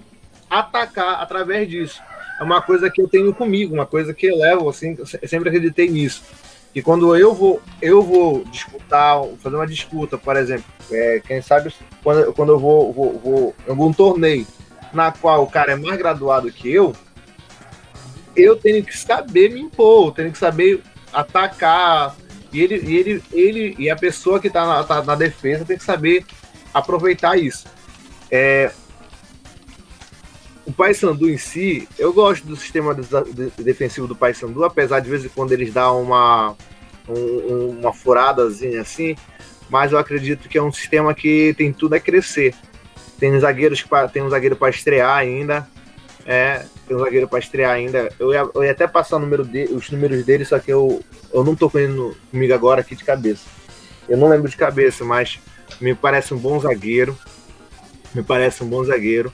atacar 0.48 1.20
através 1.20 1.68
disso. 1.68 2.00
É 2.38 2.42
uma 2.42 2.60
coisa 2.60 2.90
que 2.90 3.00
eu 3.00 3.08
tenho 3.08 3.32
comigo, 3.34 3.74
uma 3.74 3.86
coisa 3.86 4.12
que 4.12 4.26
eu 4.26 4.36
levo, 4.36 4.68
assim, 4.68 4.96
eu 4.98 5.28
sempre 5.28 5.48
acreditei 5.48 5.88
nisso. 5.88 6.22
E 6.74 6.82
quando 6.82 7.16
eu 7.16 7.32
vou, 7.32 7.62
eu 7.80 8.02
vou 8.02 8.44
disputar, 8.46 9.22
fazer 9.40 9.54
uma 9.54 9.66
disputa, 9.66 10.18
por 10.18 10.36
exemplo, 10.36 10.64
é, 10.90 11.22
quem 11.24 11.40
sabe 11.40 11.72
quando, 12.02 12.32
quando 12.32 12.52
eu 12.52 12.58
vou, 12.58 12.92
vou, 12.92 13.18
vou 13.18 13.54
em 13.66 13.70
algum 13.70 13.92
torneio 13.92 14.46
na 14.92 15.12
qual 15.12 15.44
o 15.44 15.50
cara 15.50 15.72
é 15.72 15.76
mais 15.76 15.96
graduado 15.96 16.50
que 16.50 16.72
eu, 16.72 16.94
eu 18.36 18.56
tenho 18.56 18.84
que 18.84 18.96
saber 18.96 19.50
me 19.50 19.60
impor, 19.60 20.12
tenho 20.12 20.32
que 20.32 20.38
saber 20.38 20.82
atacar. 21.15 22.16
E 22.53 22.61
ele, 22.61 22.77
e 22.77 22.97
ele, 22.97 23.23
ele 23.32 23.77
e 23.78 23.91
a 23.91 23.97
pessoa 23.97 24.39
que 24.39 24.49
está 24.49 24.66
na, 24.66 24.85
tá 24.85 25.03
na 25.03 25.15
defesa 25.15 25.65
tem 25.65 25.77
que 25.78 25.85
saber 25.85 26.24
aproveitar 26.73 27.36
isso. 27.36 27.66
É, 28.31 28.73
o 30.66 30.73
Paysandu 30.73 31.28
em 31.28 31.36
si, 31.36 31.89
eu 31.99 32.12
gosto 32.12 32.47
do 32.47 32.57
sistema 32.57 32.97
defensivo 33.59 34.07
do 34.07 34.16
Paysandu, 34.16 34.65
apesar 34.65 35.01
de 35.01 35.11
vez 35.11 35.24
em 35.24 35.28
quando 35.28 35.53
eles 35.53 35.73
dão 35.73 36.03
uma, 36.03 36.57
um, 37.09 37.78
uma 37.81 37.93
furadazinha 37.93 38.81
assim, 38.81 39.15
mas 39.69 39.93
eu 39.93 39.99
acredito 39.99 40.49
que 40.49 40.57
é 40.57 40.62
um 40.62 40.73
sistema 40.73 41.15
que 41.15 41.55
tem 41.57 41.73
tudo 41.73 41.95
a 41.95 42.01
crescer. 42.01 42.55
Tem 43.19 43.39
zagueiros 43.39 43.85
tem 44.12 44.23
um 44.23 44.31
zagueiro 44.31 44.57
para 44.57 44.70
estrear 44.70 45.16
ainda, 45.16 45.69
é, 46.27 46.65
tem 46.86 46.97
um 46.97 47.01
zagueiro 47.01 47.28
para 47.28 47.39
estrear 47.39 47.73
ainda. 47.73 48.11
Eu 48.19 48.32
ia, 48.32 48.48
eu 48.55 48.65
ia 48.65 48.73
até 48.73 48.86
passar 48.86 49.19
número 49.19 49.44
de, 49.44 49.65
os 49.65 49.90
números 49.90 50.24
dele, 50.24 50.44
só 50.44 50.59
que 50.59 50.73
eu, 50.73 51.02
eu 51.32 51.44
não 51.44 51.55
tô 51.55 51.69
com 51.70 52.15
comigo 52.31 52.55
agora 52.55 52.81
aqui 52.81 52.94
de 52.94 53.05
cabeça. 53.05 53.47
Eu 54.09 54.16
não 54.16 54.28
lembro 54.28 54.48
de 54.48 54.56
cabeça, 54.56 55.05
mas 55.05 55.40
me 55.81 55.94
parece 55.94 56.35
um 56.35 56.39
bom 56.39 56.59
zagueiro. 56.61 57.16
Me 58.15 58.23
parece 58.23 58.62
um 58.62 58.69
bom 58.69 58.85
zagueiro. 58.85 59.32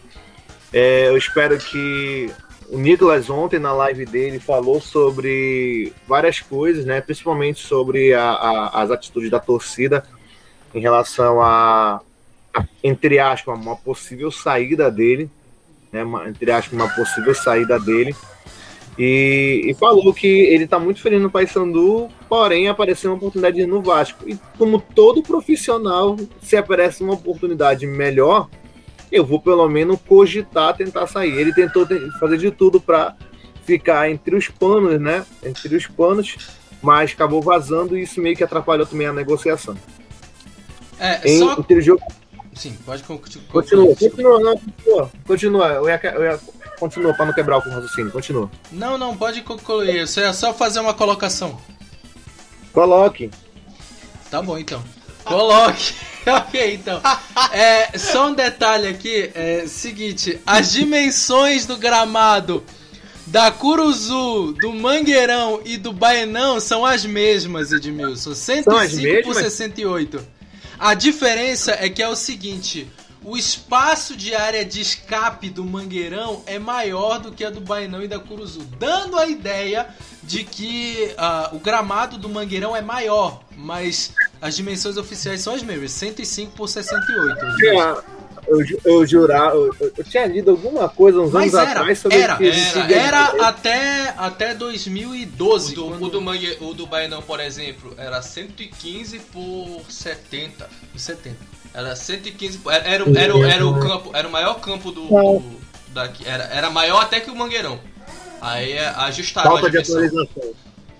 É, 0.73 1.09
eu 1.09 1.17
espero 1.17 1.59
que 1.59 2.33
o 2.71 2.79
Nicolas 2.79 3.29
ontem 3.29 3.59
na 3.59 3.73
live 3.73 4.07
dele 4.07 4.39
falou 4.39 4.81
sobre 4.81 5.93
várias 6.07 6.41
coisas, 6.41 6.85
né? 6.85 7.01
Principalmente 7.01 7.67
sobre 7.67 8.15
a, 8.15 8.31
a, 8.31 8.83
as 8.83 8.91
atitudes 8.91 9.31
da 9.31 9.41
torcida 9.41 10.05
em 10.73 10.81
relação 10.81 11.43
a, 11.43 12.01
a, 12.55 12.65
entre 12.83 13.19
aspas, 13.19 13.59
uma 13.59 13.77
possível 13.77 14.31
saída 14.31 14.91
dele, 14.91 15.29
né? 15.93 16.03
Uma, 16.03 16.29
entre 16.29 16.51
aspas, 16.51 16.73
uma 16.73 16.89
possível 16.89 17.35
saída 17.35 17.79
dele. 17.79 18.15
E, 18.99 19.63
e 19.67 19.75
falou 19.75 20.13
que 20.13 20.27
ele 20.27 20.65
está 20.65 20.79
muito 20.79 21.01
feliz 21.01 21.23
no 21.23 21.31
Paysandu, 21.31 22.09
porém 22.29 22.69
apareceu 22.69 23.11
uma 23.11 23.17
oportunidade 23.17 23.65
no 23.67 23.81
Vasco. 23.81 24.29
E 24.29 24.39
como 24.59 24.79
todo 24.81 25.23
profissional, 25.23 26.17
se 26.43 26.57
aparece 26.57 27.03
uma 27.03 27.15
oportunidade 27.15 27.87
melhor, 27.87 28.49
eu 29.11 29.25
vou 29.25 29.41
pelo 29.41 29.67
menos 29.69 29.99
cogitar 30.07 30.77
tentar 30.77 31.07
sair. 31.07 31.33
Ele 31.39 31.55
tentou 31.55 31.87
fazer 32.19 32.37
de 32.37 32.51
tudo 32.51 32.81
para 32.81 33.17
ficar 33.65 34.11
entre 34.11 34.37
os 34.37 34.49
panos, 34.49 35.01
né? 35.01 35.25
Entre 35.43 35.75
os 35.75 35.87
panos, 35.87 36.37
mas 36.83 37.13
acabou 37.13 37.41
vazando 37.41 37.97
e 37.97 38.03
isso 38.03 38.21
meio 38.21 38.37
que 38.37 38.45
atrapalhou 38.45 38.85
também 38.87 39.07
a 39.07 39.13
negociação. 39.13 39.77
É, 40.99 41.21
Em- 41.31 41.39
só. 41.39 41.57
Entre. 41.59 41.81
Sim, 42.61 42.77
pode 42.85 43.03
concluir. 43.05 43.41
Continua, 43.51 43.97
continua, 43.97 44.39
não, 44.39 44.59
continua. 44.59 45.13
Continua, 45.27 45.67
eu 45.69 45.89
ia, 45.89 46.01
eu 46.13 46.25
ia, 46.25 46.41
continua 46.79 47.15
pra 47.15 47.25
não 47.25 47.33
quebrar 47.33 47.57
o 47.57 47.61
raciocínio, 47.61 48.13
continua. 48.13 48.51
Não, 48.71 48.99
não, 48.99 49.17
pode 49.17 49.41
concluir. 49.41 50.03
Isso 50.03 50.21
é 50.21 50.31
só 50.35 50.53
fazer 50.53 50.79
uma 50.81 50.93
colocação. 50.93 51.59
Coloque. 52.71 53.31
Tá 54.31 54.43
bom, 54.43 54.59
então. 54.59 54.85
Coloque. 55.25 55.95
ok, 56.29 56.75
então. 56.75 57.01
É, 57.51 57.97
só 57.97 58.29
um 58.29 58.35
detalhe 58.35 58.89
aqui. 58.89 59.31
É 59.35 59.67
seguinte: 59.67 60.39
as 60.45 60.71
dimensões 60.71 61.65
do 61.65 61.79
gramado 61.79 62.63
da 63.27 63.51
Curuzu, 63.51 64.53
do 64.61 64.71
Mangueirão 64.75 65.63
e 65.65 65.79
do 65.79 65.95
Baenão 65.95 66.61
são 66.61 66.85
as 66.85 67.07
mesmas, 67.07 67.73
Edmilson. 67.73 68.35
105 68.35 68.77
as 68.77 68.93
por 68.93 69.01
mesmas? 69.01 69.37
68. 69.39 70.40
A 70.81 70.95
diferença 70.95 71.77
é 71.79 71.91
que 71.91 72.03
é 72.03 72.09
o 72.09 72.17
seguinte. 72.17 72.91
O 73.23 73.37
espaço 73.37 74.17
de 74.17 74.35
área 74.35 74.65
de 74.65 74.81
escape 74.81 75.51
do 75.51 75.63
Mangueirão 75.63 76.43
é 76.47 76.59
maior 76.59 77.19
do 77.19 77.31
que 77.31 77.45
a 77.45 77.51
do 77.51 77.61
Bainão 77.61 78.03
e 78.03 78.09
da 78.09 78.19
Curuzu, 78.19 78.61
dando 78.79 79.19
a 79.19 79.27
ideia 79.27 79.87
de 80.23 80.43
que 80.43 81.15
ah, 81.19 81.51
o 81.53 81.59
gramado 81.59 82.17
do 82.17 82.31
Mangueirão 82.31 82.75
é 82.75 82.81
maior, 82.81 83.43
mas 83.59 84.15
as 84.41 84.57
dimensões 84.57 84.97
oficiais 84.97 85.43
são 85.43 85.55
as 85.55 85.63
mesmas, 85.63 85.93
105 85.93 86.53
por 86.53 86.67
68. 86.67 87.45
Eu, 87.63 88.03
eu, 88.47 88.59
eu 88.85 89.07
jurava, 89.07 89.55
eu, 89.55 89.75
eu- 89.97 90.05
tinha 90.05 90.27
lido 90.27 90.51
alguma 90.53 90.89
coisa 90.89 91.21
uns 91.21 91.33
Mas 91.33 91.55
anos 91.55 91.69
era, 91.69 91.81
atrás 91.81 91.99
sobre 91.99 92.19
era, 92.19 92.37
que 92.37 92.45
existia- 92.45 92.83
era, 92.83 92.97
era 92.97 93.47
até, 93.49 94.15
até 94.17 94.55
2012. 94.55 95.73
O 95.73 95.75
do, 95.77 95.85
quando- 95.89 96.03
o 96.05 96.09
do, 96.11 96.21
Mangue, 96.21 96.57
o 96.61 96.75
do 96.75 96.87
Bainão, 96.87 97.23
por 97.23 97.41
exemplo, 97.41 97.95
era 97.97 98.21
115 98.23 99.19
por 99.19 99.83
70. 99.89 100.69
Por 100.93 100.99
70. 100.99 101.37
Era 101.73 101.95
115 101.95 102.59
por- 102.59 102.73
Era, 102.73 102.85
era, 102.89 103.05
o- 103.09 103.17
era, 103.17 103.37
o- 103.37 103.45
era 103.45 103.67
o 103.67 103.79
campo, 103.81 104.11
era 104.15 104.27
o 104.27 104.31
maior 104.31 104.55
campo 104.61 104.91
do. 104.91 105.07
do- 105.07 105.61
daqui. 105.89 106.27
Era, 106.27 106.45
era 106.45 106.71
maior 106.71 107.03
até 107.03 107.21
que 107.21 107.31
o 107.31 107.37
Mangueirão. 107.37 107.79
Aí 108.41 108.73
é, 108.73 108.87
ajustaram 108.89 109.51
Falta 109.51 109.67
a 109.67 109.71
de 109.71 109.79
atualização. 109.79 110.29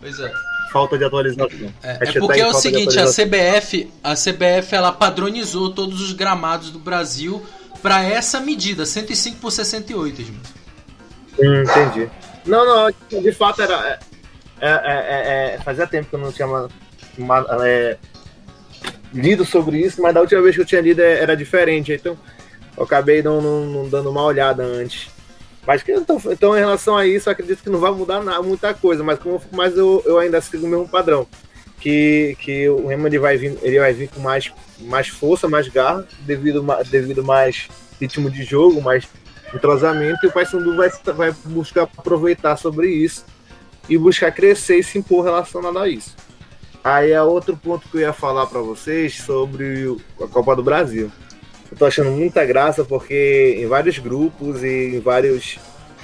Pois 0.01 0.19
é. 0.21 0.33
Falta 0.71 0.97
de 0.97 1.05
atualização. 1.05 1.49
É, 1.83 1.99
é 2.01 2.13
porque 2.19 2.41
é 2.41 2.47
o 2.47 2.53
seguinte, 2.53 2.99
a. 2.99 3.07
CBF, 3.07 3.91
a 4.05 4.15
CBF 4.15 4.75
ela 4.75 4.93
padronizou 4.93 5.71
todos 5.71 6.01
os 6.01 6.13
gramados 6.13 6.71
do 6.71 6.79
Brasil 6.79 7.45
para 7.83 8.05
essa 8.05 8.41
medida, 8.41 8.87
105 8.87 9.39
por 9.39 9.51
68, 9.51 10.21
Edmilson. 10.21 10.53
Hum, 11.39 11.63
entendi. 11.63 12.11
Não, 12.47 12.65
não, 12.65 13.21
de 13.21 13.33
fato 13.33 13.63
era. 13.63 13.99
é, 14.61 14.69
é, 14.69 14.75
é, 14.75 15.55
é, 15.55 15.59
fazia 15.59 15.87
tempo 15.87 16.09
que 16.09 16.15
eu 16.15 16.21
não 16.21 16.31
tinha 16.31 16.47
uma, 16.47 16.69
uma, 17.19 17.47
lido 19.13 19.45
sobre 19.45 19.79
isso, 19.79 20.01
mas 20.01 20.15
da 20.15 20.21
última 20.21 20.41
vez 20.43 20.55
que 20.55 20.63
eu 20.63 20.67
tinha 20.67 20.81
lido 20.81 21.01
era 21.01 21.37
diferente, 21.37 21.93
então 21.93 22.17
eu 22.77 22.85
acabei 22.85 23.23
não, 23.23 23.41
não- 23.41 23.67
não 23.67 23.89
dando 23.89 24.11
uma 24.11 24.23
olhada 24.23 24.63
antes. 24.63 25.09
Mas 25.67 25.83
então, 25.87 26.21
então, 26.27 26.57
em 26.57 26.61
relação 26.61 26.97
a 26.97 27.07
isso, 27.07 27.29
acredito 27.29 27.63
que 27.63 27.71
não 27.71 27.79
vai 27.79 27.91
mudar 27.91 28.23
nada, 28.23 28.43
muita 28.43 28.73
coisa, 28.73 29.05
mas, 29.05 29.19
como, 29.19 29.41
eu, 29.77 30.03
eu 30.07 30.19
ainda 30.19 30.41
sigo 30.41 30.67
o 30.67 30.69
mesmo 30.69 30.89
padrão. 30.89 31.27
Que, 31.79 32.37
que 32.41 32.69
o 32.69 32.93
ele 32.93 33.19
vai 33.19 33.39
vir, 33.39 33.59
ele 33.63 33.79
vai 33.79 33.93
vir 33.93 34.09
com 34.09 34.21
mais, 34.21 34.53
mais 34.81 35.09
força, 35.09 35.49
mais 35.49 35.67
garra, 35.69 36.07
devido, 36.21 36.65
devido 36.91 37.25
mais 37.25 37.69
ritmo 37.99 38.31
de 38.31 38.43
jogo, 38.43 38.83
mais 38.83 39.09
entrosamento, 39.55 40.25
e 40.25 40.29
o 40.29 40.33
Paysandu 40.33 40.77
vai, 40.77 40.91
vai 41.15 41.35
buscar 41.45 41.83
aproveitar 41.83 42.57
sobre 42.57 42.89
isso 42.89 43.25
e 43.89 43.99
buscar 43.99 44.31
crescer 44.31 44.79
e 44.79 44.83
se 44.83 44.99
impor 44.99 45.25
relacionado 45.25 45.79
a 45.79 45.89
isso. 45.89 46.15
Aí 46.83 47.11
é 47.11 47.23
outro 47.23 47.57
ponto 47.57 47.89
que 47.89 47.97
eu 47.97 48.01
ia 48.01 48.13
falar 48.13 48.47
para 48.47 48.61
vocês 48.61 49.17
sobre 49.17 49.97
a 50.21 50.27
Copa 50.27 50.57
do 50.57 50.63
Brasil. 50.63 51.11
Eu 51.71 51.77
tô 51.77 51.87
achando 51.87 52.11
muita 52.11 52.45
graça 52.45 52.85
porque 52.85 53.57
em 53.59 53.67
vários 53.67 53.99
grupos 53.99 54.63
e 54.63 54.97
em 54.97 55.01
vários, 55.01 55.59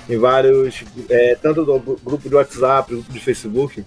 em 0.09 0.17
vários, 0.17 0.85
é, 1.11 1.35
tanto 1.35 1.65
do 1.65 1.79
gru- 1.81 2.01
grupo 2.05 2.29
de 2.29 2.35
WhatsApp, 2.35 2.93
grupo 2.95 3.13
de 3.13 3.19
Facebook, 3.21 3.85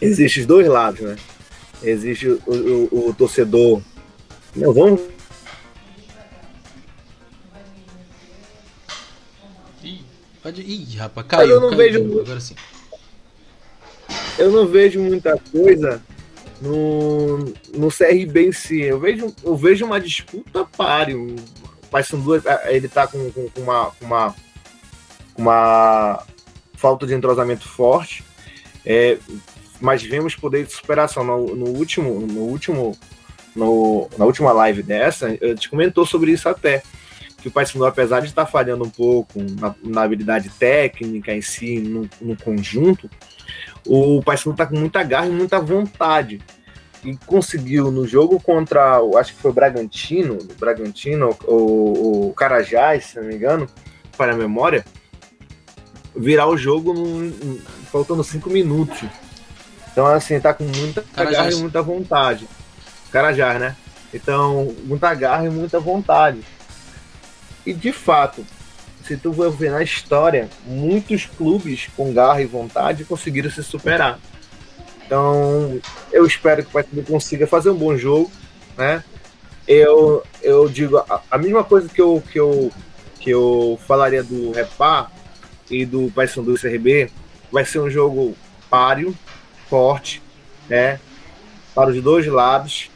existem 0.00 0.42
os 0.42 0.46
dois 0.46 0.66
lados, 0.66 1.00
né? 1.00 1.16
Existe 1.82 2.28
o, 2.28 2.40
o- 2.46 3.08
o 3.10 3.14
torcedor. 3.14 3.82
Não, 4.56 4.72
vamos 4.72 5.00
Pode... 10.42 10.60
Ih, 10.62 10.96
rapaz, 10.96 11.26
Mas 11.30 11.36
caiu. 11.38 11.50
eu 11.54 11.60
não 11.60 11.68
caiu 11.70 11.78
vejo. 11.78 12.20
Agora 12.20 12.40
sim. 12.40 12.56
eu 14.38 14.50
não 14.50 14.66
vejo 14.66 14.98
muita 15.00 15.38
coisa 15.52 16.02
no, 16.62 17.38
no 17.74 17.88
CRB 17.90 18.48
em 18.48 18.52
si. 18.52 18.80
Eu 18.80 18.98
vejo, 19.00 19.34
eu 19.42 19.56
vejo 19.56 19.84
uma 19.84 20.00
disputa 20.00 20.64
páreo. 20.64 21.34
O 21.82 21.86
Paysandu, 21.88 22.40
ele 22.68 22.88
tá 22.88 23.06
com, 23.06 23.30
com- 23.32 23.48
com 23.50 23.60
uma, 23.60 23.90
uma, 24.00 24.34
uma 25.36 26.22
falta 26.74 27.06
de 27.06 27.14
entrosamento 27.14 27.68
forte. 27.68 28.24
É, 28.84 29.18
mas 29.80 30.02
vemos 30.02 30.34
poder 30.34 30.64
de 30.64 30.72
superação. 30.72 31.24
No, 31.24 31.54
no 31.56 31.66
último, 31.70 32.20
no 32.26 32.40
último, 32.40 32.96
no, 33.54 34.08
na 34.16 34.24
última 34.24 34.52
live 34.52 34.82
dessa, 34.82 35.26
a 35.26 35.46
gente 35.48 35.68
comentou 35.68 36.06
sobre 36.06 36.30
isso 36.32 36.48
até. 36.48 36.82
Que 37.40 37.48
o 37.48 37.50
Paysandu, 37.50 37.84
apesar 37.84 38.20
de 38.20 38.28
estar 38.28 38.46
falhando 38.46 38.84
um 38.84 38.90
pouco 38.90 39.40
na, 39.60 39.74
na 39.82 40.02
habilidade 40.02 40.48
técnica 40.50 41.34
em 41.34 41.42
si, 41.42 41.80
no, 41.80 42.08
no 42.20 42.36
conjunto, 42.36 43.10
o 43.86 44.22
Paysandu 44.22 44.56
tá 44.56 44.66
com 44.66 44.76
muita 44.76 45.02
garra 45.02 45.26
e 45.26 45.30
muita 45.30 45.60
vontade. 45.60 46.40
E 47.04 47.16
conseguiu 47.26 47.90
no 47.90 48.06
jogo 48.06 48.38
contra, 48.40 49.02
o- 49.02 49.18
acho 49.18 49.34
que 49.34 49.40
foi 49.42 49.50
o 49.50 49.54
Bragantino, 49.54 50.38
o 50.38 50.54
Bragantino, 50.54 51.36
o, 51.44 52.28
o 52.28 52.34
Carajás, 52.34 53.06
se 53.06 53.16
não 53.20 53.24
me 53.26 53.34
engano, 53.34 53.66
para 54.16 54.32
a 54.32 54.36
memória, 54.36 54.84
virar 56.14 56.46
o 56.48 56.56
jogo 56.56 56.92
num- 56.94 57.58
faltando 57.90 58.22
cinco 58.22 58.48
minutos. 58.50 59.02
Então, 59.90 60.06
assim, 60.06 60.38
tá 60.40 60.54
com 60.54 60.64
muita 60.64 61.02
Carajás. 61.02 61.36
garra 61.36 61.52
e 61.52 61.56
muita 61.56 61.82
vontade. 61.82 62.48
Carajás, 63.10 63.60
né? 63.60 63.76
Então, 64.14 64.74
muita 64.84 65.12
garra 65.14 65.44
e 65.46 65.50
muita 65.50 65.80
vontade. 65.80 66.40
E 67.66 67.72
de 67.72 67.92
fato, 67.92 68.44
se 69.04 69.16
tu 69.16 69.32
for 69.32 69.50
ver 69.50 69.70
na 69.70 69.82
história, 69.82 70.48
muitos 70.66 71.26
clubes 71.26 71.88
com 71.96 72.12
garra 72.12 72.42
e 72.42 72.46
vontade 72.46 73.04
conseguiram 73.04 73.50
se 73.50 73.62
superar. 73.62 74.18
Então, 75.04 75.80
eu 76.12 76.24
espero 76.24 76.62
que 76.62 76.68
o 76.68 76.72
Paysandu 76.72 77.02
consiga 77.02 77.46
fazer 77.46 77.70
um 77.70 77.76
bom 77.76 77.96
jogo, 77.96 78.30
né? 78.76 79.04
Eu, 79.66 80.22
eu 80.42 80.68
digo 80.68 80.98
a, 80.98 81.20
a 81.30 81.38
mesma 81.38 81.62
coisa 81.62 81.88
que 81.88 82.00
eu, 82.00 82.22
que 82.32 82.38
eu 82.38 82.72
que 83.22 83.30
eu 83.30 83.78
falaria 83.86 84.22
do 84.22 84.50
Repar 84.50 85.10
e 85.70 85.86
do 85.86 86.10
Paysandu 86.10 86.58
CRB, 86.58 87.08
vai 87.50 87.64
ser 87.64 87.78
um 87.78 87.88
jogo 87.88 88.36
páreo, 88.68 89.16
forte, 89.70 90.20
né? 90.68 90.98
Para 91.74 91.90
os 91.90 92.02
dois 92.02 92.26
lados. 92.26 92.90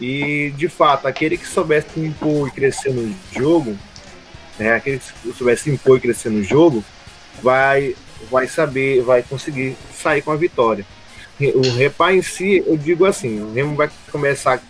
E 0.00 0.52
de 0.56 0.68
fato, 0.68 1.06
aquele 1.06 1.38
que 1.38 1.46
soubesse 1.46 1.90
se 1.94 2.00
impor 2.00 2.48
e 2.48 2.50
crescer 2.50 2.92
no 2.92 3.14
jogo, 3.32 3.76
né? 4.58 4.74
Aquele 4.74 4.98
que 4.98 5.32
soubesse 5.32 5.64
se 5.64 5.70
impor 5.70 5.98
e 5.98 6.00
crescer 6.00 6.30
no 6.30 6.42
jogo, 6.42 6.84
vai 7.42 7.94
vai 8.30 8.48
saber, 8.48 9.02
vai 9.02 9.22
conseguir 9.22 9.76
sair 9.94 10.22
com 10.22 10.32
a 10.32 10.36
vitória. 10.36 10.84
O 11.54 11.70
Repar 11.76 12.12
em 12.12 12.22
si, 12.22 12.64
eu 12.66 12.76
digo 12.76 13.04
assim, 13.04 13.40
o 13.40 13.52
Remo 13.52 13.76
vai 13.76 13.88
começar 14.10 14.60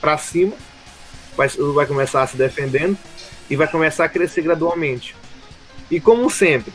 para 0.00 0.16
cima, 0.16 0.54
vai, 1.36 1.48
vai 1.48 1.86
começar 1.86 2.26
se 2.26 2.36
defendendo 2.36 2.96
e 3.50 3.56
vai 3.56 3.68
começar 3.68 4.06
a 4.06 4.08
crescer 4.08 4.40
gradualmente. 4.40 5.14
E 5.90 6.00
como 6.00 6.30
sempre, 6.30 6.72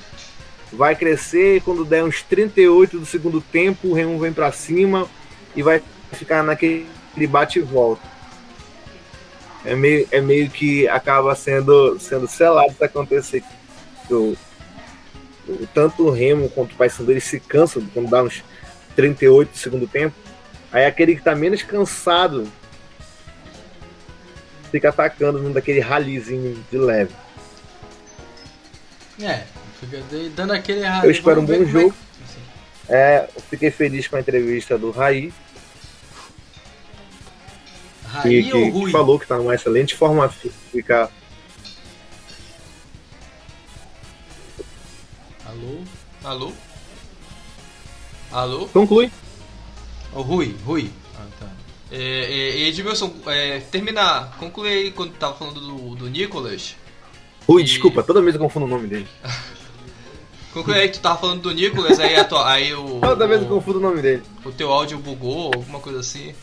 vai 0.72 0.96
crescer 0.96 1.62
quando 1.64 1.84
der 1.84 2.04
uns 2.04 2.22
38 2.22 3.00
do 3.00 3.06
segundo 3.06 3.42
tempo, 3.42 3.88
o 3.88 3.94
Remo 3.94 4.20
vem 4.20 4.32
para 4.32 4.52
cima 4.52 5.10
e 5.56 5.64
vai 5.64 5.82
ficar 6.14 6.44
naquele 6.44 6.88
bate 7.28 7.58
e 7.58 7.64
volta. 7.64 8.11
É 9.64 9.76
meio, 9.76 10.08
é 10.12 10.20
meio 10.22 10.50
que 10.50 10.88
acaba 10.88 11.36
sendo, 11.36 12.00
sendo 12.00 12.28
selado 12.28 12.72
isso 12.74 12.84
acontecer. 12.84 13.44
O, 14.10 14.36
o- 15.48 15.68
tanto 15.74 16.08
o 16.08 16.12
Remo 16.12 16.50
quanto 16.50 16.74
o 16.74 16.76
Paysandu 16.76 17.12
eles 17.12 17.24
se 17.24 17.40
cansam 17.40 17.84
quando 17.94 18.10
dá 18.10 18.24
uns 18.24 18.44
38 18.96 19.52
do 19.52 19.58
segundo 19.58 19.88
tempo. 19.88 20.16
Aí 20.72 20.86
aquele 20.86 21.16
que 21.16 21.22
tá 21.22 21.36
menos 21.36 21.62
cansado 21.62 22.48
fica 24.72 24.90
atacando 24.90 25.40
num 25.40 25.52
daquele 25.52 25.80
ralizinho 25.80 26.64
de 26.72 26.78
leve. 26.78 27.14
É, 29.22 29.44
fica 29.80 30.02
dando 30.36 30.54
aquele 30.54 30.84
ra- 30.84 31.06
Eu 31.06 31.12
espero 31.12 31.42
um 31.42 31.46
vamos 31.46 31.70
bom 31.72 31.80
é 31.80 31.82
jogo. 31.84 31.94
É, 32.90 33.30
eu 33.36 33.42
fiquei 33.44 33.70
feliz 33.70 34.08
com 34.08 34.16
a 34.16 34.20
entrevista 34.20 34.78
do 34.78 34.90
Raí, 34.92 35.32
Raí 38.12 38.44
que, 38.44 38.52
que- 38.52 38.62
que 38.66 38.70
Rui? 38.70 38.92
falou 38.92 39.20
que 39.20 39.26
tá 39.28 39.38
numa 39.38 39.56
excelente 39.56 39.96
forma 39.96 40.28
física. 40.30 41.10
Alô? 45.46 45.80
Alô? 46.24 46.52
Alô? 48.32 48.68
Conclui. 48.68 49.12
O 50.14 50.22
Rui, 50.22 50.56
Rui. 50.66 50.92
Ah, 51.18 51.26
tá. 51.40 51.48
É, 51.92 51.98
é, 51.98 52.60
Edmilson, 52.68 53.14
é, 53.28 53.60
terminar, 53.60 54.38
conclui 54.38 54.70
aí 54.70 54.92
quando 54.92 55.14
tava 55.14 55.36
falando 55.36 55.60
do, 55.60 55.96
do 55.96 56.10
Nicolas. 56.10 56.76
Rui, 57.48 57.64
desculpa, 57.64 58.04
toda 58.04 58.22
vez 58.22 58.36
eu 58.36 58.42
confundo 58.42 58.66
o 58.66 58.70
nome 58.70 58.88
dele. 58.88 59.08
Conclui 60.54 60.78
aí 60.78 60.90
que 60.90 60.98
tu 60.98 61.02
tava 61.02 61.18
falando 61.18 61.44
do 61.44 61.52
Nicolas, 61.52 61.98
aí, 61.98 62.14
a 62.18 62.26
tua- 62.26 62.52
aí 62.52 62.74
o. 62.74 63.00
Toda 63.00 63.26
vez 63.26 63.42
eu 63.42 63.48
confundo 63.48 63.80
o 63.80 63.82
nome 63.82 64.02
dele. 64.02 64.22
o 64.44 64.52
teu 64.52 64.70
áudio 64.70 64.98
bugou, 65.00 65.46
alguma 65.46 65.80
coisa 65.80 66.02
assim. 66.02 66.36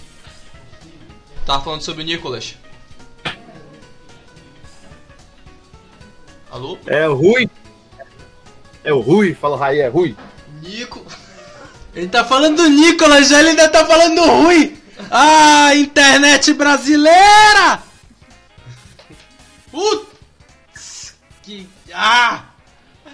Tava 1.48 1.64
falando 1.64 1.80
sobre 1.80 2.02
o 2.02 2.04
Nicolas. 2.04 2.56
Alô? 6.50 6.76
É 6.86 7.08
o 7.08 7.14
Rui. 7.14 7.48
É 8.84 8.92
o 8.92 9.00
Rui, 9.00 9.32
fala 9.32 9.56
o 9.56 9.58
Raí, 9.58 9.80
é 9.80 9.88
Rui. 9.88 10.14
Nico. 10.60 11.02
Ele 11.96 12.06
tá 12.06 12.22
falando 12.22 12.56
do 12.58 12.68
Nicolas, 12.68 13.30
já 13.30 13.40
ele 13.40 13.48
ainda 13.48 13.66
tá 13.66 13.86
falando 13.86 14.16
do 14.16 14.26
Rui. 14.30 14.76
Ah, 15.10 15.74
internet 15.74 16.52
brasileira! 16.52 17.82
Putz! 19.70 21.14
Que. 21.42 21.66
Ah! 21.94 22.44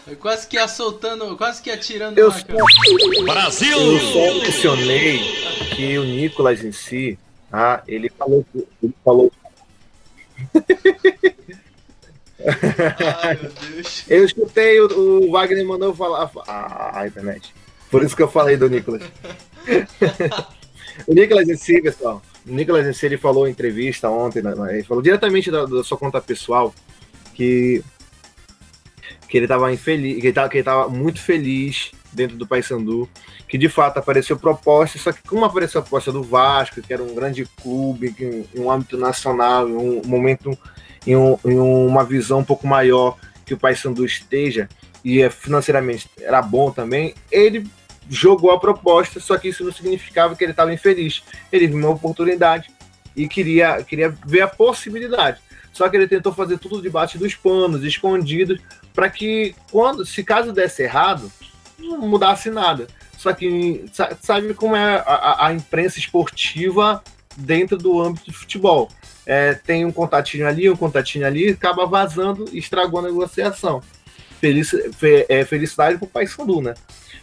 Eu 0.09 0.17
quase 0.17 0.49
que 0.49 0.57
ia 0.57 0.67
soltando, 0.67 1.37
quase 1.37 1.63
que 1.63 1.71
ia 1.71 1.79
tirando 1.79 2.19
Eu 2.19 2.31
uma 2.31 2.39
só, 2.39 2.47
câmera. 2.47 3.41
eu 3.71 4.01
só 4.01 4.35
mencionei 4.43 5.21
que 5.77 5.97
o 5.99 6.05
Nicolas 6.05 6.65
em 6.65 6.73
si, 6.73 7.17
ah, 7.55 7.83
ele 7.87 8.11
falou. 8.11 8.45
Ele 8.83 8.95
falou. 9.05 9.33
Ai, 13.23 13.39
meu 13.41 13.53
Deus. 13.53 14.05
Eu 14.11 14.25
escutei 14.25 14.81
o, 14.81 15.27
o 15.27 15.31
Wagner 15.31 15.65
mandou 15.65 15.95
falar. 15.95 16.29
Ah, 16.49 17.01
a 17.01 17.07
internet. 17.07 17.55
Por 17.89 18.03
isso 18.03 18.17
que 18.17 18.23
eu 18.23 18.29
falei 18.29 18.57
do 18.57 18.69
Nicolas. 18.69 19.03
o 21.07 21.15
Nicolas 21.15 21.49
em 21.49 21.57
si, 21.57 21.81
pessoal. 21.81 22.21
O 22.45 22.53
Nicolas 22.53 22.89
em 22.89 22.93
si, 22.93 23.07
ele 23.07 23.17
falou 23.17 23.47
em 23.47 23.53
entrevista 23.53 24.11
ontem, 24.11 24.43
né, 24.43 24.53
ele 24.71 24.83
falou 24.83 25.01
diretamente 25.01 25.49
da, 25.49 25.65
da 25.65 25.85
sua 25.85 25.97
conta 25.97 26.21
pessoal 26.21 26.75
que, 27.35 27.85
que 29.29 29.39
ele 29.39 29.45
estava 29.45 29.73
infeliz, 29.73 30.21
que 30.21 30.27
ele 30.27 30.33
tava, 30.33 30.49
que 30.49 30.57
ele 30.57 30.65
tava 30.65 30.89
muito 30.89 31.23
feliz 31.23 31.93
dentro 32.15 32.37
do 32.37 32.47
Paysandu, 32.47 33.09
que 33.49 33.59
de 33.59 33.69
fato 33.69 33.99
apareceu 33.99 34.39
proposta, 34.39 34.99
só 34.99 35.13
que 35.13 35.23
como 35.27 35.45
apareceu 35.45 35.81
a 35.81 35.83
proposta 35.83 36.13
do 36.13 36.23
Vasco, 36.23 36.81
que 36.81 36.93
era 36.93 37.03
um 37.03 37.15
grande 37.15 37.47
clube, 37.63 38.15
em 38.55 38.61
um 38.61 38.71
âmbito 38.71 38.97
nacional, 38.97 39.69
em 39.69 39.75
um 39.75 40.03
momento, 40.05 40.57
em, 41.07 41.17
um- 41.17 41.39
em 41.45 41.59
uma 41.59 42.05
visão 42.05 42.41
um 42.41 42.45
pouco 42.45 42.67
maior 42.67 43.17
que 43.45 43.55
o 43.55 43.59
Paysandu 43.59 44.05
esteja, 44.05 44.69
e 45.05 45.21
é, 45.21 45.29
financeiramente 45.29 46.09
era 46.21 46.41
bom 46.41 46.71
também, 46.71 47.15
ele 47.31 47.67
jogou 48.09 48.51
a 48.51 48.61
proposta, 48.61 49.21
só 49.21 49.37
que 49.37 49.49
isso 49.49 49.65
não 49.65 49.73
significava 49.73 50.35
que 50.37 50.45
ele 50.45 50.53
estava 50.53 50.73
infeliz. 50.73 51.23
Ele 51.51 51.67
viu 51.67 51.79
uma 51.79 51.91
oportunidade 51.91 52.71
e 53.17 53.27
queria, 53.29 53.83
queria 53.83 54.15
ver 54.27 54.43
a 54.43 54.49
possibilidade. 54.49 55.39
Só 55.73 55.89
que 55.89 55.97
ele 55.97 56.07
tentou 56.07 56.33
fazer 56.33 56.59
tudo 56.59 56.81
debaixo 56.81 57.19
dos 57.19 57.35
panos, 57.35 57.83
escondido, 57.83 58.59
para 58.95 59.11
que, 59.11 59.55
quando, 59.73 60.07
se 60.07 60.23
caso 60.23 60.53
desse 60.53 60.83
errado, 60.83 61.31
não 61.79 61.99
mudasse 62.09 62.51
nada. 62.51 62.87
Só 63.19 63.33
que 63.33 63.85
sa- 63.93 64.17
sabe 64.21 64.53
como 64.55 64.77
é 64.77 64.97
a, 65.07 65.47
a- 65.47 65.53
imprensa 65.53 65.99
esportiva 65.99 67.03
dentro 67.37 67.77
do 67.77 68.01
âmbito 68.01 68.27
de 68.31 68.37
futebol. 68.37 68.89
É, 69.27 69.55
tem 69.55 69.85
um 69.87 69.93
contatinho 69.93 70.47
ali, 70.47 70.69
um 70.69 70.77
contatinho 70.77 71.27
ali, 71.27 71.49
acaba 71.49 71.87
vazando 71.87 72.45
e 72.53 72.59
estragou 72.59 73.01
a 73.01 73.05
negociação. 73.05 73.83
Feliz, 74.41 74.71
fe- 74.97 75.25
é, 75.29 75.45
felicidade 75.45 75.97
pro 75.97 76.07
Paysandu, 76.07 76.61
né? 76.61 76.75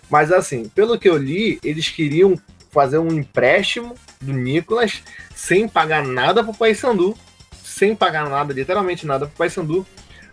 Mas 0.09 0.31
assim, 0.31 0.67
pelo 0.69 0.97
que 0.99 1.07
eu 1.07 1.15
li, 1.17 1.59
eles 1.63 1.87
queriam 1.89 2.35
fazer 2.71 2.97
um 2.97 3.09
empréstimo 3.13 3.95
do 4.19 4.33
Nicolas 4.33 5.03
sem 5.35 5.67
pagar 5.67 6.03
nada 6.05 6.43
pro 6.43 6.53
Paysandu, 6.53 7.15
sem 7.63 7.95
pagar 7.95 8.27
nada, 8.29 8.53
literalmente 8.53 9.05
nada 9.05 9.27
pro 9.27 9.37
Paysandu, 9.37 9.85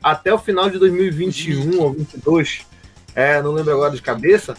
até 0.02 0.32
o 0.32 0.38
final 0.38 0.70
de 0.70 0.78
2021 0.78 1.80
ou 1.80 1.90
2022, 1.94 2.60
é, 3.18 3.42
não 3.42 3.50
lembro 3.50 3.72
agora 3.72 3.92
de 3.92 4.00
cabeça, 4.00 4.56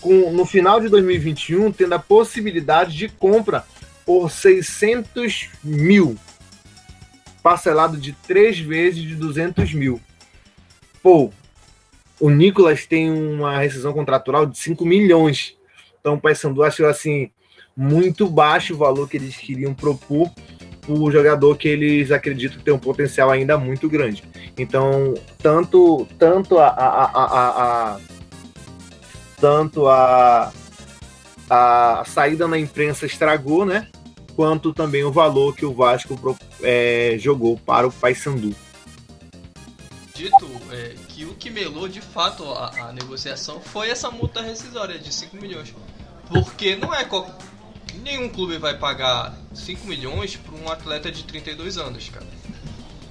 com, 0.00 0.32
no 0.32 0.44
final 0.44 0.80
de 0.80 0.88
2021 0.88 1.70
tendo 1.70 1.94
a 1.94 2.00
possibilidade 2.00 2.96
de 2.96 3.08
compra 3.08 3.64
por 4.04 4.28
600 4.28 5.50
mil, 5.62 6.18
parcelado 7.44 7.96
de 7.96 8.12
três 8.12 8.58
vezes 8.58 9.04
de 9.04 9.14
200 9.14 9.72
mil. 9.72 10.00
Pô, 11.00 11.30
o 12.18 12.28
Nicolas 12.28 12.86
tem 12.86 13.08
uma 13.08 13.56
rescisão 13.58 13.92
contratual 13.92 14.46
de 14.46 14.58
5 14.58 14.84
milhões. 14.84 15.56
Então 16.00 16.14
o 16.14 16.20
Paysandu 16.20 16.64
achou 16.64 16.86
assim 16.86 17.30
muito 17.76 18.28
baixo 18.28 18.74
o 18.74 18.78
valor 18.78 19.08
que 19.08 19.16
eles 19.16 19.36
queriam 19.36 19.72
propor 19.72 20.28
o 20.88 21.10
jogador 21.10 21.56
que 21.56 21.68
eles 21.68 22.10
acreditam 22.10 22.60
tem 22.60 22.74
um 22.74 22.78
potencial 22.78 23.30
ainda 23.30 23.56
muito 23.56 23.88
grande. 23.88 24.24
Então, 24.58 25.14
tanto 25.38 26.06
tanto 26.18 26.58
a, 26.58 26.68
a, 26.68 27.04
a, 27.04 27.48
a- 27.94 28.00
tanto 29.40 29.88
a, 29.88 30.52
a 31.50 32.04
saída 32.06 32.46
na 32.46 32.58
imprensa 32.58 33.06
estragou, 33.06 33.64
né? 33.64 33.88
Quanto 34.36 34.72
também 34.72 35.04
o 35.04 35.12
valor 35.12 35.54
que 35.54 35.64
o 35.64 35.74
Vasco 35.74 36.18
é, 36.62 37.16
jogou 37.18 37.58
para 37.58 37.86
o 37.86 37.92
Paysandu. 37.92 38.54
Dito 40.14 40.48
é, 40.70 40.94
que 41.08 41.24
o 41.24 41.34
que 41.34 41.50
melou 41.50 41.88
de 41.88 42.00
fato 42.00 42.44
a, 42.52 42.88
a 42.88 42.92
negociação 42.92 43.60
foi 43.60 43.90
essa 43.90 44.10
multa 44.10 44.40
rescisória 44.40 44.98
de 44.98 45.12
5 45.12 45.36
milhões. 45.36 45.74
Porque 46.28 46.76
não 46.76 46.94
é 46.94 47.04
nenhum 47.98 48.28
clube 48.28 48.58
vai 48.58 48.76
pagar 48.76 49.36
5 49.54 49.86
milhões 49.86 50.36
para 50.36 50.54
um 50.54 50.70
atleta 50.70 51.10
de 51.10 51.24
32 51.24 51.76
anos, 51.78 52.08
cara. 52.08 52.26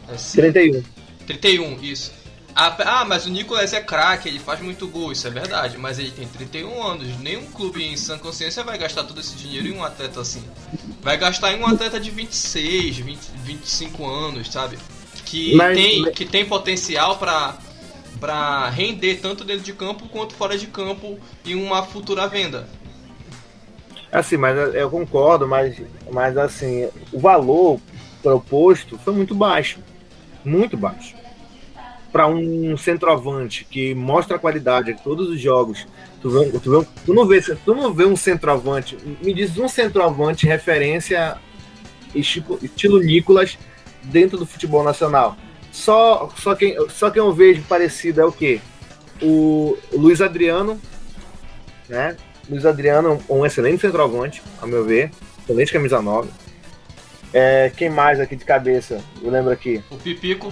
É 0.10 0.18
sim- 0.18 0.38
31. 0.42 0.84
31, 1.28 1.80
isso. 1.82 2.12
Ah, 2.54 3.06
mas 3.08 3.26
o 3.26 3.30
Nicolas 3.30 3.72
é 3.72 3.80
craque, 3.80 4.28
ele 4.28 4.38
faz 4.40 4.60
muito 4.60 4.86
gol, 4.86 5.12
isso 5.14 5.26
é 5.26 5.30
verdade. 5.30 5.78
Mas 5.78 5.98
ele 5.98 6.12
tem 6.12 6.28
31 6.28 6.84
anos. 6.84 7.08
Nenhum 7.20 7.46
clube 7.46 7.82
em 7.82 7.96
sã 7.96 8.18
consciência 8.18 8.62
vai 8.64 8.78
gastar 8.78 9.06
todo 9.06 9.22
esse 9.22 9.36
dinheiro 9.38 9.68
em 9.70 9.72
um 9.72 9.84
atleta 9.84 10.20
assim. 10.20 10.44
Vai 11.02 11.16
gastar 11.18 11.54
em 11.54 11.60
um 11.62 11.66
atleta 11.68 11.98
de 11.98 12.12
26, 12.12 12.98
20, 12.98 13.20
25 13.46 14.06
anos, 14.06 14.52
sabe? 14.52 14.78
Que, 15.26 15.56
Mas- 15.56 15.78
tem, 15.78 16.12
que 16.12 16.26
tem 16.26 16.46
potencial 16.46 17.18
pra, 17.18 17.58
pra 18.20 18.68
render 18.70 19.16
tanto 19.22 19.46
dentro 19.46 19.64
de 19.64 19.72
campo 19.72 20.10
quanto 20.10 20.34
fora 20.36 20.58
de 20.58 20.68
campo 20.68 21.18
em 21.46 21.56
uma 21.56 21.84
futura 21.84 22.28
venda. 22.28 22.68
Assim, 24.12 24.36
mas 24.38 24.76
eu 24.76 24.90
concordo, 24.90 25.48
mas, 25.48 25.82
mas 26.12 26.38
assim, 26.38 26.90
o 27.14 27.20
valor 27.20 27.80
proposto 28.22 28.98
foi 28.98 29.14
muito 29.14 29.34
baixo. 29.34 29.80
Muito 30.44 30.76
baixo. 30.76 31.16
Para 32.12 32.28
um 32.28 32.76
centroavante 32.76 33.64
que 33.64 33.96
mostra 33.96 34.36
a 34.36 34.40
qualidade 34.40 34.94
de 34.94 35.02
todos 35.02 35.30
os 35.30 35.40
jogos, 35.40 35.88
tu, 36.22 36.30
vê, 36.30 36.52
tu, 36.60 36.80
vê- 36.82 36.88
tu 37.06 37.14
não 37.14 37.26
vê, 37.26 37.42
tu 37.42 37.74
não 37.74 37.94
vê 37.94 38.06
um 38.06 38.18
centroavante. 38.18 38.98
Me 39.24 39.34
diz 39.34 39.58
um 39.58 39.70
centroavante 39.70 40.46
referência 40.46 41.38
estilo, 42.14 42.60
estilo 42.62 43.00
Nicolas 43.00 43.58
dentro 44.04 44.38
do 44.38 44.46
futebol 44.46 44.84
nacional. 44.84 45.38
Só, 45.72 46.30
só, 46.36 46.54
quem, 46.54 46.76
só 46.90 47.10
quem 47.10 47.22
eu 47.22 47.32
vejo 47.32 47.62
parecido 47.64 48.20
é 48.20 48.26
o 48.26 48.32
quê? 48.32 48.60
O 49.22 49.78
Luiz 49.94 50.20
Adriano, 50.20 50.82
né? 51.88 52.18
Luiz 52.52 52.66
Adriano, 52.66 53.18
um 53.30 53.46
excelente 53.46 53.80
centroavante, 53.82 54.44
a 54.62 54.68
meu 54.68 54.84
ver. 54.84 55.10
Excelente 55.44 55.72
camisa 55.72 56.02
9. 56.02 56.30
É, 57.34 57.72
quem 57.76 57.90
mais 57.90 58.20
aqui 58.20 58.36
de 58.36 58.44
cabeça? 58.44 59.02
Eu 59.24 59.32
lembro 59.32 59.52
aqui. 59.52 59.82
O 59.90 59.96
Pipico, 59.96 60.52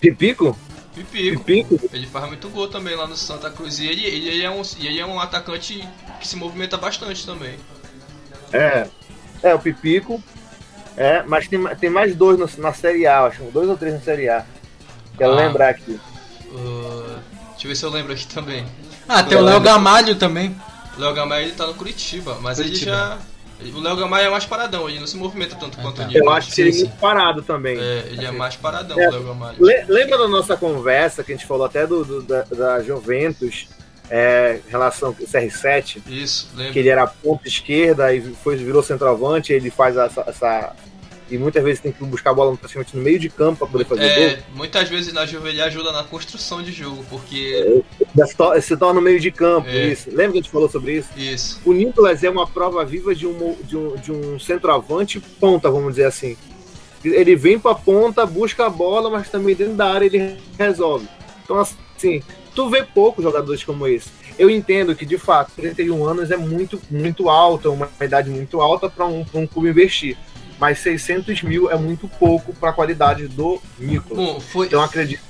Pipico? 0.00 0.58
Pipico, 0.94 1.44
Pipico? 1.44 1.90
ele 1.94 2.06
faz 2.06 2.26
muito 2.26 2.48
gol 2.48 2.68
também 2.68 2.96
lá 2.96 3.06
no 3.06 3.16
Santa 3.16 3.50
Cruz. 3.50 3.78
E 3.78 3.86
ele, 3.86 4.04
ele, 4.04 4.28
ele 4.28 4.42
é, 4.42 4.50
um, 4.50 4.62
ele 4.80 4.98
é 4.98 5.06
um 5.06 5.20
atacante 5.20 5.86
que 6.20 6.26
se 6.26 6.36
movimenta 6.36 6.76
bastante 6.76 7.24
também. 7.24 7.54
É. 8.52 8.88
É, 9.42 9.54
o 9.54 9.58
Pipico. 9.60 10.20
É, 10.96 11.22
mas 11.22 11.46
tem, 11.46 11.62
tem 11.76 11.90
mais 11.90 12.16
dois 12.16 12.38
no- 12.38 12.48
na 12.62 12.72
Série 12.72 13.06
A, 13.06 13.26
acho. 13.26 13.42
Dois 13.44 13.68
ou 13.68 13.76
três 13.76 13.94
na 13.94 14.00
Série 14.00 14.28
A. 14.28 14.44
Quero 15.16 15.32
Ah. 15.32 15.36
lembrar 15.36 15.68
aqui. 15.68 16.00
Uh, 16.46 17.18
deixa 17.50 17.64
eu 17.66 17.68
ver 17.68 17.76
se 17.76 17.84
eu 17.84 17.90
lembro 17.90 18.12
aqui 18.12 18.26
também. 18.26 18.66
Ah, 19.08 19.22
tem 19.22 19.38
o 19.38 19.42
Léo 19.42 19.60
Gamalho 19.60 20.14
também. 20.16 20.56
O 20.96 21.00
Léo 21.00 21.14
Gamalho 21.14 21.44
ele 21.44 21.52
tá 21.52 21.66
no 21.66 21.74
Curitiba, 21.74 22.38
mas 22.40 22.58
Curitiba. 22.58 22.90
ele 22.90 23.70
já. 23.70 23.78
O 23.78 23.80
Léo 23.80 23.96
Gamalho 23.96 24.26
é 24.26 24.30
mais 24.30 24.44
paradão, 24.44 24.88
ele 24.88 24.98
não 25.00 25.06
se 25.06 25.16
movimenta 25.16 25.56
tanto 25.56 25.78
quanto 25.78 25.98
o 26.00 26.02
Eu 26.02 26.08
Nicolas. 26.08 26.38
acho 26.44 26.54
que 26.54 26.60
ele 26.60 26.70
é 26.70 26.74
muito 26.74 26.96
parado 26.98 27.42
também. 27.42 27.78
É, 27.78 28.04
ele 28.10 28.24
é 28.26 28.30
mais 28.30 28.54
paradão, 28.56 29.00
É. 29.00 29.08
o 29.08 29.12
Léo 29.12 29.24
Gamalho. 29.24 29.56
Le- 29.64 29.84
Lembra 29.88 30.18
da 30.18 30.28
nossa 30.28 30.56
conversa 30.56 31.24
que 31.24 31.32
a 31.32 31.36
gente 31.36 31.46
falou 31.46 31.64
até 31.64 31.86
do, 31.86 32.04
do- 32.04 32.22
da, 32.22 32.42
da 32.42 32.82
Juventus 32.82 33.66
é, 34.10 34.60
em 34.66 34.70
relação 34.70 35.08
ao 35.08 35.14
CR7? 35.14 36.02
Isso, 36.06 36.48
lembro. 36.54 36.72
Que 36.74 36.78
ele 36.80 36.88
era 36.90 37.06
ponta 37.06 37.48
esquerda 37.48 38.12
e 38.14 38.20
foi, 38.42 38.56
virou 38.56 38.82
centroavante, 38.82 39.52
ele 39.54 39.70
faz 39.70 39.96
essa, 39.96 40.22
essa, 40.26 40.72
e 41.30 41.36
muitas 41.38 41.62
vezes 41.64 41.80
tem 41.80 41.90
que 41.92 42.04
buscar 42.04 42.30
a 42.30 42.34
bola 42.34 42.56
praticamente 42.56 42.96
no 42.96 43.02
meio 43.02 43.18
de 43.18 43.28
campo 43.28 43.58
para 43.58 43.66
poder 43.66 43.84
fazer 43.84 44.02
É, 44.04 44.28
gol. 44.36 44.44
muitas 44.54 44.88
vezes 44.88 45.12
na 45.12 45.26
Juve 45.26 45.48
ele 45.48 45.60
ajuda 45.60 45.90
na 45.92 46.04
construção 46.04 46.62
de 46.62 46.70
jogo, 46.72 47.04
porque. 47.10 47.82
Se 48.26 48.36
to- 48.36 48.60
Se 48.62 48.76
torna 48.76 48.94
no 48.94 49.02
meio 49.02 49.18
de 49.20 49.30
campo, 49.32 49.68
É. 49.68 49.88
isso. 49.88 50.08
Lembra 50.10 50.32
que 50.32 50.38
a 50.38 50.42
gente 50.42 50.50
falou 50.50 50.68
sobre 50.68 50.98
isso? 50.98 51.08
Isso. 51.16 51.60
O 51.64 51.72
Nicolas 51.72 52.22
é 52.22 52.30
uma 52.30 52.46
prova 52.46 52.84
viva 52.84 53.14
de 53.14 53.26
um, 53.26 53.56
de 53.64 53.76
um, 53.76 53.96
de 53.96 54.12
um 54.12 54.38
centroavante 54.38 55.18
ponta, 55.18 55.70
vamos 55.70 55.90
dizer 55.94 56.04
assim. 56.06 56.36
Ele 57.04 57.36
vem 57.36 57.58
pra 57.58 57.74
ponta, 57.74 58.24
busca 58.26 58.66
a 58.66 58.70
bola, 58.70 59.08
mas 59.10 59.28
também 59.28 59.54
dentro 59.54 59.74
da 59.74 59.86
área 59.92 60.06
ele 60.06 60.36
resolve. 60.58 61.06
Então, 61.44 61.56
assim, 61.58 62.22
tu 62.54 62.68
vê 62.68 62.82
poucos 62.82 63.22
jogadores 63.22 63.62
como 63.62 63.86
esse. 63.86 64.08
Eu 64.38 64.50
entendo 64.50 64.94
que, 64.94 65.06
de 65.06 65.16
fato, 65.16 65.52
31 65.56 66.04
anos 66.04 66.30
é 66.30 66.36
muito, 66.36 66.80
muito 66.90 67.28
alta, 67.30 67.70
uma 67.70 67.88
idade 68.00 68.28
muito 68.28 68.60
alta 68.60 68.88
para 68.88 69.06
um, 69.06 69.24
pra 69.24 69.40
um 69.40 69.46
clube 69.46 69.68
investir. 69.70 70.16
Mas 70.58 70.78
600 70.78 71.42
mil 71.42 71.70
é 71.70 71.76
muito 71.76 72.08
pouco 72.08 72.54
para 72.54 72.70
a 72.70 72.72
qualidade 72.72 73.28
do 73.28 73.60
Nicolas. 73.78 74.16
Bom, 74.24 74.40
foi, 74.40 74.66
Então, 74.66 74.82
acredito 74.82 75.20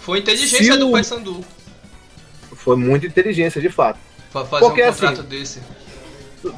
foi 0.00 0.20
inteligência 0.20 0.72
Se 0.72 0.78
do 0.78 0.88
o- 0.88 0.92
Paysandu 0.92 1.44
foi 2.54 2.76
muita 2.76 3.06
inteligência, 3.06 3.60
de 3.60 3.68
fato. 3.68 3.98
pra 4.32 4.44
fazer 4.44 4.64
Porque, 4.64 4.82
um 4.82 4.88
assim, 4.88 5.06
contrato 5.06 5.22
desse. 5.24 5.60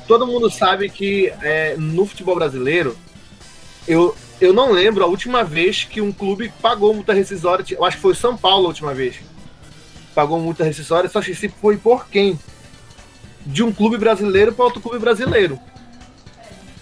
todo 0.07 0.27
mundo 0.27 0.51
sabe 0.51 0.89
que 0.91 1.33
é, 1.43 1.75
no 1.77 2.05
futebol 2.07 2.35
brasileiro, 2.35 2.97
eu, 3.87 4.15
eu 4.41 4.53
não 4.53 4.71
lembro 4.71 5.03
a 5.03 5.07
última 5.07 5.43
vez 5.43 5.85
que 5.85 6.01
um 6.01 6.13
clube 6.13 6.53
pagou 6.63 6.93
multa 6.95 7.13
rescisória. 7.15 7.65
Eu 7.71 7.85
acho 7.85 7.97
que 7.97 8.03
foi 8.03 8.15
São 8.15 8.37
Paulo 8.37 8.67
a 8.67 8.69
última 8.69 8.93
vez. 8.95 9.17
Pagou 10.15 10.39
multa 10.41 10.63
rescisória, 10.65 11.09
só 11.09 11.21
que 11.23 11.35
se 11.35 11.49
foi 11.49 11.77
por 11.77 12.07
quem? 12.09 12.39
De 13.47 13.63
um 13.63 13.73
clube 13.73 13.97
brasileiro 13.97 14.53
para 14.53 14.65
outro 14.67 14.81
clube 14.81 14.99
brasileiro. 14.99 15.59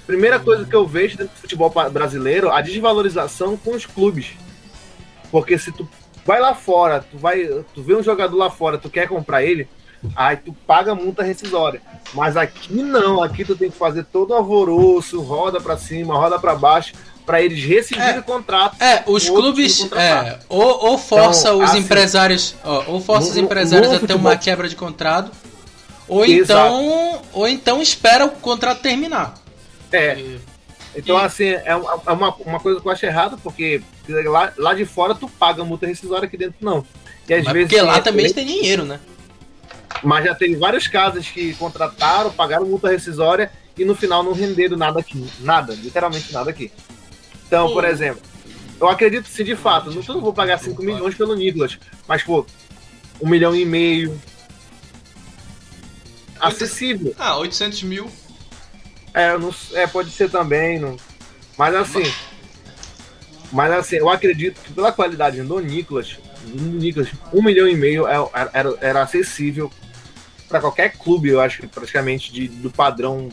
Primeira 0.07 0.39
coisa 0.39 0.65
que 0.65 0.74
eu 0.74 0.87
vejo 0.87 1.16
dentro 1.16 1.35
do 1.35 1.41
futebol 1.41 1.73
brasileiro, 1.91 2.51
a 2.53 2.61
desvalorização 2.61 3.57
com 3.57 3.73
os 3.73 3.85
clubes. 3.87 4.28
Porque 5.31 5.59
se 5.59 5.73
tu 5.73 5.89
vai 6.24 6.41
lá 6.41 6.55
fora, 6.55 7.05
tu 7.11 7.19
vai, 7.19 7.45
tu 7.74 7.83
vê 7.83 7.95
um 7.95 8.03
jogador 8.03 8.37
lá 8.37 8.49
fora, 8.51 8.78
tu 8.78 8.89
quer 8.89 9.09
comprar 9.09 9.43
ele, 9.43 9.69
aí 10.15 10.37
tu 10.37 10.53
paga 10.66 10.95
multa 10.95 11.23
rescisória. 11.24 11.81
Mas 12.15 12.37
aqui 12.37 12.73
não, 12.74 13.23
aqui 13.23 13.45
tu 13.45 13.57
tem 13.57 13.70
que 13.70 13.77
fazer 13.77 14.05
todo 14.05 14.31
o 14.31 14.35
alvoroço, 14.35 15.20
roda 15.20 15.61
pra 15.61 15.77
cima, 15.77 16.16
roda 16.16 16.39
pra 16.39 16.55
baixo, 16.55 16.93
pra 17.24 17.43
eles 17.43 17.62
rescindirem 17.65 18.20
o 18.20 18.23
contrato. 18.23 18.81
É, 18.81 19.03
os 19.07 19.28
clubes 19.28 19.91
é, 19.93 20.39
ou, 20.49 20.85
ou 20.91 20.99
força 20.99 21.49
Então, 21.49 21.59
os 21.65 21.70
assim, 21.70 21.78
empresários, 21.81 22.55
ó, 22.65 22.85
ou 22.87 23.01
força 23.01 23.28
os 23.31 23.35
no- 23.35 23.41
no- 23.41 23.47
empresários 23.47 23.89
a 23.89 23.95
ter 23.95 23.99
futebol- 24.01 24.20
uma 24.31 24.37
quebra 24.37 24.69
de 24.69 24.77
contrato, 24.77 25.33
ou 26.07 26.24
Exato. 26.24 26.53
então, 26.77 27.23
ou 27.33 27.49
então 27.49 27.83
espera 27.83 28.24
o 28.24 28.31
contrato 28.31 28.81
terminar. 28.83 29.35
É. 29.97 30.39
Então, 30.94 31.16
assim, 31.18 31.44
é 31.48 31.77
uma, 31.77 32.01
é 32.06 32.12
uma, 32.12 32.35
uma 32.36 32.60
coisa 32.60 32.81
que 32.81 32.86
eu 32.86 32.90
acho 32.93 33.05
errada, 33.05 33.36
porque 33.36 33.82
lá, 34.09 34.52
lá 34.56 34.74
de 34.74 34.86
fora 34.86 35.14
tu 35.14 35.28
paga 35.28 35.62
multa 35.62 35.86
rescisória 35.86 36.27
aqui 36.27 36.36
dentro 36.39 36.56
não. 36.60 36.86
E 37.28 37.35
às 37.35 37.44
Mas 37.44 37.52
vezes 37.52 37.68
porque 37.68 37.82
lá 37.82 37.97
é- 37.98 38.01
também 38.01 38.32
tem 38.32 38.47
dinheiro, 38.47 38.85
né? 38.85 38.98
Mas 40.02 40.24
já 40.24 40.35
teve 40.35 40.56
vários 40.56 40.86
casos 40.89 41.28
que 41.28 41.55
contrataram, 41.55 42.31
pagaram 42.31 42.66
multa 42.66 42.89
rescisória 42.89 43.51
e 43.77 43.85
no 43.85 43.94
final 43.94 44.23
não 44.23 44.32
renderam 44.32 44.77
nada 44.77 45.01
aqui. 45.01 45.27
Nada, 45.40 45.74
literalmente 45.74 46.32
nada 46.32 46.51
aqui. 46.51 46.70
Então, 47.47 47.73
por 47.73 47.85
exemplo, 47.85 48.23
eu 48.81 48.89
acredito 48.89 49.28
se 49.28 49.44
de 49.44 49.55
fato, 49.56 49.90
não, 49.90 50.02
eu 50.02 50.14
não 50.14 50.20
vou 50.20 50.32
pagar 50.32 50.59
5 50.59 50.82
milhões 50.82 51.14
pelo 51.14 51.35
Nicolas, 51.35 51.78
mas, 52.06 52.23
pô, 52.23 52.47
um 53.20 53.28
milhão 53.28 53.55
e 53.55 53.64
meio. 53.64 54.18
Acessível. 56.40 57.14
Ah, 57.18 57.39
800 57.39 57.82
mil. 57.82 58.10
É, 59.16 59.36
não, 59.38 59.52
é, 59.72 59.86
pode 59.86 60.10
ser 60.10 60.30
também. 60.30 60.78
Não, 60.78 60.94
mas 61.56 61.74
assim. 61.74 62.02
Mas 63.51 63.72
assim, 63.72 63.97
eu 63.97 64.10
acredito 64.10 64.60
que 64.60 64.72
pela 64.72 64.93
qualidade 64.93 65.40
do 65.43 65.59
Nicolas, 65.60 66.18
do 66.44 66.62
Nicolas, 66.62 67.09
um 67.32 67.43
milhão 67.43 67.66
e 67.66 67.74
meio 67.74 68.06
é- 68.06 68.28
era, 68.52 68.74
era 68.80 69.02
acessível 69.02 69.70
para 70.48 70.60
qualquer 70.60 70.97
clube, 70.98 71.30
eu 71.30 71.40
acho 71.40 71.60
que 71.62 71.66
praticamente 71.66 72.30
de, 72.32 72.47
do 72.48 72.70
padrão 72.70 73.28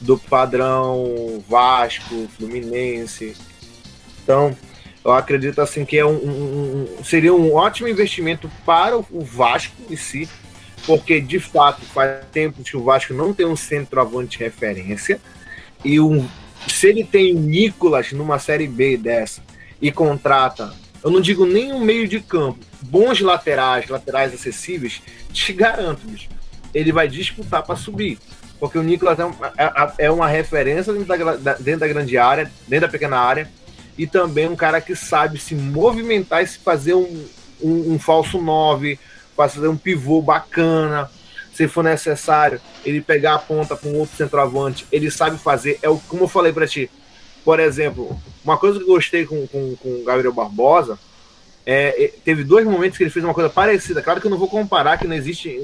do 0.00 0.18
padrão 0.18 1.42
Vasco, 1.48 2.28
Fluminense. 2.36 3.34
Então, 4.22 4.54
eu 5.02 5.12
acredito 5.12 5.60
assim 5.62 5.84
que 5.86 5.96
é 5.96 6.04
um, 6.04 6.10
um- 6.16 6.88
um- 7.00 7.04
seria 7.04 7.32
um 7.32 7.54
ótimo 7.54 7.88
investimento 7.88 8.50
para 8.66 8.98
o 8.98 9.20
Vasco 9.24 9.74
em 9.88 9.96
si, 9.96 10.28
porque 10.86 11.20
de 11.20 11.38
fato 11.40 11.82
faz 11.86 12.24
tempo 12.32 12.62
que 12.62 12.76
o 12.76 12.82
Vasco 12.84 13.14
não 13.14 13.32
tem 13.32 13.46
um 13.46 13.56
centroavante 13.56 14.38
de 14.38 14.44
referência 14.44 15.20
e 15.84 15.98
um, 16.00 16.26
se 16.68 16.88
ele 16.88 17.04
tem 17.04 17.34
o 17.34 17.40
Nicolas 17.40 18.12
numa 18.12 18.38
série 18.38 18.66
B 18.66 18.96
dessa 18.96 19.42
e 19.80 19.90
contrata, 19.92 20.72
eu 21.02 21.10
não 21.10 21.20
digo 21.20 21.44
nem 21.44 21.72
um 21.72 21.80
meio 21.80 22.08
de 22.08 22.20
campo, 22.20 22.58
bons 22.82 23.20
laterais, 23.20 23.88
laterais 23.88 24.32
acessíveis, 24.32 25.02
te 25.32 25.52
garanto, 25.52 26.06
bicho, 26.06 26.28
ele 26.72 26.92
vai 26.92 27.06
disputar 27.08 27.62
para 27.62 27.76
subir. 27.76 28.18
Porque 28.58 28.78
o 28.78 28.82
Nicolas 28.82 29.18
é, 29.18 29.26
um- 29.26 29.34
é- 29.58 30.06
é 30.06 30.10
uma 30.10 30.26
referência 30.28 30.92
dentro 30.92 31.38
da- 31.38 31.54
dentro 31.54 31.80
da 31.80 31.88
grande 31.88 32.16
área, 32.16 32.50
dentro 32.66 32.86
da 32.86 32.92
pequena 32.92 33.18
área, 33.18 33.50
e 33.98 34.06
também 34.06 34.48
um 34.48 34.56
cara 34.56 34.80
que 34.80 34.96
sabe 34.96 35.38
se 35.38 35.54
movimentar 35.54 36.42
e 36.42 36.46
se 36.46 36.58
fazer 36.58 36.94
um, 36.94 37.26
um, 37.60 37.92
um 37.94 37.98
falso 37.98 38.40
9, 38.40 38.98
fazer 39.36 39.68
um 39.68 39.76
pivô 39.76 40.20
bacana, 40.22 41.10
se 41.52 41.68
for 41.68 41.84
necessário, 41.84 42.60
ele 42.84 43.00
pegar 43.00 43.34
a 43.34 43.38
ponta 43.38 43.76
com 43.76 43.92
outro 43.94 44.16
centroavante, 44.16 44.86
ele 44.90 45.10
sabe 45.10 45.38
fazer. 45.38 45.78
É 45.82 45.88
o, 45.88 45.98
como 45.98 46.24
eu 46.24 46.28
falei 46.28 46.52
para 46.52 46.66
ti, 46.66 46.90
por 47.44 47.60
exemplo, 47.60 48.20
uma 48.44 48.56
coisa 48.56 48.78
que 48.78 48.84
eu 48.84 48.88
gostei 48.88 49.24
com, 49.24 49.46
com, 49.46 49.76
com 49.76 49.88
o 50.00 50.04
Gabriel 50.04 50.32
Barbosa 50.32 50.98
é, 51.66 52.04
é, 52.04 52.12
teve 52.24 52.44
dois 52.44 52.66
momentos 52.66 52.98
que 52.98 53.04
ele 53.04 53.10
fez 53.10 53.24
uma 53.24 53.32
coisa 53.32 53.48
parecida. 53.48 54.02
Claro 54.02 54.20
que 54.20 54.26
eu 54.26 54.30
não 54.30 54.38
vou 54.38 54.48
comparar, 54.48 54.98
que 54.98 55.06
não 55.06 55.16
existe, 55.16 55.58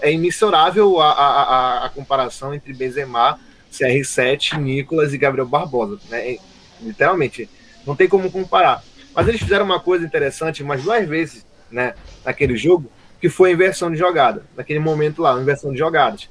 é, 0.00 0.12
imensurável 0.12 1.00
a, 1.00 1.10
a, 1.10 1.84
a, 1.86 1.88
comparação 1.88 2.54
entre 2.54 2.72
Benzema, 2.72 3.38
CR7, 3.72 4.58
Nicolas 4.58 5.12
e 5.12 5.18
Gabriel 5.18 5.46
Barbosa. 5.46 5.98
Né? 6.08 6.34
É, 6.34 6.38
literalmente, 6.80 7.48
não 7.84 7.96
tem 7.96 8.08
como 8.08 8.30
comparar. 8.30 8.84
Mas 9.14 9.26
eles 9.26 9.40
fizeram 9.40 9.64
uma 9.64 9.80
coisa 9.80 10.04
interessante 10.04 10.62
umas 10.62 10.82
duas 10.82 11.08
vezes 11.08 11.44
né, 11.74 11.94
naquele 12.24 12.56
jogo, 12.56 12.90
que 13.20 13.28
foi 13.28 13.50
a 13.50 13.52
inversão 13.52 13.90
de 13.90 13.96
jogada. 13.98 14.42
Naquele 14.56 14.78
momento 14.78 15.20
lá, 15.20 15.36
a 15.36 15.40
inversão 15.40 15.72
de 15.72 15.78
jogadas. 15.78 16.28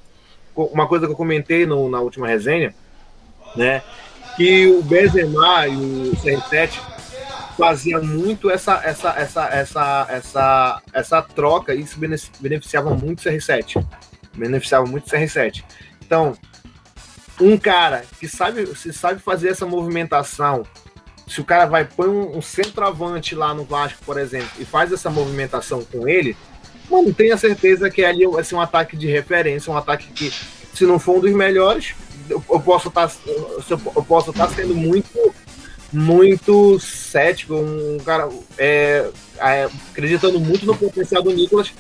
Uma 0.56 0.88
coisa 0.88 1.06
que 1.06 1.12
eu 1.12 1.18
comentei 1.18 1.66
no- 1.66 1.90
na 1.90 2.00
última 2.00 2.28
resenha, 2.28 2.74
né, 3.56 3.82
que 4.38 4.68
o 4.68 4.82
Benzema 4.82 5.68
e 5.68 5.76
o 5.76 6.16
CR7 6.16 6.80
fazia 7.58 8.00
muito 8.00 8.50
essa 8.50 8.82
essa 8.84 9.10
essa 9.12 9.46
essa 9.50 10.08
essa 10.10 10.82
essa 10.92 11.22
troca 11.22 11.76
e 11.76 11.82
isso 11.82 12.00
bene- 12.00 12.16
beneficiava 12.40 12.90
muito 12.96 13.20
o 13.20 13.24
CR7 13.24 13.86
beneficiava 14.36 14.86
muito 14.88 15.06
o 15.06 15.10
CR7 15.12 15.64
então 16.04 16.34
um 17.40 17.56
cara 17.56 18.04
que 18.20 18.28
sabe 18.28 18.66
se 18.76 18.92
sabe 18.92 19.20
fazer 19.22 19.50
essa 19.50 19.68
movimentação 19.68 20.64
se 21.28 21.42
o 21.42 21.46
cara 21.46 21.66
vai 21.66 21.86
põe 21.86 22.08
um, 22.08 22.38
um 22.38 22.42
centroavante 22.42 23.36
lá 23.36 23.54
no 23.54 23.64
Vasco 23.64 24.00
por 24.06 24.20
exemplo 24.20 24.50
e 24.60 24.66
faz 24.66 24.92
essa 24.92 25.10
movimentação 25.10 25.84
com 25.84 26.08
ele 26.08 26.36
mano 26.90 27.14
tenha 27.14 27.38
certeza 27.38 27.90
que 27.90 28.04
ali 28.04 28.26
vai 28.28 28.44
ser 28.44 28.56
um 28.56 28.62
ataque 28.62 28.98
de 28.98 29.08
referência 29.08 29.72
um 29.72 29.78
ataque 29.78 30.08
que 30.12 30.32
se 30.74 30.86
não 30.86 31.00
for 31.00 31.18
um 31.18 31.22
dos 31.22 31.32
melhores 31.32 31.96
eu, 32.30 32.44
eu 32.50 32.60
posso 32.60 32.90
estar 32.90 33.12
eu 33.70 34.04
posso 34.04 34.32
estar 34.32 34.50
sendo 34.50 34.76
muito 34.76 35.34
muito 35.94 36.80
cético, 36.80 37.54
um 37.54 38.00
cara 38.04 38.28
é, 38.58 39.08
é, 39.38 39.70
acreditando 39.92 40.40
muito 40.40 40.66
no 40.66 40.76
potencial 40.76 41.22
do 41.22 41.32
Nicolas, 41.32 41.72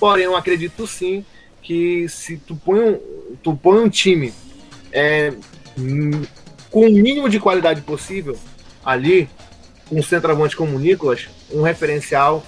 porém 0.00 0.24
eu 0.24 0.34
acredito 0.34 0.86
sim 0.86 1.24
que 1.60 2.08
se 2.08 2.38
tu 2.38 2.56
põe 2.56 2.80
um, 2.80 3.00
tu 3.42 3.54
põe 3.54 3.78
um 3.78 3.88
time 3.90 4.32
é, 4.90 5.34
hum, 5.78 6.22
com 6.70 6.86
o 6.86 6.90
mínimo 6.90 7.28
de 7.28 7.38
qualidade 7.38 7.82
possível 7.82 8.38
ali, 8.88 9.28
um 9.90 10.02
centroavante 10.02 10.56
como 10.56 10.76
o 10.76 10.78
Nicolas, 10.78 11.28
um 11.50 11.62
referencial, 11.62 12.44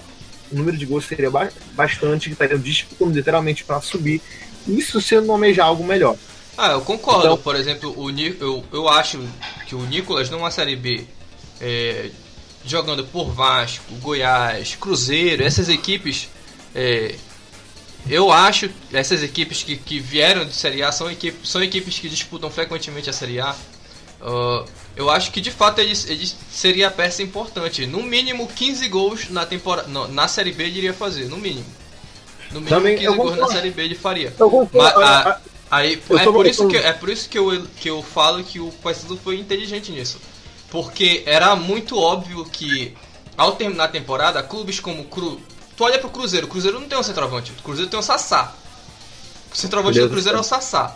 o 0.51 0.55
número 0.55 0.77
de 0.77 0.85
gols 0.85 1.05
seria 1.05 1.29
ba- 1.31 1.51
bastante, 1.73 2.25
que 2.29 2.33
estaria 2.33 2.57
disputando 2.57 3.15
literalmente 3.15 3.63
para 3.63 3.79
subir. 3.81 4.21
Isso 4.67 4.99
se 5.01 5.15
eu 5.15 5.21
não 5.21 5.33
almejar 5.35 5.67
algo 5.67 5.83
melhor. 5.83 6.15
Ah, 6.57 6.71
eu 6.71 6.81
concordo. 6.81 7.21
Então- 7.25 7.37
Por 7.37 7.55
exemplo, 7.55 7.93
o 7.97 8.09
Ni- 8.09 8.35
eu, 8.39 8.63
eu 8.71 8.87
acho 8.89 9.19
que 9.65 9.73
o 9.75 9.81
Nicolas 9.85 10.29
numa 10.29 10.51
Série 10.51 10.75
B, 10.75 11.05
é, 11.59 12.09
jogando 12.65 13.03
por 13.05 13.31
Vasco, 13.31 13.95
Goiás, 13.95 14.75
Cruzeiro, 14.75 15.43
essas 15.43 15.69
equipes, 15.69 16.27
é, 16.75 17.15
eu 18.09 18.31
acho 18.31 18.69
essas 18.91 19.23
equipes 19.23 19.63
que, 19.63 19.77
que 19.77 19.99
vieram 19.99 20.45
de 20.45 20.53
Série 20.53 20.83
A 20.83 20.91
são, 20.91 21.09
equipes 21.09 21.49
são 21.49 21.63
equipes 21.63 21.97
que 21.97 22.09
disputam 22.09 22.49
frequentemente 22.51 23.09
a 23.09 23.13
Série 23.13 23.39
A. 23.39 23.55
Ah, 24.21 24.65
eu 24.95 25.09
acho 25.09 25.31
que 25.31 25.41
de 25.41 25.51
fato 25.51 25.79
ele, 25.79 25.93
ele 26.07 26.27
seria 26.51 26.87
a 26.87 26.91
peça 26.91 27.23
importante. 27.23 27.85
No 27.85 28.03
mínimo 28.03 28.47
15 28.47 28.87
gols 28.87 29.29
na 29.29 29.45
temporada. 29.45 29.87
Na 30.07 30.27
Série 30.27 30.51
B 30.51 30.63
ele 30.63 30.79
iria 30.79 30.93
fazer, 30.93 31.25
no 31.25 31.37
mínimo. 31.37 31.65
No 32.51 32.59
mínimo 32.59 32.69
Também, 32.69 32.95
15 32.95 33.05
eu 33.05 33.15
gols 33.15 33.37
na. 33.37 33.47
Série 33.47 33.71
B 33.71 33.83
ele 33.83 33.95
faria. 33.95 34.33
Mas, 34.73 34.93
Ah, 34.97 35.29
ah, 35.29 35.41
Aí, 35.71 35.93
é, 35.93 36.23
por 36.25 36.45
isso 36.45 36.67
que, 36.67 36.75
é 36.75 36.91
por 36.91 37.09
isso 37.09 37.29
que 37.29 37.39
eu, 37.39 37.65
que 37.77 37.89
eu 37.89 38.03
falo 38.03 38.43
que 38.43 38.59
o 38.59 38.69
Paysandu 38.83 39.15
foi 39.15 39.39
inteligente 39.39 39.89
nisso. 39.89 40.19
Porque 40.69 41.23
era 41.25 41.55
muito 41.55 41.97
óbvio 41.97 42.43
que, 42.43 42.93
ao 43.37 43.53
terminar 43.53 43.85
a 43.85 43.87
temporada, 43.87 44.43
clubes 44.43 44.81
como 44.81 45.05
Cru. 45.05 45.39
Tu 45.77 45.83
olha 45.83 45.97
pro 45.97 46.09
Cruzeiro, 46.09 46.45
o 46.45 46.49
Cruzeiro 46.49 46.77
não 46.77 46.89
tem 46.89 46.97
um 46.97 47.03
centroavante, 47.03 47.53
o 47.57 47.63
Cruzeiro 47.63 47.89
tem 47.89 47.97
um 47.97 48.03
Sassá. 48.03 48.53
O 49.53 49.55
centroavante 49.55 49.97
do 50.01 50.09
Cruzeiro 50.09 50.37
é 50.37 50.41
o 50.41 50.43
Sassá. 50.43 50.93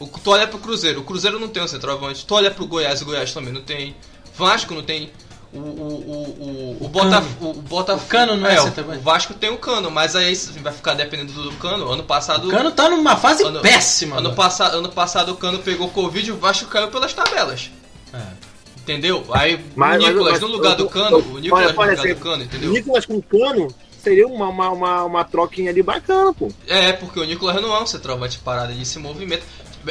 O, 0.00 0.06
tu 0.06 0.30
olha 0.30 0.46
pro 0.46 0.58
Cruzeiro, 0.58 1.00
o 1.00 1.04
Cruzeiro 1.04 1.38
não 1.40 1.48
tem 1.48 1.62
um 1.62 1.68
centroavante. 1.68 2.24
Tu 2.24 2.34
olha 2.34 2.50
pro 2.50 2.66
Goiás, 2.66 3.02
o 3.02 3.04
Goiás 3.04 3.32
também 3.32 3.52
não 3.52 3.62
tem. 3.62 3.96
Vasco 4.36 4.74
não 4.74 4.82
tem. 4.82 5.10
O, 5.52 5.58
o, 5.58 5.60
o, 5.60 6.76
o, 6.82 6.84
o, 6.84 6.88
Botafogo. 6.88 7.50
O, 7.50 7.62
Botafogo. 7.62 8.04
O 8.04 8.08
Cano 8.08 8.36
não 8.36 8.48
é 8.48 8.56
é 8.56 8.60
o, 8.60 8.64
centroavante? 8.64 8.98
o 8.98 9.02
Vasco 9.02 9.34
tem 9.34 9.50
o 9.50 9.56
Cano, 9.56 9.90
mas 9.90 10.14
aí 10.14 10.34
vai 10.60 10.72
ficar 10.72 10.94
dependendo 10.94 11.32
do 11.32 11.52
Cano. 11.52 11.90
Ano 11.90 12.04
passado. 12.04 12.46
O 12.48 12.50
Cano 12.50 12.70
tá 12.70 12.88
numa 12.88 13.16
fase 13.16 13.44
ano, 13.44 13.60
péssima. 13.60 14.16
Ano, 14.16 14.24
mano. 14.24 14.36
passa, 14.36 14.66
ano 14.66 14.88
passado 14.90 15.32
o 15.32 15.36
Cano 15.36 15.58
pegou 15.58 15.88
Covid 15.88 16.28
e 16.28 16.32
o 16.32 16.36
Vasco 16.36 16.66
caiu 16.66 16.88
pelas 16.88 17.12
tabelas. 17.12 17.70
É. 18.12 18.48
Entendeu? 18.78 19.26
Aí 19.32 19.62
Mas- 19.74 20.02
o 20.02 20.06
Nicolas 20.06 20.32
mas- 20.32 20.40
no 20.40 20.46
lugar 20.48 20.74
do 20.76 20.88
Cano, 20.88 21.18
eu- 21.18 21.34
o 21.34 21.38
Nicolas 21.38 21.64
olha, 21.66 21.74
no 21.74 21.80
lugar 21.80 22.14
do 22.14 22.20
Cano, 22.20 22.42
O 22.42 22.44
entendeu? 22.44 22.70
Nicolas 22.70 23.04
com 23.06 23.20
cano 23.20 23.68
seria 24.02 24.26
uma, 24.26 24.48
uma, 24.48 24.70
uma, 24.70 25.04
uma 25.04 25.24
troquinha 25.24 25.70
ali 25.70 25.82
bacana, 25.82 26.32
pô. 26.32 26.50
É, 26.66 26.92
porque 26.92 27.20
o 27.20 27.24
Nicolas 27.24 27.60
não 27.60 27.74
é 27.74 27.82
um 27.82 27.86
centroavante 27.86 28.38
parado, 28.38 28.72
ele 28.72 28.84
se 28.84 28.98
movimenta. 28.98 29.42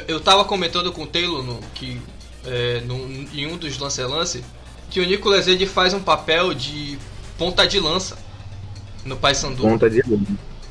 Eu 0.08 0.20
tava 0.20 0.44
comentando 0.46 0.92
com 0.92 1.04
o 1.04 1.08
Taylor 1.08 1.44
no, 1.44 1.60
que, 1.74 2.00
é, 2.46 2.82
em 3.34 3.48
um 3.48 3.58
dos 3.58 3.78
lance-lance 3.78 4.44
que 4.90 5.00
o 5.00 5.06
Nicolas 5.06 5.48
ele 5.48 5.66
faz 5.66 5.94
um 5.94 6.00
papel 6.00 6.54
de 6.54 6.98
ponta 7.38 7.68
de 7.68 7.80
lança 7.80 8.18
no 9.06 9.18
Paysandu. 9.18 9.64
Ponta 9.64 9.90
de 9.90 10.02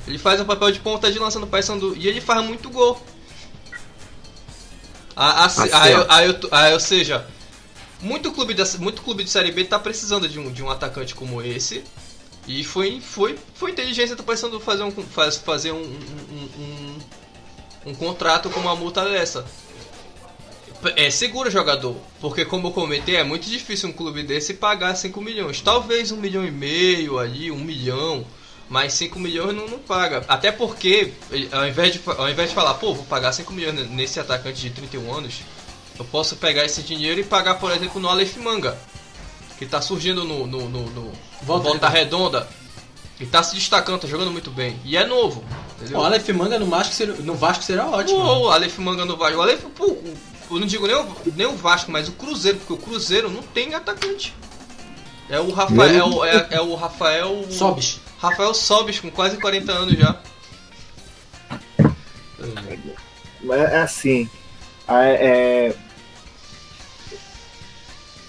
Ele 0.06 0.18
faz 0.18 0.40
um 0.40 0.44
papel 0.44 0.70
de 0.70 0.80
ponta 0.80 1.10
de 1.10 1.18
lança 1.18 1.38
no 1.38 1.46
Paysandu 1.46 1.94
e 1.96 2.06
ele 2.06 2.20
faz 2.20 2.44
muito 2.44 2.70
gol. 2.70 3.00
A, 5.14 5.42
a, 5.42 5.44
Assim, 5.46 5.62
eu- 6.24 6.48
aí, 6.50 6.72
ou 6.74 6.80
seja, 6.80 7.26
muito 8.00 8.30
clube, 8.32 8.52
da, 8.54 8.64
muito 8.78 9.02
clube 9.02 9.24
de 9.24 9.30
Série 9.30 9.50
B 9.50 9.64
tá 9.64 9.78
precisando 9.78 10.28
de 10.28 10.38
um, 10.38 10.52
de 10.52 10.62
um 10.62 10.70
atacante 10.70 11.14
como 11.14 11.40
esse. 11.40 11.82
E 12.46 12.62
foi, 12.62 13.00
foi, 13.00 13.36
foi 13.54 13.72
inteligência 13.72 14.14
do 14.14 14.22
Paysandu 14.22 14.60
fazer 14.60 14.84
um, 14.84 14.92
faz, 14.92 15.36
fazer 15.36 15.72
um, 15.72 15.82
um, 15.82 16.48
um, 16.58 16.95
um 17.86 17.94
contrato 17.94 18.50
com 18.50 18.60
uma 18.60 18.74
multa 18.76 19.04
dessa. 19.08 19.46
É 20.94 21.10
segura 21.10 21.50
jogador, 21.50 21.96
porque 22.20 22.44
como 22.44 22.68
eu 22.68 22.72
comentei, 22.72 23.16
é 23.16 23.24
muito 23.24 23.48
difícil 23.48 23.88
um 23.88 23.92
clube 23.92 24.22
desse 24.22 24.54
pagar 24.54 24.94
5 24.94 25.20
milhões. 25.22 25.60
Talvez 25.60 26.12
um 26.12 26.16
milhão 26.18 26.44
e 26.44 26.50
meio 26.50 27.18
ali, 27.18 27.50
um 27.50 27.56
milhão, 27.58 28.24
mas 28.68 28.92
5 28.92 29.18
milhões 29.18 29.56
não, 29.56 29.66
não 29.66 29.78
paga. 29.78 30.24
Até 30.28 30.52
porque, 30.52 31.12
ele- 31.30 31.48
ao 31.50 31.66
invés, 31.66 31.94
de, 31.94 32.00
ao 32.06 32.28
invés 32.28 32.50
de 32.50 32.54
falar, 32.54 32.74
pô, 32.74 32.94
vou 32.94 33.04
pagar 33.06 33.32
5 33.32 33.52
milhões 33.52 33.88
nesse 33.90 34.20
atacante 34.20 34.60
de 34.60 34.70
31 34.70 35.12
anos, 35.14 35.40
eu 35.98 36.04
posso 36.04 36.36
pegar 36.36 36.64
esse 36.64 36.82
dinheiro 36.82 37.20
e 37.20 37.24
pagar, 37.24 37.54
por 37.54 37.72
exemplo, 37.72 38.00
no 38.00 38.08
Aleph 38.08 38.36
Manga, 38.36 38.78
que 39.58 39.64
tá 39.64 39.80
surgindo 39.80 40.24
no, 40.24 40.46
no, 40.46 40.68
no, 40.68 40.90
no 40.90 41.12
Volta 41.42 41.68
Volta, 41.70 41.88
Redonda. 41.88 42.48
E 43.18 43.24
tá 43.26 43.42
se 43.42 43.54
destacando, 43.54 44.00
tá 44.00 44.06
jogando 44.08 44.30
muito 44.30 44.50
bem. 44.50 44.78
E 44.84 44.96
é 44.96 45.06
novo. 45.06 45.42
Entendeu? 45.80 46.00
O 46.00 46.04
Aleph 46.04 46.28
Manga 46.30 46.58
no 46.58 46.66
Vasco 46.66 46.92
seria, 46.94 47.14
no 47.14 47.34
Vasco 47.34 47.62
seria 47.64 47.86
ótimo. 47.86 48.20
Pô, 48.20 48.38
o 48.46 48.50
Aleph 48.50 48.78
Manga 48.78 49.04
no 49.04 49.16
Vasco. 49.16 49.38
O 49.38 49.42
Aleph, 49.42 49.62
pô, 49.74 49.86
o- 49.86 50.14
eu 50.50 50.60
não 50.60 50.66
digo 50.66 50.86
nem 50.86 50.96
o, 50.96 51.16
nem 51.34 51.46
o 51.46 51.56
Vasco, 51.56 51.90
mas 51.90 52.08
o 52.08 52.12
Cruzeiro, 52.12 52.58
porque 52.58 52.72
o 52.74 52.76
Cruzeiro 52.76 53.30
não 53.30 53.42
tem 53.42 53.74
atacante. 53.74 54.34
É 55.30 55.40
o 55.40 55.50
Rafael. 55.50 56.24
É, 56.24 56.46
é 56.52 56.60
o 56.60 56.74
Rafael. 56.74 57.46
Sobis. 57.50 58.00
Rafael 58.18 58.52
Sobis, 58.54 59.00
com 59.00 59.10
quase 59.10 59.36
40 59.38 59.72
anos 59.72 59.98
já. 59.98 60.20
É, 63.48 63.76
é 63.76 63.78
assim. 63.78 64.28
É, 64.88 65.26
é... 65.72 65.74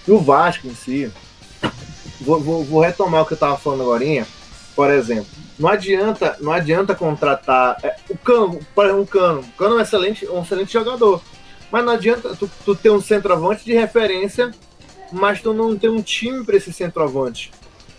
No 0.08 0.20
Vasco 0.20 0.68
em 0.68 0.74
si, 0.76 1.12
vou, 2.22 2.40
vou, 2.40 2.64
vou 2.64 2.82
retomar 2.82 3.22
o 3.22 3.26
que 3.26 3.34
eu 3.34 3.38
tava 3.38 3.58
falando 3.58 3.82
agora. 3.82 4.04
Por 4.78 4.92
exemplo, 4.92 5.26
não 5.58 5.70
adianta, 5.70 6.38
não 6.40 6.52
adianta 6.54 6.94
contratar. 6.94 7.78
é, 7.82 7.96
o 8.12 8.16
Cano, 8.16 8.60
exemplo, 8.76 9.02
o 9.02 9.08
Cano. 9.08 9.40
O 9.40 9.52
Cano 9.58 9.74
é 9.74 9.78
um 9.80 9.82
excelente, 9.82 10.28
um 10.28 10.44
excelente 10.44 10.72
jogador. 10.72 11.20
Mas 11.72 11.84
não 11.84 11.94
adianta 11.94 12.36
tu, 12.36 12.48
tu 12.64 12.76
ter 12.76 12.92
um 12.92 13.02
centroavante 13.02 13.66
de 13.66 13.74
referência, 13.74 14.52
mas 15.12 15.42
tu 15.42 15.54
não 15.54 15.76
ter 15.76 15.90
um 15.90 16.00
time 16.00 16.46
para 16.46 16.58
esse 16.58 16.72
centroavante. 16.72 17.52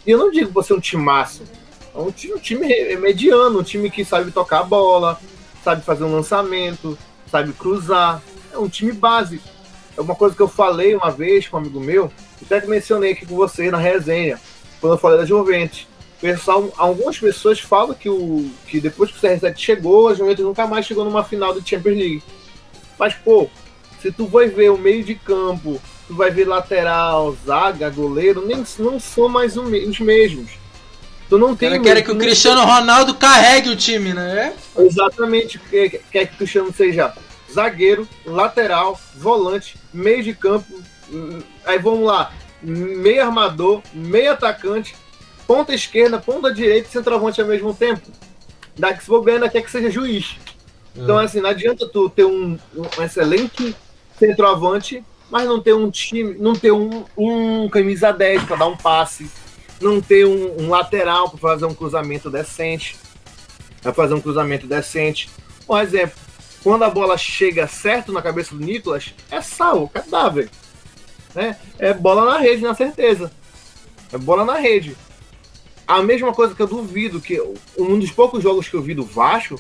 E 0.07 0.13
eu 0.13 0.19
não 0.19 0.31
digo 0.31 0.53
você 0.53 0.73
um 0.73 0.79
timaço. 0.79 1.43
É 1.93 1.99
um 1.99 2.13
time, 2.13 2.35
um 2.35 2.39
time 2.39 2.65
re- 2.65 2.97
mediano, 2.97 3.59
um 3.59 3.63
time 3.65 3.91
que 3.91 4.05
sabe 4.05 4.31
tocar 4.31 4.61
a 4.61 4.63
bola, 4.63 5.21
sabe 5.65 5.83
fazer 5.83 6.05
um 6.05 6.13
lançamento, 6.15 6.97
sabe 7.29 7.53
cruzar. 7.55 8.23
É 8.53 8.57
um 8.57 8.69
time 8.69 8.93
básico. 8.93 9.43
É 9.97 10.01
uma 10.01 10.15
coisa 10.15 10.33
que 10.37 10.41
eu 10.41 10.47
falei 10.47 10.95
uma 10.95 11.11
vez 11.11 11.49
com 11.49 11.57
um 11.57 11.61
amigo 11.61 11.81
meu, 11.81 12.09
até 12.41 12.61
que 12.61 12.69
mencionei 12.69 13.15
aqui 13.15 13.27
com 13.27 13.35
você 13.35 13.69
na 13.69 13.79
resenha, 13.79 14.39
quando 14.81 14.93
eu 14.93 14.99
falei 14.99 15.19
da 15.19 15.25
Juventus. 15.25 15.89
Pessoal, 16.21 16.73
algumas 16.77 17.17
pessoas 17.19 17.61
falam 17.61 17.95
que, 17.95 18.09
o, 18.09 18.51
que 18.67 18.81
depois 18.81 19.11
que 19.11 19.19
o 19.19 19.21
CR7 19.21 19.57
chegou, 19.57 20.09
a 20.09 20.15
Juventus 20.15 20.45
nunca 20.45 20.67
mais 20.67 20.85
chegou 20.85 21.05
numa 21.05 21.23
final 21.23 21.55
do 21.55 21.67
Champions 21.67 21.97
League. 21.97 22.23
Mas, 22.99 23.15
pô, 23.15 23.49
se 24.03 24.11
tu 24.11 24.27
vai 24.27 24.49
ver 24.49 24.71
o 24.71 24.77
meio 24.79 25.05
de 25.05 25.15
campo, 25.15 25.81
tu 26.09 26.15
vai 26.17 26.31
ver 26.31 26.47
lateral, 26.49 27.37
zaga, 27.47 27.89
goleiro, 27.89 28.45
nem, 28.45 28.65
não 28.81 28.99
são 28.99 29.29
mais 29.29 29.55
me- 29.57 29.85
os 29.87 30.01
mesmos. 30.01 30.51
Tu 31.29 31.39
não 31.39 31.55
tem. 31.55 31.69
Ela 31.75 31.79
quer 31.81 32.03
que 32.03 32.11
o 32.11 32.19
Cristiano 32.19 32.65
Ronaldo 32.65 33.15
carregue 33.15 33.69
o 33.69 33.77
time, 33.77 34.13
né? 34.13 34.55
Exatamente, 34.77 35.59
quer, 35.71 35.89
quer 36.11 36.27
que 36.27 36.35
o 36.35 36.39
Cristiano 36.39 36.73
seja 36.75 37.13
zagueiro, 37.53 38.09
lateral, 38.27 38.99
volante, 39.15 39.77
meio 39.93 40.23
de 40.25 40.35
campo. 40.35 40.67
hum, 41.13 41.41
Aí 41.65 41.79
vamos 41.79 42.05
lá: 42.07 42.33
meio 42.63 43.23
armador, 43.23 43.83
meio 43.93 44.33
atacante, 44.33 44.97
ponta 45.49 45.75
esquerda, 45.75 46.21
ponta 46.21 46.53
direita 46.53 46.89
e 46.89 46.93
centroavante 46.93 47.41
ao 47.41 47.47
mesmo 47.47 47.73
tempo. 47.73 48.07
Dá 48.79 48.93
que 48.93 49.03
se 49.03 49.09
bobear, 49.09 49.37
ainda 49.37 49.49
quer 49.49 49.63
que 49.63 49.71
seja 49.71 49.91
juiz. 49.91 50.37
Então, 50.95 51.19
assim, 51.19 51.41
não 51.41 51.49
adianta 51.49 51.89
tu 51.89 52.11
ter 52.11 52.27
um, 52.27 52.59
um 52.77 53.03
excelente 53.03 53.75
centroavante, 54.19 55.03
mas 55.31 55.49
não 55.49 55.61
ter 55.61 55.73
um 55.73 55.91
time, 55.91 56.35
não 56.35 56.53
ter 56.53 56.71
um, 56.71 57.05
um 57.17 57.69
camisa 57.71 58.13
10 58.13 58.45
para 58.45 58.57
dar 58.57 58.67
um 58.67 58.77
passe, 58.77 59.31
não 59.81 60.03
ter 60.03 60.27
um, 60.27 60.65
um 60.65 60.69
lateral 60.69 61.31
para 61.31 61.39
fazer 61.39 61.65
um 61.65 61.75
cruzamento 61.75 62.29
decente, 62.29 62.97
para 63.81 63.95
fazer 63.95 64.15
um 64.15 64.21
cruzamento 64.21 64.67
decente. 64.67 65.31
Por 65.67 65.81
exemplo, 65.81 66.19
quando 66.63 66.83
a 66.83 66.91
bola 66.91 67.17
chega 67.17 67.67
certo 67.67 68.13
na 68.13 68.21
cabeça 68.21 68.55
do 68.55 68.61
Nicolas, 68.61 69.15
é 69.31 69.41
sal, 69.41 69.89
cadáver. 69.89 70.51
Né? 71.35 71.57
É 71.79 71.95
bola 71.95 72.25
na 72.25 72.39
rede, 72.39 72.63
na 72.63 72.75
certeza. 72.75 73.33
É 74.13 74.19
bola 74.19 74.45
na 74.45 74.55
rede. 74.55 74.97
A 75.89 76.03
mesma 76.03 76.33
coisa 76.35 76.55
que 76.55 76.61
eu 76.61 76.67
duvido, 76.67 77.19
que 77.21 77.41
um 77.79 77.99
dos 77.99 78.11
poucos 78.11 78.43
jogos 78.43 78.69
que 78.69 78.75
eu 78.75 78.83
vi 78.83 78.93
do 78.95 79.05
Vasco, 79.05 79.59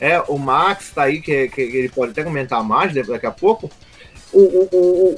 é 0.00 0.20
o 0.28 0.36
Max 0.36 0.90
tá 0.92 1.04
aí, 1.04 1.20
que, 1.20 1.48
que 1.48 1.60
ele 1.60 1.88
pode 1.88 2.10
até 2.10 2.24
comentar 2.24 2.62
mais 2.64 2.92
daqui 2.92 3.26
a 3.26 3.30
pouco. 3.30 3.70
O, 4.32 4.40
o- 4.40 4.68
o- 4.72 5.16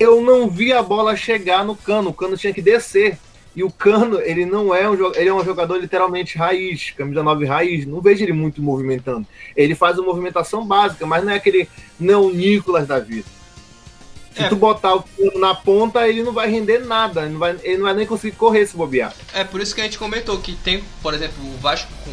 eu 0.00 0.20
não 0.22 0.48
vi 0.48 0.72
a 0.72 0.82
bola 0.82 1.14
chegar 1.14 1.64
no 1.64 1.76
cano, 1.76 2.10
o 2.10 2.14
cano 2.14 2.36
tinha 2.36 2.52
que 2.52 2.62
descer. 2.62 3.18
E 3.56 3.62
o 3.62 3.70
Cano, 3.70 4.20
ele 4.20 4.44
não 4.44 4.74
é 4.74 4.90
um 4.90 4.96
jogador, 4.96 5.16
ele 5.20 5.28
é 5.28 5.32
um 5.32 5.44
jogador 5.44 5.76
literalmente 5.76 6.36
raiz, 6.36 6.90
camisa 6.90 7.22
9 7.22 7.44
raiz. 7.44 7.86
Não 7.86 8.00
vejo 8.00 8.24
ele 8.24 8.32
muito 8.32 8.60
movimentando. 8.60 9.24
Ele 9.56 9.76
faz 9.76 9.96
uma 9.96 10.08
movimentação 10.08 10.66
básica, 10.66 11.06
mas 11.06 11.22
não 11.24 11.30
é 11.32 11.36
aquele 11.36 11.68
não 12.00 12.32
Nicolas 12.32 12.84
da 12.88 12.98
vida. 12.98 13.28
Se 14.34 14.42
É. 14.42 14.48
tu 14.48 14.56
botar 14.56 14.94
o 14.96 15.02
Cano 15.02 15.38
na 15.38 15.54
ponta, 15.54 16.08
ele 16.08 16.22
não 16.22 16.32
vai 16.32 16.50
render 16.50 16.78
nada. 16.80 17.22
Ele 17.22 17.32
não 17.34 17.38
vai, 17.38 17.56
ele 17.62 17.76
não 17.76 17.84
vai 17.84 17.94
nem 17.94 18.06
conseguir 18.06 18.36
correr 18.36 18.66
se 18.66 18.76
bobear. 18.76 19.14
É 19.32 19.44
por 19.44 19.60
isso 19.60 19.74
que 19.74 19.80
a 19.80 19.84
gente 19.84 19.98
comentou 19.98 20.38
que 20.38 20.54
tem, 20.56 20.82
por 21.02 21.14
exemplo, 21.14 21.36
o 21.44 21.56
Vasco 21.58 21.90
com 22.04 22.10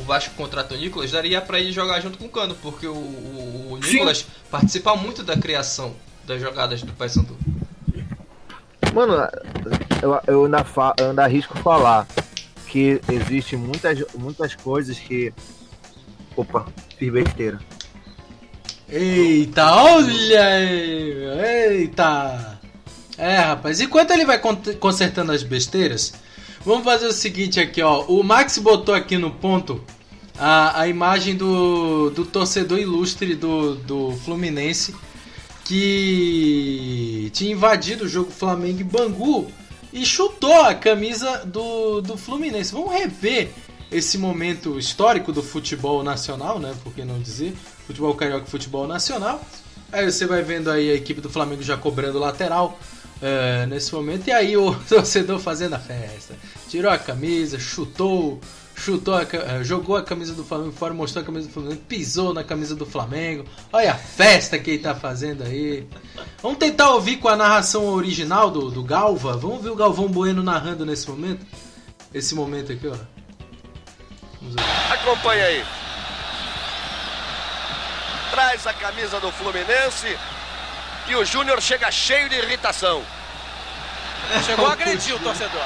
o 0.00 0.02
Vasco 0.04 0.34
contrata 0.34 0.74
o 0.74 0.76
Nicolas, 0.76 1.10
daria 1.10 1.40
pra 1.40 1.58
ele 1.58 1.72
jogar 1.72 2.00
junto 2.00 2.18
com 2.18 2.26
o 2.26 2.28
Cano, 2.28 2.54
porque 2.62 2.86
o, 2.86 2.92
o, 2.92 3.68
o 3.72 3.82
Sim. 3.82 3.92
Nicolas 3.94 4.26
participa 4.50 4.94
muito 4.94 5.22
da 5.22 5.36
criação 5.38 5.94
das 6.26 6.38
jogadas 6.40 6.82
do 6.82 6.92
Paysandu. 6.92 7.34
Mano, 8.92 9.14
eu, 10.02 10.20
eu, 10.26 10.44
ainda 10.44 10.64
fa, 10.64 10.94
eu 10.98 11.10
ainda 11.10 11.24
arrisco 11.24 11.56
falar 11.58 12.06
que 12.68 13.00
existe 13.10 13.56
muitas, 13.56 14.04
muitas 14.14 14.54
coisas 14.54 14.98
que. 14.98 15.32
Opa, 16.36 16.66
fiz 16.98 17.10
besteira. 17.12 17.58
Eita, 18.88 19.74
olha 19.74 20.46
aí, 20.46 21.80
eita. 21.80 22.58
É, 23.18 23.38
rapaz, 23.38 23.80
enquanto 23.80 24.12
ele 24.12 24.24
vai 24.24 24.38
con- 24.38 24.60
consertando 24.78 25.32
as 25.32 25.42
besteiras, 25.42 26.12
vamos 26.64 26.84
fazer 26.84 27.06
o 27.06 27.12
seguinte 27.12 27.58
aqui, 27.58 27.82
ó. 27.82 28.04
O 28.04 28.22
Max 28.22 28.58
botou 28.58 28.94
aqui 28.94 29.18
no 29.18 29.30
ponto 29.30 29.82
a, 30.38 30.82
a 30.82 30.88
imagem 30.88 31.34
do, 31.34 32.10
do 32.10 32.24
torcedor 32.24 32.78
ilustre 32.78 33.34
do, 33.34 33.74
do 33.74 34.12
Fluminense 34.24 34.94
que 35.64 37.28
tinha 37.32 37.50
invadido 37.52 38.04
o 38.04 38.08
jogo 38.08 38.30
Flamengo 38.30 38.80
e 38.80 38.84
Bangu 38.84 39.50
e 39.92 40.06
chutou 40.06 40.60
a 40.60 40.74
camisa 40.74 41.38
do, 41.44 42.00
do 42.02 42.16
Fluminense. 42.16 42.72
Vamos 42.72 42.92
rever 42.92 43.50
esse 43.90 44.16
momento 44.16 44.78
histórico 44.78 45.32
do 45.32 45.42
futebol 45.42 46.04
nacional, 46.04 46.60
né? 46.60 46.72
Por 46.84 46.92
que 46.92 47.04
não 47.04 47.18
dizer? 47.20 47.52
Futebol 47.86 48.14
carioca 48.14 48.46
e 48.46 48.50
futebol 48.50 48.86
nacional. 48.86 49.40
Aí 49.92 50.10
você 50.10 50.26
vai 50.26 50.42
vendo 50.42 50.70
aí 50.70 50.90
a 50.90 50.94
equipe 50.94 51.20
do 51.20 51.30
Flamengo 51.30 51.62
já 51.62 51.76
cobrando 51.76 52.18
lateral. 52.18 52.78
é, 53.20 53.66
nesse 53.66 53.94
momento. 53.94 54.28
E 54.28 54.32
aí 54.32 54.56
o 54.56 54.74
torcedor 54.88 55.38
fazendo 55.38 55.74
a 55.74 55.78
festa. 55.78 56.34
Tirou 56.68 56.90
a 56.90 56.98
camisa, 56.98 57.58
chutou, 57.58 58.40
chutou 58.74 59.14
a 59.14 59.22
eh, 59.22 59.64
jogou 59.64 59.96
a 59.96 60.02
camisa 60.02 60.34
do 60.34 60.44
Flamengo 60.44 60.72
fora, 60.72 60.92
mostrou 60.92 61.22
a 61.22 61.26
camisa 61.26 61.46
do 61.46 61.52
Flamengo, 61.52 61.80
pisou 61.88 62.34
na 62.34 62.44
camisa 62.44 62.74
do 62.74 62.84
Flamengo. 62.84 63.44
Olha 63.72 63.92
a 63.92 63.96
festa 63.96 64.58
que 64.58 64.72
ele 64.72 64.82
tá 64.82 64.94
fazendo 64.94 65.42
aí. 65.42 65.86
Vamos 66.42 66.58
tentar 66.58 66.90
ouvir 66.90 67.16
com 67.16 67.28
a 67.28 67.36
narração 67.36 67.86
original 67.86 68.50
do, 68.50 68.70
do 68.70 68.82
Galva. 68.82 69.36
Vamos 69.36 69.62
ver 69.62 69.70
o 69.70 69.76
Galvão 69.76 70.08
Bueno 70.08 70.42
narrando 70.42 70.84
nesse 70.84 71.08
momento. 71.08 71.44
Esse 72.12 72.34
momento 72.34 72.72
aqui, 72.72 72.88
ó. 72.88 72.96
Acompanha 74.92 75.44
aí. 75.44 75.85
Traz 78.36 78.66
a 78.66 78.74
camisa 78.74 79.18
do 79.18 79.32
Fluminense 79.32 80.14
e 81.08 81.16
o 81.16 81.24
Júnior 81.24 81.58
chega 81.62 81.90
cheio 81.90 82.28
de 82.28 82.36
irritação. 82.36 83.02
Chegou 84.44 84.66
a 84.66 84.72
agredir 84.74 85.14
o 85.16 85.18
torcedor. 85.18 85.62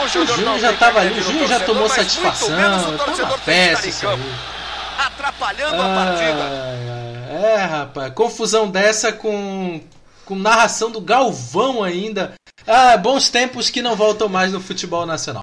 O 0.00 0.04
O 0.04 0.08
Júnior 0.08 0.58
já 0.58 0.68
tem 0.68 0.76
que 0.78 0.80
tava 0.80 1.00
ali, 1.00 1.20
o 1.20 1.22
Júnior 1.22 1.48
já 1.48 1.60
tomou 1.60 1.86
satisfação. 1.90 2.48
menos 2.48 2.82
o 2.82 2.88
uma 2.88 3.04
torcedor 3.04 3.28
tem 3.32 3.38
que 3.40 3.44
festa 3.44 3.88
isso 3.88 4.08
aí. 4.08 4.34
atrapalhando 4.98 5.82
a 5.82 5.94
partida. 5.94 6.42
É, 7.44 7.56
rapaz, 7.56 8.14
confusão 8.14 8.66
dessa 8.66 9.12
com, 9.12 9.78
com 10.24 10.34
narração 10.34 10.90
do 10.90 11.02
Galvão 11.02 11.84
ainda. 11.84 12.32
Ah, 12.66 12.96
bons 12.96 13.28
tempos 13.28 13.68
que 13.68 13.82
não 13.82 13.94
voltam 13.94 14.30
mais 14.30 14.50
no 14.50 14.62
futebol 14.62 15.04
nacional. 15.04 15.42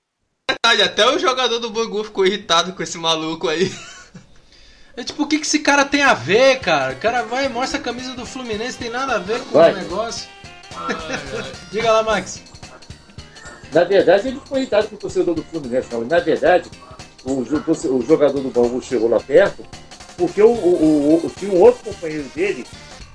Detalhe, 0.49 0.81
até 0.81 1.07
o 1.07 1.19
jogador 1.19 1.59
do 1.59 1.69
Bangu 1.69 2.03
ficou 2.03 2.25
irritado 2.25 2.73
com 2.73 2.81
esse 2.81 2.97
maluco 2.97 3.47
aí. 3.47 3.71
É 4.95 5.03
tipo, 5.03 5.23
o 5.23 5.27
que, 5.27 5.39
que 5.39 5.45
esse 5.45 5.59
cara 5.59 5.85
tem 5.85 6.03
a 6.03 6.13
ver, 6.13 6.59
cara? 6.59 6.93
O 6.93 6.97
cara 6.97 7.23
vai 7.23 7.45
e 7.45 7.49
mostra 7.49 7.79
a 7.79 7.81
camisa 7.81 8.13
do 8.13 8.25
Fluminense, 8.25 8.77
tem 8.77 8.89
nada 8.91 9.15
a 9.15 9.19
ver 9.19 9.39
com 9.39 9.51
Vai. 9.57 9.73
o 9.73 9.77
negócio. 9.77 10.27
Diga 11.71 11.91
lá, 11.91 12.03
Max. 12.03 12.41
Na 13.71 13.83
verdade, 13.83 14.27
ele 14.27 14.39
foi 14.45 14.59
irritado 14.59 14.87
com 14.87 14.95
o 14.95 14.99
torcedor 14.99 15.33
do 15.33 15.43
Fluminense. 15.43 15.87
Não. 15.91 16.01
Na 16.05 16.19
verdade, 16.19 16.69
o, 17.25 17.31
o 17.41 18.05
jogador 18.05 18.39
do 18.39 18.49
Bangu 18.49 18.81
chegou 18.83 19.09
lá 19.09 19.19
perto 19.19 19.65
porque 20.15 20.41
o, 20.43 20.49
o, 20.49 20.51
o- 21.23 21.25
o- 21.25 21.29
tinha 21.31 21.51
um 21.51 21.59
outro 21.59 21.83
companheiro 21.91 22.25
dele 22.35 22.63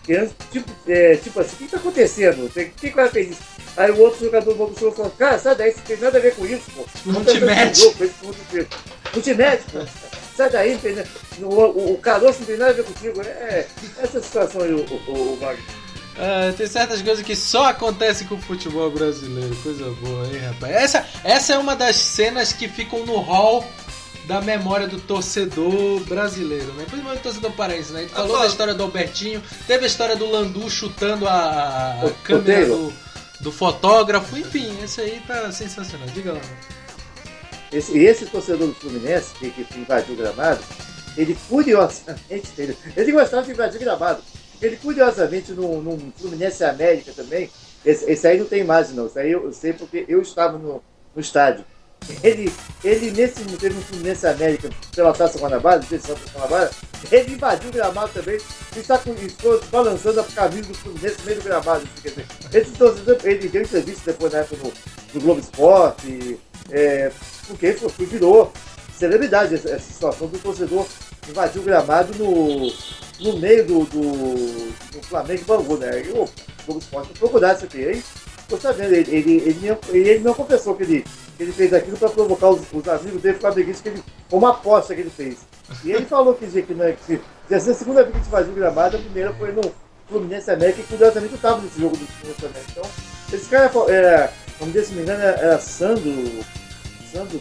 querendo, 0.02 0.34
tipo, 0.50 0.68
é, 0.88 1.16
tipo 1.16 1.38
assim, 1.38 1.54
o 1.54 1.58
que 1.58 1.64
está 1.66 1.76
acontecendo? 1.76 2.46
O 2.46 2.50
que, 2.50 2.64
que 2.64 2.88
o 2.88 2.92
cara 2.94 3.08
fez 3.10 3.30
isso? 3.30 3.40
Aí 3.76 3.90
o 3.92 3.98
outro 4.00 4.24
jogador 4.24 4.52
do 4.52 4.56
Bangu 4.58 4.74
chegou 4.74 4.92
e 4.92 4.96
falou, 4.96 5.12
cara, 5.12 5.38
sai 5.38 5.54
daí, 5.54 5.68
isso 5.70 5.78
não 5.78 5.84
tem 5.86 5.96
nada 5.98 6.18
a 6.18 6.20
ver 6.20 6.34
com 6.34 6.44
isso, 6.44 6.64
pô. 6.74 6.84
Não 7.06 7.20
te 7.24 7.26
fazendo 7.26 7.46
mete. 7.46 7.82
Não 9.14 9.22
te 9.22 9.34
mete, 9.34 9.62
pô. 9.70 9.78
Sai 10.38 10.50
daí, 10.50 10.78
nada- 10.82 11.04
o, 11.40 11.44
o, 11.46 11.92
o 11.94 11.98
caroço 11.98 12.38
não 12.38 12.46
tem 12.46 12.56
nada 12.56 12.70
a 12.70 12.74
ver 12.74 12.84
contigo. 12.84 13.20
É, 13.22 13.66
essa 14.00 14.22
situação 14.22 14.62
aí, 14.62 14.72
o, 14.72 14.84
o, 15.08 15.12
o 15.32 15.36
Wagner. 15.40 15.64
Ah, 16.16 16.52
tem 16.56 16.66
certas 16.66 17.02
coisas 17.02 17.24
que 17.24 17.34
só 17.34 17.66
acontecem 17.66 18.26
com 18.28 18.36
o 18.36 18.40
futebol 18.40 18.88
brasileiro. 18.90 19.54
Coisa 19.56 19.84
boa, 20.00 20.26
hein, 20.26 20.38
rapaz? 20.38 20.72
Essa, 20.76 21.06
essa 21.24 21.52
é 21.54 21.58
uma 21.58 21.74
das 21.74 21.96
cenas 21.96 22.52
que 22.52 22.68
ficam 22.68 23.04
no 23.04 23.16
hall 23.18 23.64
da 24.26 24.40
memória 24.40 24.86
do 24.86 25.00
torcedor 25.00 26.00
brasileiro, 26.04 26.72
né? 26.74 26.84
Principalmente 26.88 27.20
o 27.20 27.22
torcedor 27.22 27.52
paraense, 27.52 27.92
né? 27.92 28.00
Ele 28.02 28.08
falou 28.10 28.28
falo- 28.28 28.40
da 28.42 28.46
história 28.48 28.74
do 28.74 28.82
Albertinho, 28.84 29.42
teve 29.66 29.84
a 29.84 29.86
história 29.88 30.14
do 30.16 30.30
Landu 30.30 30.68
chutando 30.70 31.26
a, 31.26 31.98
a 32.02 32.10
câmera 32.22 32.66
do, 32.66 32.92
do 33.40 33.50
fotógrafo. 33.52 34.36
Enfim, 34.36 34.76
esse 34.84 35.00
aí 35.00 35.20
tá 35.26 35.50
sensacional. 35.50 36.06
Diga 36.08 36.32
lá. 36.34 36.40
Esse, 37.72 37.98
esse 37.98 38.26
torcedor 38.26 38.68
do 38.68 38.74
Fluminense, 38.74 39.34
que, 39.34 39.50
que 39.50 39.78
invadiu 39.78 40.14
o 40.14 40.18
gramado, 40.18 40.60
ele 41.16 41.36
curiosamente, 41.48 42.52
ele, 42.58 42.76
ele 42.96 43.12
gostava 43.12 43.42
de 43.42 43.52
invadir 43.52 43.76
o 43.76 43.84
gramado. 43.84 44.22
Ele 44.60 44.76
curiosamente 44.76 45.52
no, 45.52 45.80
no 45.80 46.12
Fluminense 46.16 46.64
América 46.64 47.12
também, 47.12 47.50
esse, 47.84 48.10
esse 48.10 48.26
aí 48.26 48.38
não 48.38 48.46
tem 48.46 48.60
imagem 48.60 48.94
não, 48.94 49.06
isso 49.06 49.18
aí 49.18 49.30
eu, 49.30 49.44
eu 49.44 49.52
sei 49.52 49.72
porque 49.72 50.04
eu 50.08 50.20
estava 50.20 50.58
no, 50.58 50.82
no 51.14 51.20
estádio. 51.20 51.64
Ele, 52.22 52.52
ele 52.84 53.10
nesse 53.10 53.42
teve 53.56 53.74
no 53.74 53.82
Fluminense 53.82 54.26
América 54.26 54.70
pela 54.94 55.12
Taça 55.12 55.38
Guanabara, 55.38 55.80
Taça 55.80 56.16
Guanabara, 56.32 56.70
ele 57.10 57.34
invadiu 57.34 57.70
o 57.70 57.72
gramado 57.72 58.10
também 58.12 58.38
e 58.76 58.78
está 58.78 58.98
com, 58.98 59.12
e 59.12 59.28
ficou 59.28 59.60
balançando 59.70 60.20
a 60.20 60.24
camisa 60.24 60.68
do 60.68 60.74
Fluminense 60.74 61.18
no 61.18 61.24
meio 61.24 61.38
do 61.38 61.44
gramado. 61.44 61.88
esse 62.52 62.70
torcedor, 62.72 63.18
ele 63.24 63.48
deu 63.48 63.62
entrevista 63.62 64.12
depois 64.12 64.32
na 64.32 64.38
época 64.40 64.62
no, 64.62 64.72
no 65.14 65.20
Globo 65.20 65.40
Esporte, 65.40 66.38
é, 66.70 67.10
porque 67.48 67.76
virou 68.04 68.52
celebridade 68.96 69.54
essa, 69.54 69.78
situação 69.78 70.26
do 70.26 70.38
torcedor 70.38 70.86
invadir 71.28 71.60
o 71.60 71.64
gramado 71.64 72.12
no, 72.18 72.72
no 73.20 73.38
meio 73.38 73.64
do, 73.66 73.84
do, 73.84 74.72
do 74.92 75.02
Flamengo 75.06 75.40
e 75.40 75.44
Bangu, 75.44 75.76
né? 75.76 76.02
E 76.04 76.10
o 76.10 76.28
Globo 76.66 76.80
Esporte 76.80 77.18
procurar 77.18 77.54
isso 77.54 77.64
aqui. 77.64 77.86
Aí, 77.86 78.02
tô 78.48 78.56
sabendo, 78.56 78.94
ele, 78.94 79.14
ele, 79.14 79.36
ele, 79.48 79.78
ele, 79.92 80.18
não 80.20 80.34
confessou 80.34 80.74
que 80.74 80.82
ele, 80.82 81.04
que 81.36 81.42
ele 81.42 81.52
fez 81.52 81.72
aquilo 81.72 81.96
para 81.96 82.08
provocar 82.08 82.48
os, 82.50 82.60
os 82.72 82.88
amigos 82.88 83.20
dele 83.20 83.38
flamenguistas, 83.38 83.82
que 83.82 83.88
ele, 83.88 84.02
uma 84.32 84.50
aposta 84.50 84.94
que 84.94 85.02
ele 85.02 85.10
fez. 85.10 85.38
E 85.84 85.92
ele 85.92 86.06
falou 86.06 86.34
que, 86.34 86.46
que, 86.46 86.74
né, 86.74 86.96
que 87.06 87.20
já 87.50 87.60
ser 87.60 87.70
a 87.70 87.74
segunda 87.74 88.02
vez 88.02 88.12
que 88.12 88.16
a 88.16 88.20
gente 88.20 88.28
invadiu 88.28 88.52
o 88.52 88.56
gramado, 88.56 88.96
a 88.96 89.00
primeira 89.00 89.32
foi 89.34 89.52
no 89.52 89.62
Fluminense 90.08 90.50
América, 90.50 90.80
e 90.80 90.84
curiosamente 90.84 91.32
eu 91.32 91.36
estava 91.36 91.60
nesse 91.60 91.80
jogo 91.80 91.96
do 91.96 92.06
Fluminense 92.06 92.46
América. 92.46 92.72
Então, 92.72 92.90
esse 93.32 93.48
cara, 93.50 93.70
é, 93.90 94.30
vamos 94.58 94.74
dizer, 94.74 94.86
se 94.86 94.90
não 94.92 94.96
me 94.96 95.02
engano, 95.02 95.22
era, 95.22 95.38
era 95.38 95.58
Sandro, 95.58 96.44
Sandro, 97.12 97.40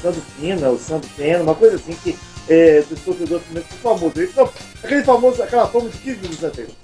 Sandro 0.00 0.22
Pina, 0.38 0.68
ou 0.68 0.78
Sandro 0.78 1.08
Pena, 1.16 1.42
uma 1.42 1.54
coisa 1.54 1.76
assim 1.76 1.94
que 2.02 2.16
é, 2.48 2.82
dos 2.82 3.00
torcedores 3.00 3.28
do 3.30 3.40
Fluminense, 3.40 3.74
famoso. 3.82 4.12
Ele, 4.16 4.32
não, 4.36 4.50
aquele 4.82 5.04
famoso, 5.04 5.42
aquela 5.42 5.66
fama 5.68 5.88
de 5.88 5.98
15 5.98 6.16
minutos 6.18 6.44
anterior. 6.44 6.74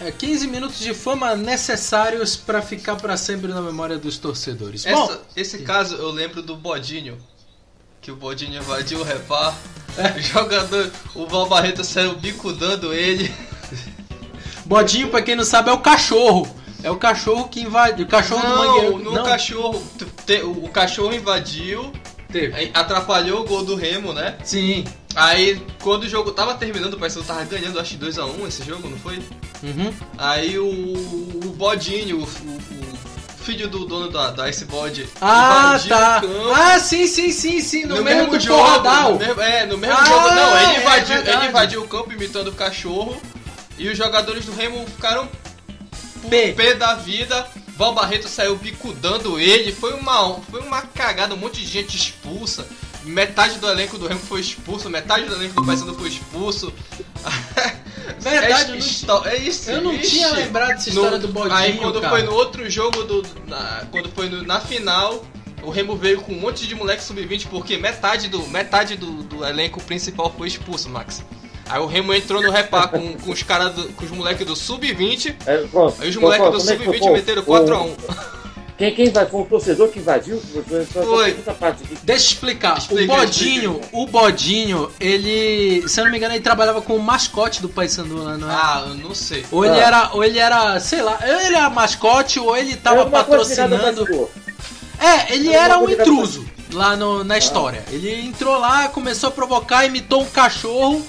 É, 0.00 0.10
15 0.10 0.46
minutos 0.48 0.78
de 0.80 0.92
fama 0.92 1.36
necessários 1.36 2.36
pra 2.36 2.60
ficar 2.60 2.96
pra 2.96 3.16
sempre 3.16 3.48
na 3.52 3.60
memória 3.62 3.96
dos 3.98 4.18
torcedores. 4.18 4.84
Bom, 4.84 5.04
Essa- 5.04 5.20
esse 5.36 5.58
caso 5.60 5.94
eu 5.96 6.10
lembro 6.10 6.42
do 6.42 6.56
Bodinho. 6.56 7.16
Que 8.00 8.10
o 8.10 8.16
Bodinho 8.16 8.58
invadiu 8.60 9.00
o 9.00 9.04
repar. 9.04 9.54
O 10.16 10.20
jogador, 10.20 10.90
o 11.14 11.24
Val 11.28 11.48
Barreto 11.48 11.84
saiu 11.84 12.16
bicudando 12.16 12.92
ele. 12.92 13.32
Bodinho, 14.66 15.08
pra 15.08 15.22
quem 15.22 15.36
não 15.36 15.44
sabe, 15.44 15.70
é 15.70 15.72
o 15.72 15.78
cachorro. 15.78 16.48
É 16.84 16.90
o 16.90 16.96
cachorro 16.96 17.48
que 17.48 17.60
invade. 17.62 18.02
O 18.02 18.06
cachorro 18.06 18.42
do 18.42 18.48
Não, 18.48 18.56
mangueiro. 18.74 18.98
no 18.98 19.22
cachorro. 19.24 19.82
tu- 19.98 20.04
te- 20.26 20.42
O 20.42 20.68
cachorro 20.68 21.14
invadiu. 21.14 21.90
aí 22.54 22.70
Atrapalhou 22.74 23.40
o 23.40 23.44
gol 23.44 23.64
do 23.64 23.74
Remo, 23.74 24.12
né? 24.12 24.36
Sim. 24.44 24.84
Aí, 25.16 25.62
quando 25.80 26.02
o 26.02 26.08
jogo 26.08 26.32
tava 26.32 26.54
terminando, 26.54 26.94
o 26.94 26.98
Paysandu 26.98 27.24
tava 27.26 27.42
ganhando, 27.44 27.80
acho 27.80 27.92
que 27.96 28.04
2x1 28.04 28.46
esse 28.48 28.64
jogo, 28.64 28.88
não 28.88 28.98
foi? 28.98 29.16
Uhum. 29.62 29.94
Aí 30.18 30.58
o, 30.58 30.66
o 30.66 31.54
Bodinho, 31.56 32.18
o, 32.18 32.22
o- 32.22 32.24
o 32.24 33.44
filho 33.44 33.68
do 33.68 33.84
dono 33.86 34.10
da, 34.10 34.30
da 34.32 34.50
Ice 34.50 34.64
Body, 34.66 35.08
Ah, 35.20 35.76
invadiu 35.86 35.88
tá. 35.96 36.18
o 36.18 36.20
campo. 36.20 36.52
Ah, 36.54 36.78
sim, 36.80 37.06
sim, 37.06 37.30
sim, 37.30 37.60
sim. 37.60 37.84
No, 37.86 37.96
no 37.96 38.02
mesmo 38.02 38.30
do 38.30 38.40
jogo, 38.40 38.60
porradal. 38.62 39.12
no 39.12 39.18
mesmo- 39.18 39.40
é, 39.40 39.64
no 39.66 39.78
mesmo 39.78 39.96
Ah, 39.98 40.04
jogo. 40.04 40.28
Não, 40.30 40.56
ele 40.58 40.66
é 40.76 40.80
invadiu, 40.80 41.06
verdade. 41.16 41.38
ele 41.38 41.46
invadiu 41.48 41.82
o 41.82 41.88
campo 41.88 42.12
imitando 42.12 42.48
o 42.48 42.52
cachorro. 42.52 43.16
E 43.78 43.88
os 43.88 43.96
jogadores 43.98 44.44
do 44.44 44.52
Remo 44.54 44.84
ficaram 44.86 45.28
P. 46.28 46.52
P 46.52 46.74
da 46.74 46.94
vida. 46.94 47.46
Val 47.76 47.92
Barreto 47.94 48.28
saiu 48.28 48.56
bicudando 48.56 49.38
ele. 49.38 49.72
Foi 49.72 49.92
uma, 49.94 50.34
foi 50.50 50.60
uma 50.60 50.82
cagada, 50.82 51.34
um 51.34 51.38
monte 51.38 51.60
de 51.60 51.66
gente 51.66 51.96
expulsa. 51.96 52.66
Metade 53.04 53.58
do 53.58 53.68
elenco 53.68 53.98
do 53.98 54.06
Remo 54.06 54.20
foi 54.20 54.40
expulso, 54.40 54.88
metade 54.88 55.26
do 55.26 55.34
elenco 55.34 55.54
do 55.56 55.66
Paysandu 55.66 55.92
foi 55.94 56.08
expulso. 56.08 56.72
Verdade, 58.20 58.72
é, 58.72 59.06
não- 59.06 59.26
é 59.26 59.36
isso. 59.36 59.70
eu 59.70 59.82
não 59.82 59.98
tinha 59.98 60.30
lembrado 60.30 60.68
dessa 60.68 60.88
história 60.90 61.18
do 61.18 61.28
Bodinho, 61.28 61.54
Aí 61.54 61.76
quando 61.76 62.00
cara. 62.00 62.10
foi 62.16 62.22
no 62.22 62.32
outro 62.32 62.68
jogo 62.70 63.02
do. 63.04 63.22
na- 63.46 63.86
quando 63.90 64.08
foi 64.10 64.28
no- 64.28 64.42
na 64.42 64.60
final, 64.60 65.24
o 65.62 65.70
Remo 65.70 65.96
veio 65.96 66.20
com 66.22 66.32
um 66.32 66.40
monte 66.40 66.66
de 66.66 66.74
moleque 66.74 67.02
sub-20, 67.02 67.46
porque 67.48 67.76
metade 67.76 68.28
do, 68.28 68.46
metade 68.48 68.96
do, 68.96 69.22
do 69.22 69.44
elenco 69.44 69.82
principal 69.82 70.32
foi 70.36 70.48
expulso, 70.48 70.88
Max. 70.88 71.22
Aí 71.68 71.80
o 71.80 71.86
Remo 71.86 72.12
entrou 72.14 72.42
no 72.42 72.50
repar 72.50 72.88
com, 72.88 73.14
com 73.14 73.30
os 73.30 73.42
caras 73.42 73.72
com 73.96 74.04
os 74.04 74.10
moleques 74.10 74.46
do 74.46 74.54
sub-20. 74.54 75.34
É, 75.46 75.56
pronto. 75.66 75.96
Aí 76.00 76.08
os 76.10 76.16
moleques 76.16 76.50
do 76.50 76.58
como 76.58 76.70
é 76.70 76.76
que 76.76 76.84
sub-20 76.84 76.98
foi? 76.98 77.12
meteram 77.12 77.42
O- 77.42 77.46
4x1. 77.46 77.94
Quem, 78.76 78.92
quem 78.92 79.08
vai, 79.10 79.24
foi 79.24 79.40
um 79.40 79.44
torcedor 79.44 79.88
que 79.88 80.00
invadiu? 80.00 80.42
Foi. 80.92 81.30
Essa 81.30 81.54
parte 81.54 81.84
aqui. 81.84 81.96
Deixa 82.02 82.24
eu 82.24 82.28
explicar. 82.32 82.76
Explica, 82.76 83.12
o 83.12 83.16
Bodinho, 83.16 83.80
o 83.92 84.06
Bodinho, 84.08 84.90
ele, 84.98 85.88
se 85.88 86.00
eu 86.00 86.04
não 86.04 86.10
me 86.10 86.18
engano, 86.18 86.34
ele 86.34 86.42
trabalhava 86.42 86.82
com 86.82 86.96
o 86.96 87.00
mascote 87.00 87.62
do 87.62 87.68
Paysandu 87.68 88.20
lá, 88.20 88.36
não 88.36 88.50
é? 88.50 88.52
Ah, 88.54 88.84
eu 88.88 88.94
não 88.96 89.14
sei. 89.14 89.46
Ou 89.52 89.64
ele 89.64 89.78
Ah. 89.78 89.86
era, 89.86 90.10
ou 90.12 90.24
ele 90.24 90.40
era, 90.40 90.80
sei 90.80 91.02
lá, 91.02 91.16
ou 91.22 91.40
ele 91.40 91.54
era 91.54 91.70
mascote 91.70 92.40
ou 92.40 92.56
ele 92.56 92.74
tava 92.74 93.02
ao 93.02 93.10
patrocinando. 93.10 94.28
É, 94.98 95.32
ele 95.34 95.52
Era 95.52 95.74
era 95.74 95.78
um 95.78 95.88
intruso 95.88 96.44
lá 96.72 96.96
no- 96.96 97.22
na 97.22 97.38
história. 97.38 97.84
Ele 97.92 98.12
entrou 98.26 98.58
lá, 98.58 98.88
começou 98.88 99.28
a 99.28 99.32
provocar, 99.32 99.84
imitou 99.86 100.22
um 100.22 100.26
cachorro, 100.26 101.00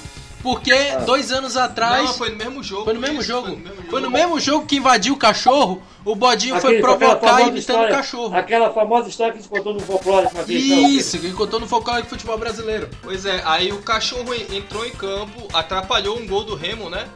porque 0.45 0.73
dois 1.07 1.31
anos 1.31 1.57
atrás. 1.57 2.03
Não, 2.05 2.13
foi 2.13 2.29
no 2.29 2.35
mesmo 2.37 2.61
jogo. 2.63 2.83
Foi 2.85 2.93
no 2.93 2.99
mesmo 2.99 3.19
isso, 3.19 3.27
jogo. 3.27 3.47
Foi 3.47 3.55
no 3.55 3.61
mesmo 3.63 3.75
jogo. 3.77 3.89
Foi 3.89 4.01
no 4.01 4.11
mesmo 4.11 4.39
jogo 4.39 4.65
que 4.67 4.75
invadiu 4.77 5.15
o 5.15 5.17
cachorro, 5.17 5.81
o 6.05 6.15
Bodinho 6.15 6.59
foi 6.61 6.77
Aquele- 6.77 6.93
aquela 6.93 7.15
provocar 7.15 7.47
imitando 7.47 7.85
o 7.85 7.89
cachorro. 7.89 8.37
Aquela 8.37 8.71
famosa 8.71 9.09
história 9.09 9.33
que 9.33 9.39
gente 9.39 9.49
contou 9.49 9.73
no 9.73 9.79
folclore 9.79 10.27
uma 10.31 10.43
vez. 10.43 10.63
Isso, 10.63 11.17
que 11.17 11.31
contou 11.33 11.59
no 11.59 11.67
folclore 11.67 12.03
do 12.03 12.09
futebol 12.09 12.37
brasileiro. 12.37 12.87
Pois 13.01 13.25
é, 13.25 13.41
aí 13.43 13.71
o 13.73 13.81
cachorro 13.81 14.31
en- 14.35 14.55
entrou 14.57 14.85
em 14.85 14.91
campo, 14.91 15.47
atrapalhou 15.51 16.19
um 16.19 16.27
gol 16.27 16.43
do 16.43 16.53
Remo, 16.55 16.89
né? 16.91 17.07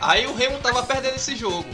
Aí 0.00 0.26
o 0.26 0.34
Remo 0.34 0.58
tava 0.60 0.82
perdendo 0.82 1.16
esse 1.16 1.36
jogo. 1.36 1.66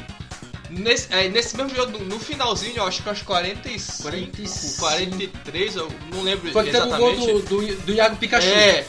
Nesse, 0.71 1.07
é, 1.15 1.29
nesse 1.29 1.57
mesmo 1.57 1.73
jogo, 1.77 1.97
no, 1.99 2.19
finalzinho, 2.19 2.79
eu 2.79 2.87
acho 2.87 3.03
que 3.03 3.09
aos 3.09 3.23
45, 3.23 4.03
45. 4.03 4.81
43, 4.81 5.77
eu 5.77 5.89
não 6.13 6.23
lembro 6.23 6.51
Foi 6.51 6.65
que 6.65 6.71
teve 6.73 6.83
o 6.83 6.89
exatamente. 6.89 7.17
gol 7.27 7.41
do, 7.43 7.43
do, 7.43 7.77
do 7.83 7.93
Iago 7.93 8.17
Pikachu. 8.17 8.49
É, 8.49 8.85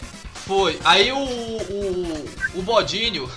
foi. 0.45 0.80
Aí 0.84 1.11
o, 1.11 1.17
o, 1.17 2.26
o 2.55 2.61
Bodinho, 2.61 3.30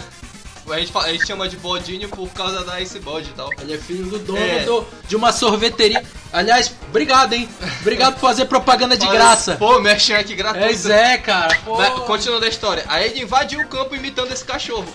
a 0.70 0.78
gente, 0.78 0.92
a 0.96 1.12
gente 1.12 1.26
chama 1.26 1.48
de 1.48 1.56
Bodinho 1.56 2.08
por 2.08 2.28
causa 2.30 2.62
da 2.64 2.80
Ice 2.80 2.98
Bod 3.00 3.26
e 3.28 3.32
tal. 3.32 3.50
Ele 3.60 3.74
é 3.74 3.78
filho 3.78 4.04
do 4.06 4.18
dono 4.18 4.38
É. 4.38 4.64
do- 4.64 4.86
de 5.06 5.16
uma 5.16 5.32
sorveteria. 5.32 6.04
Aliás, 6.32 6.74
obrigado, 6.88 7.32
hein? 7.32 7.48
Obrigado 7.80 8.14
por 8.14 8.20
fazer 8.20 8.44
propaganda 8.44 8.96
de 8.96 9.06
graça. 9.06 9.56
Pô, 9.56 9.80
mexem 9.80 10.14
aqui 10.14 10.34
gratuito. 10.34 10.66
Pois 10.66 10.84
é, 10.86 11.16
cara. 11.18 11.56
Pô. 11.64 11.76
Mas, 11.78 11.94
continuando 12.00 12.44
a 12.44 12.48
história. 12.48 12.84
Aí 12.88 13.08
ele 13.10 13.22
invadiu 13.22 13.60
o 13.60 13.66
campo 13.66 13.96
imitando 13.96 14.30
esse 14.32 14.44
cachorro. 14.44 14.86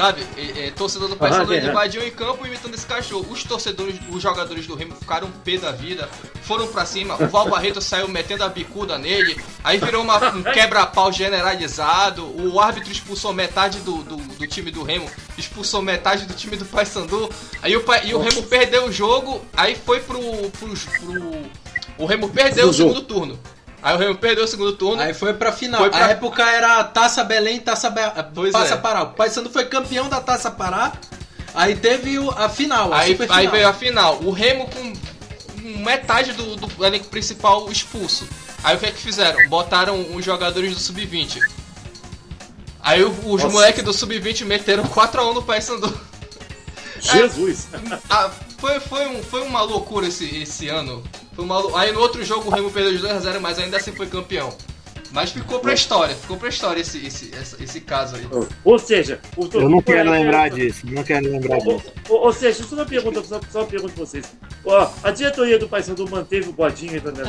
Sabe? 0.00 0.26
E, 0.34 0.66
e, 0.66 0.70
torcedor 0.70 1.10
do 1.10 1.16
Paysandu 1.16 1.52
é. 1.52 1.58
invadiu 1.62 2.02
em 2.02 2.10
campo 2.10 2.46
imitando 2.46 2.74
esse 2.74 2.86
cachorro. 2.86 3.26
Os 3.30 3.44
torcedores, 3.44 3.96
os 4.08 4.22
jogadores 4.22 4.66
do 4.66 4.74
Remo 4.74 4.94
ficaram 4.96 5.30
pé 5.44 5.58
da 5.58 5.72
vida, 5.72 6.08
foram 6.42 6.66
pra 6.68 6.86
cima. 6.86 7.22
O 7.22 7.28
Val 7.28 7.50
Barreto 7.50 7.82
saiu 7.82 8.08
metendo 8.08 8.42
a 8.42 8.48
bicuda 8.48 8.96
nele. 8.96 9.38
Aí 9.62 9.76
virou 9.76 10.02
uma- 10.02 10.30
um 10.34 10.42
quebra-pau 10.42 11.12
generalizado. 11.12 12.24
O 12.24 12.58
árbitro 12.58 12.90
expulsou 12.90 13.34
metade 13.34 13.78
do, 13.80 14.02
do, 14.02 14.16
do 14.16 14.46
time 14.46 14.70
do 14.70 14.82
Remo, 14.82 15.06
expulsou 15.36 15.82
metade 15.82 16.24
do 16.24 16.32
time 16.32 16.56
do 16.56 16.64
Paysandu. 16.64 17.28
Aí 17.60 17.76
o, 17.76 17.84
e 18.02 18.14
o 18.14 18.20
Remo 18.20 18.42
perdeu 18.44 18.86
o 18.86 18.92
jogo. 18.92 19.44
Aí 19.54 19.76
foi 19.76 20.00
pro. 20.00 20.18
pro, 20.18 20.74
pro 20.74 21.50
o 21.98 22.06
Remo 22.06 22.30
perdeu 22.30 22.70
o 22.70 22.72
segundo 22.72 23.02
turno. 23.02 23.38
Aí 23.82 23.94
o 23.94 23.98
Remo 23.98 24.14
perdeu 24.16 24.44
o 24.44 24.48
segundo 24.48 24.72
turno. 24.72 25.02
Aí 25.02 25.14
foi 25.14 25.32
pra 25.34 25.52
final. 25.52 25.80
Foi 25.80 25.90
pra- 25.90 26.06
A 26.06 26.10
época 26.10 26.42
era 26.50 26.84
Taça 26.84 27.24
Belém, 27.24 27.58
Taça 27.60 27.88
Be... 27.90 28.00
Taça 28.52 28.74
é. 28.74 28.76
Pará. 28.76 29.02
O 29.04 29.06
Paysandu 29.12 29.48
foi 29.50 29.64
campeão 29.66 30.08
da 30.08 30.20
Taça 30.20 30.50
Pará. 30.50 30.92
Aí 31.54 31.74
teve 31.74 32.16
a 32.36 32.48
final, 32.48 32.92
a 32.92 33.00
Aí, 33.00 33.18
aí 33.28 33.46
veio 33.48 33.68
a 33.68 33.72
final. 33.72 34.20
O 34.22 34.30
Remo 34.30 34.68
com 34.68 34.92
metade 35.80 36.32
do, 36.32 36.56
do 36.56 36.84
elenco 36.84 37.06
principal 37.08 37.70
expulso. 37.70 38.26
Aí 38.62 38.76
o 38.76 38.78
que 38.78 38.86
é 38.86 38.90
que 38.90 39.00
fizeram? 39.00 39.48
Botaram 39.48 40.14
os 40.14 40.24
jogadores 40.24 40.72
do 40.74 40.78
Sub-20. 40.78 41.38
Aí 42.82 43.02
os 43.02 43.24
Nossa. 43.24 43.48
moleques 43.48 43.82
do 43.82 43.92
Sub-20 43.92 44.44
meteram 44.44 44.84
4x1 44.84 45.34
no 45.34 45.42
Paysandu. 45.42 46.00
Jesus! 47.00 47.68
Ah, 48.08 48.30
foi, 48.58 48.78
foi, 48.80 49.06
um, 49.08 49.22
foi 49.22 49.42
uma 49.42 49.62
loucura 49.62 50.06
esse, 50.08 50.24
esse 50.42 50.68
ano. 50.68 51.02
Foi 51.34 51.44
uma 51.44 51.80
Aí 51.80 51.92
no 51.92 52.00
outro 52.00 52.24
jogo 52.24 52.48
o 52.48 52.52
Remo 52.52 52.70
perdeu 52.70 52.92
de 52.96 53.02
2x0, 53.02 53.40
mas 53.40 53.58
ainda 53.58 53.76
assim 53.76 53.92
foi 53.92 54.06
campeão. 54.06 54.54
Mas 55.12 55.32
ficou 55.32 55.58
pra 55.58 55.72
história, 55.74 56.14
ficou 56.14 56.36
pra 56.36 56.48
história 56.48 56.80
esse, 56.80 57.04
esse, 57.04 57.32
esse, 57.34 57.62
esse 57.62 57.80
caso 57.80 58.14
aí. 58.14 58.28
Ou 58.64 58.78
seja, 58.78 59.20
o 59.36 59.48
Eu 59.52 59.68
não 59.68 59.82
quero 59.82 60.08
lembrar 60.08 60.50
disso, 60.50 60.82
não 60.86 61.02
quero 61.02 61.28
lembrar 61.28 61.58
disso. 61.58 61.92
Ou, 62.08 62.26
ou 62.26 62.32
seja, 62.32 62.62
só 62.62 62.76
uma 62.76 62.86
pergunta, 62.86 63.20
só, 63.24 63.40
só 63.50 63.58
uma 63.60 63.66
pergunta 63.66 63.92
pra 63.92 64.04
vocês. 64.04 64.26
Ó, 64.64 64.88
a 65.02 65.10
diretoria 65.10 65.58
do 65.58 65.68
Paysandu 65.68 66.08
manteve 66.08 66.48
o 66.48 66.52
bodinho 66.52 67.02
na, 67.02 67.10
na, 67.10 67.24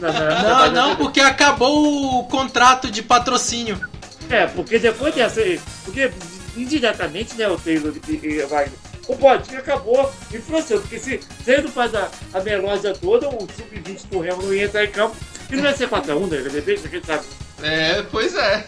na, 0.00 0.12
na- 0.12 0.42
Não, 0.42 0.72
não, 0.72 0.96
porque 0.96 1.20
acabou 1.20 2.18
o 2.20 2.24
contrato 2.24 2.90
de 2.90 3.02
patrocínio. 3.02 3.80
É, 4.28 4.46
porque 4.46 4.78
depois 4.78 5.14
dessa. 5.14 5.40
Porque 5.84 6.10
indiretamente, 6.56 7.34
né, 7.36 7.48
o 7.48 7.56
Taylor 7.58 7.92
e, 8.08 8.12
e 8.12 8.42
Wagner, 8.42 8.78
o 9.08 9.14
bodinho 9.16 9.58
acabou 9.58 10.12
influenciando. 10.32 10.82
Porque 10.82 10.98
se, 10.98 11.20
se 11.44 11.50
ele 11.50 11.62
não 11.62 11.72
faz 11.72 11.94
a, 11.94 12.10
a 12.32 12.40
melódia 12.40 12.94
toda, 12.94 13.28
o 13.28 13.38
sub-20 13.40 14.06
do 14.08 14.20
Remo 14.20 14.42
não 14.42 14.54
ia 14.54 14.64
entrar 14.64 14.84
em 14.84 14.90
campo. 14.90 15.16
E 15.50 15.56
não 15.56 15.64
ia 15.64 15.76
ser 15.76 15.88
4x1, 15.88 16.30
né? 16.30 16.36
De 16.38 16.48
repente, 16.48 16.88
quem 16.88 17.02
sabe? 17.02 17.24
É, 17.62 18.02
pois 18.10 18.34
é. 18.34 18.64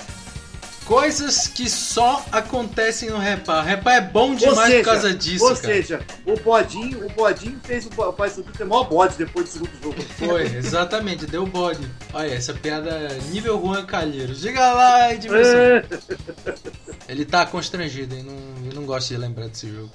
Coisas 0.87 1.49
que 1.49 1.69
só 1.69 2.25
acontecem 2.31 3.11
no 3.11 3.19
Repá. 3.19 3.61
Repá 3.61 3.95
é 3.95 4.01
bom 4.01 4.37
demais 4.37 4.57
Ou 4.57 4.65
seja, 4.67 4.79
por 4.79 4.85
causa 4.85 5.15
disso, 5.15 5.45
Ou 5.45 5.57
cara. 5.57 5.75
seja, 5.75 6.01
o 6.25 6.37
bodinho, 6.39 7.05
o 7.05 7.09
bodinho 7.11 7.61
fez 7.65 7.87
o 7.87 7.89
o 8.01 8.13
Paysandu 8.13 8.53
ter 8.53 8.65
maior 8.65 8.85
bode 8.85 9.17
depois 9.17 9.47
do 9.47 9.51
segundo 9.51 9.83
jogo. 9.83 10.01
Foi, 10.17 10.43
exatamente, 10.43 11.27
deu 11.27 11.45
bode. 11.45 11.85
Olha, 12.15 12.33
essa 12.33 12.55
piada 12.55 12.91
é 12.91 13.19
nível 13.33 13.61
Juan 13.61 13.85
Calheiros. 13.85 14.41
Diga 14.41 14.73
lá, 14.75 15.13
Edmilson. 15.13 15.57
É. 15.57 15.85
Ele 17.09 17.25
tá 17.25 17.45
constrangido, 17.47 18.15
ele 18.15 18.23
não, 18.23 18.37
ele 18.65 18.75
não 18.77 18.87
gosta 18.87 19.13
de 19.13 19.21
lembrar 19.21 19.49
desse 19.49 19.69
jogo. 19.69 19.91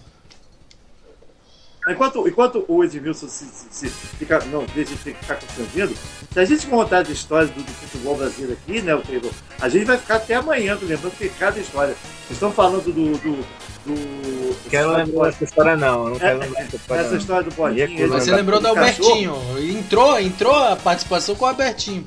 Enquanto, 1.90 2.28
enquanto 2.28 2.64
o 2.68 2.84
Edmilson 2.84 3.28
se, 3.28 3.46
se, 3.46 3.90
se 3.90 4.08
fica, 4.18 4.40
não 4.52 4.66
deixa 4.76 4.92
de 4.92 4.98
ficar 4.98 5.36
constrangido, 5.36 5.96
se 6.32 6.40
a 6.40 6.46
gente 6.46 6.68
contar 6.68 7.00
as 7.00 7.10
histórias 7.10 7.50
do, 7.50 7.62
do 7.64 7.72
futebol 7.72 8.16
brasileiro 8.16 8.54
aqui, 8.54 8.82
né, 8.82 8.94
o 8.94 9.02
Taylor, 9.02 9.32
a 9.60 9.68
gente 9.68 9.86
vai 9.86 9.98
ficar 9.98 10.18
até 10.18 10.36
amanhã 10.36 10.78
lembrando 10.80 11.18
que 11.18 11.28
cada 11.30 11.60
história. 11.60 11.96
Vocês 12.28 12.32
estão 12.34 12.52
falando 12.52 12.84
do. 12.84 13.18
do, 13.18 13.42
do 13.86 14.70
Quero 14.70 14.94
lembrar 14.96 15.26
dessa 15.32 15.44
história 15.44 15.76
não, 15.76 16.04
eu 16.06 16.10
não 16.12 16.20
quero 16.20 16.38
É, 16.44 16.46
lembrar 16.46 16.62
dessa 16.64 16.76
história 16.76 17.02
essa 17.02 17.12
não. 17.12 17.18
história 17.18 17.50
do 17.50 17.56
Mas 17.62 18.10
você 18.12 18.32
lembrou 18.36 18.60
do 18.62 18.68
Albertinho. 18.68 19.36
Entrou, 19.60 20.20
entrou 20.20 20.54
a 20.56 20.76
participação 20.76 21.34
com 21.36 21.46
o 21.46 21.48
Albertinho. 21.48 22.06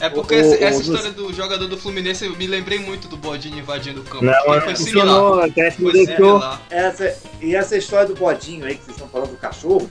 É 0.00 0.08
porque 0.08 0.34
O- 0.34 0.38
esse- 0.38 0.56
o- 0.56 0.64
essa 0.64 0.78
o- 0.78 0.82
história 0.82 1.10
do 1.10 1.32
jogador 1.32 1.66
do 1.66 1.76
Fluminense 1.76 2.24
eu 2.24 2.34
me 2.36 2.46
lembrei 2.46 2.78
muito 2.78 3.06
do 3.06 3.16
Bodinho 3.16 3.58
invadindo 3.58 4.00
o 4.00 4.04
campo. 4.04 4.24
Não, 4.24 4.32
não 4.32 4.60
foi 4.62 4.74
funcionou, 4.76 5.42
similar. 5.42 5.72
Foi 5.76 6.06
similar. 6.06 6.62
Essa, 6.70 7.16
e 7.40 7.54
essa 7.54 7.76
história 7.76 8.06
do 8.08 8.14
bodinho 8.14 8.64
aí 8.64 8.76
que 8.76 8.84
vocês 8.84 8.96
estão 8.96 9.08
falando 9.08 9.30
do 9.30 9.36
cachorro, 9.36 9.90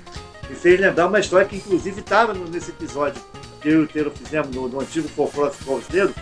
me 0.50 0.56
fez 0.56 0.80
lembrar 0.80 1.08
uma 1.08 1.20
história 1.20 1.46
que 1.46 1.56
inclusive 1.58 2.00
estava 2.02 2.34
nesse 2.34 2.72
episódio 2.72 3.22
que 3.62 3.70
eu 3.70 3.82
e 3.82 3.84
o 3.84 3.88
Teiro 3.88 4.12
fizemos 4.12 4.50
no, 4.56 4.68
no 4.68 4.80
antigo 4.82 5.08
folclore 5.10 5.52
brasileiro, 5.66 6.16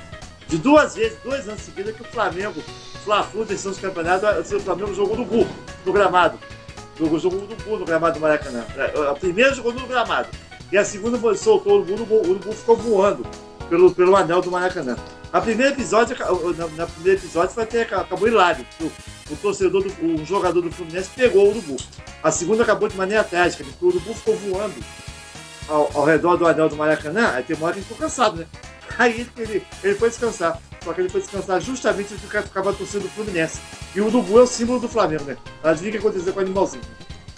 de 0.48 0.58
duas 0.58 0.96
vezes, 0.96 1.18
dois 1.24 1.48
anos 1.48 1.62
seguidos, 1.62 1.96
que 1.96 2.02
o 2.02 2.06
Flamengo, 2.06 2.62
Fla-Flu, 3.06 3.46
decisão 3.46 3.72
dos 3.72 3.80
campeonatos, 3.80 4.52
o 4.52 4.60
Flamengo 4.60 4.94
jogou 4.94 5.16
no 5.16 5.24
Gu, 5.26 5.48
no 5.86 5.94
gramado. 5.94 6.38
Jogou, 6.98 7.20
jogou 7.20 7.40
no 7.42 7.56
Gu, 7.56 7.78
no 7.78 7.86
gramado 7.86 8.16
do 8.16 8.20
Maracanã. 8.22 8.66
A 9.10 9.14
primeira 9.14 9.54
jogou 9.54 9.72
no 9.72 9.86
gramado. 9.86 10.28
E 10.72 10.78
a 10.78 10.84
segunda 10.84 11.18
soltou 11.36 11.80
o 11.82 11.86
Gu, 11.86 11.94
o 11.94 12.06
Gu, 12.06 12.16
o 12.32 12.40
Gu 12.40 12.52
ficou 12.54 12.76
voando 12.76 13.24
pelo, 13.70 13.94
pelo 13.94 14.16
anel 14.16 14.42
do 14.42 14.52
Maracanã. 14.52 14.96
A 15.32 15.42
primeira 15.42 15.74
episódio, 15.74 16.16
na, 16.56 16.68
na 16.68 16.86
primeira 16.88 17.20
episódio 17.20 17.54
foi 17.54 17.64
até, 17.64 17.82
acabou 17.82 18.28
hilário. 18.28 18.66
O, 18.82 18.86
o 19.32 19.36
torcedor, 19.36 19.84
do, 19.84 19.90
o 20.06 20.26
jogador 20.26 20.62
do 20.62 20.72
Fluminense 20.72 21.10
pegou 21.16 21.46
o 21.46 21.50
Urubu. 21.50 21.78
A 22.24 22.32
segunda 22.32 22.64
acabou 22.64 22.88
de 22.88 22.96
maneira 22.96 23.24
trágica, 23.24 23.64
porque 23.64 23.86
o 23.86 23.88
Urubu 23.90 24.14
ficou 24.14 24.36
voando 24.38 24.76
ao, 25.68 25.92
ao 25.94 26.06
redor 26.06 26.38
do 26.38 26.48
anel 26.48 26.70
do 26.70 26.76
Maracanã, 26.76 27.32
aí 27.32 27.44
tem 27.44 27.56
uma 27.56 27.66
hora 27.66 27.74
que 27.74 27.80
ele 27.80 27.86
ficou 27.86 27.98
cansado, 27.98 28.38
né? 28.38 28.46
Aí 28.98 29.30
ele, 29.38 29.64
ele 29.84 29.96
foi 29.96 30.10
descansar. 30.10 30.60
Só 30.84 30.94
que 30.94 31.02
ele 31.02 31.10
foi 31.10 31.22
descansar 31.22 31.62
justamente 31.62 32.16
porque 32.16 32.42
ficava 32.42 32.74
torcendo 32.74 33.04
do 33.04 33.10
Fluminense. 33.10 33.60
E 33.94 34.02
o 34.02 34.08
Urubu 34.08 34.40
é 34.40 34.42
o 34.44 34.48
símbolo 34.48 34.80
do 34.80 34.88
Flamengo, 34.88 35.26
né? 35.26 35.38
Adivinha 35.64 35.90
o 35.90 35.92
que 35.92 35.98
aconteceu 36.00 36.34
com 36.34 36.40
o 36.40 36.44
animalzinho? 36.44 36.84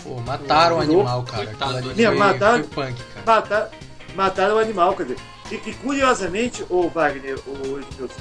Pô, 0.03 0.21
mataram 0.21 0.77
o 0.77 0.79
animal, 0.79 1.23
cara. 1.23 1.49
Minha, 1.95 2.09
foi, 2.09 2.17
mataram, 2.17 2.63
foi 2.63 2.85
punk, 2.85 3.03
cara. 3.13 3.25
mataram, 3.25 3.69
mataram 4.15 4.55
o 4.55 4.59
animal, 4.59 4.95
quer 4.95 5.03
dizer. 5.03 5.19
E, 5.51 5.55
e 5.69 5.73
curiosamente, 5.75 6.63
o 6.69 6.87
Wagner, 6.89 7.37
o 7.47 7.79
Edmilson, 7.79 8.19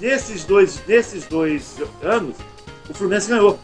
nesses 0.00 0.44
dois, 0.44 0.80
nesses 0.86 1.24
dois 1.26 1.76
anos, 2.02 2.36
o 2.88 2.94
Fluminense 2.94 3.28
ganhou. 3.28 3.58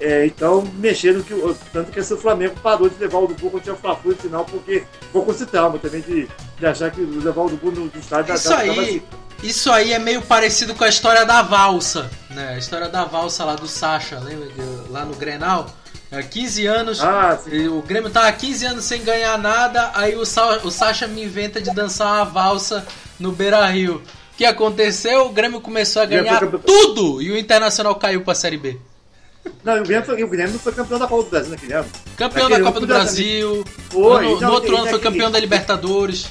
É, 0.00 0.26
então, 0.26 0.62
mexeram 0.78 1.22
que 1.22 1.32
o- 1.32 1.56
tanto 1.72 1.92
que 1.92 2.00
esse 2.00 2.16
Flamengo 2.16 2.56
parou 2.60 2.88
de 2.88 2.96
levar 2.98 3.18
o 3.18 3.28
quando 3.28 3.62
tinha 3.62 3.74
o 3.74 3.78
Fla-Flu 3.78 4.10
no 4.12 4.16
final, 4.16 4.44
porque 4.44 4.84
ficou 5.00 5.24
com 5.24 5.30
esse 5.30 5.46
trauma 5.46 5.78
também 5.78 6.00
de, 6.00 6.28
de 6.58 6.66
achar 6.66 6.90
que 6.90 7.00
levar 7.00 7.42
o 7.42 7.44
Urubu 7.44 7.70
no, 7.70 7.84
no 7.84 7.92
estádio 8.00 8.34
Isso 8.34 8.48
dava- 8.48 8.64
dava- 8.66 8.80
aí, 8.80 9.02
isso 9.44 9.70
aí 9.70 9.92
é 9.92 10.00
meio 10.00 10.20
parecido 10.22 10.74
com 10.74 10.82
a 10.82 10.88
história 10.88 11.24
da 11.24 11.42
valsa, 11.42 12.10
né? 12.30 12.54
A 12.54 12.58
história 12.58 12.88
da 12.88 13.04
valsa 13.04 13.44
lá 13.44 13.54
do 13.54 13.68
Sacha, 13.68 14.18
lembra? 14.18 14.48
De- 14.48 14.90
lá 14.90 15.04
no 15.04 15.14
Grenal. 15.14 15.66
Há 16.12 16.22
15 16.22 16.66
anos, 16.66 17.00
Ah, 17.00 17.38
o 17.70 17.80
Grêmio 17.82 18.10
tava 18.10 18.28
há 18.28 18.32
15 18.32 18.66
anos 18.66 18.84
sem 18.84 19.02
ganhar 19.02 19.38
nada, 19.38 19.90
aí 19.94 20.14
o, 20.14 20.26
Sa 20.26 20.58
o 20.62 20.70
Sacha 20.70 21.06
me 21.08 21.24
inventa 21.24 21.58
de 21.60 21.70
dançar 21.70 22.06
uma 22.16 22.24
valsa 22.24 22.86
no 23.18 23.32
Beira 23.32 23.64
Rio. 23.66 24.02
O 24.34 24.36
que 24.36 24.44
aconteceu? 24.44 25.26
O 25.26 25.30
Grêmio 25.30 25.60
começou 25.60 26.02
a 26.02 26.04
ganhar 26.06 26.40
tudo 26.66 27.22
e 27.22 27.30
o 27.30 27.38
Internacional 27.38 27.94
caiu 27.94 28.20
pra 28.22 28.34
Série 28.34 28.58
B. 28.58 28.78
Não, 29.64 29.80
o 29.80 29.84
Grêmio, 29.84 30.04
foi, 30.04 30.22
o 30.22 30.28
Grêmio 30.28 30.58
foi 30.58 30.72
campeão 30.72 30.98
da 30.98 31.06
Copa 31.06 31.22
do 31.24 31.30
Brasil 31.30 31.50
naquele 31.50 31.72
ano. 31.72 31.88
Campeão 32.16 32.42
Naquele 32.44 32.60
da 32.62 32.66
Copa 32.66 32.80
do. 32.80 32.86
Brasil, 32.86 33.64
Foi, 33.90 34.22
no, 34.24 34.34
no 34.34 34.40
não, 34.40 34.52
outro 34.52 34.76
ano 34.76 34.86
foi 34.88 34.98
campeão 35.00 35.30
da 35.30 35.40
Libertadores. 35.40 36.26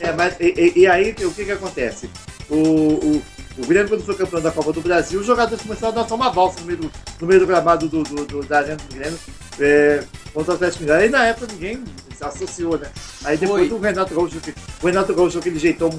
É, 0.00 0.10
mas 0.12 0.34
e, 0.40 0.72
e- 0.74 0.80
e 0.80 0.86
aí 0.86 1.14
o 1.22 1.30
que 1.32 1.44
que 1.44 1.52
acontece? 1.52 2.08
O, 2.48 2.56
o, 2.56 3.22
o 3.58 3.66
Grêmio, 3.66 3.88
quando 3.88 4.04
foi 4.04 4.14
campeão 4.14 4.40
da 4.40 4.50
Copa 4.50 4.72
do 4.72 4.80
Brasil, 4.80 5.20
os 5.20 5.26
jogadores 5.26 5.62
começaram 5.62 5.92
a 5.98 6.02
dançar 6.02 6.16
uma 6.16 6.30
valsa 6.30 6.60
no 6.60 6.66
meio 6.66 6.78
do, 6.78 6.92
no 7.20 7.26
meio 7.26 7.40
do 7.40 7.46
gramado 7.46 7.88
do, 7.88 8.02
do, 8.02 8.24
do- 8.26 8.42
da 8.44 8.58
arena 8.58 8.76
do 8.76 8.94
Grêmio 8.94 9.18
é, 9.58 10.04
contra 10.34 10.52
o 10.52 10.54
Atlético 10.56 10.82
Mineiro. 10.82 11.02
Aí 11.02 11.08
na 11.10 11.24
época 11.24 11.46
ninguém 11.52 11.82
se 12.16 12.24
associou, 12.24 12.78
né? 12.78 12.88
Aí 13.24 13.36
depois 13.36 13.70
o 13.72 13.78
Renato 13.78 14.14
Gaúcho, 14.14 14.40
que- 14.40 14.54
o 14.82 14.86
Renato 14.86 15.14
Gaúcho, 15.14 15.38
aquele 15.38 15.58
jeitão, 15.58 15.90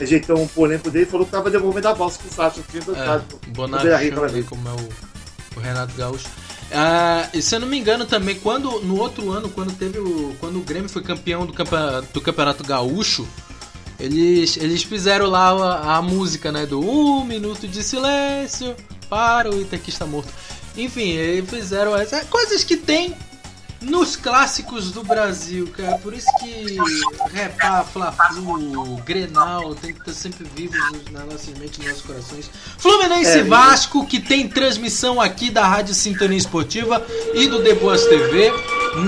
jeitão 0.00 0.46
polêmico 0.48 0.90
dele, 0.90 1.06
falou 1.06 1.26
que 1.26 1.32
tava 1.32 1.50
devolvendo 1.50 1.88
a 1.88 1.92
valsa 1.92 2.18
pro 2.18 2.32
Sacha, 2.34 2.60
que 2.62 2.70
tinha 2.70 2.82
dançado. 2.82 3.24
É, 3.30 3.96
vez. 4.32 4.48
como 4.48 4.68
é 4.68 4.72
o, 4.72 4.88
o 5.58 5.60
Renato 5.60 5.94
Gaúcho. 5.96 6.26
Ah, 6.74 7.28
e 7.34 7.42
se 7.42 7.54
eu 7.54 7.60
não 7.60 7.68
me 7.68 7.78
engano 7.78 8.06
também, 8.06 8.34
quando 8.36 8.80
no 8.80 8.98
outro 8.98 9.30
ano, 9.30 9.50
quando 9.50 9.76
teve 9.76 9.98
o. 9.98 10.34
Quando 10.40 10.56
o 10.58 10.62
Grêmio 10.62 10.88
foi 10.88 11.02
campeão 11.02 11.44
do, 11.44 11.52
campe- 11.52 12.06
do 12.14 12.20
Campeonato 12.20 12.64
Gaúcho, 12.64 13.28
eles, 14.02 14.56
eles 14.56 14.82
fizeram 14.82 15.26
lá 15.26 15.50
a, 15.50 15.96
a 15.98 16.02
música, 16.02 16.50
né? 16.50 16.66
Do 16.66 16.80
Um 16.80 17.24
Minuto 17.24 17.68
de 17.68 17.84
Silêncio 17.84 18.74
para 19.08 19.48
o 19.48 19.60
Itaquista 19.60 20.04
Morto. 20.04 20.32
Enfim, 20.76 21.10
eles 21.10 21.48
fizeram 21.48 21.96
essas 21.96 22.24
coisas 22.26 22.64
que 22.64 22.76
tem 22.76 23.14
nos 23.82 24.16
clássicos 24.16 24.90
do 24.90 25.02
Brasil, 25.02 25.68
cara. 25.76 25.98
Por 25.98 26.14
isso 26.14 26.26
que 26.40 26.76
Repá, 27.32 27.84
Fla-Flu, 27.84 28.96
Grenal 29.04 29.74
tem 29.74 29.92
que 29.92 30.00
estar 30.00 30.12
sempre 30.12 30.46
vivos 30.54 30.78
na 31.10 31.24
nossa 31.24 31.50
mente, 31.58 31.78
nos 31.78 31.88
nossos 31.88 32.02
corações. 32.02 32.50
Fluminense 32.78 33.38
É, 33.38 33.42
Vasco, 33.42 34.06
que 34.06 34.20
tem 34.20 34.48
transmissão 34.48 35.20
aqui 35.20 35.50
da 35.50 35.66
Rádio 35.66 35.94
Sintonia 35.94 36.38
Esportiva 36.38 37.04
e 37.34 37.46
do 37.46 37.62
The 37.62 37.74
Boas 37.74 38.04
TV. 38.06 38.52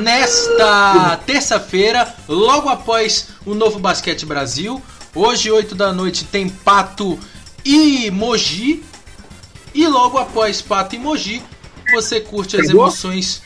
Nesta 0.02 1.16
terça-feira, 1.26 2.14
logo 2.28 2.68
após 2.68 3.28
o 3.44 3.54
Novo 3.54 3.78
Basquete 3.78 4.24
Brasil. 4.26 4.82
Hoje, 5.14 5.50
8 5.50 5.74
da 5.74 5.92
noite, 5.92 6.24
tem 6.24 6.48
Pato 6.48 7.18
e 7.64 8.10
Mogi. 8.10 8.82
E 9.74 9.86
logo 9.86 10.18
após 10.18 10.62
Pato 10.62 10.94
e 10.94 10.98
Mogi, 10.98 11.42
você 11.92 12.20
curte 12.20 12.56
as 12.56 12.68
emoções. 12.68 13.42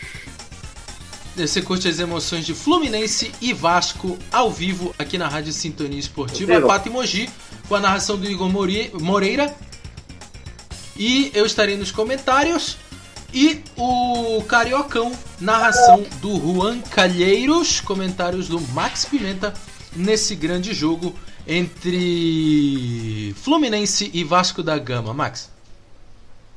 Você 1.46 1.62
curte 1.62 1.86
as 1.86 2.00
emoções 2.00 2.44
de 2.44 2.52
Fluminense 2.52 3.30
e 3.40 3.52
Vasco 3.52 4.18
ao 4.32 4.50
vivo 4.50 4.92
aqui 4.98 5.16
na 5.16 5.28
Rádio 5.28 5.52
Sintonia 5.52 5.98
Esportiva. 5.98 6.60
Pato 6.62 6.88
e 6.88 6.90
Mogi, 6.90 7.30
com 7.68 7.76
a 7.76 7.80
narração 7.80 8.16
do 8.18 8.28
Igor 8.28 8.50
Moreira. 9.00 9.54
E 10.96 11.30
eu 11.32 11.46
estarei 11.46 11.76
nos 11.76 11.92
comentários. 11.92 12.76
E 13.32 13.60
o 13.76 14.42
Cariocão, 14.48 15.12
narração 15.38 16.04
do 16.20 16.34
Juan 16.40 16.80
Calheiros, 16.80 17.80
comentários 17.80 18.48
do 18.48 18.60
Max 18.72 19.04
Pimenta 19.04 19.54
nesse 19.94 20.34
grande 20.34 20.74
jogo 20.74 21.14
entre 21.46 23.34
Fluminense 23.36 24.10
e 24.12 24.24
Vasco 24.24 24.62
da 24.62 24.76
Gama. 24.76 25.14
Max. 25.14 25.50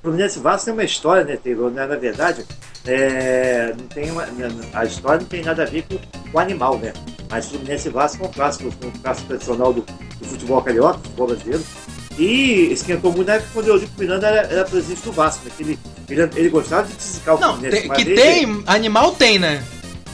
Fluminense 0.02 0.40
e 0.40 0.41
Vasco 0.41 0.65
tem 0.65 0.73
uma 0.73 0.84
história, 0.84 1.23
né, 1.23 1.38
Taylor? 1.38 1.69
Né, 1.72 1.86
Na 1.86 1.95
verdade, 1.95 2.45
é, 2.86 3.73
não 3.78 3.88
tem 3.88 4.10
uma, 4.11 4.26
a 4.73 4.86
história 4.86 5.19
não 5.19 5.28
tem 5.28 5.44
nada 5.44 5.64
a 5.64 5.65
ver 5.65 5.84
com 5.84 5.99
o 6.34 6.40
animal, 6.40 6.78
né? 6.80 6.91
Mas 7.30 7.48
Fluminense 7.48 7.88
e 7.88 7.91
Vasco 7.91 8.23
é 8.23 8.28
um 8.28 8.32
clássico, 8.32 8.69
um 8.84 8.91
clássico 9.02 9.28
tradicional 9.28 9.72
do, 9.73 9.82
do 9.82 10.26
futebol 10.26 10.61
carioca, 10.61 10.98
futebol 10.99 11.28
brasileiro. 11.28 11.64
E 12.18 12.72
esquentou 12.72 13.11
muito 13.14 13.28
na 13.28 13.36
época 13.36 13.49
quando 13.53 13.68
o 13.68 13.69
Eurico 13.69 13.91
Miranda 13.98 14.28
era, 14.28 14.48
era 14.48 14.65
presidente 14.65 15.02
do 15.03 15.11
Vasco, 15.11 15.45
né? 15.45 15.52
Ele, 15.60 15.80
ele, 16.10 16.22
ele 16.36 16.49
gostava 16.49 16.88
de 16.88 16.94
deszicar 16.94 17.36
o 17.36 17.40
Não, 17.40 17.53
Fluminense. 17.53 17.82
tem- 17.82 17.91
que 17.91 18.02
ele- 18.02 18.15
tem, 18.15 18.64
animal 18.68 19.11
tem, 19.15 19.40
né? 19.40 19.64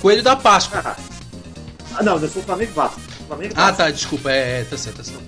Coelho 0.01 0.21
da 0.21 0.35
Páscoa. 0.35 0.95
Ah, 1.95 2.03
não, 2.03 2.19
eu 2.19 2.27
sou 2.29 2.43
Flamengo 2.43 2.71
e 2.71 2.75
Vasco. 2.75 2.99
Flamengo 3.27 3.53
e 3.53 3.57
Ah, 3.57 3.61
Vasco. 3.65 3.77
tá, 3.77 3.89
desculpa, 3.91 4.31
é, 4.31 4.61
é, 4.61 4.63
tá 4.65 4.77
certo, 4.77 4.97
tá 4.97 5.03
certo. 5.03 5.23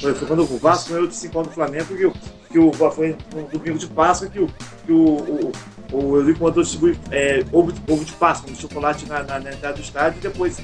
Foi, 0.00 0.14
foi 0.14 0.26
quando 0.26 0.42
o 0.42 0.58
Vasco 0.58 0.90
ganhou 0.90 1.06
de 1.06 1.14
5 1.14 1.42
do 1.42 1.50
Flamengo 1.50 1.84
que 1.94 2.06
o, 2.06 2.14
que 2.50 2.58
o 2.58 2.72
foi 2.90 3.16
no 3.34 3.42
domingo 3.46 3.78
de 3.78 3.86
Páscoa 3.86 4.28
que 4.28 4.40
o, 4.40 4.46
que 4.84 4.92
o, 4.92 5.06
o, 5.06 5.52
o 5.92 6.16
Eurico 6.16 6.42
mandou 6.42 6.62
distribuir 6.62 6.98
é, 7.10 7.44
ovo, 7.52 7.72
de, 7.72 7.80
ovo 7.90 8.04
de 8.04 8.12
Páscoa, 8.12 8.50
um 8.50 8.54
chocolate 8.54 9.06
na, 9.06 9.22
na, 9.22 9.38
na 9.38 9.52
entrada 9.52 9.74
do 9.76 9.80
estádio 9.80 10.18
e 10.18 10.22
depois 10.22 10.58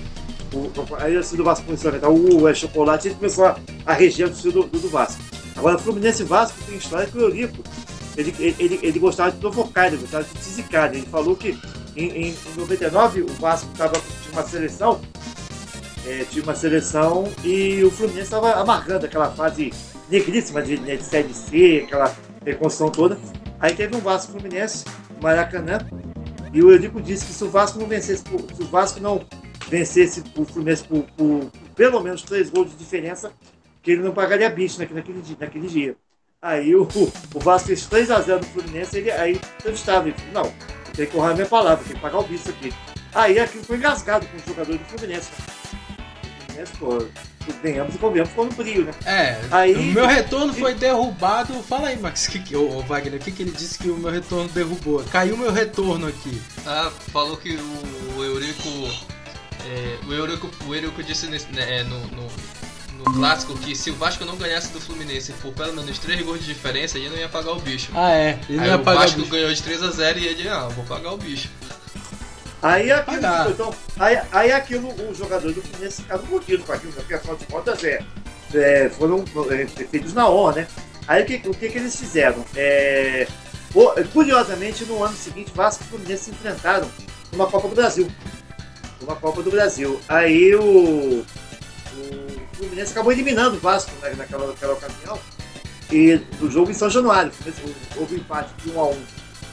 o, 0.53 0.71
aí 0.99 1.17
assim 1.17 1.37
do 1.37 1.45
Vasco 1.45 1.65
começou 1.65 1.91
a 1.91 1.93
inventar 1.93 2.11
o 2.11 2.49
é 2.49 2.55
chocolate 2.55 3.07
e 3.07 3.11
ele 3.11 3.17
começou 3.17 3.47
a, 3.47 3.57
a 3.85 3.93
reger 3.93 4.29
do, 4.29 4.53
do, 4.53 4.63
do 4.65 4.89
Vasco. 4.89 5.23
Agora, 5.57 5.79
Fluminense 5.79 6.25
Vasco 6.25 6.59
tem 6.67 6.77
história 6.77 7.07
que 7.07 7.17
o 7.17 7.21
Eurico 7.21 7.63
ele, 8.17 8.35
ele, 8.59 8.81
ele, 8.83 8.99
gostava 8.99 9.31
de 9.31 9.39
provocar, 9.39 9.89
ele 9.89 9.99
gostava 9.99 10.25
de 10.25 10.31
tisicar. 10.41 10.89
Ele 10.95 11.05
falou 11.07 11.37
que 11.37 11.59
em, 11.95 12.09
em, 12.09 12.29
em 12.31 12.57
99 12.57 13.23
o 13.23 13.29
Vasco 13.35 13.69
tava, 13.77 13.93
tinha 13.93 14.33
uma 14.33 14.43
seleção 14.43 15.01
é, 16.07 16.25
tinha 16.31 16.43
uma 16.43 16.55
seleção 16.55 17.29
e 17.45 17.83
o 17.85 17.91
Fluminense 17.91 18.25
estava 18.25 18.53
amargando 18.53 19.07
aquela 19.07 19.31
fase 19.31 19.73
negríssima 20.09 20.63
de, 20.63 20.79
né, 20.79 20.97
de 20.97 21.05
Série 21.05 21.33
C, 21.35 21.83
aquela 21.87 22.15
reconstrução 22.45 22.91
toda. 22.91 23.19
Aí 23.59 23.75
teve 23.75 23.97
um 23.97 24.01
Vasco 24.01 24.33
Fluminense, 24.33 24.85
Maracanã, 25.21 25.79
e 26.53 26.63
o 26.63 26.71
Eurico 26.71 27.01
disse 27.01 27.27
que 27.27 27.33
se 27.33 27.45
o 27.45 27.51
Vasco 27.51 27.79
não 27.79 27.87
vencesse, 27.87 28.23
por- 28.23 28.41
se 28.55 28.63
o 28.63 28.67
Vasco 28.67 29.01
não 29.01 29.25
vencesse 29.69 30.23
o 30.37 30.45
Fluminense 30.45 30.85
por, 30.85 31.03
por 31.17 31.51
pelo 31.75 32.01
menos 32.01 32.23
três 32.23 32.49
gols 32.51 32.71
de 32.71 32.77
diferença, 32.77 33.33
que 33.83 33.93
ele 33.93 34.03
não 34.03 34.13
pagaria 34.13 34.49
bicho 34.51 34.79
naquele, 34.79 35.01
naquele, 35.01 35.21
dia, 35.23 35.37
naquele 35.39 35.67
dia. 35.69 35.97
Aí 36.41 36.75
o, 36.75 36.83
o 37.35 37.41
Vasco 37.41 37.69
fez 37.69 37.87
3x0 37.89 38.39
no 38.39 38.45
Fluminense, 38.45 38.97
ele 38.99 39.11
aí 39.11 39.41
entrevistava, 39.59 40.09
ele 40.09 40.17
falou, 40.19 40.45
não, 40.45 40.53
tem 40.95 41.07
que 41.07 41.17
honrar 41.17 41.33
a 41.33 41.35
minha 41.35 41.47
palavra, 41.47 41.85
tem 41.85 41.95
que 41.95 42.01
pagar 42.01 42.19
o 42.19 42.23
bicho 42.23 42.49
aqui. 42.51 42.73
Aí 43.15 43.39
aquilo 43.39 43.65
foi 43.65 43.77
engasgado 43.77 44.27
com 44.27 44.37
os 44.37 44.45
jogadores 44.45 44.81
do 44.81 44.87
Fluminense. 44.87 45.31
O 46.65 46.79
pô, 46.79 47.07
venhamos 47.63 47.95
e 47.95 47.99
convenhamos, 47.99 48.33
no 48.35 48.45
brilho, 48.53 48.85
né? 48.85 48.93
É, 49.05 49.39
Aí- 49.51 49.75
o 49.75 49.83
meu 49.83 50.07
retorno 50.07 50.53
foi 50.55 50.75
derrubado. 50.75 51.55
Fala 51.63 51.89
aí, 51.89 51.99
Max, 51.99 52.27
que, 52.27 52.39
que, 52.39 52.57
ô, 52.57 52.81
Wagner, 52.83 53.21
o 53.21 53.23
que, 53.25 53.31
que 53.33 53.43
ele 53.43 53.51
disse 53.53 53.79
que 53.79 53.89
o 53.91 53.97
meu 53.97 54.11
retorno 54.11 54.49
derrubou? 54.51 55.03
Caiu 55.11 55.37
meu 55.37 55.53
retorno 55.53 56.07
aqui. 56.09 56.41
Ah, 56.67 56.91
falou 57.13 57.37
que 57.37 57.57
o, 57.57 58.17
o 58.19 58.25
Eurico. 58.25 58.69
é, 59.65 59.99
o 60.07 60.13
Eurico. 60.13 60.51
O 60.67 60.75
Eurico 60.75 61.03
disse 61.03 61.27
nesse- 61.27 61.47
né, 61.53 61.81
é, 61.81 61.83
no, 61.85 61.99
no, 62.09 62.27
no 62.99 63.05
clássico 63.15 63.57
que 63.59 63.75
se 63.77 63.91
o 63.91 63.95
Vasco 63.95 64.25
não 64.25 64.37
ganhasse 64.37 64.73
do 64.73 64.81
Fluminense 64.81 65.33
por 65.35 65.53
pelo 65.53 65.75
menos 65.75 65.99
3 65.99 66.23
gols 66.23 66.41
de 66.41 66.47
diferença, 66.47 66.99
ele 66.99 67.09
não 67.11 67.17
ia 67.17 67.29
pagar 67.29 67.53
o 67.53 67.61
bicho. 67.61 67.91
Ah, 67.95 68.11
é, 68.13 68.39
ele 68.49 68.57
não 68.59 68.65
Aí 68.65 68.71
ia 68.71 68.77
o 68.77 68.81
pagar 68.83 68.99
o 68.99 69.03
Vasco 69.03 69.19
bicho. 69.21 69.31
ganhou 69.31 69.53
de 69.53 69.63
3x0 69.63 70.17
e 70.19 70.27
ele, 70.27 70.49
ah, 70.49 70.69
vou 70.69 70.85
pagar 70.85 71.13
o 71.13 71.17
bicho. 71.19 71.49
Aí 72.63 72.91
aquilo, 72.91 73.21
então, 73.51 73.75
aí, 73.99 74.19
aí 74.33 74.53
aquilo, 74.53 74.89
os 75.11 75.19
jogadores 75.19 75.55
do 75.55 75.63
Fluminense 75.63 76.03
ficaram 76.03 76.25
mordidos 76.25 76.65
com 76.65 76.73
aquilo, 76.73 76.93
porque 76.93 77.15
afinal 77.15 77.37
de 77.37 77.47
contas 77.47 77.85
é, 77.85 78.03
é, 78.55 78.89
foram 78.89 79.25
é, 79.51 79.67
feitos 79.67 80.15
na 80.15 80.29
honra, 80.29 80.53
né? 80.63 80.67
Aí 81.07 81.23
o 81.23 81.27
que, 81.27 81.49
o 81.49 81.55
que, 81.55 81.69
que 81.69 81.79
eles 81.79 81.95
fizeram? 81.95 82.45
É, 82.57 83.29
o- 83.75 83.93
curiosamente, 84.13 84.85
no 84.85 85.05
ano 85.05 85.17
seguinte, 85.17 85.53
Vasco 85.55 85.85
e 85.85 85.87
Fluminense 85.89 86.25
se 86.25 86.31
enfrentaram 86.31 86.89
numa 87.31 87.47
Copa 87.47 87.69
do 87.69 87.75
Brasil. 87.75 88.11
Numa 89.01 89.15
Copa 89.17 89.43
do 89.43 89.51
Brasil. 89.51 90.01
Aí 90.09 90.55
o, 90.55 91.21
o 91.21 91.27
Fluminense 92.55 92.93
acabou 92.93 93.13
eliminando 93.13 93.57
o 93.57 93.61
Vasco 93.61 93.93
né, 94.03 94.15
naquela, 94.17 94.47
naquela 94.47 94.73
ocasião. 94.73 95.19
E 95.93 96.17
do 96.39 96.51
jogo 96.51 96.71
em 96.71 96.75
São 96.75 96.91
Januário. 96.91 97.31
Houve 97.97 98.17
empate 98.17 98.51
de 98.65 98.71
1 98.71 98.81
a 98.81 98.85
1 98.89 99.03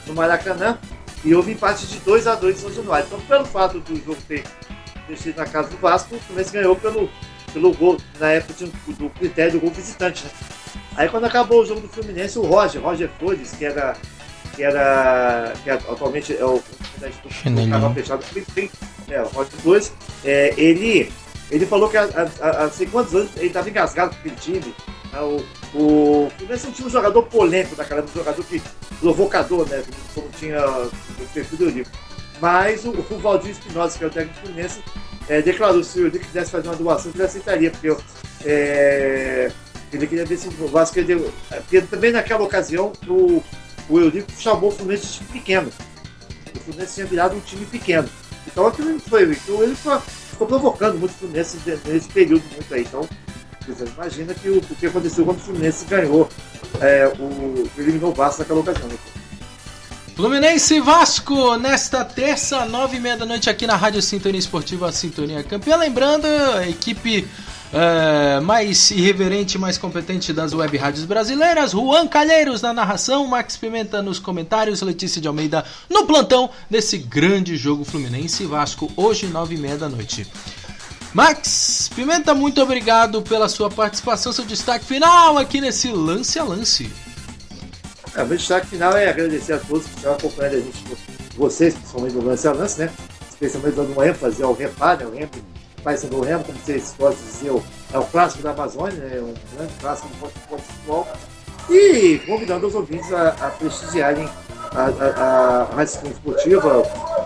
no 0.08 0.14
Maracanã 0.14 0.78
e 1.24 1.34
houve 1.34 1.52
empate 1.52 1.86
de 1.86 1.98
2 2.00 2.26
a 2.26 2.34
2 2.34 2.56
em 2.56 2.60
São 2.60 2.72
Januário. 2.72 3.06
Então, 3.06 3.20
pelo 3.20 3.44
fato 3.44 3.80
do 3.80 3.96
jogo 3.96 4.18
ter, 4.28 4.44
ter 5.06 5.16
sido 5.16 5.36
na 5.36 5.46
casa 5.46 5.70
do 5.70 5.76
Vasco, 5.78 6.14
o 6.14 6.18
Fluminense 6.20 6.52
ganhou 6.52 6.76
pelo, 6.76 7.08
pelo 7.52 7.72
gol, 7.72 7.96
na 8.20 8.32
época 8.32 8.66
do 8.88 9.10
critério 9.10 9.52
do 9.52 9.60
gol 9.60 9.70
visitante. 9.70 10.24
Né? 10.24 10.30
Aí 10.96 11.08
quando 11.08 11.24
acabou 11.24 11.62
o 11.62 11.66
jogo 11.66 11.80
do 11.80 11.88
Fluminense, 11.88 12.38
o 12.38 12.42
Roger, 12.42 12.82
Roger 12.82 13.10
Flores, 13.18 13.52
que 13.52 13.64
era. 13.64 13.96
Que 14.54 14.62
era. 14.62 15.52
que 15.64 15.70
atualmente 15.70 16.36
é 16.36 16.44
o 16.44 16.62
presidente 17.00 17.64
do 17.64 17.70
canal 17.70 17.92
fechado 17.94 18.20
do 18.20 18.26
Flim, 18.26 18.70
é, 19.08 19.22
o 19.22 19.26
Roger 19.28 19.52
Flores, 19.60 19.92
é, 20.24 20.54
ele, 20.56 21.12
ele 21.50 21.66
falou 21.66 21.88
que 21.88 21.96
há, 21.96 22.04
há, 22.04 22.46
há, 22.46 22.64
há 22.64 22.70
sei 22.70 22.86
quantos 22.86 23.14
anos 23.14 23.30
ele 23.36 23.48
estava 23.48 23.68
engasgado 23.68 24.14
com 24.14 24.20
aquele 24.20 24.36
time. 24.36 24.74
Né? 25.14 25.20
O, 25.74 26.30
Fluminense 26.36 26.70
tinha 26.72 26.86
um 26.86 26.90
jogador 26.90 27.22
polêmico 27.24 27.74
daquela 27.76 28.00
época, 28.00 28.18
um 28.18 28.22
jogador 28.22 28.44
que, 28.44 28.62
provocador, 29.00 29.68
né? 29.68 29.82
Como 30.14 30.28
tinha 30.38 30.60
o 30.66 31.26
perfil 31.32 31.58
do 31.58 31.64
Eurico. 31.64 31.90
Mas 32.40 32.84
o, 32.84 32.90
o 32.90 33.18
Valdir 33.18 33.52
Espinosa, 33.52 33.96
que 33.98 34.04
é 34.04 34.06
o 34.06 34.10
técnico 34.10 34.40
do 34.40 34.46
Fluminense, 34.46 34.82
é, 35.28 35.40
declarou 35.40 35.82
se 35.82 35.98
o 35.98 36.06
Eurico 36.06 36.24
quisesse 36.24 36.50
fazer 36.50 36.68
uma 36.68 36.76
doação, 36.76 37.10
ele 37.14 37.22
aceitaria, 37.22 37.70
porque 37.70 37.96
é, 38.44 39.50
ele 39.92 40.06
queria 40.06 40.26
ver 40.26 40.36
se 40.36 40.48
o 40.48 40.68
Vasco 40.68 40.98
ia 40.98 41.04
deu- 41.04 41.32
Porque 41.48 41.80
também 41.82 42.12
naquela 42.12 42.42
ocasião 42.42 42.92
o, 43.06 43.42
o 43.88 44.00
Eurico 44.00 44.30
chamou 44.38 44.70
o 44.70 44.72
Fluminense 44.72 45.06
de 45.06 45.12
time 45.14 45.28
pequeno. 45.32 45.70
O 46.54 46.60
Fluminense 46.60 46.94
tinha 46.94 47.06
virado 47.06 47.36
um 47.36 47.40
time 47.40 47.64
pequeno. 47.66 48.08
Então 48.46 48.66
aquilo 48.66 48.90
não 48.90 49.00
foi. 49.00 49.22
Então 49.24 49.62
ele 49.62 49.74
ficou, 49.74 50.00
ficou 50.00 50.46
provocando 50.46 50.98
muito 50.98 51.12
o 51.12 51.14
Fluminense 51.14 51.58
nesse 51.86 52.08
período 52.08 52.42
muito 52.52 52.74
aí. 52.74 52.82
Então, 52.82 53.08
imagina 53.96 54.34
que 54.34 54.48
o, 54.48 54.58
o 54.58 54.76
que 54.76 54.86
aconteceu 54.86 55.24
quando 55.24 55.38
o 55.38 55.40
Fluminense 55.40 55.84
ganhou, 55.86 56.28
é, 56.80 57.12
o, 57.18 57.68
eliminou 57.78 58.10
o 58.10 58.14
Vasco 58.14 58.40
naquela 58.40 58.60
ocasião. 58.60 58.88
né? 58.88 58.96
Fluminense 60.14 60.80
Vasco 60.80 61.56
nesta 61.56 62.04
terça, 62.04 62.64
nove 62.66 62.98
e 62.98 63.00
meia 63.00 63.16
da 63.16 63.26
noite 63.26 63.50
aqui 63.50 63.66
na 63.66 63.74
Rádio 63.74 64.00
Sintonia 64.00 64.38
Esportiva 64.38 64.92
Sintonia 64.92 65.42
Campeã. 65.42 65.76
Lembrando, 65.76 66.26
a 66.26 66.68
equipe 66.68 67.26
eh, 67.72 68.38
mais 68.38 68.92
irreverente, 68.92 69.58
mais 69.58 69.76
competente 69.76 70.32
das 70.32 70.52
web 70.52 70.76
rádios 70.78 71.04
brasileiras, 71.04 71.72
Juan 71.72 72.06
Calheiros 72.06 72.62
na 72.62 72.72
narração, 72.72 73.26
Max 73.26 73.56
Pimenta 73.56 74.00
nos 74.00 74.20
comentários, 74.20 74.80
Letícia 74.82 75.20
de 75.20 75.26
Almeida 75.26 75.64
no 75.90 76.06
plantão 76.06 76.48
desse 76.70 76.96
grande 76.96 77.56
jogo 77.56 77.84
Fluminense 77.84 78.44
Vasco, 78.44 78.92
hoje 78.96 79.26
nove 79.26 79.56
e 79.56 79.58
meia 79.58 79.76
da 79.76 79.88
noite. 79.88 80.24
Max 81.14 81.88
Pimenta, 81.94 82.34
muito 82.34 82.60
obrigado 82.60 83.22
pela 83.22 83.48
sua 83.48 83.70
participação, 83.70 84.32
seu 84.32 84.44
destaque 84.44 84.84
final 84.84 85.38
aqui 85.38 85.60
nesse 85.60 85.92
lance 85.92 86.40
a 86.40 86.42
lance. 86.42 86.90
É, 88.16 88.22
o 88.24 88.26
meu 88.26 88.36
destaque 88.36 88.66
final 88.66 88.96
é 88.96 89.08
agradecer 89.08 89.52
a 89.52 89.58
todos 89.60 89.86
que 89.86 89.94
estão 89.94 90.14
acompanhando 90.14 90.54
a 90.56 90.60
gente, 90.60 90.84
vocês, 91.36 91.74
principalmente 91.74 92.14
no 92.16 92.24
lance 92.24 92.48
a 92.48 92.52
lance, 92.52 92.80
né? 92.80 92.90
Especialmente 93.30 93.76
dando 93.76 93.92
uma 93.92 94.08
ênfase 94.08 94.42
ao 94.42 94.54
Repá, 94.54 94.96
né? 94.96 95.06
O 95.06 95.12
Remo, 95.12 95.30
Pai 95.84 95.96
Sandro 95.96 96.20
Remo, 96.20 96.42
como 96.42 96.58
vocês 96.58 96.96
de 96.98 97.32
dizer, 97.32 97.62
é 97.92 97.98
o 97.98 98.04
clássico 98.06 98.42
da 98.42 98.50
Amazônia, 98.50 98.98
né? 98.98 99.20
Um 99.20 99.56
grande 99.56 99.72
clássico 99.80 100.08
do 100.08 100.58
futebol. 100.58 101.08
E 101.70 102.18
convidando 102.26 102.66
os 102.66 102.74
ouvintes 102.74 103.12
a, 103.12 103.28
a 103.28 103.50
prestigiarem 103.50 104.28
a, 104.74 105.68
Rádio 105.74 106.10
Esportiva 106.10 106.82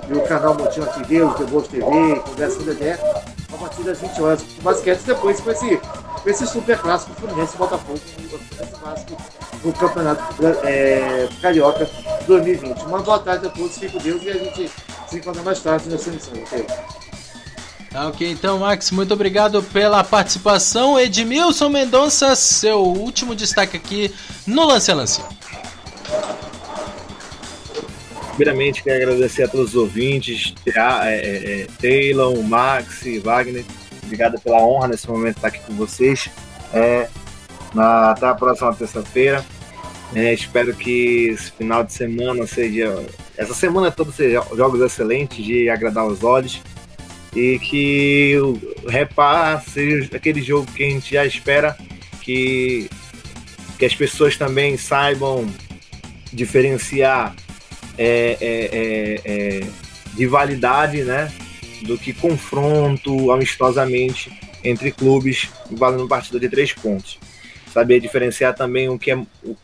e 0.08 0.12
o 0.12 0.20
canal 0.22 0.54
Montinho 0.54 0.86
TV, 0.86 1.22
o 1.22 1.34
Teboas 1.34 1.68
TV, 1.68 1.82
Conversa 1.82 2.56
com 2.56 2.62
o 2.62 2.66
Dedé, 2.66 2.92
a 3.52 3.56
partir 3.56 3.82
das 3.82 4.00
20 4.00 4.22
horas 4.22 4.42
o 4.58 4.62
basquete, 4.62 5.00
depois 5.00 5.40
com 5.40 5.50
esse, 5.50 5.76
com 5.76 6.30
esse 6.30 6.46
super 6.46 6.78
clássico 6.78 7.14
Fluminense 7.14 7.56
Botafogo, 7.56 7.98
esse 7.98 8.72
clássico 8.80 9.16
do 9.62 9.72
Campeonato 9.72 10.22
é, 10.64 11.28
Carioca 11.40 11.88
2020. 12.26 12.82
Uma 12.82 13.00
boa 13.00 13.18
tarde 13.18 13.46
a 13.46 13.50
todos, 13.50 13.76
fique 13.76 13.92
com 13.92 13.98
Deus 13.98 14.22
e 14.22 14.30
a 14.30 14.34
gente 14.34 14.70
se 15.08 15.16
encontra 15.16 15.42
mais 15.42 15.60
tarde 15.60 15.88
nessa 15.88 16.10
emissão. 16.10 16.34
Okay? 16.34 16.66
Tá 17.90 18.06
ok, 18.08 18.30
então, 18.30 18.58
Max, 18.58 18.90
muito 18.90 19.14
obrigado 19.14 19.62
pela 19.62 20.04
participação. 20.04 21.00
Edmilson 21.00 21.70
Mendonça, 21.70 22.36
seu 22.36 22.80
último 22.82 23.34
destaque 23.34 23.76
aqui 23.76 24.14
no 24.46 24.66
Lance 24.66 24.90
a 24.90 24.94
Lance. 24.94 25.22
Primeiramente, 28.38 28.84
quero 28.84 29.02
agradecer 29.02 29.42
a 29.42 29.48
todos 29.48 29.70
os 29.70 29.74
ouvintes, 29.74 30.54
é, 30.64 30.70
é, 30.70 31.60
é, 31.62 31.66
Taylor, 31.82 32.40
Max, 32.44 33.02
Wagner. 33.20 33.64
Obrigado 34.04 34.40
pela 34.40 34.64
honra 34.64 34.86
nesse 34.86 35.08
momento 35.08 35.38
estar 35.38 35.48
aqui 35.48 35.58
com 35.66 35.74
vocês. 35.74 36.30
É, 36.72 37.08
na, 37.74 38.12
até 38.12 38.26
a 38.26 38.34
próxima 38.34 38.72
terça-feira. 38.72 39.44
É, 40.14 40.32
espero 40.32 40.72
que 40.72 41.30
esse 41.30 41.50
final 41.50 41.82
de 41.82 41.92
semana 41.92 42.46
seja. 42.46 43.04
Essa 43.36 43.54
semana 43.54 43.90
toda 43.90 44.12
seja 44.12 44.40
jogos 44.54 44.80
excelentes 44.82 45.44
de 45.44 45.68
agradar 45.68 46.06
os 46.06 46.22
olhos. 46.22 46.62
E 47.34 47.58
que 47.58 48.38
o 48.38 48.88
Repar 48.88 49.64
seja 49.68 50.14
aquele 50.14 50.42
jogo 50.42 50.70
que 50.70 50.84
a 50.84 50.88
gente 50.88 51.12
já 51.12 51.26
espera 51.26 51.76
que, 52.22 52.88
que 53.76 53.84
as 53.84 53.96
pessoas 53.96 54.36
também 54.36 54.76
saibam 54.76 55.44
diferenciar 56.32 57.34
é, 57.98 58.38
é, 58.40 58.64
é, 58.72 59.20
é, 59.24 59.66
rivalidade, 60.16 61.02
né? 61.02 61.32
Do 61.82 61.98
que 61.98 62.12
confronto 62.12 63.30
amistosamente 63.30 64.32
entre 64.64 64.90
clubes 64.90 65.48
valendo 65.70 66.08
partida 66.08 66.38
de 66.38 66.48
três 66.48 66.72
pontos. 66.72 67.18
Saber 67.72 68.00
diferenciar 68.00 68.54
também 68.54 68.88
o 68.88 68.98
que 68.98 69.10
é 69.10 69.16
o 69.16 69.56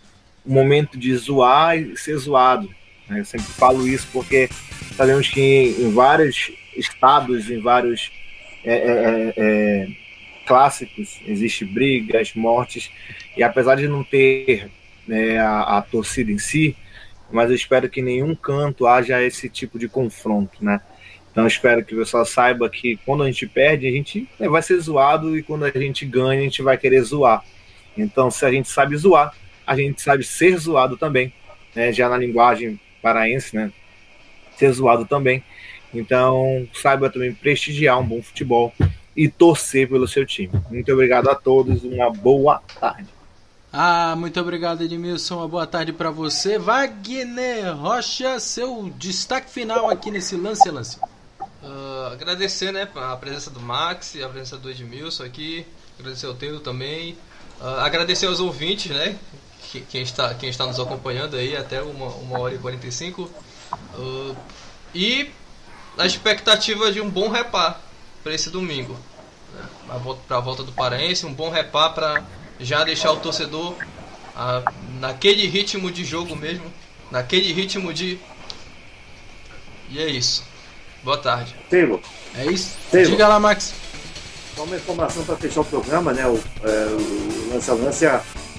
momento 0.44 0.98
de 0.98 1.14
zoar 1.16 1.78
e 1.78 1.96
ser 1.96 2.16
zoado. 2.16 2.68
Né? 3.08 3.20
Eu 3.20 3.24
sempre 3.24 3.46
falo 3.46 3.86
isso 3.86 4.06
porque 4.12 4.48
sabemos 4.96 5.28
que 5.28 5.76
em 5.78 5.92
vários 5.92 6.52
estados, 6.76 7.50
em 7.50 7.60
vários 7.60 8.12
é, 8.64 8.74
é, 8.74 9.34
é, 9.36 9.88
clássicos, 10.46 11.20
existe 11.26 11.64
brigas, 11.64 12.32
mortes, 12.34 12.90
e 13.36 13.42
apesar 13.42 13.76
de 13.76 13.88
não 13.88 14.04
ter 14.04 14.70
né, 15.06 15.38
a, 15.38 15.78
a 15.78 15.82
torcida 15.82 16.30
em 16.30 16.38
si, 16.38 16.76
mas 17.34 17.50
eu 17.50 17.56
espero 17.56 17.88
que 17.88 18.00
em 18.00 18.04
nenhum 18.04 18.34
canto 18.34 18.86
haja 18.86 19.22
esse 19.22 19.48
tipo 19.48 19.78
de 19.78 19.88
confronto, 19.88 20.64
né? 20.64 20.80
Então 21.30 21.46
espero 21.46 21.84
que 21.84 21.94
o 21.94 21.98
pessoal 21.98 22.24
saiba 22.24 22.70
que 22.70 22.96
quando 23.04 23.24
a 23.24 23.26
gente 23.26 23.46
perde, 23.46 23.88
a 23.88 23.90
gente 23.90 24.28
né, 24.38 24.48
vai 24.48 24.62
ser 24.62 24.78
zoado 24.78 25.36
e 25.36 25.42
quando 25.42 25.64
a 25.64 25.70
gente 25.70 26.06
ganha, 26.06 26.40
a 26.40 26.44
gente 26.44 26.62
vai 26.62 26.78
querer 26.78 27.02
zoar. 27.02 27.44
Então, 27.96 28.30
se 28.30 28.46
a 28.46 28.52
gente 28.52 28.68
sabe 28.68 28.96
zoar, 28.96 29.34
a 29.66 29.76
gente 29.76 30.00
sabe 30.00 30.22
ser 30.22 30.56
zoado 30.56 30.96
também, 30.96 31.32
né? 31.74 31.92
Já 31.92 32.08
na 32.08 32.16
linguagem 32.16 32.78
paraense, 33.02 33.56
né? 33.56 33.72
Ser 34.56 34.70
zoado 34.72 35.04
também. 35.04 35.42
Então, 35.92 36.68
saiba 36.72 37.10
também 37.10 37.34
prestigiar 37.34 37.98
um 38.00 38.06
bom 38.06 38.22
futebol 38.22 38.72
e 39.16 39.28
torcer 39.28 39.88
pelo 39.88 40.06
seu 40.06 40.24
time. 40.24 40.50
Muito 40.70 40.92
obrigado 40.92 41.28
a 41.28 41.34
todos, 41.34 41.82
uma 41.84 42.10
boa 42.10 42.62
tarde. 42.80 43.13
Ah, 43.76 44.14
muito 44.16 44.40
obrigado, 44.40 44.84
Edmilson. 44.84 45.38
Uma 45.38 45.48
boa 45.48 45.66
tarde 45.66 45.92
para 45.92 46.08
você. 46.08 46.60
Wagner 46.60 47.76
Rocha, 47.76 48.38
seu 48.38 48.88
destaque 48.96 49.50
final 49.50 49.90
aqui 49.90 50.12
nesse 50.12 50.36
lance 50.36 50.70
lance. 50.70 50.96
Uh, 51.60 52.06
agradecer 52.12 52.72
né, 52.72 52.88
a 52.94 53.16
presença 53.16 53.50
do 53.50 53.58
Max, 53.58 54.14
a 54.22 54.28
presença 54.28 54.56
do 54.56 54.70
Edmilson 54.70 55.24
aqui, 55.24 55.66
agradecer 55.98 56.26
ao 56.26 56.34
Teilo 56.34 56.60
também, 56.60 57.18
uh, 57.60 57.80
agradecer 57.80 58.26
aos 58.26 58.38
ouvintes, 58.38 58.92
né, 58.92 59.18
que, 59.72 59.80
quem, 59.80 60.02
está, 60.02 60.32
quem 60.34 60.48
está 60.48 60.64
nos 60.66 60.78
acompanhando 60.78 61.34
aí 61.34 61.56
até 61.56 61.82
uma, 61.82 62.06
uma 62.06 62.38
hora 62.38 62.54
e 62.54 62.58
45, 62.58 63.22
uh, 63.22 64.36
e 64.94 65.32
a 65.98 66.06
expectativa 66.06 66.92
de 66.92 67.00
um 67.00 67.10
bom 67.10 67.28
repar 67.28 67.80
para 68.22 68.32
esse 68.32 68.50
domingo, 68.50 68.96
né, 69.52 69.68
para 70.28 70.36
a 70.36 70.40
volta 70.40 70.62
do 70.62 70.70
Paraense, 70.70 71.26
um 71.26 71.34
bom 71.34 71.50
repar 71.50 71.92
para 71.92 72.22
já 72.58 72.84
deixar 72.84 73.12
o 73.12 73.16
torcedor 73.16 73.74
ah, 74.36 74.62
naquele 75.00 75.46
ritmo 75.46 75.90
de 75.90 76.04
jogo 76.04 76.34
mesmo, 76.36 76.64
naquele 77.10 77.52
ritmo 77.52 77.92
de. 77.92 78.18
E 79.90 79.98
é 79.98 80.06
isso. 80.08 80.44
Boa 81.02 81.18
tarde. 81.18 81.54
Taylor. 81.68 82.00
É 82.34 82.46
isso? 82.46 82.76
Taylor. 82.90 83.10
Diga 83.10 83.28
lá, 83.28 83.38
Max. 83.38 83.74
Só 84.56 84.64
uma 84.64 84.76
informação 84.76 85.24
para 85.24 85.36
fechar 85.36 85.60
o 85.60 85.64
programa, 85.64 86.12
né? 86.12 86.26
O, 86.26 86.36
é, 86.62 86.86
o 86.86 87.54
Lance 87.54 87.70
Lance, 87.70 88.06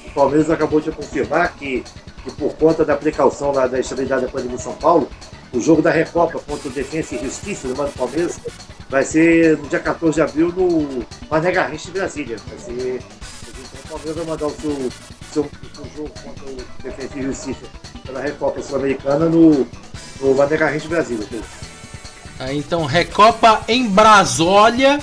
o 0.05 0.11
Palmeiras 0.11 0.49
acabou 0.49 0.79
de 0.79 0.91
confirmar 0.91 1.55
que, 1.55 1.83
que 2.23 2.31
por 2.33 2.53
conta 2.55 2.85
da 2.85 2.95
precaução 2.95 3.51
lá 3.51 3.65
da 3.65 3.79
estabilidade 3.79 4.25
da 4.25 4.31
pandemia 4.31 4.57
de 4.57 4.63
São 4.63 4.75
Paulo, 4.75 5.09
o 5.51 5.59
jogo 5.59 5.81
da 5.81 5.89
Recopa 5.89 6.39
contra 6.39 6.67
o 6.67 6.71
Defensa 6.71 7.15
e 7.15 7.23
Justiça 7.23 7.67
do 7.67 7.75
Mano 7.75 7.91
Palmeiras 7.93 8.39
vai 8.89 9.03
ser 9.03 9.57
no 9.57 9.67
dia 9.67 9.79
14 9.79 10.15
de 10.15 10.21
abril 10.21 10.51
no 10.51 11.05
Mané 11.29 11.51
Garrincha 11.51 11.85
de 11.85 11.91
Brasília. 11.91 12.37
Vai 12.47 12.57
ser 12.57 13.01
Palmeiras 13.95 14.15
vai 14.17 14.25
mandar 14.25 14.47
o 14.47 14.51
seu, 14.51 14.91
seu, 15.31 15.51
seu 15.73 15.85
jogo 15.95 16.11
contra 16.21 16.45
o 16.45 16.57
Defesa 16.83 17.17
e 17.17 17.23
Justiça 17.23 17.65
pela 18.05 18.19
Recopa 18.19 18.61
Sul-Americana 18.61 19.29
no, 19.29 19.65
no 20.19 20.47
Garrincha 20.57 20.89
Brasil. 20.89 21.19
Ah, 22.37 22.53
então, 22.53 22.83
Recopa 22.83 23.63
em 23.69 23.87
Brasólia. 23.87 24.99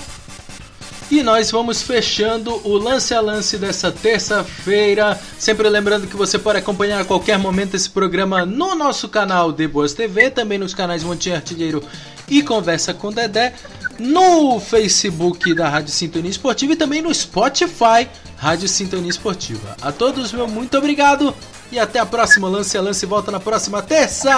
E 1.09 1.21
nós 1.21 1.51
vamos 1.51 1.81
fechando 1.81 2.61
o 2.63 2.77
lance 2.77 3.13
a 3.13 3.21
lance 3.21 3.57
dessa 3.57 3.91
terça-feira. 3.91 5.19
Sempre 5.37 5.67
lembrando 5.69 6.07
que 6.07 6.15
você 6.15 6.37
pode 6.39 6.59
acompanhar 6.59 7.01
a 7.01 7.05
qualquer 7.05 7.37
momento 7.37 7.75
esse 7.75 7.89
programa 7.89 8.45
no 8.45 8.73
nosso 8.75 9.09
canal 9.09 9.51
De 9.51 9.67
Boas 9.67 9.93
TV, 9.93 10.29
também 10.29 10.57
nos 10.57 10.73
canais 10.73 11.03
Montinho 11.03 11.35
Artilheiro 11.35 11.83
e 12.27 12.41
Conversa 12.41 12.93
com 12.93 13.11
Dedé, 13.11 13.53
no 13.99 14.59
Facebook 14.59 15.53
da 15.53 15.69
Rádio 15.69 15.91
Sintonia 15.91 16.31
Esportiva 16.31 16.73
e 16.73 16.75
também 16.75 17.01
no 17.01 17.13
Spotify 17.13 18.07
Rádio 18.43 18.67
Sintonia 18.67 19.09
Esportiva. 19.09 19.77
A 19.81 19.89
todos, 19.89 20.33
meu 20.33 20.45
muito 20.49 20.77
obrigado 20.77 21.33
e 21.71 21.79
até 21.79 21.97
a 21.97 22.05
próxima. 22.05 22.49
Lance 22.49 22.77
a 22.77 22.81
lance 22.81 23.05
volta 23.05 23.31
na 23.31 23.39
próxima 23.39 23.81
terça. 23.81 24.29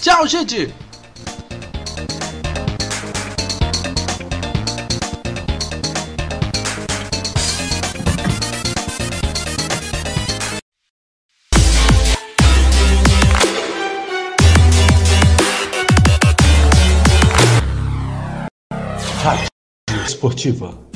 Tchau, 0.00 0.26
gente! 0.26 0.74
Rádio 19.22 20.06
Esportiva. 20.06 20.91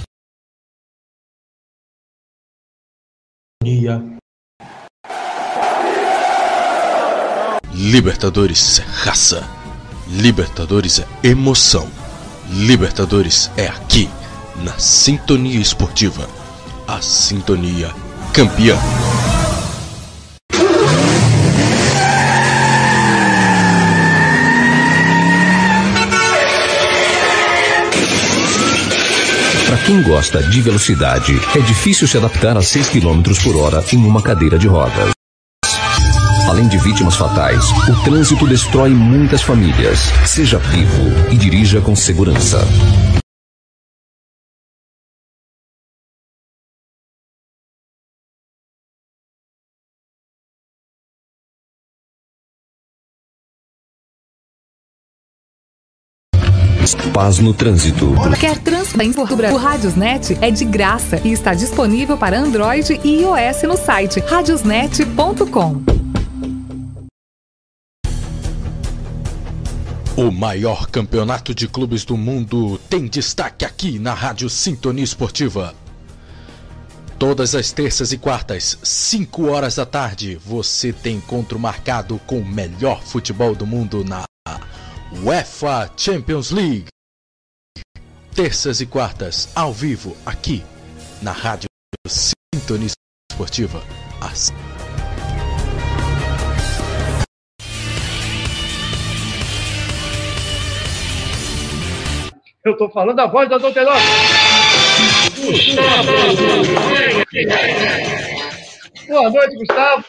Libertadores 7.75 8.79
é 8.79 8.83
raça. 8.83 9.49
Libertadores 10.07 11.01
é 11.01 11.07
emoção. 11.27 11.89
Libertadores 12.49 13.51
é 13.57 13.67
aqui, 13.67 14.09
na 14.63 14.79
Sintonia 14.79 15.59
Esportiva. 15.59 16.29
A 16.87 17.01
Sintonia 17.01 17.93
Campeã. 18.33 18.77
Quem 29.87 30.03
gosta 30.03 30.43
de 30.43 30.61
velocidade, 30.61 31.33
é 31.55 31.61
difícil 31.61 32.09
se 32.09 32.19
adaptar 32.19 32.57
a 32.57 32.63
6 32.63 32.89
km 32.89 33.23
por 33.45 33.57
hora 33.57 33.85
em 33.93 33.99
uma 33.99 34.21
cadeira 34.21 34.59
de 34.59 34.67
rodas. 34.67 35.13
Além 36.49 36.67
de 36.67 36.77
vítimas 36.79 37.15
fatais, 37.15 37.65
o 37.89 38.05
trânsito 38.05 38.49
destrói 38.49 38.91
muitas 38.91 39.43
famílias. 39.43 40.01
Seja 40.27 40.59
vivo 40.59 41.31
e 41.31 41.37
dirija 41.37 41.81
com 41.81 41.95
segurança. 41.95 42.59
Paz 56.95 57.39
no 57.39 57.53
Trânsito. 57.53 58.15
Quer 58.39 58.59
transparência 58.59 59.27
por 59.27 59.57
Radiosnet? 59.57 60.39
É 60.41 60.51
de 60.51 60.65
graça 60.65 61.21
e 61.25 61.33
está 61.33 61.53
disponível 61.53 62.17
para 62.17 62.39
Android 62.39 63.01
e 63.03 63.23
iOS 63.23 63.63
no 63.65 63.77
site 63.77 64.21
radiosnet.com. 64.21 65.83
O 70.17 70.31
maior 70.31 70.87
campeonato 70.87 71.55
de 71.55 71.67
clubes 71.67 72.05
do 72.05 72.17
mundo 72.17 72.79
tem 72.89 73.07
destaque 73.07 73.65
aqui 73.65 73.99
na 73.99 74.15
Rádio 74.15 74.49
Sintonia 74.49 75.05
Esportiva. 75.05 75.75
Todas 77.19 77.55
as 77.55 77.73
terças 77.73 78.13
e 78.13 78.19
quartas, 78.19 78.79
5 78.83 79.51
horas 79.51 79.75
da 79.75 79.87
tarde, 79.87 80.39
você 80.47 80.93
tem 80.93 81.17
encontro 81.17 81.59
marcado 81.59 82.21
com 82.27 82.39
o 82.39 82.47
melhor 82.47 83.03
futebol 83.03 83.55
do 83.55 83.67
mundo 83.67 84.05
na 84.05 84.23
UEFA 85.13 85.91
Champions 85.97 86.51
League. 86.51 86.87
Terças 88.35 88.81
e 88.81 88.87
quartas, 88.87 89.49
ao 89.55 89.73
vivo, 89.73 90.17
aqui 90.27 90.65
na 91.23 91.33
Rádio 91.33 91.69
Sintonia 92.07 92.89
Esportiva. 93.31 93.81
As... 94.21 94.53
Eu 102.65 102.73
estou 102.73 102.91
falando 102.91 103.21
a 103.21 103.27
voz 103.27 103.49
da 103.49 103.59
Douterosa. 103.59 104.01
Boa 109.07 109.31
noite, 109.31 109.57
Gustavo. 109.57 110.05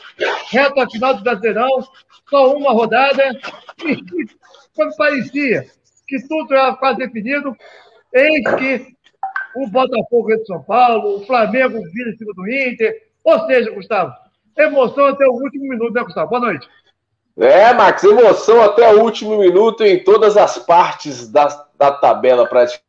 Reta 0.50 0.90
final 0.90 1.14
do 1.14 1.24
Brasileirão, 1.24 1.88
só 2.30 2.54
uma 2.54 2.72
rodada. 2.72 3.24
Quando 4.78 4.96
parecia 4.96 5.66
que 6.08 6.22
tudo 6.28 6.54
era 6.54 6.76
quase 6.76 7.00
definido, 7.00 7.58
eis 8.14 8.44
que 8.58 8.96
o 9.56 9.68
Botafogo 9.68 10.36
de 10.36 10.46
São 10.46 10.62
Paulo, 10.62 11.18
o 11.18 11.26
Flamengo 11.26 11.82
vira 11.92 12.12
em 12.12 12.16
cima 12.16 12.32
do 12.36 12.48
Inter. 12.48 13.10
Ou 13.24 13.48
seja, 13.48 13.72
Gustavo, 13.72 14.14
emoção 14.56 15.08
até 15.08 15.26
o 15.26 15.34
último 15.34 15.68
minuto, 15.68 15.94
né, 15.94 16.04
Gustavo? 16.04 16.30
Boa 16.30 16.42
noite. 16.42 16.70
É, 17.36 17.74
Max, 17.74 18.04
emoção 18.04 18.62
até 18.62 18.94
o 18.94 19.02
último 19.02 19.40
minuto 19.40 19.84
em 19.84 20.04
todas 20.04 20.38
as 20.38 20.60
partes 20.60 21.28
da, 21.28 21.48
da 21.76 21.92
tabela 21.92 22.48
praticamente. 22.48 22.86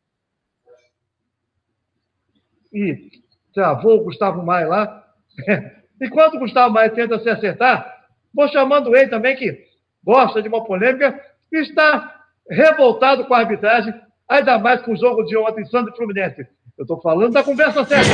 E 2.71 3.09
travou 3.51 3.97
o 3.97 4.03
Gustavo 4.03 4.45
Maia 4.45 4.67
lá. 4.67 5.07
Enquanto 5.99 6.35
o 6.35 6.39
Gustavo 6.39 6.71
Maia 6.71 6.91
tenta 6.91 7.17
se 7.19 7.29
acertar, 7.29 8.05
vou 8.31 8.47
chamando 8.47 8.95
ele 8.95 9.09
também, 9.09 9.35
que 9.35 9.67
gosta 10.03 10.39
de 10.39 10.47
uma 10.47 10.63
polêmica, 10.63 11.19
está 11.51 12.23
revoltado 12.49 13.25
com 13.25 13.33
a 13.33 13.39
arbitragem, 13.39 13.93
ainda 14.27 14.57
mais 14.59 14.81
com 14.81 14.93
o 14.93 14.97
jogo 14.97 15.23
de 15.23 15.37
ontem, 15.37 15.65
Santos 15.65 15.93
e 15.93 15.97
Fluminense. 15.97 16.47
Eu 16.77 16.83
estou 16.83 17.01
falando 17.01 17.33
da 17.33 17.43
conversa 17.43 17.83
certa. 17.85 18.09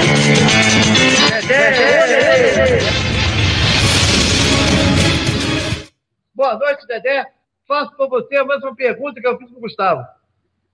Boa 6.34 6.58
noite, 6.58 6.88
Dedé. 6.88 7.26
Faço 7.68 7.96
para 7.96 8.08
você 8.08 8.38
a 8.38 8.46
mesma 8.46 8.76
pergunta 8.76 9.22
que 9.22 9.28
eu 9.28 9.38
fiz 9.38 9.50
para 9.50 9.58
o 9.58 9.62
Gustavo. 9.62 10.06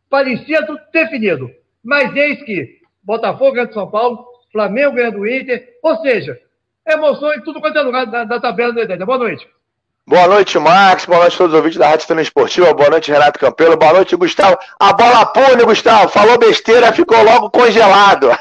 Parecia 0.09 0.65
tudo 0.65 0.79
definido, 0.91 1.49
mas 1.83 2.15
eis 2.15 2.41
que 2.43 2.81
Botafogo 3.03 3.53
ganha 3.53 3.67
do 3.67 3.73
São 3.73 3.89
Paulo, 3.89 4.25
Flamengo 4.51 4.95
ganha 4.95 5.11
do 5.11 5.27
Inter, 5.27 5.77
ou 5.81 5.97
seja, 6.01 6.39
emoção 6.85 7.33
em 7.33 7.41
tudo 7.41 7.61
quanto 7.61 7.77
é 7.77 7.81
lugar 7.81 8.05
da, 8.05 8.23
da 8.23 8.39
tabela 8.39 8.73
do 8.73 8.85
Dedé. 8.85 9.05
Boa 9.05 9.17
noite. 9.17 9.47
Boa 10.11 10.27
noite, 10.27 10.59
Max. 10.59 11.05
Boa 11.05 11.19
noite 11.19 11.35
a 11.35 11.37
todos 11.37 11.53
os 11.53 11.57
ouvintes 11.57 11.79
da 11.79 11.87
Rádio 11.87 12.01
Estânia 12.01 12.21
Esportiva. 12.21 12.73
Boa 12.73 12.89
noite, 12.89 13.09
Renato 13.09 13.39
Campelo. 13.39 13.77
Boa 13.77 13.93
noite, 13.93 14.13
Gustavo. 14.17 14.57
A 14.77 14.91
bola 14.91 15.25
pune, 15.27 15.63
Gustavo. 15.63 16.09
Falou 16.09 16.37
besteira, 16.37 16.91
ficou 16.91 17.23
logo 17.23 17.49
congelado. 17.49 18.27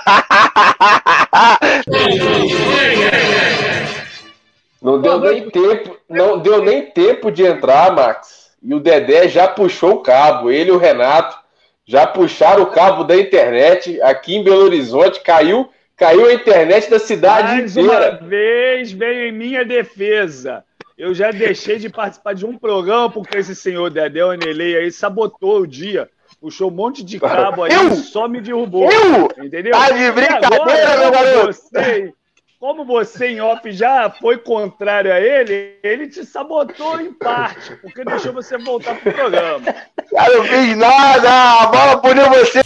Não 4.82 5.00
deu 5.00 5.20
nem 5.20 5.48
tempo, 5.48 5.96
não 6.08 6.38
deu 6.40 6.60
nem 6.60 6.90
tempo 6.90 7.30
de 7.30 7.44
entrar, 7.46 7.92
Max. 7.92 8.50
E 8.60 8.74
o 8.74 8.80
Dedé 8.80 9.28
já 9.28 9.46
puxou 9.46 9.92
o 9.92 10.02
cabo. 10.02 10.50
Ele 10.50 10.70
e 10.70 10.72
o 10.72 10.78
Renato 10.78 11.38
já 11.86 12.04
puxaram 12.04 12.64
o 12.64 12.70
cabo 12.72 13.04
da 13.04 13.14
internet 13.14 14.02
aqui 14.02 14.34
em 14.34 14.42
Belo 14.42 14.64
Horizonte. 14.64 15.20
Caiu, 15.20 15.68
caiu 15.96 16.26
a 16.26 16.32
internet 16.34 16.90
da 16.90 16.98
cidade 16.98 17.52
Mais 17.58 17.76
inteira. 17.76 18.18
uma 18.20 18.28
vez 18.28 18.90
veio 18.90 19.28
em 19.28 19.32
minha 19.32 19.64
defesa. 19.64 20.64
Eu 21.00 21.14
já 21.14 21.30
deixei 21.30 21.78
de 21.78 21.88
participar 21.88 22.34
de 22.34 22.44
um 22.44 22.58
programa 22.58 23.08
porque 23.08 23.38
esse 23.38 23.56
senhor 23.56 23.88
Dedé 23.88 24.22
Onelei 24.22 24.76
aí 24.76 24.92
sabotou 24.92 25.62
o 25.62 25.66
dia. 25.66 26.10
Puxou 26.38 26.70
um 26.70 26.74
monte 26.74 27.02
de 27.02 27.18
cabo 27.18 27.64
aí 27.64 27.72
Eu? 27.72 27.88
e 27.88 27.96
só 27.96 28.28
me 28.28 28.38
derrubou. 28.38 28.86
Eu? 28.92 29.42
Entendeu? 29.42 29.72
Tá 29.72 29.90
de 29.90 30.12
brincadeira, 30.12 30.98
meu 30.98 31.10
como 31.10 31.12
garoto? 31.12 31.46
Você, 31.46 32.14
como 32.58 32.84
você 32.84 33.28
em 33.28 33.40
off 33.40 33.72
já 33.72 34.10
foi 34.10 34.36
contrário 34.36 35.10
a 35.10 35.18
ele, 35.18 35.78
ele 35.82 36.06
te 36.06 36.22
sabotou 36.22 37.00
em 37.00 37.14
parte, 37.14 37.76
porque 37.76 38.04
deixou 38.04 38.34
você 38.34 38.58
voltar 38.58 39.00
pro 39.00 39.10
programa. 39.10 39.74
Eu 40.12 40.36
não 40.36 40.44
fiz 40.44 40.76
nada. 40.76 41.62
A 41.62 41.66
bola 41.68 42.02
puniu 42.02 42.28
você. 42.28 42.60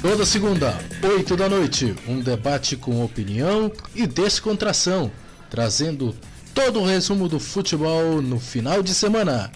Toda 0.00 0.24
segunda, 0.24 0.78
8 1.02 1.36
da 1.36 1.48
noite, 1.48 1.92
um 2.06 2.20
debate 2.20 2.76
com 2.76 3.04
opinião 3.04 3.70
e 3.96 4.06
descontração, 4.06 5.10
trazendo 5.50 6.14
todo 6.54 6.78
o 6.78 6.86
resumo 6.86 7.28
do 7.28 7.40
futebol 7.40 8.22
no 8.22 8.38
final 8.38 8.80
de 8.80 8.94
semana. 8.94 9.50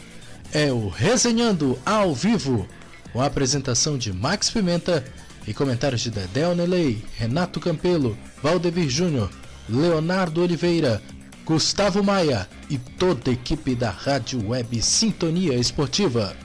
É 0.53 0.73
o 0.73 0.89
Resenhando 0.89 1.79
ao 1.87 2.13
vivo, 2.13 2.67
com 3.13 3.21
a 3.21 3.27
apresentação 3.27 3.97
de 3.97 4.13
Max 4.13 4.51
Pimenta 4.51 5.05
e 5.47 5.55
comentários 5.55 6.01
de 6.01 6.11
Dedé 6.11 6.49
Onelei, 6.49 7.05
Renato 7.17 7.61
Campelo, 7.61 8.19
Valdevir 8.43 8.91
Júnior, 8.91 9.31
Leonardo 9.69 10.43
Oliveira, 10.43 11.01
Gustavo 11.45 12.03
Maia 12.03 12.49
e 12.69 12.79
toda 12.79 13.31
a 13.31 13.33
equipe 13.35 13.77
da 13.77 13.91
Rádio 13.91 14.49
Web 14.49 14.83
Sintonia 14.83 15.55
Esportiva. 15.55 16.37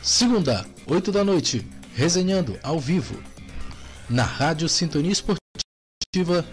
Segunda, 0.00 0.64
8 0.86 1.12
da 1.12 1.22
noite, 1.22 1.66
resenhando 1.96 2.58
ao 2.62 2.78
vivo. 2.78 3.16
Na 4.08 4.22
Rádio 4.22 4.68
Sintonia 4.68 5.10
Esportiva 5.10 6.44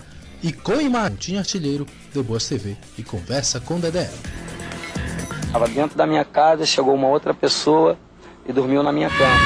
e 0.41 0.51
com 0.51 0.81
imagem 0.81 1.37
Artilheiro, 1.37 1.85
The 2.13 2.23
Boas 2.23 2.47
TV 2.47 2.77
e 2.97 3.03
Conversa 3.03 3.59
com 3.59 3.79
Dedé. 3.79 4.09
Estava 5.45 5.67
dentro 5.67 5.97
da 5.97 6.07
minha 6.07 6.25
casa, 6.25 6.65
chegou 6.65 6.95
uma 6.95 7.07
outra 7.07 7.33
pessoa 7.33 7.97
e 8.47 8.53
dormiu 8.53 8.81
na 8.81 8.91
minha 8.91 9.09
cama. 9.09 9.45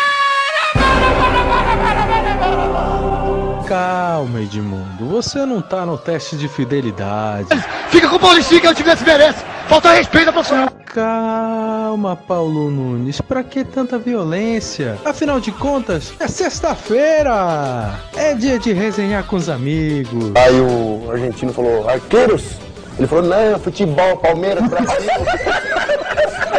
Calma, 3.68 4.39
Edmundo. 4.39 5.06
Você 5.10 5.45
não 5.45 5.61
tá 5.61 5.85
no 5.85 5.98
teste 5.98 6.38
de 6.38 6.48
fidelidade. 6.48 7.49
Fica 7.89 8.07
com 8.07 8.15
o 8.15 8.19
Paulistinho 8.19 8.61
que 8.61 8.68
eu 8.68 8.73
tivesse 8.73 9.03
merece. 9.03 9.44
Falta 9.68 9.91
respeito 9.91 10.30
à 10.30 10.34
profissional. 10.34 10.69
Calma, 10.85 12.15
Paulo 12.15 12.72
Nunes. 12.72 13.19
Pra 13.19 13.44
que 13.44 13.65
tanta 13.65 13.99
violência? 13.99 14.98
Afinal 15.03 15.41
de 15.41 15.52
contas, 15.52 16.14
é 16.18 16.30
sexta-feira. 16.30 17.99
É 18.15 18.34
dia 18.34 18.57
de 18.57 18.72
resenhar 18.72 19.26
com 19.26 19.35
os 19.35 19.49
amigos. 19.49 20.31
Aí 20.35 20.61
o 20.61 21.11
argentino 21.11 21.52
falou, 21.52 21.89
arqueiros? 21.89 22.53
Ele 22.98 23.06
falou, 23.06 23.26
não, 23.26 23.60
futebol, 23.60 24.18
Palmeiras, 24.18 24.65
Brasil. 24.68 25.11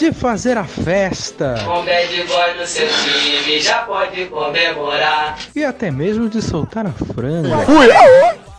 De 0.00 0.12
fazer 0.12 0.56
a 0.56 0.64
festa. 0.64 1.56
Com 1.62 1.84
bad 1.84 2.24
boy 2.26 2.54
no 2.58 2.66
seu 2.66 2.88
time, 2.88 3.60
já 3.60 3.80
pode 3.82 4.24
comemorar. 4.28 5.38
E 5.54 5.62
até 5.62 5.90
mesmo 5.90 6.26
de 6.26 6.40
soltar 6.40 6.86
a 6.86 6.90
franga. 6.90 7.50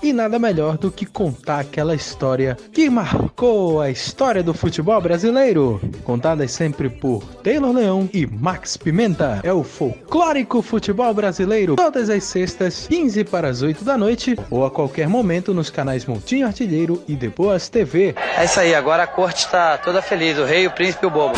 E 0.04 0.12
nada 0.12 0.40
melhor 0.40 0.80
do 0.80 0.92
que 0.92 1.06
contar 1.06 1.60
aquela 1.60 1.94
história 1.94 2.58
que 2.72 2.90
marcou 2.90 3.80
a 3.80 3.90
história 3.92 4.42
do 4.42 4.52
futebol 4.52 5.00
brasileiro. 5.00 5.80
Contada 6.04 6.48
sempre 6.48 6.90
por 6.90 7.24
Taylor 7.44 7.72
Leão 7.72 8.10
e 8.12 8.26
Max 8.26 8.76
Pimenta. 8.76 9.40
É 9.44 9.54
o 9.54 9.64
folclórico 9.64 10.64
futebol 10.64 11.14
brasileiro. 11.14 11.76
Todas 11.76 12.10
as 12.10 12.24
sextas, 12.24 12.88
15 12.88 13.24
para 13.26 13.50
as 13.50 13.62
8 13.62 13.84
da 13.84 13.96
noite. 13.96 14.36
Ou 14.50 14.66
a 14.66 14.72
qualquer 14.72 15.08
momento 15.08 15.54
nos 15.54 15.70
canais 15.70 16.06
Montinho 16.06 16.48
Artilheiro 16.48 17.04
e 17.08 17.16
Depois 17.16 17.70
TV. 17.70 18.16
É 18.38 18.46
isso 18.46 18.60
aí, 18.60 18.74
agora 18.74 19.04
a 19.04 19.08
corte 19.08 19.46
está 19.46 19.78
toda 19.78 20.02
feliz, 20.02 20.38
o 20.40 20.46
rei, 20.46 20.66
o 20.66 20.72
príncipe 20.72 21.06
e 21.06 21.08
o 21.08 21.12
bobo. 21.12 21.38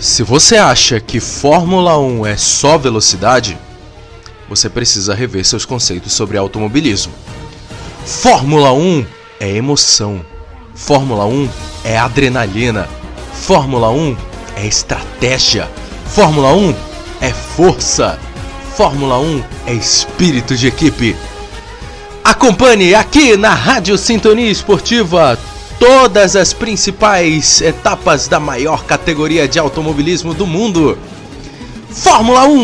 Se 0.00 0.22
você 0.22 0.56
acha 0.56 0.98
que 0.98 1.20
Fórmula 1.20 1.98
1 1.98 2.24
é 2.24 2.34
só 2.34 2.78
velocidade, 2.78 3.58
você 4.48 4.70
precisa 4.70 5.14
rever 5.14 5.44
seus 5.44 5.66
conceitos 5.66 6.14
sobre 6.14 6.38
automobilismo. 6.38 7.12
Fórmula 8.06 8.72
1 8.72 9.04
é 9.38 9.50
emoção. 9.50 10.24
Fórmula 10.74 11.26
1 11.26 11.50
é 11.84 11.98
adrenalina. 11.98 12.88
Fórmula 13.34 13.90
1 13.90 14.16
é 14.56 14.66
estratégia. 14.66 15.70
Fórmula 16.06 16.54
1 16.54 16.74
é 17.20 17.30
força. 17.30 18.18
Fórmula 18.74 19.18
1 19.18 19.44
é 19.66 19.74
espírito 19.74 20.56
de 20.56 20.66
equipe. 20.66 21.14
Acompanhe 22.24 22.94
aqui 22.94 23.36
na 23.36 23.52
Rádio 23.52 23.98
Sintonia 23.98 24.50
Esportiva 24.50 25.38
todas 25.80 26.36
as 26.36 26.52
principais 26.52 27.62
etapas 27.62 28.28
da 28.28 28.38
maior 28.38 28.84
categoria 28.84 29.48
de 29.48 29.58
automobilismo 29.58 30.34
do 30.34 30.46
mundo. 30.46 30.98
Fórmula 31.88 32.44
1 32.44 32.58